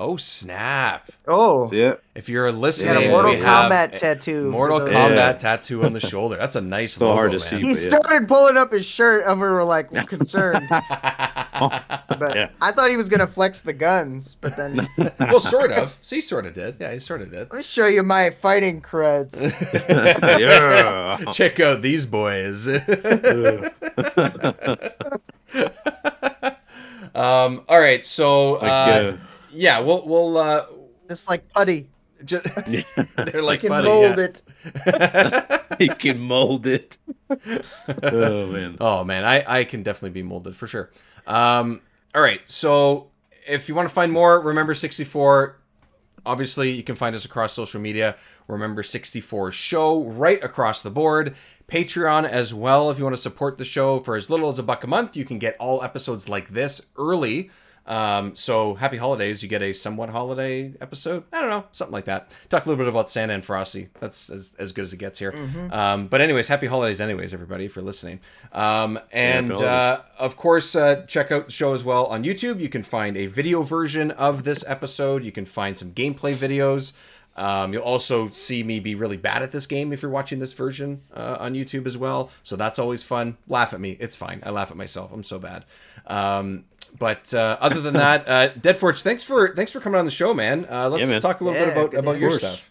oh 0.00 0.16
snap 0.16 1.10
Oh, 1.26 1.70
Yeah. 1.72 1.94
if 2.14 2.28
you're 2.28 2.50
got 2.50 2.58
listening 2.58 3.06
a 3.06 3.08
Mortal 3.10 3.32
we 3.32 3.38
Kombat 3.40 3.94
a 3.94 3.96
tattoo. 3.96 4.50
mortal 4.50 4.78
those- 4.80 4.90
kombat 4.90 5.16
Yeah. 5.16 5.32
tattoo 5.32 5.84
on 5.84 5.92
the 5.92 6.00
shoulder 6.00 6.36
that's 6.36 6.54
a 6.56 6.60
nice 6.60 6.94
Still 6.94 7.08
logo, 7.08 7.16
hard 7.16 7.30
to 7.32 7.38
man. 7.38 7.46
see. 7.48 7.56
He 7.66 7.72
but 7.74 7.80
yeah. 7.82 7.98
started 8.00 8.28
pulling 8.28 8.56
up 8.56 8.72
his 8.72 8.86
shirt, 8.86 9.24
and 9.26 9.40
we 9.40 9.48
were 9.48 9.64
like 9.64 9.90
concerned. 10.06 10.68
but 12.08 12.34
Yeah. 12.34 12.50
I 12.60 12.72
thought 12.72 12.90
he 12.90 12.96
was 12.96 13.08
gonna 13.08 13.26
flex 13.26 13.60
the 13.62 13.72
guns. 13.72 14.36
But 14.40 14.56
then 14.56 14.88
well, 15.18 15.40
sort 15.40 15.72
of. 15.72 15.98
So 16.02 16.16
he 16.16 16.22
sort 16.22 16.46
of 16.46 16.54
did. 16.54 16.76
Yeah, 16.80 16.92
he 16.92 16.98
sort 16.98 17.22
of 17.22 17.30
did. 17.30 17.50
Let 17.50 17.52
me 17.54 17.62
show 17.62 17.86
you 17.86 18.02
my 18.02 18.30
fighting 18.30 18.80
creds. 18.82 19.38
yeah. 20.38 21.32
Check 21.32 21.60
out 21.60 21.82
these 21.82 22.06
boys. 22.06 22.68
um. 27.14 27.62
All 27.68 27.80
right. 27.80 28.04
So. 28.04 28.52
Like, 28.52 28.62
Uh, 28.62 29.12
yeah. 29.50 29.80
We'll. 29.80 30.06
We'll. 30.06 30.36
Uh, 30.36 30.66
Just 31.08 31.28
like 31.28 31.48
putty. 31.50 31.88
just, 32.24 32.44
they're 32.66 32.84
I 33.16 33.38
like 33.38 33.60
can 33.60 33.68
funny. 33.70 33.88
mold 33.88 34.18
yeah. 34.18 34.24
it. 34.26 35.80
you 35.80 35.94
can 35.94 36.18
mold 36.18 36.66
it. 36.66 36.98
Oh 38.02 38.46
man. 38.48 38.76
Oh 38.80 39.04
man, 39.04 39.24
I 39.24 39.44
I 39.60 39.64
can 39.64 39.82
definitely 39.82 40.10
be 40.10 40.22
molded 40.24 40.56
for 40.56 40.66
sure. 40.66 40.90
Um. 41.28 41.82
All 42.14 42.22
right. 42.22 42.40
So 42.48 43.10
if 43.46 43.68
you 43.68 43.74
want 43.74 43.88
to 43.88 43.94
find 43.94 44.10
more, 44.10 44.40
remember 44.40 44.74
sixty 44.74 45.04
four. 45.04 45.58
Obviously, 46.26 46.70
you 46.70 46.82
can 46.82 46.94
find 46.94 47.16
us 47.16 47.24
across 47.24 47.54
social 47.54 47.80
media. 47.80 48.16
Remember 48.48 48.82
64 48.82 49.52
show 49.52 50.04
right 50.04 50.42
across 50.44 50.82
the 50.82 50.90
board. 50.90 51.34
Patreon 51.68 52.28
as 52.28 52.52
well. 52.52 52.90
If 52.90 52.98
you 52.98 53.04
want 53.04 53.16
to 53.16 53.22
support 53.22 53.56
the 53.56 53.64
show 53.64 54.00
for 54.00 54.16
as 54.16 54.28
little 54.28 54.48
as 54.48 54.58
a 54.58 54.62
buck 54.62 54.84
a 54.84 54.86
month, 54.86 55.16
you 55.16 55.24
can 55.24 55.38
get 55.38 55.56
all 55.58 55.82
episodes 55.82 56.28
like 56.28 56.50
this 56.50 56.82
early. 56.98 57.50
Um, 57.88 58.36
so 58.36 58.74
happy 58.74 58.98
holidays. 58.98 59.42
You 59.42 59.48
get 59.48 59.62
a 59.62 59.72
somewhat 59.72 60.10
holiday 60.10 60.74
episode. 60.80 61.24
I 61.32 61.40
don't 61.40 61.48
know, 61.48 61.64
something 61.72 61.92
like 61.92 62.04
that. 62.04 62.32
Talk 62.50 62.66
a 62.66 62.68
little 62.68 62.84
bit 62.84 62.88
about 62.88 63.08
Santa 63.08 63.32
and 63.32 63.44
Frosty. 63.44 63.88
That's 63.98 64.28
as, 64.28 64.54
as 64.58 64.72
good 64.72 64.84
as 64.84 64.92
it 64.92 64.98
gets 64.98 65.18
here. 65.18 65.34
Um, 65.72 66.06
but 66.06 66.20
anyways, 66.20 66.48
happy 66.48 66.66
holidays 66.66 67.00
anyways, 67.00 67.32
everybody, 67.32 67.66
for 67.66 67.80
listening. 67.80 68.20
Um, 68.52 69.00
and 69.10 69.52
uh, 69.52 70.02
of 70.18 70.36
course, 70.36 70.76
uh, 70.76 71.06
check 71.06 71.32
out 71.32 71.46
the 71.46 71.52
show 71.52 71.72
as 71.72 71.82
well 71.82 72.06
on 72.06 72.24
YouTube. 72.24 72.60
You 72.60 72.68
can 72.68 72.82
find 72.82 73.16
a 73.16 73.26
video 73.26 73.62
version 73.62 74.10
of 74.12 74.44
this 74.44 74.62
episode. 74.68 75.24
You 75.24 75.32
can 75.32 75.46
find 75.46 75.76
some 75.76 75.92
gameplay 75.92 76.34
videos. 76.36 76.92
Um, 77.36 77.72
you'll 77.72 77.84
also 77.84 78.28
see 78.30 78.62
me 78.64 78.80
be 78.80 78.96
really 78.96 79.16
bad 79.16 79.42
at 79.42 79.52
this 79.52 79.64
game 79.64 79.92
if 79.92 80.02
you're 80.02 80.10
watching 80.10 80.40
this 80.40 80.52
version 80.52 81.02
uh, 81.14 81.36
on 81.38 81.54
YouTube 81.54 81.86
as 81.86 81.96
well. 81.96 82.30
So 82.42 82.56
that's 82.56 82.78
always 82.78 83.02
fun. 83.02 83.38
Laugh 83.46 83.72
at 83.72 83.80
me. 83.80 83.96
It's 84.00 84.16
fine. 84.16 84.42
I 84.44 84.50
laugh 84.50 84.72
at 84.72 84.76
myself. 84.76 85.12
I'm 85.12 85.22
so 85.22 85.38
bad. 85.38 85.64
Um, 86.08 86.64
but 86.98 87.32
uh, 87.34 87.56
other 87.60 87.80
than 87.80 87.94
that, 87.94 88.24
uh, 88.28 88.48
Deadforge, 88.58 89.02
thanks 89.02 89.22
for 89.22 89.54
thanks 89.54 89.72
for 89.72 89.80
coming 89.80 89.98
on 89.98 90.04
the 90.04 90.10
show, 90.10 90.34
man. 90.34 90.66
Uh, 90.70 90.88
let's 90.88 91.06
Yeah, 91.06 91.12
man. 91.14 91.20
talk 91.20 91.40
a 91.40 91.44
little 91.44 91.58
bit 91.58 91.72
about 91.72 91.94
about 91.94 92.18
your 92.20 92.30
course. 92.30 92.42
stuff. 92.42 92.70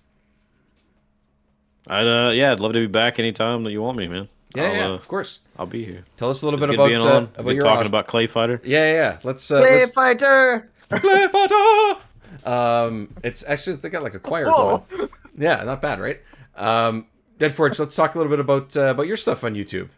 I'd 1.87 2.05
uh 2.07 2.31
yeah, 2.31 2.51
I'd 2.51 2.59
love 2.59 2.73
to 2.73 2.79
be 2.79 2.87
back 2.87 3.17
anytime 3.19 3.63
that 3.63 3.71
you 3.71 3.81
want 3.81 3.97
me, 3.97 4.07
man. 4.07 4.27
Yeah, 4.55 4.71
yeah, 4.73 4.87
uh, 4.87 4.93
of 4.93 5.07
course. 5.07 5.39
I'll 5.57 5.65
be 5.65 5.85
here. 5.85 6.03
Tell 6.17 6.29
us 6.29 6.41
a 6.41 6.45
little 6.45 6.57
It's 6.61 6.67
bit 6.67 6.75
about 6.75 6.87
being 6.87 7.01
uh, 7.01 7.15
on. 7.17 7.29
about 7.37 7.53
your 7.55 7.63
talking 7.63 7.81
Aus- 7.81 7.87
about 7.87 8.07
Clay 8.07 8.27
Fighter. 8.27 8.61
Yeah, 8.63 8.79
yeah, 8.85 8.93
yeah. 8.93 9.17
Let's 9.23 9.49
uh, 9.51 9.59
Play 9.61 9.79
let's 9.81 9.91
fighter. 9.93 10.69
play 10.89 11.27
fighter. 11.27 12.01
Um, 12.45 13.13
it's 13.23 13.43
actually 13.47 13.77
they 13.77 13.89
got 13.89 14.03
like 14.03 14.13
a 14.15 14.19
choir 14.19 14.47
Whoa. 14.49 14.85
going. 14.89 15.09
Yeah, 15.37 15.63
not 15.63 15.81
bad, 15.81 15.99
right? 15.99 16.19
Um, 16.55 17.07
Deadforge, 17.39 17.77
let's 17.79 17.95
talk 17.95 18.15
a 18.15 18.17
little 18.17 18.29
bit 18.31 18.39
about 18.39 18.75
uh, 18.75 18.81
about 18.91 19.07
your 19.07 19.17
stuff 19.17 19.43
on 19.43 19.53
YouTube. 19.53 19.89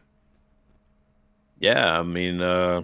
Yeah, 1.59 1.99
I 1.99 2.03
mean, 2.03 2.41
uh, 2.41 2.83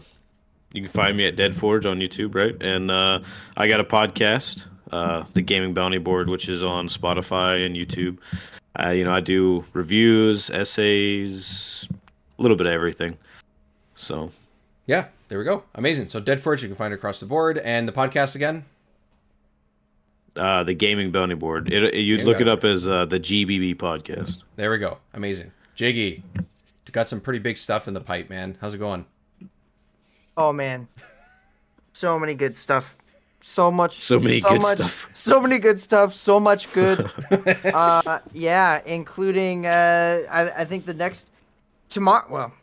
you 0.75 0.83
can 0.83 0.91
find 0.91 1.15
me 1.17 1.25
at 1.25 1.35
Dead 1.35 1.55
Forge 1.55 1.85
on 1.85 1.99
YouTube, 1.99 2.35
right? 2.35 2.55
And 2.61 2.91
uh, 2.91 3.19
I 3.57 3.67
got 3.67 3.79
a 3.79 3.83
podcast, 3.83 4.65
uh, 4.91 5.23
the 5.33 5.41
Gaming 5.41 5.73
Bounty 5.73 5.97
Board, 5.97 6.29
which 6.29 6.49
is 6.49 6.63
on 6.63 6.87
Spotify 6.87 7.65
and 7.65 7.75
YouTube. 7.75 8.17
Uh, 8.77 8.89
you 8.89 9.05
know, 9.05 9.13
I 9.13 9.21
do 9.21 9.65
reviews, 9.73 10.49
essays, 10.49 11.87
a 12.37 12.41
little 12.41 12.57
bit 12.57 12.67
of 12.67 12.73
everything. 12.73 13.17
So 13.95 14.31
Yeah, 14.85 15.07
there 15.29 15.39
we 15.39 15.45
go. 15.45 15.63
Amazing. 15.75 16.09
So 16.09 16.21
Deadforge, 16.21 16.61
you 16.61 16.67
can 16.67 16.75
find 16.75 16.93
across 16.93 17.19
the 17.19 17.25
board, 17.25 17.57
and 17.59 17.87
the 17.87 17.93
podcast 17.93 18.35
again. 18.35 18.65
uh, 20.35 20.63
the 20.63 20.73
Gaming 20.73 21.11
Bounty 21.11 21.35
Board, 21.35 21.71
it, 21.71 21.83
it, 21.83 21.95
you'd 22.01 22.25
look 22.25 22.41
it 22.41 22.47
up 22.47 22.65
as 22.65 22.87
uh, 22.87 23.05
the 23.05 23.19
GBB 23.19 23.75
podcast. 23.75 24.39
There 24.57 24.69
we 24.69 24.77
go. 24.77 24.97
Amazing. 25.13 25.51
Jiggy, 25.75 26.23
got 26.95 27.09
some 27.09 27.19
pretty 27.19 27.39
big 27.39 27.57
stuff 27.57 27.89
in 27.89 27.93
the 27.93 27.99
pipe, 27.99 28.29
man. 28.29 28.57
How's 28.61 28.73
it 28.73 28.77
going? 28.77 29.05
Oh 30.37 30.51
man, 30.51 30.87
so 31.93 32.19
many 32.19 32.35
good 32.35 32.57
stuff. 32.57 32.97
So 33.41 33.71
much. 33.71 34.01
So 34.01 34.19
many 34.19 34.41
good 34.41 34.61
much, 34.61 34.77
stuff. 34.77 35.09
So 35.13 35.39
many 35.39 35.59
good 35.59 35.79
stuff. 35.79 36.13
So 36.13 36.39
much 36.39 36.71
good. 36.73 37.09
uh, 37.73 38.19
yeah, 38.33 38.81
including 38.85 39.65
uh, 39.65 40.23
I, 40.29 40.49
I 40.49 40.65
think 40.65 40.85
the 40.85 40.93
next 40.93 41.29
tomorrow. 41.87 42.25
Well, 42.29 42.53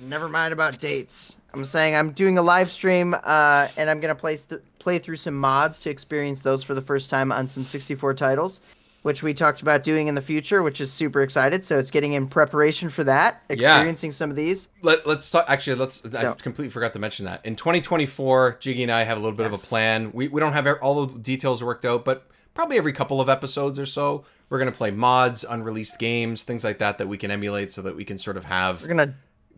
never 0.00 0.28
mind 0.28 0.52
about 0.52 0.80
dates. 0.80 1.36
I'm 1.54 1.64
saying 1.64 1.94
I'm 1.94 2.12
doing 2.12 2.38
a 2.38 2.42
live 2.42 2.70
stream, 2.72 3.14
uh, 3.22 3.68
and 3.76 3.90
I'm 3.90 4.00
gonna 4.00 4.14
play 4.14 4.36
st- 4.36 4.62
play 4.78 4.98
through 4.98 5.16
some 5.16 5.34
mods 5.34 5.78
to 5.80 5.90
experience 5.90 6.42
those 6.42 6.64
for 6.64 6.74
the 6.74 6.82
first 6.82 7.10
time 7.10 7.30
on 7.30 7.46
some 7.46 7.62
64 7.62 8.14
titles. 8.14 8.62
Which 9.02 9.22
we 9.22 9.34
talked 9.34 9.62
about 9.62 9.82
doing 9.82 10.06
in 10.06 10.14
the 10.14 10.20
future, 10.20 10.62
which 10.62 10.80
is 10.80 10.92
super 10.92 11.22
excited. 11.22 11.64
So 11.64 11.78
it's 11.78 11.90
getting 11.90 12.12
in 12.12 12.28
preparation 12.28 12.88
for 12.88 13.04
that, 13.04 13.42
experiencing 13.48 14.12
some 14.12 14.30
of 14.30 14.36
these. 14.36 14.68
Let, 14.80 15.06
let's 15.06 15.30
talk. 15.30 15.44
Actually, 15.48 15.76
let's. 15.76 16.04
I 16.14 16.32
completely 16.34 16.70
forgot 16.70 16.92
to 16.94 16.98
mention 16.98 17.26
that 17.26 17.44
in 17.44 17.56
2024, 17.56 18.58
Jiggy 18.60 18.82
and 18.84 18.92
I 18.92 19.02
have 19.02 19.18
a 19.18 19.20
little 19.20 19.36
bit 19.36 19.46
of 19.46 19.52
a 19.52 19.56
plan. 19.56 20.10
We 20.12 20.28
we 20.28 20.40
don't 20.40 20.52
have 20.52 20.66
all 20.80 21.06
the 21.06 21.18
details 21.18 21.62
worked 21.62 21.84
out, 21.84 22.04
but 22.04 22.28
probably 22.54 22.78
every 22.78 22.92
couple 22.92 23.20
of 23.20 23.28
episodes 23.28 23.78
or 23.78 23.86
so, 23.86 24.24
we're 24.48 24.58
gonna 24.58 24.72
play 24.72 24.90
mods, 24.90 25.44
unreleased 25.48 25.98
games, 25.98 26.44
things 26.44 26.64
like 26.64 26.78
that 26.78 26.98
that 26.98 27.08
we 27.08 27.18
can 27.18 27.30
emulate, 27.30 27.72
so 27.72 27.82
that 27.82 27.96
we 27.96 28.04
can 28.04 28.18
sort 28.18 28.36
of 28.36 28.44
have 28.44 28.82
We're 28.82 28.88
gonna 28.88 29.14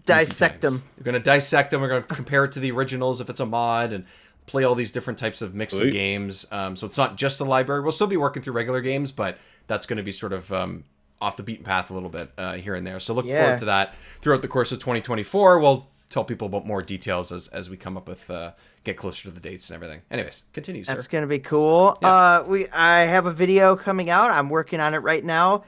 dissect 0.07 0.61
them. 0.63 0.83
We're 0.99 1.05
gonna 1.05 1.19
dissect 1.19 1.71
them. 1.71 1.81
We're 1.81 1.89
gonna 1.89 2.03
compare 2.03 2.45
it 2.45 2.53
to 2.53 2.61
the 2.61 2.71
originals 2.71 3.21
if 3.21 3.29
it's 3.29 3.41
a 3.41 3.47
mod, 3.47 3.93
and 3.93 4.05
play 4.47 4.65
all 4.65 4.75
these 4.75 4.93
different 4.93 5.19
types 5.19 5.41
of 5.43 5.55
mix 5.55 5.75
of 5.75 5.81
Sweet. 5.81 5.93
games. 5.93 6.47
Um, 6.53 6.77
so 6.77 6.87
it's 6.87 6.99
not 6.99 7.17
just 7.17 7.39
the 7.39 7.45
library. 7.47 7.81
We'll 7.83 7.93
still 7.93 8.07
be 8.07 8.17
working 8.17 8.43
through 8.43 8.53
regular 8.55 8.81
games, 8.81 9.11
but 9.13 9.39
that's 9.67 9.87
going 9.87 9.97
to 9.97 10.03
be 10.03 10.13
sort 10.13 10.33
of 10.33 10.53
um, 10.53 10.85
off 11.21 11.37
the 11.37 11.43
beaten 11.43 11.65
path 11.65 11.91
a 11.91 11.95
little 11.95 12.11
bit 12.11 12.31
uh, 12.37 12.55
here 12.55 12.75
and 12.75 12.87
there. 12.87 13.01
So 13.01 13.15
look 13.15 13.25
Yeah. 13.27 13.39
forward 13.41 13.59
to 13.61 13.65
that 13.67 13.95
throughout 14.21 14.43
the 14.43 14.49
course 14.49 14.71
of 14.73 14.79
2024. 14.81 15.59
We'll 15.61 15.89
tell 16.11 16.25
people 16.25 16.47
about 16.47 16.67
more 16.67 16.83
details 16.83 17.33
as 17.33 17.49
as 17.49 17.71
we 17.71 17.77
come 17.79 17.97
up 17.97 18.07
with 18.07 18.29
uh, 18.31 18.53
get 18.85 18.97
closer 18.99 19.23
to 19.25 19.31
the 19.31 19.41
dates 19.41 19.71
and 19.71 19.75
everything. 19.77 20.03
Anyways, 20.11 20.45
continue, 20.53 20.85
sir. 20.85 20.93
That's 20.95 21.09
gonna 21.09 21.27
be 21.27 21.39
cool. 21.39 21.97
Uh, 22.03 22.45
we 22.47 22.69
I 22.69 23.01
have 23.05 23.25
a 23.27 23.33
video 23.33 23.75
coming 23.75 24.11
out. 24.11 24.31
I'm 24.31 24.51
working 24.51 24.79
on 24.81 24.93
it 24.93 24.99
right 24.99 25.25
now. 25.25 25.65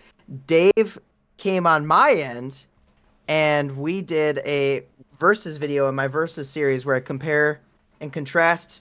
Dave 0.46 0.98
came 1.38 1.66
on 1.66 1.86
my 1.86 2.12
end, 2.12 2.66
and 3.28 3.76
we 3.76 4.02
did 4.02 4.38
a 4.44 4.84
versus 5.18 5.56
video 5.56 5.88
in 5.88 5.94
my 5.94 6.06
versus 6.06 6.50
series 6.50 6.84
where 6.84 6.94
I 6.96 7.00
compare 7.00 7.60
and 8.00 8.12
contrast 8.12 8.80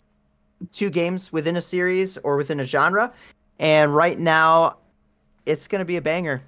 two 0.72 0.90
games 0.90 1.32
within 1.32 1.56
a 1.58 1.62
series 1.62 2.18
or 2.18 2.38
within 2.38 2.60
a 2.60 2.64
genre. 2.64 3.12
And 3.60 3.96
right 3.96 4.18
now, 4.20 4.78
it's 5.46 5.68
gonna 5.68 5.86
be 5.86 5.98
a 5.98 6.02
banger. 6.02 6.42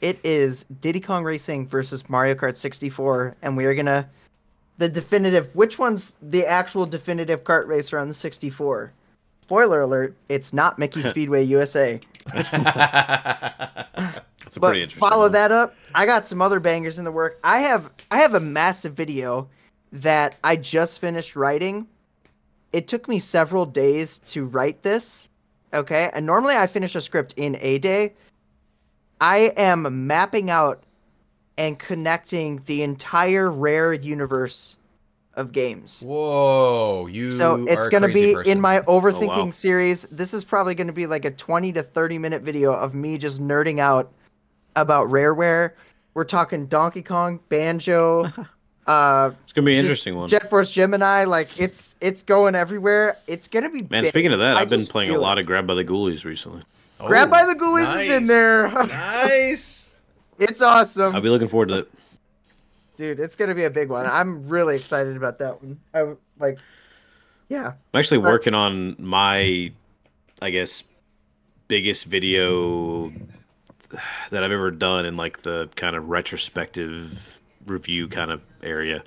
It 0.00 0.18
is 0.24 0.64
Diddy 0.80 1.00
Kong 1.00 1.24
Racing 1.24 1.66
versus 1.68 2.08
Mario 2.08 2.34
Kart 2.34 2.56
64, 2.56 3.36
and 3.42 3.56
we 3.56 3.64
are 3.64 3.74
gonna 3.74 4.08
the 4.78 4.88
definitive. 4.88 5.54
Which 5.56 5.78
one's 5.78 6.14
the 6.22 6.46
actual 6.46 6.86
definitive 6.86 7.42
kart 7.44 7.66
racer 7.66 7.98
on 7.98 8.06
the 8.08 8.14
64? 8.14 8.92
Spoiler 9.42 9.80
alert: 9.80 10.14
It's 10.28 10.52
not 10.52 10.78
Mickey 10.78 11.02
Speedway 11.12 11.42
USA. 11.44 11.98
That's 12.32 12.46
a 14.56 14.60
But 14.60 14.68
pretty 14.68 14.82
interesting. 14.82 15.00
follow 15.00 15.24
one. 15.24 15.32
that 15.32 15.50
up. 15.52 15.74
I 15.94 16.06
got 16.06 16.24
some 16.24 16.40
other 16.40 16.60
bangers 16.60 16.98
in 16.98 17.04
the 17.04 17.12
work. 17.12 17.38
I 17.44 17.58
have 17.60 17.90
I 18.10 18.18
have 18.18 18.34
a 18.34 18.40
massive 18.40 18.94
video 18.94 19.48
that 19.92 20.36
I 20.44 20.56
just 20.56 21.00
finished 21.00 21.34
writing. 21.36 21.86
It 22.72 22.86
took 22.88 23.08
me 23.08 23.18
several 23.18 23.66
days 23.66 24.18
to 24.18 24.44
write 24.44 24.82
this. 24.82 25.28
Okay, 25.72 26.10
and 26.14 26.24
normally 26.24 26.54
I 26.54 26.66
finish 26.66 26.94
a 26.94 27.00
script 27.00 27.34
in 27.36 27.56
a 27.60 27.78
day. 27.78 28.14
I 29.20 29.52
am 29.56 30.06
mapping 30.06 30.48
out 30.50 30.82
and 31.58 31.78
connecting 31.78 32.62
the 32.66 32.82
entire 32.82 33.50
rare 33.50 33.92
universe 33.92 34.78
of 35.34 35.52
games. 35.52 36.02
Whoa, 36.02 37.06
you. 37.06 37.30
So 37.30 37.66
it's 37.68 37.88
going 37.88 38.02
to 38.02 38.08
be 38.12 38.34
person. 38.34 38.52
in 38.52 38.60
my 38.60 38.80
overthinking 38.80 39.36
Oh, 39.36 39.44
wow. 39.46 39.50
series. 39.50 40.02
This 40.10 40.34
is 40.34 40.44
probably 40.44 40.74
going 40.74 40.86
to 40.86 40.92
be 40.92 41.06
like 41.06 41.24
a 41.24 41.30
20 41.30 41.72
to 41.74 41.82
30 41.82 42.18
minute 42.18 42.42
video 42.42 42.72
of 42.72 42.94
me 42.94 43.18
just 43.18 43.42
nerding 43.42 43.78
out 43.78 44.12
about 44.76 45.08
Rareware. 45.08 45.72
We're 46.14 46.24
talking 46.24 46.66
Donkey 46.66 47.02
Kong, 47.02 47.40
Banjo, 47.48 48.32
uh 48.88 49.30
It's 49.44 49.52
gonna 49.52 49.66
be 49.66 49.74
an 49.74 49.80
interesting 49.80 50.16
one. 50.16 50.26
Jet 50.28 50.48
Force 50.50 50.72
Gemini, 50.72 51.24
like 51.24 51.60
it's 51.60 51.94
it's 52.00 52.22
going 52.22 52.54
everywhere. 52.54 53.18
It's 53.26 53.46
going 53.46 53.62
to 53.64 53.70
be 53.70 53.82
Man, 53.82 54.02
big. 54.02 54.06
speaking 54.06 54.32
of 54.32 54.38
that, 54.40 54.56
I 54.56 54.62
I've 54.62 54.70
been 54.70 54.84
playing 54.86 55.10
a 55.10 55.18
lot 55.18 55.38
it. 55.38 55.42
of 55.42 55.46
Grabbed 55.46 55.66
by 55.68 55.74
the 55.74 55.84
Ghoulies 55.84 56.24
recently. 56.24 56.62
Grabbed 56.98 57.30
by 57.30 57.42
Oh, 57.42 57.52
the 57.52 57.54
Ghoulies 57.58 58.02
is 58.02 58.16
in 58.16 58.26
there. 58.26 58.68
nice. 58.72 59.94
it's 60.38 60.60
awesome. 60.62 61.14
I'll 61.14 61.20
be 61.20 61.28
looking 61.28 61.46
forward 61.48 61.68
to 61.68 61.78
it. 61.80 61.90
Dude, 62.96 63.20
it's 63.20 63.36
going 63.36 63.48
to 63.50 63.54
be 63.54 63.64
a 63.64 63.70
big 63.70 63.90
one. 63.90 64.06
I'm 64.06 64.48
really 64.48 64.74
excited 64.74 65.16
about 65.16 65.38
that 65.38 65.62
one. 65.62 65.78
I 65.94 66.14
like 66.40 66.58
yeah. 67.48 67.66
I'm 67.94 67.98
actually 68.00 68.18
But- 68.18 68.32
working 68.32 68.54
on 68.54 68.96
my, 68.98 69.70
I 70.42 70.50
guess, 70.50 70.82
biggest 71.68 72.06
video 72.06 73.10
that 74.30 74.42
I've 74.42 74.50
ever 74.52 74.70
done 74.70 75.04
in 75.06 75.16
like 75.16 75.42
the 75.42 75.68
kind 75.76 75.94
of 75.94 76.08
retrospective 76.08 77.40
review 77.70 78.08
kind 78.08 78.30
of 78.30 78.44
area. 78.62 79.02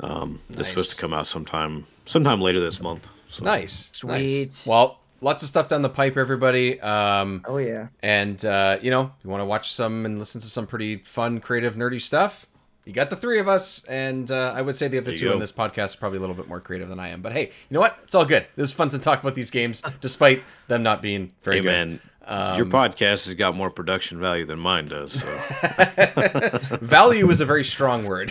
Um, 0.00 0.40
It's 0.50 0.68
supposed 0.68 0.90
to 0.94 0.96
come 1.00 1.12
out 1.12 1.26
sometime, 1.26 1.86
sometime 2.06 2.40
later 2.40 2.60
this 2.60 2.80
month. 2.80 3.10
So. 3.28 3.44
Nice. 3.44 3.90
Sweet. 3.92 4.10
Nice. 4.46 4.66
Well, 4.66 5.00
lots 5.20 5.42
of 5.42 5.48
stuff 5.48 5.68
down 5.68 5.82
the 5.82 5.88
pipe, 5.90 6.16
everybody. 6.16 6.80
Um, 6.80 7.42
Oh 7.46 7.58
yeah. 7.58 7.88
And 8.02 8.42
uh, 8.44 8.78
you 8.82 8.90
know, 8.90 9.12
you 9.22 9.30
want 9.30 9.40
to 9.42 9.44
watch 9.44 9.72
some 9.72 10.06
and 10.06 10.18
listen 10.18 10.40
to 10.40 10.46
some 10.46 10.66
pretty 10.66 10.96
fun, 10.96 11.40
creative, 11.40 11.74
nerdy 11.76 12.00
stuff. 12.00 12.46
You 12.86 12.94
got 12.94 13.10
the 13.10 13.14
three 13.16 13.38
of 13.38 13.46
us, 13.46 13.84
and 13.84 14.28
uh, 14.30 14.52
I 14.56 14.62
would 14.62 14.74
say 14.74 14.88
the 14.88 14.96
other 14.98 15.04
There 15.10 15.14
you 15.14 15.20
two 15.20 15.28
on 15.28 15.34
go. 15.34 15.40
this 15.40 15.52
podcast 15.52 15.94
are 15.94 15.98
probably 15.98 16.16
a 16.16 16.20
little 16.22 16.34
bit 16.34 16.48
more 16.48 16.60
creative 16.60 16.88
than 16.88 16.98
I 16.98 17.08
am. 17.08 17.20
But 17.20 17.32
hey, 17.34 17.42
you 17.68 17.74
know 17.74 17.80
what? 17.80 17.98
It's 18.02 18.14
all 18.14 18.24
good. 18.24 18.42
It 18.42 18.60
was 18.60 18.72
fun 18.72 18.88
to 18.88 18.98
talk 18.98 19.20
about 19.20 19.34
these 19.34 19.50
games, 19.50 19.82
despite 20.00 20.42
them 20.66 20.82
not 20.82 21.02
being 21.02 21.30
very 21.42 21.58
Hey 21.58 21.62
good. 21.62 21.68
man, 21.68 22.00
Um, 22.30 22.56
your 22.56 22.66
podcast 22.66 23.26
has 23.26 23.34
got 23.34 23.56
more 23.56 23.70
production 23.70 24.20
value 24.20 24.44
than 24.46 24.58
mine 24.58 24.86
does. 24.86 25.12
So. 25.20 25.26
Value 26.80 27.28
is 27.30 27.40
a 27.40 27.44
very 27.44 27.64
strong 27.64 28.04
word. 28.04 28.30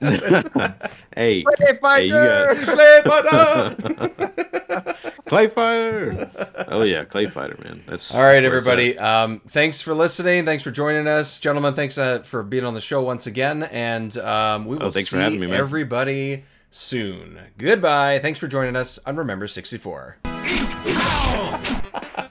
hey, 1.14 1.42
Play 1.44 1.54
hey, 1.60 1.76
Fighter! 1.80 2.54
got 2.54 2.74
Play 2.76 3.00
button! 3.04 4.10
Clay 5.26 5.46
Fighter. 5.46 6.30
Oh 6.68 6.82
yeah, 6.82 7.02
Clay 7.04 7.26
Fighter, 7.26 7.56
man. 7.64 7.82
That's 7.86 8.14
All 8.14 8.22
right, 8.22 8.40
that's 8.40 8.50
where 8.50 8.58
it's 8.58 8.66
at. 8.66 8.72
everybody. 8.72 8.98
Um, 8.98 9.40
thanks 9.48 9.80
for 9.80 9.94
listening. 9.94 10.44
Thanks 10.44 10.62
for 10.62 10.70
joining 10.70 11.06
us, 11.06 11.38
gentlemen. 11.38 11.74
Thanks 11.74 11.96
uh, 11.96 12.20
for 12.22 12.42
being 12.42 12.64
on 12.64 12.74
the 12.74 12.80
show 12.82 13.02
once 13.02 13.26
again, 13.26 13.62
and 13.64 14.16
um, 14.18 14.66
we 14.66 14.76
will 14.76 14.86
Oh, 14.86 14.90
thanks 14.90 15.08
see 15.10 15.16
for 15.16 15.22
having 15.22 15.40
me, 15.40 15.46
man. 15.46 15.56
everybody 15.56 16.44
soon. 16.70 17.38
Goodbye. 17.56 18.18
Thanks 18.18 18.38
for 18.38 18.48
joining 18.48 18.76
us 18.76 18.98
on 19.06 19.16
Remember 19.16 19.48
sixty 19.48 19.78
four. 19.78 20.18